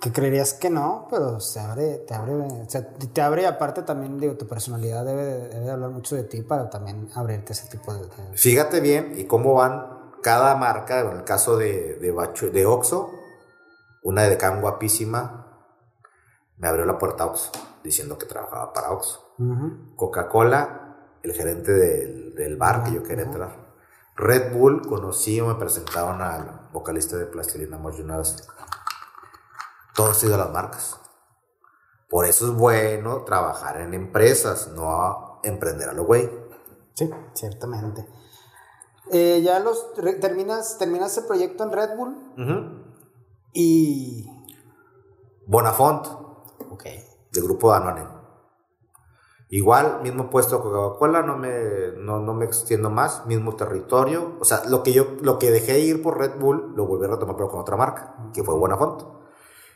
Que 0.00 0.12
creerías 0.12 0.54
que 0.54 0.70
no, 0.70 1.08
pero 1.10 1.40
se 1.40 1.58
abre, 1.58 1.98
te 2.06 2.14
abre, 2.14 2.34
o 2.34 2.66
sea, 2.68 2.86
te 2.88 3.20
abre 3.20 3.42
y 3.42 3.44
aparte 3.46 3.82
también, 3.82 4.18
digo, 4.20 4.36
tu 4.36 4.46
personalidad 4.46 5.04
debe, 5.04 5.24
debe 5.24 5.64
de 5.64 5.70
hablar 5.72 5.90
mucho 5.90 6.14
de 6.14 6.22
ti 6.24 6.42
para 6.42 6.70
también 6.70 7.08
abrirte 7.16 7.52
ese 7.52 7.68
tipo 7.68 7.92
de... 7.94 8.00
de- 8.06 8.36
Fíjate 8.36 8.80
bien 8.80 9.14
y 9.16 9.24
cómo 9.24 9.54
van 9.54 10.12
cada 10.22 10.54
marca, 10.54 11.00
en 11.00 11.08
el 11.16 11.24
caso 11.24 11.56
de, 11.56 11.96
de, 11.96 12.12
Bacho- 12.14 12.50
de 12.52 12.64
Oxxo, 12.66 13.10
una 14.04 14.22
de 14.22 14.36
Can 14.36 14.60
guapísima, 14.60 15.41
me 16.62 16.68
abrió 16.68 16.86
la 16.86 16.96
puerta 16.96 17.26
Oxxo, 17.26 17.50
diciendo 17.82 18.16
que 18.16 18.24
trabajaba 18.26 18.72
para 18.72 18.92
Oxxo. 18.92 19.34
Coca-Cola, 19.96 20.96
el 21.24 21.32
gerente 21.32 21.72
del, 21.72 22.34
del 22.36 22.56
bar 22.56 22.84
que 22.84 22.92
yo 22.92 23.02
quería 23.02 23.24
entrar. 23.24 23.74
Red 24.14 24.52
Bull, 24.54 24.86
conocí 24.86 25.40
o 25.40 25.46
me 25.48 25.56
presentaron 25.56 26.22
al 26.22 26.68
vocalista 26.72 27.16
de 27.16 27.26
Plastilina 27.26 27.78
vez. 28.16 28.46
Todo 29.96 30.12
ha 30.12 30.14
sido 30.14 30.36
las 30.38 30.50
marcas. 30.50 31.00
Por 32.08 32.26
eso 32.26 32.46
es 32.46 32.52
bueno 32.52 33.24
trabajar 33.24 33.80
en 33.80 33.94
empresas, 33.94 34.68
no 34.68 35.40
emprender 35.42 35.88
a 35.88 35.94
lo 35.94 36.04
güey. 36.04 36.30
Sí, 36.94 37.10
ciertamente. 37.34 38.06
Eh, 39.10 39.40
ya 39.42 39.58
los 39.58 39.88
re- 39.96 40.14
terminas, 40.14 40.78
terminas 40.78 41.18
el 41.18 41.24
proyecto 41.24 41.64
en 41.64 41.72
Red 41.72 41.96
Bull 41.96 42.84
y 43.52 44.26
Bonafont, 45.46 46.06
Del 47.32 47.44
grupo 47.44 47.70
Danone. 47.70 48.22
Igual, 49.48 50.00
mismo 50.02 50.30
puesto 50.30 50.62
Coca-Cola, 50.62 51.20
no 51.22 51.36
me, 51.36 51.92
no, 51.98 52.20
no, 52.20 52.32
me 52.32 52.46
extiendo 52.46 52.88
más, 52.88 53.26
mismo 53.26 53.54
territorio. 53.54 54.38
O 54.40 54.46
sea, 54.46 54.62
lo 54.66 54.82
que 54.82 54.94
yo, 54.94 55.16
lo 55.20 55.38
que 55.38 55.50
dejé 55.50 55.80
ir 55.80 56.02
por 56.02 56.18
Red 56.18 56.38
Bull, 56.38 56.72
lo 56.74 56.86
volví 56.86 57.04
a 57.04 57.08
retomar 57.08 57.36
pero 57.36 57.50
con 57.50 57.60
otra 57.60 57.76
marca, 57.76 58.16
que 58.32 58.42
fue 58.42 58.54
Bonafont. 58.54 59.02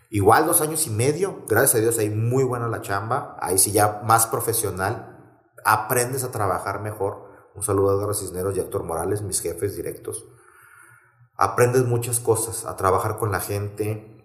Igual 0.08 0.46
dos 0.46 0.62
años 0.62 0.86
y 0.86 0.90
medio, 0.90 1.42
gracias 1.46 1.74
a 1.74 1.78
Dios, 1.80 1.98
ahí 1.98 2.08
muy 2.08 2.42
buena 2.42 2.68
la 2.68 2.80
chamba, 2.80 3.36
ahí 3.38 3.58
sí 3.58 3.70
ya 3.70 4.00
más 4.02 4.26
profesional, 4.26 5.42
aprendes 5.62 6.24
a 6.24 6.30
trabajar 6.30 6.80
mejor. 6.80 7.26
Un 7.54 7.62
saludo 7.62 7.90
a 7.90 8.00
Edgar 8.00 8.14
Cisneros 8.14 8.56
y 8.56 8.60
Héctor 8.60 8.82
Morales, 8.82 9.20
mis 9.20 9.42
jefes 9.42 9.76
directos. 9.76 10.24
Aprendes 11.36 11.84
muchas 11.84 12.18
cosas, 12.18 12.64
a 12.64 12.76
trabajar 12.76 13.18
con 13.18 13.30
la 13.30 13.40
gente, 13.40 14.24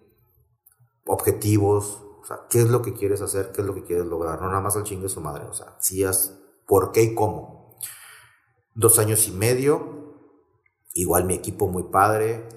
objetivos, 1.05 2.05
o 2.21 2.25
sea, 2.25 2.41
qué 2.49 2.61
es 2.61 2.69
lo 2.69 2.81
que 2.81 2.93
quieres 2.93 3.21
hacer, 3.21 3.51
qué 3.51 3.61
es 3.61 3.67
lo 3.67 3.73
que 3.73 3.83
quieres 3.83 4.05
lograr, 4.05 4.41
no 4.41 4.47
nada 4.47 4.61
más 4.61 4.75
al 4.75 4.83
chingue 4.83 5.09
su 5.09 5.21
madre, 5.21 5.45
o 5.45 5.53
sea, 5.53 5.75
si 5.79 6.03
es 6.03 6.37
por 6.67 6.91
qué 6.91 7.03
y 7.03 7.15
cómo. 7.15 7.77
Dos 8.73 8.99
años 8.99 9.27
y 9.27 9.31
medio, 9.31 10.15
igual 10.93 11.25
mi 11.25 11.33
equipo 11.33 11.67
muy 11.67 11.83
padre. 11.83 12.47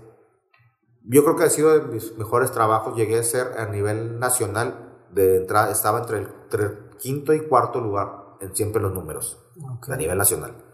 Yo 1.02 1.22
creo 1.24 1.36
que 1.36 1.44
ha 1.44 1.50
sido 1.50 1.78
de 1.78 1.86
mis 1.92 2.16
mejores 2.16 2.52
trabajos, 2.52 2.96
llegué 2.96 3.18
a 3.18 3.22
ser 3.22 3.58
a 3.58 3.66
nivel 3.66 4.18
nacional, 4.18 4.90
de 5.10 5.36
entrada, 5.36 5.70
estaba 5.70 6.00
entre 6.00 6.18
el, 6.18 6.28
entre 6.44 6.64
el 6.64 6.96
quinto 6.98 7.32
y 7.32 7.46
cuarto 7.46 7.80
lugar 7.80 8.36
en 8.40 8.54
siempre 8.54 8.82
los 8.82 8.92
números, 8.92 9.40
Okay. 9.78 9.94
a 9.94 9.96
nivel 9.96 10.18
nacional 10.18 10.74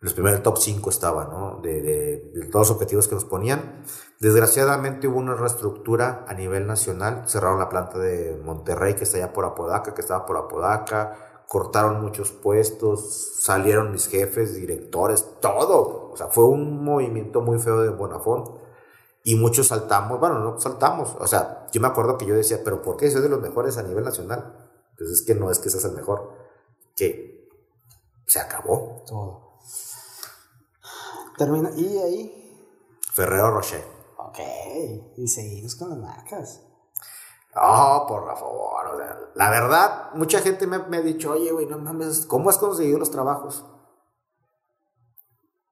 los 0.00 0.12
primeros 0.12 0.42
top 0.42 0.58
5 0.58 0.90
estaba, 0.90 1.24
¿no? 1.24 1.60
De, 1.62 2.48
todos 2.52 2.68
los 2.68 2.76
objetivos 2.76 3.08
que 3.08 3.14
nos 3.14 3.24
ponían. 3.24 3.82
Desgraciadamente 4.20 5.08
hubo 5.08 5.18
una 5.18 5.34
reestructura 5.34 6.24
a 6.28 6.34
nivel 6.34 6.66
nacional. 6.66 7.28
Cerraron 7.28 7.58
la 7.58 7.68
planta 7.68 7.98
de 7.98 8.40
Monterrey, 8.44 8.94
que 8.94 9.04
está 9.04 9.16
allá 9.16 9.32
por 9.32 9.44
Apodaca, 9.44 9.94
que 9.94 10.02
estaba 10.02 10.26
por 10.26 10.36
Apodaca. 10.36 11.44
Cortaron 11.48 12.02
muchos 12.02 12.32
puestos, 12.32 13.40
salieron 13.42 13.92
mis 13.92 14.08
jefes, 14.08 14.54
directores, 14.54 15.24
todo. 15.40 16.10
O 16.10 16.16
sea, 16.16 16.26
fue 16.26 16.44
un 16.44 16.84
movimiento 16.84 17.40
muy 17.40 17.58
feo 17.58 17.80
de 17.80 17.90
Bonafont. 17.90 18.48
Y 19.22 19.34
muchos 19.36 19.68
saltamos, 19.68 20.20
bueno, 20.20 20.38
no 20.38 20.60
saltamos. 20.60 21.16
O 21.18 21.26
sea, 21.26 21.66
yo 21.72 21.80
me 21.80 21.88
acuerdo 21.88 22.18
que 22.18 22.26
yo 22.26 22.34
decía, 22.34 22.60
pero 22.64 22.82
¿por 22.82 22.96
qué 22.96 23.10
soy 23.10 23.22
de 23.22 23.28
los 23.28 23.40
mejores 23.40 23.76
a 23.78 23.82
nivel 23.82 24.04
nacional? 24.04 24.54
Pues 24.96 25.10
es 25.10 25.22
que 25.22 25.34
no 25.34 25.50
es 25.50 25.58
que 25.58 25.70
seas 25.70 25.84
el 25.84 25.92
mejor, 25.92 26.32
que 26.94 27.48
se 28.26 28.38
acabó. 28.38 29.02
Todo. 29.06 29.45
Termina. 31.36 31.70
¿Y 31.76 31.98
ahí? 31.98 32.42
Ferrero 33.12 33.50
Rocher. 33.50 33.84
Ok. 34.18 34.38
Y 35.16 35.28
seguimos 35.28 35.74
con 35.76 35.90
las 35.90 35.98
marcas. 35.98 36.62
Oh, 37.54 38.04
por 38.06 38.24
favor. 38.36 38.86
O 38.94 38.98
sea, 38.98 39.18
la 39.34 39.50
verdad, 39.50 40.10
mucha 40.14 40.40
gente 40.40 40.66
me, 40.66 40.78
me 40.78 40.98
ha 40.98 41.02
dicho, 41.02 41.32
oye, 41.32 41.50
güey, 41.52 41.66
no 41.66 41.78
mames, 41.78 42.26
¿cómo 42.26 42.50
has 42.50 42.58
conseguido 42.58 42.98
los 42.98 43.10
trabajos? 43.10 43.64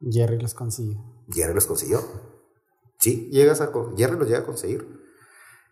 Jerry 0.01 0.38
los 0.38 0.55
consiguió. 0.55 0.99
Jerry 1.28 1.55
los 1.55 1.66
consiguió. 1.66 2.01
Sí, 2.99 3.28
llegas 3.30 3.61
a, 3.61 3.70
Jerry 3.97 4.16
los 4.16 4.28
llega 4.28 4.40
a 4.40 4.47
conseguir. 4.47 5.03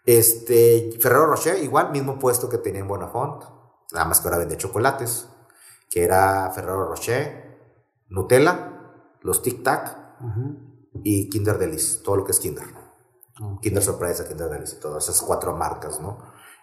Este, 0.04 0.98
Ferrero 1.00 1.26
Rocher, 1.26 1.62
igual, 1.62 1.92
mismo 1.92 2.18
puesto 2.18 2.48
que 2.48 2.58
tenía 2.58 2.80
en 2.80 2.88
Bonafont, 2.88 3.44
nada 3.92 4.04
más 4.04 4.20
que 4.20 4.28
ahora 4.28 4.38
vende 4.38 4.56
chocolates, 4.56 5.28
que 5.88 6.02
era 6.02 6.50
Ferrero 6.50 6.88
Rocher, 6.88 7.41
Nutella, 8.12 8.72
los 9.22 9.42
Tic 9.42 9.62
Tac 9.62 9.96
uh 10.20 10.24
-huh. 10.24 10.56
y 11.02 11.28
Kinder 11.28 11.58
Delice, 11.58 12.02
todo 12.02 12.16
lo 12.16 12.24
que 12.24 12.32
es 12.32 12.40
Kinder. 12.40 12.64
Okay. 13.34 13.58
Kinder 13.62 13.82
Sorpresa, 13.82 14.28
Kinder 14.28 14.50
Delice 14.50 14.76
y 14.76 14.80
todas 14.80 15.08
esas 15.08 15.22
cuatro 15.22 15.56
marcas, 15.56 16.00
¿no? 16.00 16.18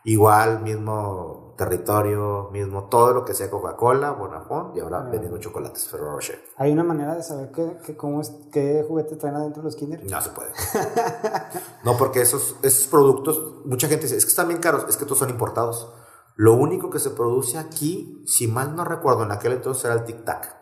Igual, 0.05 0.61
mismo 0.61 1.55
territorio, 1.57 2.49
mismo 2.53 2.85
todo 2.85 3.13
lo 3.13 3.25
que 3.25 3.33
sea 3.33 3.49
Coca-Cola, 3.49 4.11
Bonafont 4.11 4.77
y 4.77 4.79
ahora 4.79 5.01
-huh. 5.03 5.11
vendiendo 5.11 5.39
chocolates, 5.39 5.89
Ferrero 5.89 6.11
Rocher. 6.11 6.41
¿Hay 6.57 6.71
una 6.71 6.83
manera 6.83 7.15
de 7.15 7.23
saber 7.23 7.51
qué, 7.51 7.77
qué, 7.85 7.97
cómo 7.97 8.21
es, 8.21 8.31
qué 8.51 8.85
juguete 8.87 9.17
traen 9.17 9.35
adentro 9.35 9.61
los 9.63 9.75
Kinder? 9.75 9.99
No 10.05 10.21
se 10.21 10.29
puede. 10.29 10.51
no, 11.83 11.97
porque 11.97 12.21
esos, 12.21 12.55
esos 12.61 12.87
productos, 12.87 13.65
mucha 13.65 13.87
gente 13.87 14.03
dice, 14.03 14.15
es 14.15 14.25
que 14.25 14.29
están 14.29 14.47
bien 14.47 14.61
caros, 14.61 14.85
es 14.87 14.95
que 14.95 15.03
todos 15.03 15.17
son 15.17 15.31
importados. 15.31 15.91
Lo 16.35 16.53
único 16.53 16.89
que 16.89 16.99
se 16.99 17.09
produce 17.09 17.57
aquí, 17.57 18.23
si 18.25 18.47
mal 18.47 18.73
no 18.73 18.85
recuerdo, 18.85 19.23
en 19.23 19.31
aquel 19.31 19.51
entonces 19.51 19.83
era 19.83 19.95
el 19.95 20.05
Tic 20.05 20.23
Tac. 20.23 20.58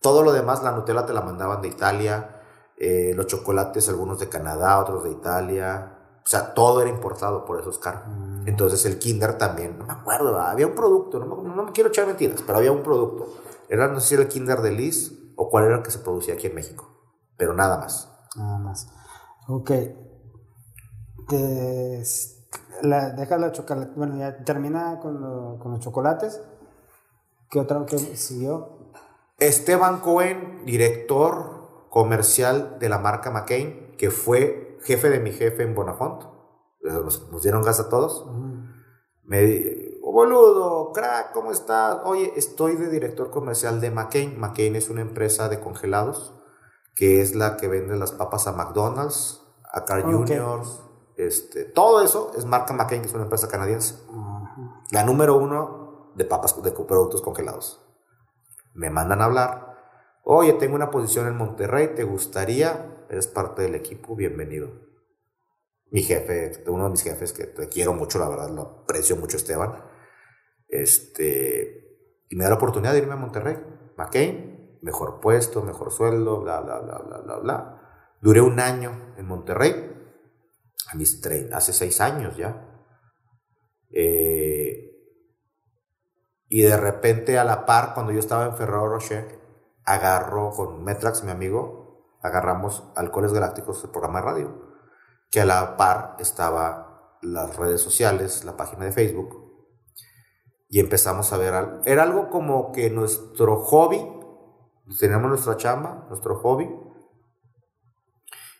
Todo 0.00 0.22
lo 0.22 0.32
demás, 0.32 0.62
la 0.62 0.72
Nutella 0.72 1.04
te 1.04 1.12
la 1.12 1.20
mandaban 1.20 1.60
de 1.60 1.68
Italia, 1.68 2.40
eh, 2.76 3.12
los 3.14 3.26
chocolates, 3.26 3.88
algunos 3.88 4.18
de 4.18 4.28
Canadá, 4.28 4.78
otros 4.78 5.04
de 5.04 5.10
Italia. 5.10 5.98
O 6.24 6.26
sea, 6.26 6.54
todo 6.54 6.80
era 6.80 6.90
importado, 6.90 7.44
por 7.44 7.60
eso 7.60 7.70
es 7.70 7.78
caro. 7.78 8.00
Mm. 8.06 8.48
Entonces 8.48 8.84
el 8.86 8.98
Kinder 8.98 9.36
también, 9.36 9.78
no 9.78 9.84
me 9.84 9.92
acuerdo, 9.92 10.38
había 10.40 10.66
un 10.66 10.74
producto, 10.74 11.18
no 11.18 11.26
me, 11.26 11.48
no 11.48 11.62
me, 11.64 11.72
quiero 11.72 11.90
echar 11.90 12.06
mentiras, 12.06 12.42
pero 12.46 12.58
había 12.58 12.72
un 12.72 12.82
producto. 12.82 13.28
Era, 13.68 13.88
no 13.88 14.00
sé 14.00 14.08
si 14.08 14.14
era 14.14 14.22
el 14.22 14.28
Kinder 14.28 14.60
de 14.62 14.72
Liz 14.72 15.12
o 15.36 15.48
cuál 15.50 15.64
era 15.64 15.76
el 15.76 15.82
que 15.82 15.90
se 15.90 15.98
producía 15.98 16.34
aquí 16.34 16.46
en 16.46 16.54
México, 16.54 16.88
pero 17.36 17.52
nada 17.54 17.78
más. 17.78 18.10
Nada 18.36 18.58
más. 18.58 18.88
Ok. 19.48 19.70
La, 22.82 23.10
deja 23.10 23.36
la 23.36 23.52
chocolate, 23.52 23.92
bueno, 23.94 24.16
ya 24.16 24.42
termina 24.42 24.98
con, 25.00 25.20
lo, 25.20 25.58
con 25.58 25.72
los 25.72 25.80
chocolates. 25.80 26.40
¿Qué 27.50 27.60
otra 27.60 27.84
que 27.84 27.98
siguió? 27.98 28.79
Esteban 29.40 30.00
Cohen, 30.00 30.64
director 30.64 31.88
comercial 31.90 32.78
de 32.78 32.88
la 32.88 32.98
marca 32.98 33.30
McCain, 33.30 33.96
que 33.96 34.10
fue 34.10 34.78
jefe 34.82 35.10
de 35.10 35.20
mi 35.20 35.32
jefe 35.32 35.62
en 35.62 35.74
Bonafont. 35.74 36.24
Nos, 36.82 37.30
nos 37.30 37.42
dieron 37.42 37.62
gas 37.62 37.80
a 37.80 37.88
todos. 37.88 38.22
Uh 38.26 38.30
-huh. 38.30 38.60
Me 39.24 39.98
oh, 40.02 40.12
boludo, 40.12 40.92
crack, 40.92 41.32
¿cómo 41.32 41.52
estás? 41.52 41.98
Oye, 42.04 42.32
estoy 42.36 42.76
de 42.76 42.88
director 42.88 43.30
comercial 43.30 43.80
de 43.80 43.90
McCain. 43.90 44.38
McCain 44.38 44.76
es 44.76 44.88
una 44.90 45.02
empresa 45.02 45.48
de 45.48 45.60
congelados 45.60 46.34
que 46.94 47.22
es 47.22 47.34
la 47.34 47.56
que 47.56 47.68
vende 47.68 47.96
las 47.96 48.12
papas 48.12 48.46
a 48.46 48.52
McDonald's, 48.52 49.40
a 49.72 49.84
Car 49.84 50.00
okay. 50.00 50.12
Juniors, 50.12 50.82
este, 51.16 51.64
todo 51.64 52.02
eso 52.02 52.32
es 52.36 52.44
marca 52.44 52.74
McCain, 52.74 53.02
que 53.02 53.08
es 53.08 53.14
una 53.14 53.24
empresa 53.24 53.48
canadiense. 53.48 53.94
Uh 54.08 54.14
-huh. 54.14 54.82
La 54.90 55.04
número 55.04 55.36
uno 55.36 56.10
de 56.14 56.24
papas, 56.24 56.62
de 56.62 56.72
productos 56.72 57.22
congelados. 57.22 57.80
Me 58.74 58.90
mandan 58.90 59.20
a 59.20 59.24
hablar. 59.24 59.76
Oye, 60.24 60.52
tengo 60.54 60.74
una 60.74 60.90
posición 60.90 61.26
en 61.26 61.36
Monterrey, 61.36 61.94
¿te 61.94 62.04
gustaría? 62.04 63.04
Eres 63.08 63.26
parte 63.26 63.62
del 63.62 63.74
equipo, 63.74 64.14
bienvenido. 64.14 64.70
Mi 65.90 66.02
jefe, 66.02 66.62
uno 66.68 66.84
de 66.84 66.90
mis 66.90 67.02
jefes, 67.02 67.32
que 67.32 67.44
te 67.44 67.68
quiero 67.68 67.94
mucho, 67.94 68.18
la 68.18 68.28
verdad, 68.28 68.50
lo 68.50 68.82
aprecio 68.82 69.16
mucho, 69.16 69.36
Esteban. 69.36 69.84
Este, 70.68 72.24
y 72.28 72.36
me 72.36 72.44
da 72.44 72.50
la 72.50 72.56
oportunidad 72.56 72.92
de 72.92 72.98
irme 73.00 73.14
a 73.14 73.16
Monterrey. 73.16 73.56
McCain, 73.96 74.78
mejor 74.82 75.20
puesto, 75.20 75.62
mejor 75.62 75.90
sueldo, 75.90 76.40
bla, 76.40 76.60
bla, 76.60 76.78
bla, 76.78 76.98
bla, 76.98 77.18
bla, 77.18 77.36
bla. 77.38 78.16
Duré 78.20 78.40
un 78.40 78.60
año 78.60 79.14
en 79.16 79.26
Monterrey 79.26 79.90
a 80.90 80.94
mis 80.94 81.20
hace 81.52 81.72
seis 81.72 82.00
años 82.00 82.36
ya. 82.36 82.66
Eh, 83.90 84.39
y 86.50 86.62
de 86.62 86.76
repente 86.76 87.38
a 87.38 87.44
la 87.44 87.64
par, 87.64 87.94
cuando 87.94 88.12
yo 88.12 88.18
estaba 88.18 88.44
en 88.46 88.56
Ferrero 88.56 88.88
Rocher, 88.88 89.38
agarro 89.84 90.50
con 90.50 90.82
Metrax, 90.82 91.22
mi 91.22 91.30
amigo, 91.30 92.16
agarramos 92.22 92.82
Alcoholes 92.96 93.32
Galácticos, 93.32 93.82
el 93.84 93.90
programa 93.90 94.18
de 94.18 94.26
radio, 94.26 94.62
que 95.30 95.40
a 95.40 95.44
la 95.44 95.76
par 95.76 96.16
estaba 96.18 97.16
las 97.22 97.56
redes 97.56 97.80
sociales, 97.80 98.44
la 98.44 98.56
página 98.56 98.84
de 98.84 98.90
Facebook, 98.90 99.48
y 100.68 100.80
empezamos 100.80 101.32
a 101.32 101.38
ver, 101.38 101.82
era 101.84 102.02
algo 102.02 102.28
como 102.30 102.72
que 102.72 102.90
nuestro 102.90 103.56
hobby, 103.62 104.04
teníamos 104.98 105.30
nuestra 105.30 105.56
chamba, 105.56 106.06
nuestro 106.08 106.34
hobby, 106.40 106.68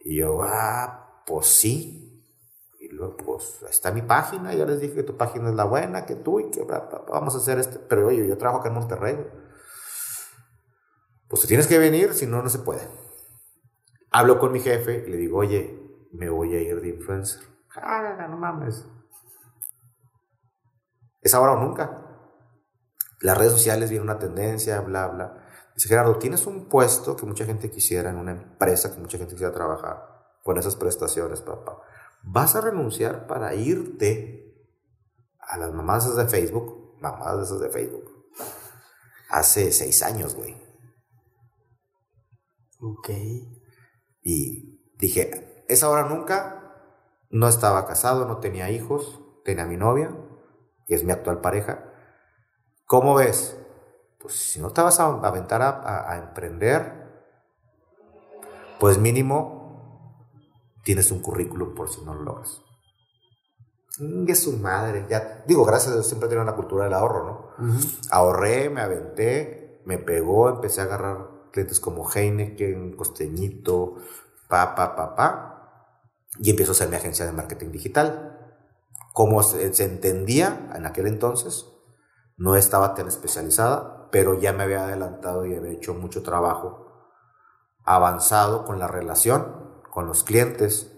Y 0.00 0.18
yo, 0.18 0.42
ah, 0.42 1.22
pues 1.26 1.46
sí. 1.46 2.05
Pues, 3.24 3.62
está 3.68 3.90
mi 3.90 4.02
página. 4.02 4.54
Ya 4.54 4.64
les 4.64 4.80
dije 4.80 4.94
que 4.94 5.02
tu 5.02 5.16
página 5.16 5.48
es 5.48 5.54
la 5.54 5.64
buena, 5.64 6.06
que 6.06 6.16
tú 6.16 6.40
y 6.40 6.50
que 6.50 6.64
vamos 6.64 7.34
a 7.34 7.38
hacer 7.38 7.58
este. 7.58 7.78
Pero 7.78 8.08
oye, 8.08 8.26
yo 8.26 8.36
trabajo 8.38 8.60
acá 8.60 8.68
en 8.68 8.74
Monterrey. 8.74 9.26
Pues 11.28 11.46
tienes 11.46 11.66
que 11.66 11.78
venir, 11.78 12.14
si 12.14 12.26
no, 12.26 12.42
no 12.42 12.48
se 12.48 12.60
puede. 12.60 12.88
Hablo 14.10 14.38
con 14.38 14.52
mi 14.52 14.60
jefe 14.60 15.04
y 15.06 15.10
le 15.10 15.16
digo, 15.16 15.38
oye, 15.38 15.78
me 16.12 16.30
voy 16.30 16.54
a 16.54 16.60
ir 16.60 16.80
de 16.80 16.88
influencer. 16.88 17.42
Ah, 17.74 18.26
no 18.30 18.36
mames. 18.36 18.86
Es 21.20 21.34
ahora 21.34 21.52
o 21.52 21.60
nunca. 21.60 22.02
Las 23.20 23.36
redes 23.36 23.52
sociales 23.52 23.90
vienen 23.90 24.08
una 24.08 24.18
tendencia, 24.18 24.80
bla, 24.80 25.08
bla. 25.08 25.46
Dice 25.74 25.88
Gerardo, 25.88 26.16
tienes 26.16 26.46
un 26.46 26.68
puesto 26.68 27.16
que 27.16 27.26
mucha 27.26 27.44
gente 27.44 27.70
quisiera 27.70 28.10
en 28.10 28.16
una 28.16 28.32
empresa 28.32 28.94
que 28.94 29.00
mucha 29.00 29.18
gente 29.18 29.34
quisiera 29.34 29.52
trabajar 29.52 30.16
con 30.42 30.56
esas 30.56 30.76
prestaciones, 30.76 31.42
papá. 31.42 31.78
Vas 32.26 32.54
a 32.54 32.60
renunciar 32.60 33.26
para 33.26 33.54
irte 33.54 34.68
a 35.38 35.56
las 35.56 35.72
mamás 35.72 36.14
de 36.14 36.26
Facebook, 36.26 36.98
mamás 37.00 37.42
esas 37.42 37.60
de 37.60 37.70
Facebook. 37.70 38.26
Hace 39.30 39.72
seis 39.72 40.02
años, 40.02 40.34
güey. 40.34 40.54
Ok. 42.80 43.08
Y 44.22 44.92
dije, 44.98 45.64
es 45.68 45.82
ahora 45.82 46.08
nunca. 46.08 46.52
No 47.30 47.48
estaba 47.48 47.86
casado, 47.86 48.26
no 48.26 48.38
tenía 48.38 48.70
hijos, 48.70 49.20
tenía 49.44 49.66
mi 49.66 49.76
novia 49.76 50.14
que 50.86 50.94
es 50.94 51.04
mi 51.04 51.12
actual 51.12 51.40
pareja. 51.40 51.92
¿Cómo 52.86 53.16
ves? 53.16 53.58
Pues 54.20 54.34
si 54.34 54.60
no 54.60 54.70
te 54.70 54.80
vas 54.80 55.00
a 55.00 55.06
aventar 55.06 55.62
a, 55.62 56.16
emprender, 56.18 57.06
pues 58.78 58.98
mínimo 58.98 59.55
tienes 60.86 61.10
un 61.10 61.20
currículum 61.20 61.74
por 61.74 61.90
si 61.90 62.00
no 62.02 62.14
lo 62.14 62.22
logras. 62.22 62.62
Es 64.28 64.44
su 64.44 64.52
madre. 64.52 65.06
Ya, 65.10 65.42
digo, 65.48 65.64
gracias 65.64 65.90
a 65.90 65.94
Dios 65.96 66.06
siempre 66.06 66.28
he 66.28 66.30
tenido 66.30 66.44
una 66.44 66.54
cultura 66.54 66.84
del 66.84 66.94
ahorro, 66.94 67.24
¿no? 67.58 67.76
Ahorré, 68.12 68.70
me 68.70 68.80
aventé, 68.82 69.82
me 69.84 69.98
pegó, 69.98 70.48
empecé 70.48 70.82
a 70.82 70.84
agarrar 70.84 71.50
clientes 71.50 71.80
como 71.80 72.08
Heineken, 72.08 72.94
Costeñito, 72.96 73.96
pa, 74.48 74.76
pa, 74.76 74.94
pa, 74.94 75.16
pa, 75.16 75.88
y 76.38 76.50
empiezo 76.50 76.70
a 76.70 76.74
hacer 76.74 76.88
mi 76.88 76.94
agencia 76.94 77.26
de 77.26 77.32
marketing 77.32 77.72
digital 77.72 78.36
como 79.16 79.42
se, 79.42 79.64
entendía 79.82 80.70
en 80.74 80.84
aquel 80.84 81.06
entonces, 81.06 81.64
no 82.36 82.54
estaba 82.54 82.94
tan 82.94 83.08
especializada, 83.08 84.10
pero 84.10 84.38
ya 84.38 84.52
me 84.52 84.64
había 84.64 84.84
adelantado 84.84 85.46
y 85.46 85.54
había 85.54 85.72
hecho 85.72 85.94
mucho 85.94 86.22
trabajo 86.22 86.86
avanzado 87.82 88.66
con 88.66 88.78
la 88.78 88.88
relación 88.88 89.65
con 89.96 90.06
los 90.06 90.24
clientes 90.24 90.92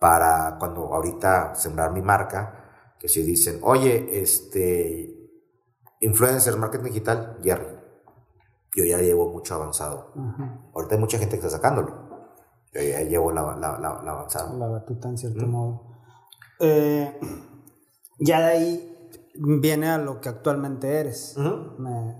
para 0.00 0.56
cuando 0.58 0.92
ahorita 0.92 1.54
sembrar 1.54 1.92
mi 1.92 2.02
marca, 2.02 2.96
que 2.98 3.08
si 3.08 3.22
dicen, 3.22 3.60
oye, 3.62 4.20
este, 4.20 5.14
influencer, 6.00 6.56
marketing 6.56 6.86
digital, 6.86 7.38
Jerry, 7.44 7.78
yo 8.74 8.84
ya 8.84 8.98
llevo 8.98 9.30
mucho 9.30 9.54
avanzado. 9.54 10.12
Ahorita 10.74 10.96
hay 10.96 11.00
mucha 11.00 11.16
gente 11.18 11.38
que 11.38 11.46
está 11.46 11.58
sacándolo. 11.58 12.26
Yo 12.74 12.82
ya 12.82 13.02
llevo 13.02 13.30
la, 13.30 13.42
la, 13.56 13.78
la, 13.78 14.02
la 14.02 14.10
avanzada. 14.10 14.52
La 14.54 14.66
batuta 14.66 15.08
en 15.08 15.18
cierto 15.18 15.46
modo. 15.46 15.82
Eh, 16.58 17.20
ya 18.18 18.40
de 18.40 18.46
ahí 18.46 19.10
viene 19.36 19.90
a 19.90 19.98
lo 19.98 20.20
que 20.20 20.28
actualmente 20.28 20.92
eres. 20.92 21.36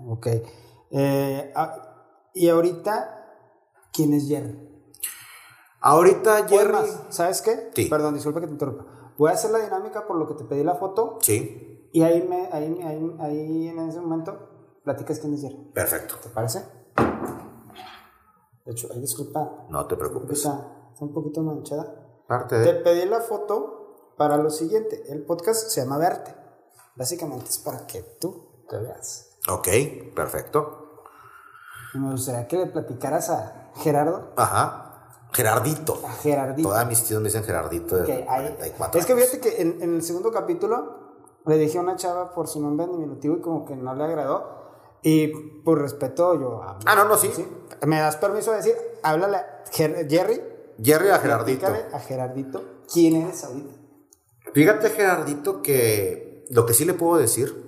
ok. 0.07 0.27
Eh, 0.91 1.53
y 2.35 2.47
ahorita, 2.47 3.33
¿quién 3.91 4.13
es 4.13 4.29
Jerry? 4.29 4.66
Ahorita 5.87 6.45
Jerry. 6.49 6.75
¿Sabes 7.07 7.41
qué? 7.41 7.71
Sí. 7.73 7.85
Perdón, 7.85 8.13
disculpa 8.13 8.41
que 8.41 8.47
te 8.47 8.51
interrumpa. 8.51 9.13
Voy 9.17 9.31
a 9.31 9.35
hacer 9.35 9.51
la 9.51 9.59
dinámica 9.59 10.05
por 10.05 10.17
lo 10.17 10.27
que 10.27 10.33
te 10.33 10.43
pedí 10.43 10.61
la 10.61 10.75
foto. 10.75 11.17
Sí. 11.21 11.89
Y 11.93 12.03
ahí, 12.03 12.27
me, 12.27 12.49
ahí, 12.51 12.77
ahí, 12.83 13.15
ahí 13.21 13.67
en 13.69 13.79
ese 13.87 14.01
momento 14.01 14.81
platicas 14.83 15.19
quién 15.19 15.33
es 15.33 15.41
Jerry. 15.43 15.71
Perfecto. 15.73 16.15
¿Te 16.21 16.27
parece? 16.27 16.61
De 18.65 18.71
hecho, 18.73 18.89
ahí 18.91 18.99
disculpa. 18.99 19.65
No 19.69 19.87
te 19.87 19.95
preocupes. 19.95 20.39
Está, 20.39 20.89
está 20.91 21.05
un 21.05 21.13
poquito 21.13 21.41
manchada. 21.41 22.25
Parte 22.27 22.57
de... 22.57 22.65
Te 22.65 22.73
pedí 22.81 23.05
la 23.05 23.21
foto 23.21 24.13
para 24.17 24.35
lo 24.35 24.49
siguiente. 24.49 25.05
El 25.07 25.23
podcast 25.23 25.69
se 25.69 25.81
llama 25.81 25.97
Verte. 25.97 26.35
Básicamente 26.97 27.45
es 27.45 27.59
para 27.59 27.87
que 27.87 28.01
tú 28.19 28.65
te 28.67 28.77
veas. 28.77 29.37
Ok, 29.49 29.69
perfecto. 30.13 30.99
me 31.93 32.11
gustaría 32.11 32.45
que 32.45 32.57
le 32.57 32.65
platicaras 32.65 33.29
a 33.29 33.71
Gerardo. 33.75 34.33
Ajá. 34.35 34.86
Gerardito. 35.31 36.01
A 36.05 36.11
Gerardito. 36.13 36.69
Todas 36.69 36.87
mis 36.87 37.03
tíos 37.03 37.21
me 37.21 37.27
dicen 37.27 37.43
Gerardito 37.43 37.97
de 37.97 38.25
Es 38.93 39.05
que 39.05 39.15
fíjate 39.15 39.39
que 39.39 39.61
en, 39.61 39.81
el 39.81 40.01
segundo 40.01 40.31
capítulo 40.31 41.07
le 41.45 41.57
dije 41.57 41.77
a 41.77 41.81
una 41.81 41.95
chava 41.95 42.33
por 42.33 42.47
su 42.47 42.61
nombre 42.61 42.87
diminutivo 42.87 43.37
y 43.37 43.41
como 43.41 43.65
que 43.65 43.75
no 43.75 43.93
le 43.95 44.03
agradó. 44.03 44.57
Y 45.03 45.27
por 45.63 45.79
respeto 45.79 46.39
yo... 46.39 46.61
Ah, 46.63 46.95
no, 46.95 47.05
no, 47.05 47.17
sí. 47.17 47.31
¿Me 47.85 47.99
das 47.99 48.17
permiso 48.17 48.51
de 48.51 48.57
decir? 48.57 48.75
Háblale 49.03 49.37
a 49.37 49.63
Jerry. 49.71 50.41
Jerry 50.81 51.09
a 51.09 51.19
Gerardito. 51.19 51.67
A 51.93 51.99
Gerardito. 51.99 52.63
¿Quién 52.91 53.15
eres 53.17 53.43
ahorita? 53.43 53.73
Fíjate, 54.53 54.89
Gerardito, 54.89 55.61
que 55.61 56.45
lo 56.49 56.65
que 56.65 56.73
sí 56.73 56.85
le 56.85 56.93
puedo 56.93 57.17
decir, 57.17 57.67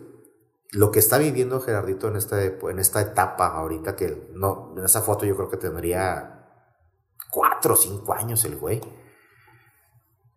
lo 0.71 0.91
que 0.91 0.99
está 0.99 1.17
viviendo 1.17 1.59
Gerardito 1.59 2.07
en 2.07 2.15
esta, 2.15 2.43
en 2.43 2.79
esta 2.79 3.01
etapa 3.01 3.47
ahorita, 3.47 3.95
que 3.95 4.29
no, 4.33 4.73
en 4.77 4.85
esa 4.85 5.01
foto 5.01 5.25
yo 5.25 5.35
creo 5.35 5.49
que 5.49 5.57
tendría 5.57 6.38
cuatro 7.29 7.73
o 7.73 7.77
cinco 7.77 8.13
años 8.13 8.43
el 8.45 8.57
güey. 8.57 8.81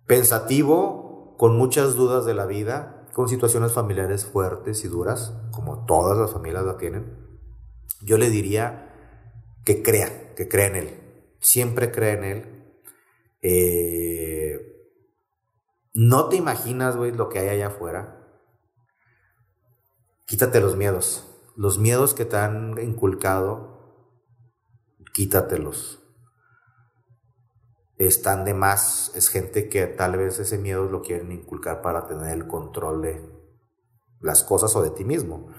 Pensativo, 0.07 1.37
con 1.39 1.57
muchas 1.57 1.95
dudas 1.95 2.25
de 2.25 2.35
la 2.35 2.47
vida, 2.47 3.07
con 3.13 3.29
situaciones 3.29 3.73
familiares 3.73 4.25
fuertes 4.25 4.85
y 4.85 4.89
duras, 4.89 5.35
como 5.53 5.85
todas 5.87 6.19
las 6.19 6.33
familias 6.33 6.65
la 6.65 6.77
tienen. 6.77 7.39
Yo 8.01 8.19
le 8.19 8.31
diría 8.31 8.93
que 9.65 9.83
crea, 9.83 10.35
que 10.35 10.49
crea 10.49 10.67
en 10.67 10.77
él. 10.77 11.03
Siempre 11.41 11.93
crea 11.93 12.13
en 12.15 12.25
él. 12.25 12.75
Eh, 13.43 14.73
no 15.95 16.29
te 16.29 16.37
imaginas, 16.37 16.97
güey, 16.97 17.13
lo 17.13 17.29
que 17.29 17.39
hay 17.39 17.49
allá 17.49 17.69
afuera. 17.69 18.19
Quítate 20.27 20.61
los 20.61 20.77
miedos. 20.77 21.29
Los 21.55 21.79
miedos 21.79 22.15
que 22.15 22.25
te 22.25 22.37
han 22.37 22.79
inculcado, 22.83 24.09
quítatelos. 25.13 26.02
Están 28.07 28.45
de 28.45 28.53
más. 28.53 29.13
Es 29.15 29.29
gente 29.29 29.69
que 29.69 29.87
tal 29.87 30.17
vez 30.17 30.41
ese 30.41 30.59
miedo 30.59 30.87
lo 30.87 31.03
quieren 31.03 31.31
inculcar 31.31 31.83
para 31.83 32.07
tener 32.07 32.33
el 32.33 32.49
control 32.49 33.03
de 33.03 33.25
las 34.21 34.43
cosas 34.43 34.75
o 34.75 34.83
de 34.83 34.91
ti 34.91 35.05
mismo. 35.05 35.53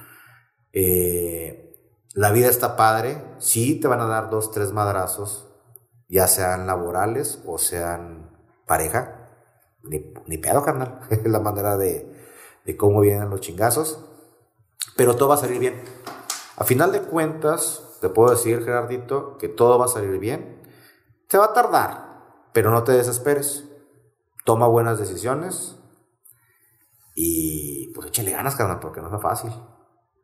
Eh, 0.74 1.74
la 2.14 2.32
vida 2.32 2.50
está 2.50 2.76
padre. 2.76 3.24
Sí 3.40 3.80
te 3.80 3.88
van 3.88 4.02
a 4.02 4.08
dar 4.08 4.30
dos, 4.30 4.52
tres 4.52 4.74
madrazos, 4.74 5.48
ya 6.10 6.28
sean 6.28 6.68
laborales 6.68 7.42
o 7.46 7.58
sean 7.58 8.30
pareja 8.68 9.24
ni, 9.84 10.14
ni 10.28 10.38
pedo, 10.38 10.64
carnal. 10.66 11.00
Es 11.10 11.26
la 11.26 11.40
manera 11.40 11.78
de, 11.78 12.14
de 12.66 12.76
cómo 12.76 13.00
vienen 13.00 13.30
los 13.30 13.40
chingazos. 13.40 14.04
Pero 14.98 15.16
todo 15.16 15.30
va 15.30 15.36
a 15.36 15.40
salir 15.40 15.60
bien. 15.60 15.82
A 16.58 16.66
final 16.66 16.92
de 16.92 17.04
cuentas, 17.04 17.98
te 18.02 18.10
puedo 18.10 18.32
decir, 18.32 18.66
Gerardito, 18.66 19.38
que 19.38 19.48
todo 19.48 19.80
va 19.80 19.86
a 19.86 19.88
salir 19.88 20.20
bien. 20.20 20.62
Te 21.30 21.38
va 21.38 21.46
a 21.46 21.54
tardar, 21.54 22.13
pero 22.54 22.72
no 22.72 22.84
te 22.84 22.94
desesperes. 22.94 23.66
Toma 24.46 24.68
buenas 24.68 25.00
decisiones 25.00 25.78
y 27.16 27.92
pues 27.94 28.08
échale 28.08 28.32
ganas, 28.32 28.56
carnal, 28.56 28.80
porque 28.80 29.02
no 29.02 29.08
está 29.08 29.20
fácil. 29.20 29.52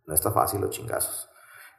No 0.06 0.14
está 0.14 0.32
fácil 0.32 0.62
los 0.62 0.72
chingazos. 0.72 1.30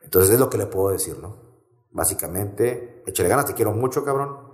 Entonces 0.02 0.32
es 0.32 0.40
lo 0.40 0.48
que 0.48 0.58
le 0.58 0.66
puedo 0.66 0.90
decir, 0.90 1.18
¿no? 1.18 1.50
Básicamente, 1.90 3.02
échale 3.06 3.28
ganas, 3.28 3.46
te 3.46 3.54
quiero 3.54 3.72
mucho, 3.72 4.04
cabrón. 4.04 4.50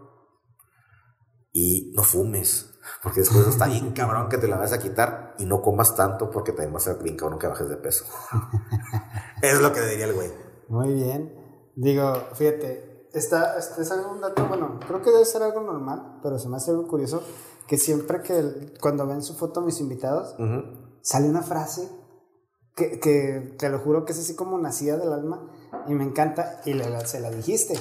Y 1.52 1.92
no 1.94 2.02
fumes. 2.02 2.72
Porque 3.02 3.20
después 3.20 3.46
está 3.46 3.66
bien 3.66 3.92
cabrón 3.92 4.28
que 4.28 4.38
te 4.38 4.48
la 4.48 4.56
vas 4.56 4.72
a 4.72 4.78
quitar 4.78 5.34
y 5.38 5.44
no 5.44 5.60
comas 5.60 5.94
tanto 5.94 6.30
porque 6.30 6.52
también 6.52 6.72
va 6.72 6.78
a 6.78 6.80
ser 6.80 7.02
bien 7.02 7.16
cabrón 7.16 7.38
que 7.38 7.46
bajes 7.46 7.68
de 7.68 7.76
peso. 7.76 8.04
es 9.42 9.60
lo 9.60 9.72
que 9.72 9.80
diría 9.82 10.06
el 10.06 10.14
güey. 10.14 10.30
Muy 10.68 10.94
bien. 10.94 11.34
Digo, 11.74 12.28
fíjate, 12.34 12.85
esta, 13.18 13.56
este 13.58 13.82
es 13.82 13.90
algo, 13.90 14.10
un 14.12 14.20
dato, 14.20 14.46
bueno, 14.46 14.78
creo 14.86 15.02
que 15.02 15.10
debe 15.10 15.24
ser 15.24 15.42
algo 15.42 15.60
normal, 15.60 16.18
pero 16.22 16.38
se 16.38 16.48
me 16.48 16.56
hace 16.56 16.70
algo 16.70 16.86
curioso 16.86 17.22
que 17.66 17.78
siempre 17.78 18.20
que 18.22 18.74
cuando 18.80 19.06
ven 19.06 19.22
su 19.22 19.34
foto 19.34 19.60
mis 19.60 19.80
invitados, 19.80 20.34
sale 21.02 21.28
una 21.28 21.42
frase 21.42 21.88
que, 22.74 23.00
que 23.00 23.54
te 23.58 23.68
lo 23.70 23.78
juro 23.78 24.04
que 24.04 24.12
es 24.12 24.18
así 24.18 24.34
como 24.36 24.58
nacida 24.58 24.96
del 24.98 25.12
alma 25.12 25.48
y 25.88 25.94
me 25.94 26.04
encanta, 26.04 26.60
y 26.64 26.74
le- 26.74 27.06
se 27.06 27.20
la 27.20 27.30
dijiste. 27.30 27.74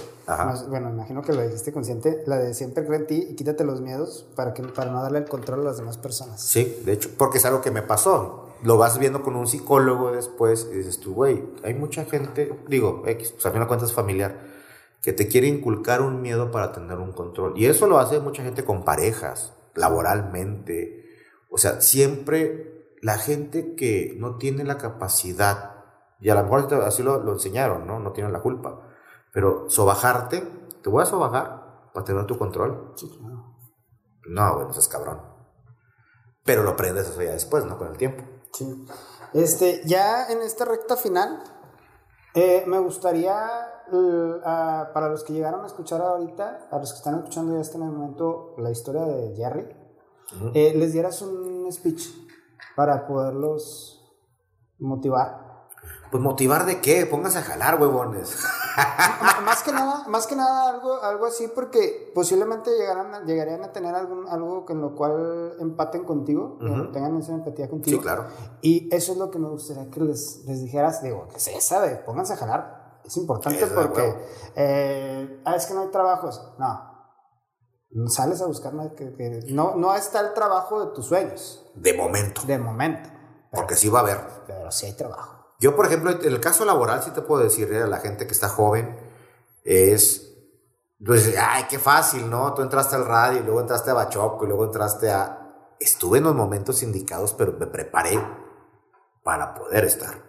Bueno, 0.69 0.89
imagino 0.89 1.21
que 1.21 1.33
lo 1.33 1.41
dijiste 1.41 1.73
consciente, 1.73 2.23
la 2.27 2.37
de 2.37 2.53
siempre 2.53 2.85
cree 2.85 2.99
en 2.99 3.07
ti 3.07 3.27
y 3.31 3.35
quítate 3.35 3.63
los 3.63 3.81
miedos 3.81 4.25
para, 4.35 4.53
que, 4.53 4.63
para 4.63 4.91
no 4.91 5.01
darle 5.01 5.19
el 5.19 5.25
control 5.25 5.61
a 5.61 5.63
las 5.63 5.77
demás 5.77 5.97
personas. 5.97 6.41
Sí, 6.41 6.81
de 6.85 6.93
hecho, 6.93 7.09
porque 7.17 7.39
es 7.39 7.45
algo 7.45 7.61
que 7.61 7.71
me 7.71 7.81
pasó. 7.81 8.49
Lo 8.63 8.77
vas 8.77 8.97
viendo 8.97 9.21
con 9.21 9.35
un 9.35 9.47
psicólogo 9.47 10.11
después 10.11 10.67
y 10.71 10.77
dices 10.77 10.99
tú, 10.99 11.13
güey, 11.13 11.43
hay 11.63 11.73
mucha 11.73 12.05
gente, 12.05 12.57
digo, 12.69 13.03
X, 13.05 13.31
pues 13.33 13.45
al 13.45 13.51
final 13.51 13.65
de 13.65 13.67
cuentas 13.67 13.91
familiar, 13.93 14.54
que 15.05 15.13
te 15.13 15.27
quiere 15.27 15.45
inculcar 15.45 16.01
un 16.01 16.23
miedo 16.23 16.49
para 16.49 16.71
tener 16.71 16.97
un 16.97 17.11
control. 17.11 17.53
Y 17.55 17.67
eso 17.67 17.85
lo 17.85 17.99
hace 17.99 18.19
mucha 18.19 18.41
gente 18.41 18.65
con 18.65 18.83
parejas, 18.83 19.53
laboralmente. 19.75 21.05
O 21.51 21.59
sea, 21.59 21.79
siempre 21.79 22.95
la 23.03 23.19
gente 23.19 23.75
que 23.75 24.15
no 24.17 24.37
tiene 24.37 24.63
la 24.63 24.79
capacidad, 24.79 25.83
y 26.19 26.31
a 26.31 26.33
lo 26.33 26.41
mejor 26.41 26.73
así 26.83 27.03
lo, 27.03 27.21
lo 27.21 27.33
enseñaron, 27.33 27.85
¿no? 27.85 27.99
No 27.99 28.13
tienen 28.13 28.33
la 28.33 28.41
culpa. 28.41 28.81
Pero 29.31 29.69
sobajarte, 29.69 30.41
te 30.81 30.89
voy 30.89 31.03
a 31.03 31.05
sobajar 31.05 31.91
para 31.93 32.03
tener 32.03 32.25
tu 32.25 32.39
control. 32.39 32.93
Sí, 32.95 33.07
claro. 33.07 33.55
No, 34.27 34.55
güey, 34.55 34.65
no 34.65 34.73
seas 34.73 34.87
cabrón. 34.87 35.21
Pero 36.43 36.63
lo 36.63 36.71
aprendes 36.71 37.07
eso 37.07 37.21
ya 37.21 37.33
después, 37.33 37.63
¿no? 37.65 37.77
Con 37.77 37.89
el 37.89 37.97
tiempo. 37.97 38.23
Sí. 38.53 38.87
Este, 39.35 39.83
ya 39.85 40.25
en 40.29 40.41
esta 40.41 40.65
recta 40.65 40.97
final, 40.97 41.43
eh, 42.35 42.63
me 42.67 42.79
gustaría, 42.79 43.33
para 44.93 45.09
los 45.09 45.23
que 45.23 45.33
llegaron 45.33 45.63
a 45.63 45.67
escuchar 45.67 46.01
ahorita, 46.01 46.67
a 46.69 46.77
los 46.77 46.91
que 46.91 46.97
están 46.97 47.15
escuchando 47.15 47.53
ya 47.53 47.61
este 47.61 47.77
momento 47.77 48.55
la 48.57 48.71
historia 48.71 49.03
de 49.03 49.35
Jerry, 49.35 49.67
eh, 50.53 50.73
les 50.75 50.93
dieras 50.93 51.21
un 51.21 51.71
speech 51.71 52.09
para 52.75 53.07
poderlos 53.07 54.03
motivar. 54.79 55.67
Pues 56.11 56.21
motivar 56.21 56.65
de 56.65 56.81
qué? 56.81 57.05
Póngase 57.05 57.39
a 57.39 57.43
jalar, 57.43 57.79
huevones. 57.79 58.37
Más 59.43 59.63
que 59.63 59.71
nada, 59.71 60.07
más 60.07 60.27
que 60.27 60.35
nada 60.35 60.69
algo, 60.69 61.01
algo 61.01 61.25
así 61.27 61.47
porque 61.47 62.11
posiblemente 62.13 62.71
llegarán, 62.77 63.25
llegarían 63.25 63.63
a 63.63 63.71
tener 63.71 63.95
algún, 63.95 64.27
algo 64.27 64.65
con 64.65 64.81
lo 64.81 64.95
cual 64.95 65.55
empaten 65.59 66.03
contigo, 66.03 66.57
Ujú. 66.61 66.91
tengan 66.91 67.15
esa 67.17 67.33
empatía 67.33 67.69
contigo. 67.69 67.97
Sí, 67.97 68.03
claro. 68.03 68.25
Y 68.61 68.93
eso 68.93 69.13
es 69.13 69.17
lo 69.17 69.29
que 69.31 69.39
me 69.39 69.47
gustaría 69.49 69.89
que 69.89 69.99
les, 70.01 70.43
les 70.45 70.61
dijeras, 70.61 71.01
digo, 71.03 71.27
que 71.27 71.39
se 71.39 71.59
sabe, 71.61 71.95
pónganse 72.05 72.33
a 72.33 72.37
jalar. 72.37 72.99
Es 73.05 73.17
importante 73.17 73.63
Es 73.63 73.69
porque, 73.69 74.15
eh, 74.55 75.41
ah, 75.45 75.55
es 75.55 75.65
que 75.67 75.73
no 75.75 75.81
hay 75.81 75.89
trabajos. 75.89 76.41
No. 76.57 76.95
Sales 78.09 78.41
a 78.41 78.47
buscar, 78.47 78.73
que, 78.95 79.13
que- 79.13 79.45
no, 79.53 79.75
no 79.75 79.95
está 79.95 80.19
el 80.21 80.33
trabajo 80.33 80.83
de 80.85 80.91
tus 80.93 81.05
sueños, 81.05 81.63
De 81.75 81.93
momento. 81.93 82.41
de 82.45 82.57
momento. 82.57 83.09
Pero, 83.51 83.61
Porque 83.61 83.75
sí 83.75 83.87
va 83.89 83.99
a 83.99 84.01
haber. 84.01 84.19
pero 84.47 84.69
sí 84.71 84.87
hay 84.87 84.93
trabajo. 84.93 85.34
Yo, 85.59 85.75
por 85.75 85.85
ejemplo, 85.85 86.11
en 86.11 86.25
el 86.25 86.39
caso 86.39 86.65
laboral, 86.65 87.01
sí 87.03 87.11
te 87.11 87.21
puedo 87.21 87.43
decir 87.43 87.73
a 87.75 87.87
la 87.87 87.97
gente 87.99 88.27
que 88.27 88.33
está 88.33 88.49
joven, 88.49 88.97
es. 89.63 90.21
Pues, 91.05 91.35
ay, 91.37 91.65
qué 91.69 91.77
fácil, 91.77 92.29
¿no? 92.29 92.53
Tú 92.53 92.61
entraste 92.61 92.95
al 92.95 93.05
radio 93.05 93.39
y 93.39 93.43
luego 93.43 93.61
entraste 93.61 93.91
a 93.91 93.95
Bachoco 93.95 94.45
y 94.45 94.47
luego 94.47 94.65
entraste 94.65 95.11
a. 95.11 95.73
Estuve 95.79 96.19
en 96.19 96.23
los 96.23 96.35
momentos 96.35 96.83
indicados, 96.83 97.33
pero 97.33 97.53
me 97.53 97.67
preparé 97.67 98.19
para 99.23 99.53
poder 99.53 99.85
estar. 99.85 100.23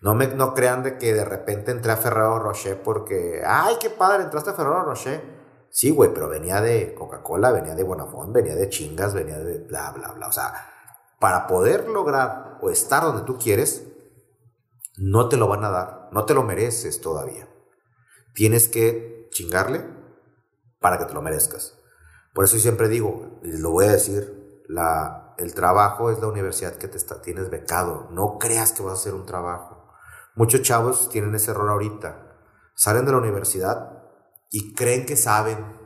No, 0.00 0.14
me, 0.14 0.28
no 0.28 0.54
crean 0.54 0.82
de 0.82 0.98
que 0.98 1.12
de 1.12 1.24
repente 1.24 1.72
entré 1.72 1.90
a 1.90 1.96
Ferrero 1.96 2.38
Rocher 2.38 2.82
porque, 2.82 3.42
ay, 3.44 3.76
qué 3.80 3.90
padre, 3.90 4.24
entraste 4.24 4.50
a 4.50 4.54
Ferrero 4.54 4.84
Rocher. 4.84 5.38
Sí, 5.70 5.90
güey, 5.90 6.12
pero 6.14 6.28
venía 6.28 6.60
de 6.60 6.94
Coca-Cola, 6.94 7.50
venía 7.50 7.74
de 7.74 7.82
Bonafont, 7.82 8.32
venía 8.32 8.54
de 8.54 8.68
chingas, 8.68 9.14
venía 9.14 9.38
de 9.38 9.58
bla, 9.58 9.90
bla, 9.92 10.12
bla. 10.12 10.28
O 10.28 10.32
sea, 10.32 10.52
para 11.18 11.46
poder 11.46 11.88
lograr 11.88 12.58
o 12.62 12.70
estar 12.70 13.02
donde 13.02 13.22
tú 13.22 13.38
quieres, 13.38 13.86
no 14.98 15.28
te 15.28 15.36
lo 15.36 15.48
van 15.48 15.64
a 15.64 15.70
dar, 15.70 16.08
no 16.12 16.24
te 16.24 16.34
lo 16.34 16.42
mereces 16.42 17.00
todavía. 17.00 17.48
Tienes 18.34 18.68
que 18.68 19.28
chingarle 19.30 19.84
para 20.80 20.98
que 20.98 21.04
te 21.06 21.14
lo 21.14 21.22
merezcas. 21.22 21.78
Por 22.34 22.44
eso 22.44 22.58
siempre 22.58 22.88
digo, 22.88 23.40
y 23.42 23.58
lo 23.58 23.70
voy 23.70 23.86
a 23.86 23.92
decir, 23.92 24.62
la, 24.68 25.34
el 25.38 25.54
trabajo 25.54 26.10
es 26.10 26.20
la 26.20 26.28
universidad 26.28 26.76
que 26.76 26.88
te 26.88 26.96
está, 26.98 27.20
tienes 27.22 27.50
becado. 27.50 28.08
No 28.12 28.38
creas 28.38 28.72
que 28.72 28.82
vas 28.82 28.92
a 28.92 28.96
hacer 29.00 29.14
un 29.14 29.26
trabajo. 29.26 29.88
Muchos 30.34 30.62
chavos 30.62 31.08
tienen 31.10 31.34
ese 31.34 31.50
error 31.50 31.68
ahorita. 31.70 32.36
Salen 32.74 33.06
de 33.06 33.12
la 33.12 33.18
universidad 33.18 34.04
y 34.50 34.74
creen 34.74 35.04
que 35.06 35.16
saben. 35.16 35.76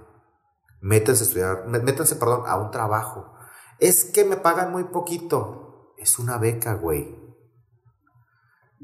Métanse 0.81 1.23
a 1.25 1.27
estudiar, 1.27 1.67
mé- 1.69 1.81
métanse, 1.83 2.17
perdón, 2.17 2.43
a 2.47 2.57
un 2.57 2.71
trabajo. 2.71 3.33
Es 3.79 4.05
que 4.05 4.25
me 4.25 4.37
pagan 4.37 4.73
muy 4.73 4.85
poquito. 4.85 5.95
Es 5.97 6.19
una 6.19 6.39
beca, 6.39 6.75
güey. 6.75 7.17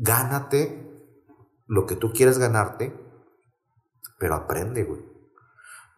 Gánate 0.00 0.88
lo 1.66 1.86
que 1.86 1.96
tú 1.96 2.12
quieres 2.12 2.38
ganarte, 2.38 2.98
pero 4.18 4.34
aprende, 4.34 4.84
güey. 4.84 5.04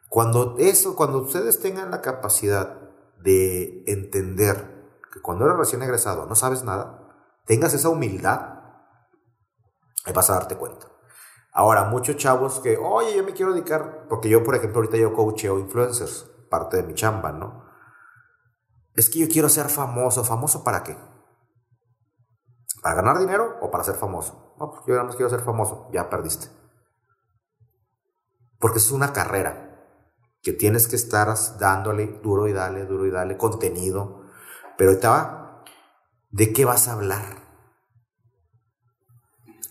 Cuando 0.09 0.57
eso, 0.59 0.97
cuando 0.97 1.19
ustedes 1.19 1.61
tengan 1.61 1.91
la 1.91 2.01
capacidad 2.01 2.91
de 3.19 3.85
entender 3.87 5.01
que 5.13 5.21
cuando 5.21 5.45
eres 5.45 5.59
recién 5.59 5.83
egresado 5.83 6.27
no 6.27 6.35
sabes 6.35 6.65
nada, 6.65 6.99
tengas 7.45 7.75
esa 7.75 7.91
humildad, 7.91 8.59
ahí 10.05 10.13
vas 10.13 10.31
a 10.31 10.35
darte 10.35 10.57
cuenta. 10.57 10.87
Ahora, 11.53 11.85
muchos 11.85 12.17
chavos 12.17 12.61
que, 12.61 12.77
oye, 12.77 13.17
yo 13.17 13.25
me 13.25 13.33
quiero 13.33 13.53
dedicar, 13.53 14.07
porque 14.09 14.29
yo, 14.29 14.43
por 14.43 14.55
ejemplo, 14.55 14.79
ahorita 14.79 14.97
yo 14.97 15.13
coacheo 15.13 15.59
influencers, 15.59 16.31
parte 16.49 16.79
de 16.79 16.85
mi 16.85 16.95
chamba, 16.95 17.33
¿no? 17.33 17.65
Es 18.95 19.11
que 19.11 19.21
yo 19.21 19.29
quiero 19.29 19.49
ser 19.49 19.69
famoso. 19.69 20.25
¿Famoso 20.25 20.65
para 20.65 20.83
qué? 20.83 20.97
¿Para 22.83 22.97
ganar 22.97 23.19
dinero 23.19 23.59
o 23.61 23.71
para 23.71 23.85
ser 23.85 23.95
famoso? 23.97 24.55
No, 24.59 24.71
pues 24.71 24.83
yo 24.87 24.95
nada 24.95 25.05
más 25.07 25.17
quiero 25.17 25.31
ser 25.31 25.41
famoso. 25.41 25.89
Ya 25.93 26.09
perdiste. 26.09 26.49
Porque 28.59 28.79
es 28.79 28.91
una 28.91 29.13
carrera 29.13 29.67
que 30.43 30.53
tienes 30.53 30.89
que 30.89 30.97
estar 30.97 31.35
dándole 31.59 32.07
duro 32.23 32.49
y 32.49 32.53
dale, 32.53 32.85
duro 32.87 33.07
y 33.07 33.11
dale, 33.11 33.37
contenido. 33.37 34.23
Pero 34.79 34.91
ahorita 34.91 35.11
va, 35.11 35.65
¿de 36.31 36.53
qué 36.53 36.65
vas 36.65 36.89
a 36.89 36.93
hablar? 36.95 37.37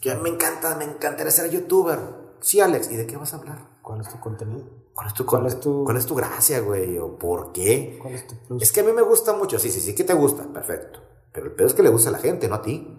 Que 0.02 0.16
me 0.16 0.30
encanta, 0.30 0.76
me 0.76 0.86
encantaría 0.86 1.32
ser 1.32 1.50
youtuber. 1.52 2.00
Sí, 2.42 2.62
Alex, 2.62 2.90
¿y 2.92 2.96
de 2.96 3.06
qué 3.06 3.18
vas 3.18 3.34
a 3.34 3.38
hablar? 3.38 3.58
¿Cuál 3.82 4.02
es 4.02 4.10
tu 4.10 4.20
contenido? 4.20 4.66
¿Cuál 4.94 5.08
es 5.08 5.14
tu, 5.14 5.26
¿Cuál 5.26 5.46
es 5.48 5.60
tu- 5.60 5.84
cuál 5.84 5.98
es 5.98 6.06
tu 6.06 6.16
gracia, 6.16 6.60
güey? 6.62 6.98
¿O 7.00 7.18
por 7.18 7.52
qué? 7.52 7.98
¿Cuál 8.02 8.14
es 8.16 8.28
tu 8.28 8.36
plus? 8.38 8.62
Es 8.62 8.72
que 8.72 8.80
a 8.82 8.84
mí 8.84 8.92
me 8.94 9.02
gusta 9.02 9.34
mucho. 9.34 9.60
Sí, 9.60 9.72
sí, 9.72 9.82
sí, 9.82 9.94
que 9.96 10.04
te 10.04 10.14
gusta. 10.14 10.44
Perfecto. 10.54 11.00
Pero 11.34 11.48
el 11.48 11.54
peor 11.54 11.68
es 11.70 11.74
que 11.76 11.84
le 11.84 11.90
gusta 11.90 12.10
a 12.10 12.14
la 12.14 12.18
gente, 12.20 12.48
no 12.48 12.56
a 12.56 12.62
ti. 12.62 12.96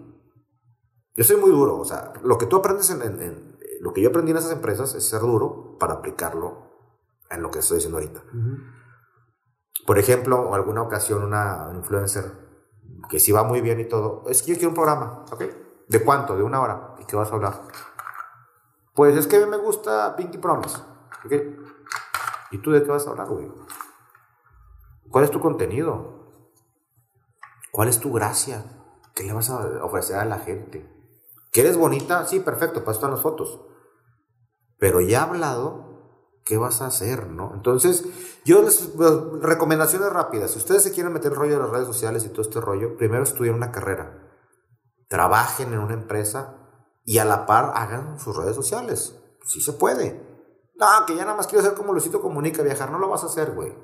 Yo 1.15 1.23
soy 1.23 1.37
muy 1.37 1.49
duro. 1.51 1.77
O 1.77 1.85
sea, 1.85 2.13
lo 2.23 2.37
que 2.37 2.45
tú 2.45 2.55
aprendes 2.57 2.89
en, 2.89 3.01
en- 3.01 3.21
en- 3.21 3.51
Lo 3.81 3.93
que 3.93 4.01
yo 4.01 4.09
aprendí 4.09 4.31
en 4.31 4.37
esas 4.37 4.51
empresas 4.51 4.93
es 4.93 5.09
ser 5.09 5.21
duro 5.21 5.77
para 5.79 5.93
aplicarlo 5.95 6.69
en 7.31 7.41
lo 7.41 7.49
que 7.49 7.59
estoy 7.59 7.77
diciendo 7.77 7.97
ahorita. 7.97 8.21
Por 9.87 9.97
ejemplo, 9.97 10.39
o 10.39 10.53
alguna 10.53 10.83
ocasión 10.83 11.23
una 11.23 11.71
influencer 11.73 12.25
que 13.09 13.19
sí 13.19 13.31
va 13.31 13.43
muy 13.43 13.59
bien 13.61 13.79
y 13.79 13.85
todo. 13.87 14.23
Es 14.29 14.43
que 14.43 14.51
yo 14.51 14.55
quiero 14.55 14.69
un 14.69 14.75
programa, 14.75 15.25
¿ok? 15.31 15.43
¿De 15.87 16.03
cuánto? 16.03 16.37
¿De 16.37 16.43
una 16.43 16.61
hora? 16.61 16.95
¿Y 16.99 17.05
qué 17.05 17.15
vas 17.15 17.31
a 17.31 17.35
hablar? 17.35 17.63
Pues 18.93 19.17
es 19.17 19.25
que 19.25 19.37
a 19.37 19.39
mí 19.39 19.45
me 19.49 19.57
gusta 19.57 20.15
Pinky 20.15 20.37
Promise, 20.37 20.77
¿ok? 21.25 21.33
¿Y 22.51 22.57
tú 22.59 22.71
de 22.71 22.83
qué 22.83 22.91
vas 22.91 23.07
a 23.07 23.09
hablar, 23.09 23.27
güey? 23.29 23.51
¿Cuál 25.09 25.23
es 25.23 25.31
tu 25.31 25.39
contenido? 25.39 26.20
¿Cuál 27.71 27.89
es 27.89 27.99
tu 27.99 28.11
gracia? 28.11 28.65
¿Qué 29.15 29.23
le 29.23 29.33
vas 29.33 29.49
a 29.49 29.83
ofrecer 29.83 30.17
a 30.17 30.25
la 30.25 30.39
gente? 30.39 30.89
¿Que 31.51 31.61
eres 31.61 31.77
bonita? 31.77 32.25
Sí, 32.27 32.39
perfecto, 32.39 32.83
para 32.83 32.95
están 32.95 33.11
las 33.11 33.21
fotos. 33.21 33.61
Pero 34.77 35.01
ya 35.01 35.23
hablado, 35.23 36.39
¿qué 36.45 36.57
vas 36.57 36.81
a 36.81 36.87
hacer, 36.87 37.27
no? 37.27 37.51
Entonces, 37.53 38.05
yo 38.45 38.61
les 38.61 38.95
bueno, 38.95 39.37
recomendaciones 39.41 40.11
rápidas. 40.11 40.51
Si 40.51 40.57
ustedes 40.57 40.83
se 40.83 40.91
quieren 40.91 41.13
meter 41.13 41.31
el 41.31 41.37
rollo 41.37 41.53
de 41.53 41.63
las 41.63 41.69
redes 41.69 41.87
sociales 41.87 42.25
y 42.25 42.29
todo 42.29 42.41
este 42.41 42.61
rollo, 42.61 42.97
primero 42.97 43.23
estudien 43.23 43.55
una 43.55 43.71
carrera. 43.71 44.29
Trabajen 45.07 45.73
en 45.73 45.79
una 45.79 45.93
empresa 45.93 46.57
y 47.03 47.17
a 47.17 47.25
la 47.25 47.45
par 47.45 47.73
hagan 47.75 48.19
sus 48.19 48.35
redes 48.35 48.55
sociales. 48.55 49.15
Sí 49.45 49.61
se 49.61 49.73
puede. 49.73 50.31
No, 50.75 50.87
que 51.05 51.15
ya 51.15 51.25
nada 51.25 51.37
más 51.37 51.47
quiero 51.47 51.63
ser 51.63 51.73
como 51.73 51.93
Luisito 51.93 52.21
Comunica, 52.21 52.63
viajar. 52.63 52.91
No 52.91 52.97
lo 52.97 53.09
vas 53.09 53.23
a 53.23 53.27
hacer, 53.27 53.51
güey. 53.51 53.75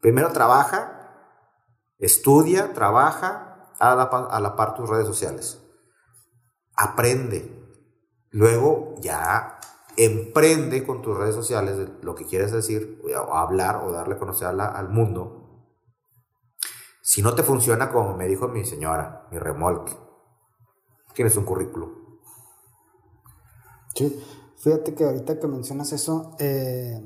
Primero 0.00 0.32
trabaja, 0.32 0.95
estudia, 1.98 2.72
trabaja, 2.72 3.72
a 3.78 3.94
la, 3.94 4.04
a 4.04 4.40
la 4.40 4.56
par 4.56 4.74
tus 4.74 4.88
redes 4.88 5.06
sociales. 5.06 5.62
Aprende. 6.74 7.52
Luego 8.30 8.94
ya 9.00 9.58
emprende 9.96 10.86
con 10.86 11.02
tus 11.02 11.16
redes 11.16 11.34
sociales 11.34 11.88
lo 12.02 12.14
que 12.14 12.26
quieres 12.26 12.52
decir, 12.52 13.02
o 13.28 13.34
hablar 13.34 13.82
o 13.84 13.92
darle 13.92 14.14
a 14.14 14.18
conocer 14.18 14.48
al 14.48 14.88
mundo. 14.88 15.64
Si 17.02 17.22
no 17.22 17.34
te 17.34 17.42
funciona, 17.42 17.90
como 17.90 18.16
me 18.16 18.26
dijo 18.26 18.48
mi 18.48 18.64
señora, 18.64 19.26
mi 19.30 19.38
remolque, 19.38 19.96
tienes 21.14 21.36
un 21.36 21.44
currículum. 21.44 21.90
Sí. 23.94 24.22
Fíjate 24.58 24.94
que 24.94 25.04
ahorita 25.04 25.38
que 25.38 25.46
mencionas 25.46 25.92
eso, 25.92 26.34
eh, 26.40 26.98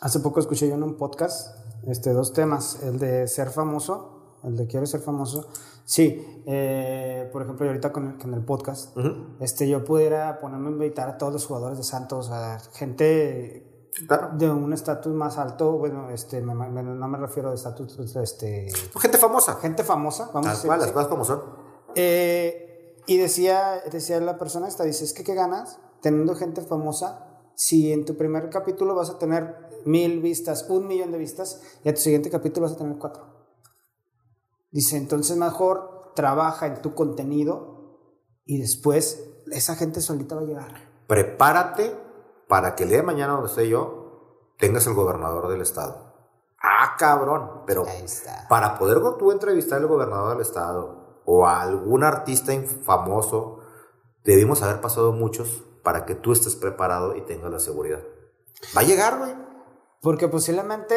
hace 0.00 0.20
poco 0.20 0.40
escuché 0.40 0.68
yo 0.68 0.74
en 0.74 0.82
un 0.82 0.96
podcast 0.96 1.56
este, 1.86 2.12
dos 2.12 2.32
temas, 2.32 2.82
el 2.82 2.98
de 2.98 3.28
ser 3.28 3.50
famoso 3.50 4.14
el 4.44 4.56
de 4.56 4.66
quiero 4.68 4.86
ser 4.86 5.00
famoso. 5.00 5.48
Sí, 5.84 6.42
eh, 6.46 7.28
por 7.32 7.42
ejemplo, 7.42 7.66
ahorita 7.66 7.92
con 7.92 8.06
el, 8.12 8.18
con 8.18 8.34
el 8.34 8.44
podcast, 8.44 8.96
este, 9.40 9.68
yo 9.68 9.84
pudiera 9.84 10.38
ponerme 10.38 10.68
a 10.68 10.72
invitar 10.72 11.08
a 11.08 11.18
todos 11.18 11.32
los 11.32 11.46
jugadores 11.46 11.76
de 11.78 11.82
Santos, 11.84 12.30
a 12.30 12.60
gente 12.72 13.88
Claro. 14.06 14.28
de 14.34 14.48
un 14.48 14.72
estatus 14.72 15.12
más 15.12 15.38
alto, 15.38 15.72
bueno, 15.72 16.08
este, 16.10 16.40
me- 16.40 16.54
me- 16.54 16.82
no 16.84 17.08
me 17.08 17.18
refiero 17.18 17.50
a 17.50 17.54
estatus, 17.54 17.98
este, 18.16 18.68
Gente 19.00 19.18
famosa. 19.18 19.54
gente 19.56 19.82
famosa, 19.82 20.30
vamos 20.32 20.46
a 20.46 20.50
decir 20.52 20.68
cual, 20.68 20.80
las 20.80 20.92
cosas 20.92 21.08
como 21.08 21.24
son. 21.24 21.42
Eh, 21.96 22.94
y 23.06 23.16
decía, 23.16 23.82
decía 23.90 24.20
la 24.20 24.38
persona 24.38 24.68
esta, 24.68 24.84
dice, 24.84 25.04
es 25.04 25.12
que 25.14 25.24
qué 25.24 25.34
ganas 25.34 25.80
teniendo 26.00 26.36
gente 26.36 26.60
famosa 26.62 27.27
si 27.58 27.92
en 27.92 28.04
tu 28.04 28.16
primer 28.16 28.50
capítulo 28.50 28.94
vas 28.94 29.10
a 29.10 29.18
tener 29.18 29.82
mil 29.84 30.22
vistas, 30.22 30.66
un 30.68 30.86
millón 30.86 31.10
de 31.10 31.18
vistas, 31.18 31.60
y 31.82 31.88
a 31.88 31.94
tu 31.94 32.00
siguiente 32.00 32.30
capítulo 32.30 32.68
vas 32.68 32.76
a 32.76 32.78
tener 32.78 32.96
cuatro. 32.98 33.24
Dice, 34.70 34.96
entonces 34.96 35.36
mejor 35.36 36.12
trabaja 36.14 36.68
en 36.68 36.80
tu 36.80 36.94
contenido 36.94 37.98
y 38.44 38.60
después 38.60 39.28
esa 39.50 39.74
gente 39.74 40.00
solita 40.00 40.36
va 40.36 40.42
a 40.42 40.44
llegar. 40.44 40.72
Prepárate 41.08 41.98
para 42.46 42.76
que 42.76 42.84
el 42.84 42.90
día 42.90 42.98
de 42.98 43.04
mañana, 43.04 43.32
donde 43.32 43.48
esté 43.48 43.68
yo, 43.68 44.52
tengas 44.56 44.86
el 44.86 44.94
gobernador 44.94 45.48
del 45.48 45.62
estado. 45.62 46.14
Ah, 46.62 46.94
cabrón. 46.96 47.62
Pero 47.66 47.84
para 48.48 48.78
poder 48.78 49.00
tú 49.18 49.32
entrevistar 49.32 49.80
al 49.80 49.88
gobernador 49.88 50.30
del 50.30 50.42
estado 50.42 51.22
o 51.24 51.44
a 51.44 51.60
algún 51.60 52.04
artista 52.04 52.52
famoso, 52.84 53.58
debimos 54.22 54.62
haber 54.62 54.80
pasado 54.80 55.10
muchos 55.10 55.67
para 55.82 56.04
que 56.06 56.14
tú 56.14 56.32
estés 56.32 56.56
preparado 56.56 57.16
y 57.16 57.22
tengas 57.22 57.50
la 57.50 57.60
seguridad. 57.60 58.00
Va 58.76 58.80
a 58.80 58.84
llegar, 58.84 59.18
güey. 59.18 59.34
Porque 60.00 60.28
posiblemente 60.28 60.94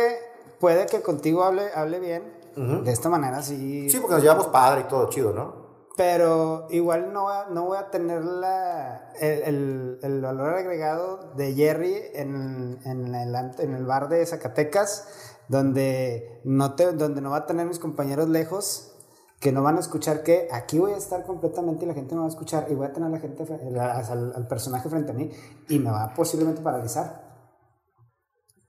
puede 0.59 0.85
que 0.85 1.01
contigo 1.01 1.43
hable, 1.43 1.69
hable 1.75 1.99
bien. 1.99 2.39
De 2.55 2.91
esta 2.91 3.07
manera 3.07 3.41
sí. 3.41 3.89
Sí, 3.89 3.97
porque 3.99 4.15
nos 4.15 4.23
llevamos 4.23 4.47
padre 4.47 4.81
y 4.81 4.83
todo 4.85 5.07
chido, 5.09 5.31
¿no? 5.33 5.87
Pero 5.95 6.67
igual 6.69 7.13
no, 7.13 7.27
no 7.49 7.65
voy 7.65 7.77
a 7.77 7.89
tener 7.91 8.23
la, 8.23 9.09
el, 9.19 9.41
el- 9.43 9.99
el 10.03 10.21
valor 10.21 10.55
agregado 10.55 11.31
de 11.35 11.53
Jerry 11.53 11.95
en, 12.13 12.79
en 12.85 13.13
el, 13.15 13.35
en 13.59 13.73
el 13.73 13.85
bar 13.85 14.09
de 14.09 14.25
Zacatecas, 14.25 15.07
donde 15.47 16.41
no, 16.43 16.75
te, 16.75 16.91
donde 16.93 17.21
no 17.21 17.31
va 17.31 17.37
a 17.37 17.45
tener 17.45 17.65
mis 17.67 17.79
compañeros 17.79 18.27
lejos, 18.29 18.90
que 19.41 19.51
no 19.51 19.63
van 19.63 19.75
a 19.77 19.79
escuchar 19.79 20.21
que 20.21 20.47
aquí 20.51 20.77
voy 20.77 20.91
a 20.91 20.97
estar 20.97 21.25
completamente 21.25 21.83
y 21.83 21.87
la 21.87 21.95
gente 21.95 22.13
no 22.13 22.21
va 22.21 22.27
a 22.27 22.29
escuchar 22.29 22.67
y 22.69 22.75
voy 22.75 22.85
a 22.85 22.93
tener 22.93 23.09
a 23.09 23.11
la 23.11 23.19
gente, 23.19 23.43
al, 23.43 24.33
al 24.35 24.47
personaje 24.47 24.87
frente 24.87 25.11
a 25.11 25.15
mí 25.15 25.31
y 25.67 25.79
me 25.79 25.89
va 25.89 26.03
a 26.03 26.13
posiblemente 26.13 26.61
paralizar. 26.61 27.31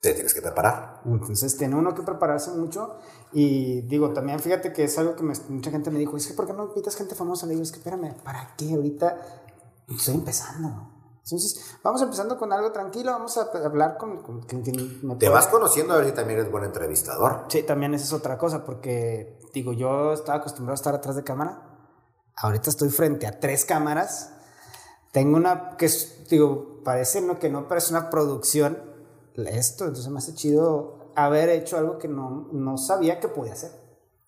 Te 0.01 0.15
tienes 0.15 0.33
que 0.33 0.41
preparar. 0.41 1.03
Entonces 1.05 1.59
tiene 1.59 1.77
uno 1.77 1.95
que 1.95 2.03
prepararse 2.03 2.53
mucho 2.53 2.97
y 3.33 3.83
digo, 3.83 4.15
también 4.15 4.41
fíjate 4.41 4.73
que 4.73 4.85
es 4.85 4.99
algo 4.99 5.15
que 5.15 5.23
me- 5.23 5.35
mucha 5.51 5.71
gente 5.71 5.91
me 5.91 5.99
dijo, 5.99 6.17
es 6.17 6.27
que 6.27 6.33
¿por 6.33 6.47
qué 6.47 6.55
no 6.55 6.65
invitas 6.65 6.97
gente 6.97 7.15
famosa? 7.15 7.45
Le 7.47 7.53
digo, 7.53 7.63
es 7.63 7.71
que 7.71 7.79
espérame, 7.79 8.15
¿para 8.25 8.55
qué? 8.57 8.73
Ahorita 8.75 9.21
estoy 9.89 10.15
empezando. 10.15 10.89
Entonces, 11.23 11.77
vamos 11.85 12.01
empezando 12.03 12.37
con 12.39 12.53
algo 12.53 12.73
tranquilo, 12.73 13.13
vamos 13.13 13.37
a 13.37 13.43
hablar 13.65 13.97
con, 13.99 14.23
con 14.23 14.41
me 15.03 15.17
Te 15.17 15.29
vas 15.29 15.47
conociendo 15.49 15.95
a 15.95 15.99
ver 15.99 16.07
si 16.07 16.13
también 16.13 16.41
eres 16.41 16.51
buen 16.51 16.65
entrevistador. 16.65 17.45
Sí, 17.49 17.63
también 17.63 17.95
esa 17.95 18.07
es 18.07 18.13
otra 18.13 18.37
cosa, 18.39 18.65
porque 18.65 19.39
digo, 19.53 19.73
yo 19.73 20.13
estaba 20.13 20.39
acostumbrado 20.39 20.73
a 20.73 20.81
estar 20.81 20.95
atrás 20.95 21.17
de 21.17 21.25
cámara, 21.25 21.63
ahorita 22.37 22.71
estoy 22.71 22.91
frente 22.91 23.27
a 23.27 23.39
tres 23.39 23.65
cámaras, 23.65 24.33
tengo 25.13 25.37
una 25.37 25.77
que 25.77 25.89
digo, 26.31 26.83
parece 26.85 27.21
no, 27.21 27.39
que 27.39 27.51
no, 27.51 27.69
pero 27.69 27.79
es 27.79 27.91
una 27.91 28.11
producción, 28.11 28.79
esto, 29.37 29.87
entonces 29.87 30.11
me 30.11 30.19
hace 30.19 30.35
chido 30.35 31.13
haber 31.17 31.51
hecho 31.51 31.77
algo 31.77 31.99
que 31.99 32.09
no, 32.09 32.49
no 32.53 32.79
sabía 32.79 33.21
que 33.21 33.29
podía 33.29 33.53
hacer. 33.53 33.73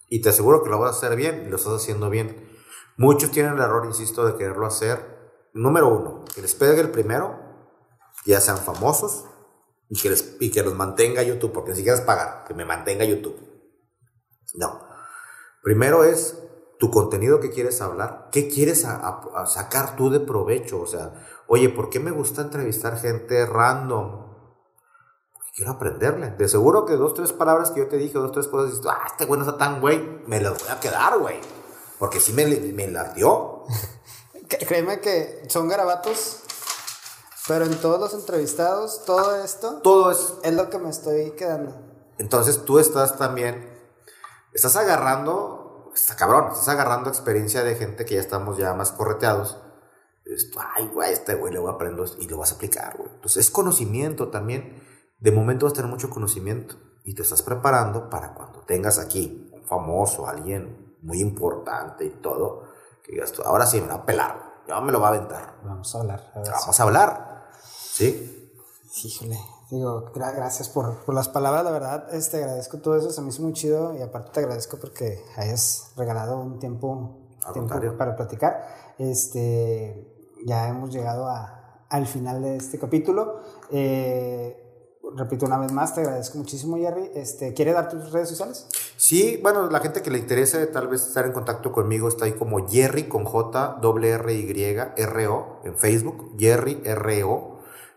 Y 0.09 0.21
te 0.21 0.29
aseguro 0.29 0.63
que 0.63 0.71
lo 0.71 0.79
vas 0.79 0.95
a 0.95 0.99
hacer 0.99 1.17
bien 1.17 1.51
lo 1.51 1.57
estás 1.57 1.75
haciendo 1.75 2.11
bien. 2.11 2.49
Muchos 2.97 3.31
tienen 3.31 3.55
el 3.55 3.61
error, 3.61 3.85
insisto, 3.87 4.25
de 4.25 4.37
quererlo 4.37 4.67
hacer. 4.67 5.15
Número 5.53 5.89
uno, 5.89 6.25
que 6.35 6.41
les 6.41 6.55
pegue 6.55 6.81
el 6.81 6.91
primero, 6.91 7.39
ya 8.25 8.41
sean 8.41 8.59
famosos 8.59 9.25
y 9.89 10.01
que, 10.01 10.11
les, 10.11 10.37
y 10.41 10.51
que 10.51 10.63
los 10.63 10.75
mantenga 10.75 11.23
YouTube, 11.23 11.53
porque 11.53 11.71
ni 11.71 11.77
siquiera 11.77 11.99
es 11.99 12.05
pagar, 12.05 12.45
que 12.45 12.55
me 12.55 12.65
mantenga 12.65 13.05
YouTube. 13.05 13.37
No. 14.55 14.94
Primero 15.65 16.05
es 16.05 16.39
tu 16.78 16.91
contenido 16.91 17.41
que 17.41 17.51
quieres 17.51 17.81
hablar, 17.81 18.28
qué 18.31 18.49
quieres 18.49 18.85
a- 18.85 18.97
a- 18.97 19.43
a 19.43 19.47
sacar 19.47 19.97
tú 19.97 20.11
de 20.11 20.20
provecho. 20.20 20.81
O 20.81 20.86
sea, 20.86 21.15
oye, 21.49 21.69
¿por 21.70 21.89
qué 21.91 21.99
me 21.99 22.11
gusta 22.12 22.43
entrevistar 22.43 22.99
gente 22.99 23.47
random? 23.47 24.27
Porque 25.32 25.51
quiero 25.57 25.73
aprenderle. 25.73 26.31
De 26.32 26.49
seguro 26.49 26.85
que 26.85 26.95
dos, 26.97 27.15
tres 27.15 27.32
palabras 27.32 27.70
que 27.70 27.81
yo 27.81 27.89
te 27.89 27.97
dije, 27.97 28.15
dos, 28.19 28.31
tres 28.32 28.47
cosas, 28.49 28.70
dices, 28.70 28.86
ah, 28.89 29.05
este 29.07 29.24
güey 29.24 29.41
no 29.41 29.47
está 29.47 29.59
tan 29.59 29.81
güey, 29.81 29.99
me 30.27 30.41
las 30.41 30.59
voy 30.61 30.69
a 30.70 30.78
quedar, 30.81 31.19
güey. 31.19 31.41
Porque 31.99 32.20
sí 32.20 32.32
me, 32.35 32.45
me 32.47 32.86
lardió. 32.89 33.62
Cé- 34.51 34.66
Créeme 34.66 35.01
que 35.01 35.45
son 35.49 35.69
garabatos, 35.69 36.41
pero 37.49 37.65
en 37.65 37.74
todos 37.81 37.99
los 37.99 38.12
entrevistados, 38.15 39.05
todo 39.07 39.36
esto 39.43 39.81
Todo 39.82 40.11
es 40.11 40.35
es 40.43 40.53
lo 40.53 40.69
que 40.69 40.78
me 40.78 40.91
estoy 40.91 41.31
quedando. 41.31 41.74
Entonces 42.19 42.65
tú 42.66 42.78
estás 42.78 43.16
también, 43.16 43.74
estás 44.55 44.76
agarrando, 44.76 45.90
está 45.94 46.16
cabrón, 46.16 46.48
estás 46.52 46.68
agarrando 46.68 47.10
experiencia 47.10 47.62
de 47.62 47.74
gente 47.76 48.05
que 48.06 48.14
ya 48.14 48.20
estamos 48.20 48.56
ya 48.56 48.72
más 48.74 48.93
correteados. 48.93 49.59
Esto, 50.24 50.59
ay, 50.74 50.89
güey, 50.89 51.12
este 51.12 51.35
güey 51.35 51.52
le 51.52 51.59
voy 51.59 51.70
a 51.70 51.74
aprender 51.74 52.06
y 52.18 52.26
lo 52.28 52.39
vas 52.39 52.52
a 52.52 52.55
aplicar, 52.55 52.97
güey. 52.97 53.10
Entonces 53.12 53.44
es 53.47 53.51
conocimiento 53.51 54.28
también. 54.28 54.82
De 55.18 55.31
momento 55.32 55.66
vas 55.66 55.74
a 55.74 55.76
tener 55.76 55.90
mucho 55.90 56.09
conocimiento 56.09 56.76
y 57.05 57.14
te 57.14 57.22
estás 57.22 57.43
preparando 57.43 58.09
para 58.09 58.32
cuando 58.35 58.60
tengas 58.60 58.98
aquí 58.98 59.51
un 59.52 59.62
famoso, 59.64 60.26
alguien 60.26 60.97
muy 61.02 61.20
importante 61.20 62.06
y 62.06 62.10
todo, 62.10 62.62
que 63.02 63.12
digas 63.12 63.32
tú, 63.32 63.43
ahora 63.43 63.66
sí 63.66 63.81
me 63.81 63.89
va 63.89 63.94
a 63.97 64.06
pelar, 64.06 64.62
ya 64.66 64.81
me 64.81 64.90
lo 64.93 65.01
va 65.01 65.09
a 65.09 65.10
aventar. 65.10 65.56
Vamos 65.62 65.94
a 65.94 66.01
hablar. 66.01 66.32
a 66.35 66.39
ver 66.39 66.47
si- 66.47 66.52
Vamos 66.52 66.81
a 66.81 66.82
hablar, 66.82 67.51
¿sí? 67.62 68.51
Híjole, 69.05 69.39
digo, 69.70 70.12
gra- 70.12 70.35
gracias 70.35 70.69
por, 70.69 71.05
por 71.05 71.15
las 71.15 71.28
palabras, 71.28 71.65
la 71.65 71.70
verdad, 71.70 72.15
este, 72.15 72.39
agradezco 72.39 72.78
todo 72.78 72.97
eso, 72.97 73.11
se 73.11 73.20
me 73.23 73.28
hizo 73.28 73.43
muy 73.43 73.53
chido 73.53 73.97
y 73.97 74.03
aparte 74.03 74.31
te 74.32 74.41
agradezco 74.41 74.78
porque 74.78 75.23
hayas 75.36 75.93
regalado 75.97 76.39
un 76.39 76.59
tiempo, 76.59 77.20
para 77.99 78.16
platicar. 78.16 78.95
Este, 78.99 80.32
ya 80.47 80.69
hemos 80.69 80.91
llegado 80.91 81.28
a, 81.28 81.85
al 81.91 82.07
final 82.07 82.43
de 82.43 82.57
este 82.57 82.78
capítulo. 82.78 83.41
Eh, 83.70 84.61
repito 85.16 85.47
una 85.47 85.59
vez 85.59 85.73
más, 85.73 85.95
te 85.95 86.01
agradezco 86.01 86.39
muchísimo, 86.39 86.77
Jerry. 86.77 87.11
Este, 87.15 87.53
¿Quieres 87.53 87.74
dar 87.74 87.89
tus 87.89 88.12
redes 88.12 88.31
sociales? 88.31 88.66
Sí, 88.97 89.39
bueno, 89.43 89.69
la 89.70 89.81
gente 89.81 90.01
que 90.03 90.11
le 90.11 90.19
interese 90.19 90.66
tal 90.69 90.89
vez 90.89 91.07
estar 91.07 91.27
en 91.27 91.32
contacto 91.32 91.70
conmigo 91.73 92.09
está 92.09 92.24
ahí 92.24 92.32
como 92.32 92.66
Jerry 92.66 93.09
con 93.09 93.24
J, 93.24 93.78
doble 93.82 94.11
R 94.11 94.32
Y, 94.35 94.51
R 94.97 95.27
O 95.27 95.61
en 95.65 95.77
Facebook, 95.77 96.32
Jerry 96.39 96.81
R 96.85 97.24
O. 97.24 97.53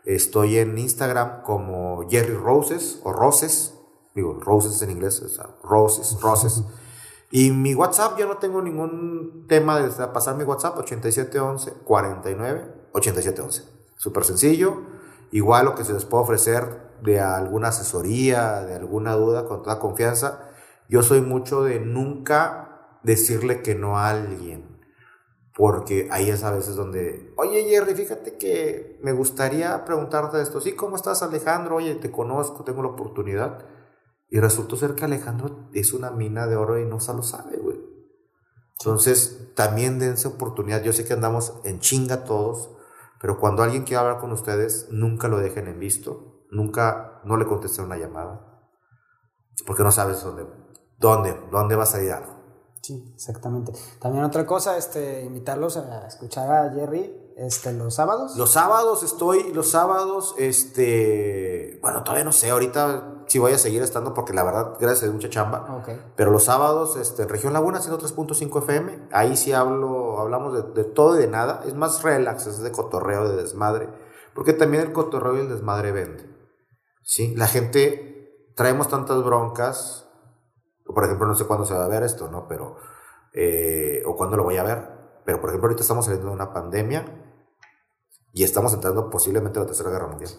Estoy 0.07 0.57
en 0.57 0.77
Instagram 0.77 1.41
como 1.43 2.07
Jerry 2.09 2.33
Roses 2.33 3.01
o 3.03 3.11
Roses, 3.11 3.73
digo 4.15 4.39
Roses 4.39 4.81
en 4.81 4.91
inglés, 4.91 5.21
o 5.21 5.27
sea, 5.27 5.47
Roses, 5.63 6.17
Roses. 6.21 6.63
Y 7.29 7.51
mi 7.51 7.75
WhatsApp, 7.75 8.17
yo 8.17 8.25
no 8.25 8.37
tengo 8.37 8.61
ningún 8.61 9.47
tema 9.49 9.81
de 9.81 9.89
pasar 10.07 10.37
mi 10.37 10.45
WhatsApp, 10.45 10.77
8711 10.77 11.73
49 11.83 12.73
8711. 12.93 13.63
Súper 13.97 14.23
sencillo. 14.23 14.83
Igual 15.31 15.65
lo 15.65 15.75
que 15.75 15.83
se 15.83 15.91
les 15.91 16.05
puede 16.05 16.23
ofrecer 16.23 16.93
de 17.03 17.19
alguna 17.19 17.67
asesoría, 17.67 18.61
de 18.61 18.75
alguna 18.75 19.15
duda, 19.15 19.45
con 19.45 19.61
toda 19.61 19.77
confianza. 19.77 20.47
Yo 20.87 21.03
soy 21.03 21.19
mucho 21.19 21.63
de 21.63 21.81
nunca 21.81 22.99
decirle 23.03 23.61
que 23.61 23.75
no 23.75 23.97
a 23.97 24.09
alguien. 24.11 24.76
Porque 25.57 26.07
ahí 26.11 26.29
es 26.29 26.43
a 26.43 26.51
veces 26.51 26.75
donde, 26.75 27.33
oye 27.35 27.63
Jerry, 27.67 27.95
fíjate 27.95 28.37
que 28.37 28.99
me 29.01 29.11
gustaría 29.11 29.83
preguntarte 29.85 30.39
esto. 30.39 30.61
Sí, 30.61 30.73
¿cómo 30.73 30.95
estás 30.95 31.23
Alejandro? 31.23 31.77
Oye, 31.77 31.95
te 31.95 32.11
conozco, 32.11 32.63
tengo 32.63 32.83
la 32.83 32.89
oportunidad. 32.89 33.65
Y 34.29 34.39
resultó 34.39 34.75
ser 34.75 34.93
que 34.93 35.05
Alejandro 35.05 35.67
es 35.73 35.93
una 35.93 36.11
mina 36.11 36.45
de 36.45 36.57
oro 36.57 36.79
y 36.79 36.85
no 36.85 36.99
se 36.99 37.11
lo 37.11 37.23
sabe, 37.23 37.57
güey. 37.57 37.79
Entonces, 38.79 39.51
también 39.55 39.97
dense 39.97 40.27
oportunidad. 40.27 40.83
Yo 40.83 40.93
sé 40.93 41.05
que 41.05 41.13
andamos 41.13 41.59
en 41.63 41.79
chinga 41.79 42.23
todos, 42.23 42.69
pero 43.19 43.39
cuando 43.39 43.63
alguien 43.63 43.83
quiera 43.83 44.01
hablar 44.01 44.19
con 44.19 44.31
ustedes, 44.31 44.89
nunca 44.91 45.27
lo 45.27 45.39
dejen 45.39 45.67
en 45.67 45.79
visto. 45.79 46.45
Nunca, 46.51 47.19
no 47.25 47.35
le 47.35 47.47
contesten 47.47 47.85
una 47.85 47.97
llamada. 47.97 48.61
Porque 49.65 49.81
no 49.81 49.91
sabes 49.91 50.23
dónde, 50.23 50.45
dónde, 50.99 51.35
dónde 51.49 51.75
va 51.75 51.81
a 51.83 51.87
salir 51.87 52.11
algo. 52.11 52.36
Sí, 52.87 53.11
exactamente. 53.13 53.73
También 53.99 54.23
otra 54.23 54.45
cosa, 54.45 54.77
este, 54.77 55.25
invitarlos 55.25 55.75
a 55.75 56.07
escuchar 56.07 56.49
a 56.49 56.71
Jerry 56.71 57.33
este, 57.35 57.73
los 57.73 57.95
sábados. 57.95 58.37
Los 58.37 58.51
sábados 58.51 59.03
estoy, 59.03 59.51
los 59.51 59.69
sábados, 59.71 60.35
este, 60.37 61.79
bueno, 61.81 62.01
todavía 62.03 62.23
no 62.23 62.31
sé, 62.31 62.49
ahorita 62.49 63.25
sí 63.27 63.39
voy 63.39 63.51
a 63.51 63.57
seguir 63.57 63.81
estando 63.81 64.13
porque 64.13 64.31
la 64.31 64.45
verdad, 64.45 64.77
gracias 64.79 65.01
Dios, 65.01 65.15
mucha 65.15 65.29
chamba. 65.29 65.79
Ok. 65.81 65.89
Pero 66.15 66.31
los 66.31 66.45
sábados, 66.45 66.95
este, 66.95 67.23
en 67.23 67.29
Región 67.29 67.51
Laguna, 67.51 67.81
103.5 67.81 68.63
FM, 68.63 69.09
ahí 69.11 69.35
sí 69.35 69.51
hablo, 69.51 70.21
hablamos 70.21 70.53
de, 70.53 70.81
de 70.81 70.89
todo 70.89 71.17
y 71.17 71.19
de 71.19 71.27
nada. 71.27 71.63
Es 71.65 71.73
más 71.73 72.03
relax, 72.03 72.47
es 72.47 72.59
de 72.59 72.71
cotorreo, 72.71 73.27
de 73.27 73.35
desmadre. 73.35 73.89
Porque 74.33 74.53
también 74.53 74.83
el 74.83 74.93
cotorreo 74.93 75.35
y 75.35 75.41
el 75.41 75.49
desmadre 75.49 75.91
vende. 75.91 76.23
¿Sí? 77.03 77.35
La 77.35 77.47
gente, 77.47 78.53
traemos 78.55 78.87
tantas 78.87 79.21
broncas, 79.25 80.06
Por 80.87 81.03
ejemplo, 81.03 81.27
no 81.27 81.35
sé 81.35 81.45
cuándo 81.45 81.65
se 81.65 81.73
va 81.73 81.85
a 81.85 81.89
ver 81.89 82.03
esto, 82.03 82.29
¿no? 82.29 82.47
Pero, 82.47 82.77
eh, 83.33 84.01
o 84.05 84.15
cuándo 84.15 84.37
lo 84.37 84.43
voy 84.43 84.57
a 84.57 84.63
ver. 84.63 84.89
Pero, 85.25 85.39
por 85.41 85.49
ejemplo, 85.49 85.67
ahorita 85.67 85.81
estamos 85.81 86.05
saliendo 86.05 86.29
de 86.29 86.33
una 86.33 86.53
pandemia 86.53 87.05
y 88.33 88.43
estamos 88.43 88.73
entrando 88.73 89.09
posiblemente 89.09 89.59
a 89.59 89.63
la 89.63 89.67
Tercera 89.67 89.89
Guerra 89.89 90.07
Mundial. 90.07 90.31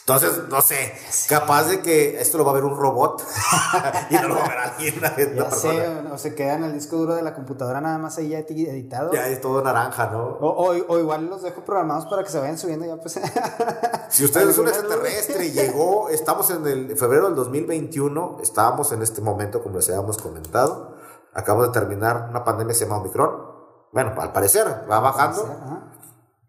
Entonces, 0.00 0.42
no 0.50 0.60
sé, 0.60 0.92
capaz 1.28 1.64
de 1.64 1.80
que 1.80 2.20
esto 2.20 2.36
lo 2.36 2.44
va 2.44 2.50
a 2.50 2.54
ver 2.54 2.64
un 2.64 2.76
robot 2.76 3.22
y 4.10 4.14
no 4.14 4.28
lo 4.28 4.34
va 4.34 4.44
a 4.44 4.48
ver 4.48 4.58
alguien, 4.58 4.98
una, 4.98 5.08
Ya 5.16 5.50
sé, 5.50 5.68
persona. 5.68 6.10
o, 6.10 6.14
o 6.14 6.18
se 6.18 6.34
queda 6.34 6.54
en 6.54 6.64
el 6.64 6.74
disco 6.74 6.96
duro 6.96 7.14
de 7.14 7.22
la 7.22 7.32
computadora 7.34 7.80
nada 7.80 7.96
más 7.96 8.18
ahí 8.18 8.28
ya 8.30 8.40
edi- 8.40 8.68
editado. 8.68 9.10
Ya 9.12 9.26
es 9.28 9.40
todo 9.40 9.62
naranja, 9.62 10.10
¿no? 10.10 10.22
O, 10.22 10.48
o, 10.48 10.74
o 10.88 10.98
igual 10.98 11.26
los 11.30 11.42
dejo 11.42 11.64
programados 11.64 12.04
para 12.06 12.22
que 12.24 12.28
se 12.30 12.38
vayan 12.38 12.58
subiendo 12.58 12.84
ya 12.84 12.96
pues. 13.00 13.18
Si 14.10 14.24
usted 14.24 14.48
es 14.50 14.58
un 14.58 14.68
extraterrestre 14.68 15.46
y 15.46 15.52
llegó, 15.52 16.08
estamos 16.10 16.50
en 16.50 16.66
el 16.66 16.98
febrero 16.98 17.26
del 17.26 17.36
2021, 17.36 18.38
estábamos 18.42 18.92
en 18.92 19.00
este 19.02 19.20
momento, 19.22 19.62
como 19.62 19.76
les 19.76 19.88
habíamos 19.88 20.18
comentado, 20.18 20.96
acabamos 21.32 21.68
de 21.68 21.72
terminar 21.80 22.26
una 22.28 22.44
pandemia 22.44 22.72
que 22.72 22.78
se 22.78 22.84
llama 22.84 22.98
Omicron. 22.98 23.30
Bueno, 23.92 24.12
al 24.20 24.32
parecer 24.32 24.66
va 24.90 25.00
bajando 25.00 25.42
Ajá. 25.44 25.92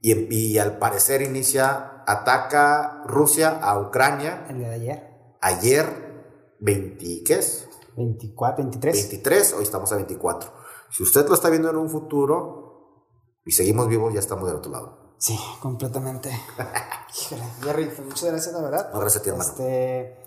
y, 0.02 0.36
y 0.36 0.58
al 0.60 0.80
parecer 0.80 1.22
inicia, 1.22 1.91
ataca 2.08 3.04
Rusia 3.06 3.60
a 3.62 3.80
Ucrania 3.80 4.46
El 4.50 4.60
día 4.60 4.70
de 4.70 4.76
ayer. 4.76 5.38
ayer 5.42 6.56
20, 6.60 7.24
¿qué 7.26 7.34
es? 7.36 7.68
24, 7.98 8.64
23. 8.64 8.94
23, 9.10 9.54
hoy 9.54 9.64
estamos 9.64 9.92
a 9.92 9.96
24. 9.96 10.52
Si 10.90 11.04
usted 11.04 11.28
lo 11.28 11.34
está 11.34 11.50
viendo 11.50 11.70
en 11.70 11.78
un 11.78 11.90
futuro 11.90 13.08
y 13.46 13.52
seguimos 13.52 13.88
vivos, 13.88 14.14
ya 14.14 14.20
estamos 14.20 14.48
del 14.48 14.58
otro 14.58 14.72
lado. 14.72 15.16
Sí, 15.18 15.38
completamente. 15.62 16.30
Híjole, 17.16 17.44
Jerry, 17.62 17.86
pues 17.86 18.08
muchas 18.08 18.30
gracias, 18.32 18.54
la 18.56 18.62
verdad. 18.62 18.90
No, 18.94 19.00
gracias 19.00 19.22
a 19.22 19.24
ti, 19.24 19.30
hermano. 19.30 19.50
Este, 19.50 20.21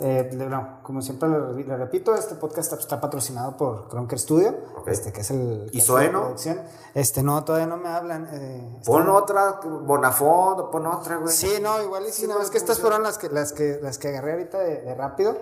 eh, 0.00 0.30
no, 0.34 0.80
como 0.82 1.02
siempre 1.02 1.28
le, 1.28 1.76
repito, 1.76 2.14
este 2.14 2.36
podcast 2.36 2.72
está, 2.72 3.00
patrocinado 3.00 3.56
por 3.56 3.88
Cronker 3.88 4.18
Studio, 4.18 4.54
este, 4.86 5.12
que 5.12 5.22
es 5.22 5.30
el... 5.30 5.68
que 5.70 5.76
¿Y 5.76 5.80
hace 5.80 5.86
Zoe, 5.86 6.06
la 6.06 6.12
no? 6.12 6.20
producción. 6.20 6.60
Este, 6.94 7.22
no, 7.22 7.42
todavía 7.44 7.66
no 7.66 7.76
me 7.76 7.88
hablan. 7.88 8.28
eh, 8.32 8.80
Pon 8.86 9.08
otra, 9.08 9.60
Bonafont, 9.64 10.70
pon 10.70 10.86
otra, 10.86 11.16
güey. 11.16 11.34
Sí, 11.34 11.58
no, 11.60 11.82
igual 11.82 12.04
y 12.04 12.12
sí, 12.12 12.22
Sí, 12.22 12.26
no, 12.28 12.40
es 12.40 12.50
que 12.50 12.58
estas 12.58 12.78
fueron 12.78 13.02
las 13.02 13.18
que, 13.18 13.28
las 13.30 13.52
que, 13.52 13.80
las 13.82 13.98
que 13.98 14.08
agarré 14.08 14.32
ahorita 14.32 14.58
de, 14.58 14.82
de 14.82 14.94
rápido. 14.94 15.36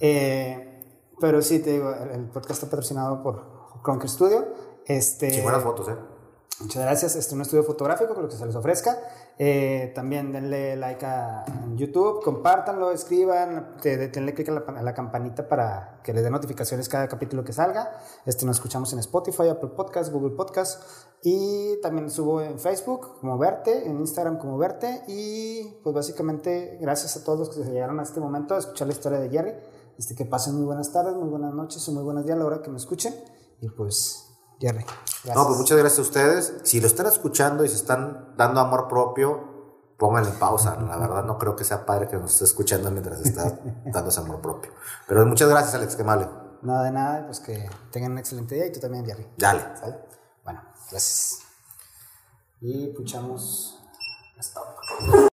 Eh, 0.00 0.66
pero 1.20 1.42
sí, 1.42 1.60
te 1.60 1.70
digo, 1.70 1.90
el, 1.90 2.10
el 2.10 2.24
podcast 2.30 2.50
está 2.62 2.66
patrocinado 2.66 3.22
por 3.22 3.42
Cronker 3.82 4.08
Studio. 4.08 4.46
Este, 4.86 5.30
Sí, 5.30 5.40
buenas 5.42 5.62
fotos, 5.62 5.88
¿eh? 5.88 5.96
Muchas 6.60 6.82
gracias. 6.82 7.16
Este 7.16 7.28
es 7.28 7.32
un 7.32 7.40
estudio 7.40 7.62
fotográfico, 7.64 8.12
con 8.14 8.22
lo 8.24 8.28
que 8.28 8.36
se 8.36 8.44
les 8.44 8.54
ofrezca. 8.54 8.98
Eh, 9.38 9.92
también 9.94 10.30
denle 10.30 10.76
like 10.76 11.04
a 11.06 11.44
YouTube, 11.74 12.22
compártanlo, 12.22 12.90
escriban, 12.92 13.76
de- 13.82 13.96
de- 13.96 14.08
denle 14.08 14.34
click 14.34 14.50
a 14.50 14.52
la, 14.52 14.60
a 14.60 14.82
la 14.82 14.92
campanita 14.92 15.48
para 15.48 16.00
que 16.04 16.12
les 16.12 16.22
dé 16.22 16.30
notificaciones 16.30 16.90
cada 16.90 17.08
capítulo 17.08 17.42
que 17.44 17.54
salga. 17.54 17.90
Este 18.26 18.44
nos 18.44 18.56
escuchamos 18.56 18.92
en 18.92 18.98
Spotify, 18.98 19.48
Apple 19.48 19.70
Podcast, 19.74 20.12
Google 20.12 20.36
Podcast 20.36 20.82
y 21.22 21.80
también 21.80 22.10
subo 22.10 22.42
en 22.42 22.58
Facebook 22.58 23.18
como 23.20 23.38
Verte, 23.38 23.86
en 23.88 23.98
Instagram 23.98 24.36
como 24.38 24.58
Verte 24.58 25.02
y 25.08 25.64
pues 25.82 25.94
básicamente 25.94 26.76
gracias 26.82 27.16
a 27.16 27.24
todos 27.24 27.38
los 27.38 27.48
que 27.56 27.64
se 27.64 27.70
llegaron 27.70 27.98
a 28.00 28.02
este 28.02 28.20
momento 28.20 28.54
a 28.54 28.58
escuchar 28.58 28.86
la 28.86 28.92
historia 28.92 29.18
de 29.18 29.30
Jerry. 29.30 29.54
Este, 29.98 30.14
que 30.14 30.26
pasen 30.26 30.54
muy 30.56 30.64
buenas 30.66 30.92
tardes, 30.92 31.14
muy 31.14 31.28
buenas 31.28 31.54
noches 31.54 31.86
o 31.88 31.92
muy 31.92 32.02
buenos 32.04 32.24
días 32.26 32.36
a 32.36 32.38
la 32.38 32.44
hora 32.46 32.60
que 32.62 32.70
me 32.70 32.76
escuchen 32.76 33.14
y 33.62 33.68
pues 33.70 34.26
Jerry. 34.60 34.84
Gracias. 34.84 35.36
No, 35.36 35.46
pues 35.46 35.58
muchas 35.58 35.78
gracias 35.78 35.98
a 35.98 36.02
ustedes. 36.02 36.54
Si 36.64 36.80
lo 36.80 36.86
están 36.86 37.06
escuchando 37.06 37.64
y 37.64 37.68
se 37.68 37.76
están 37.76 38.34
dando 38.36 38.60
amor 38.60 38.88
propio, 38.88 39.94
pónganle 39.98 40.30
pausa. 40.32 40.76
La 40.76 40.96
verdad 40.96 41.24
no 41.24 41.38
creo 41.38 41.56
que 41.56 41.64
sea 41.64 41.84
padre 41.86 42.08
que 42.08 42.16
nos 42.16 42.32
esté 42.32 42.44
escuchando 42.44 42.90
mientras 42.90 43.20
está 43.20 43.58
dando 43.86 44.10
ese 44.10 44.20
amor 44.20 44.40
propio. 44.40 44.72
Pero 45.06 45.24
muchas 45.26 45.48
gracias, 45.48 45.74
Alex, 45.74 45.96
que 45.96 46.02
amable. 46.02 46.28
Nada 46.62 46.84
de 46.84 46.90
nada, 46.90 47.26
pues 47.26 47.40
que 47.40 47.68
tengan 47.90 48.12
un 48.12 48.18
excelente 48.18 48.54
día 48.54 48.66
y 48.66 48.72
tú 48.72 48.80
también, 48.80 49.04
Jerry. 49.04 49.26
Dale. 49.36 49.62
¿Sale? 49.78 49.98
Bueno, 50.44 50.62
gracias. 50.90 51.38
Y 52.60 52.88
puchamos. 52.88 53.82
Stop. 54.38 55.29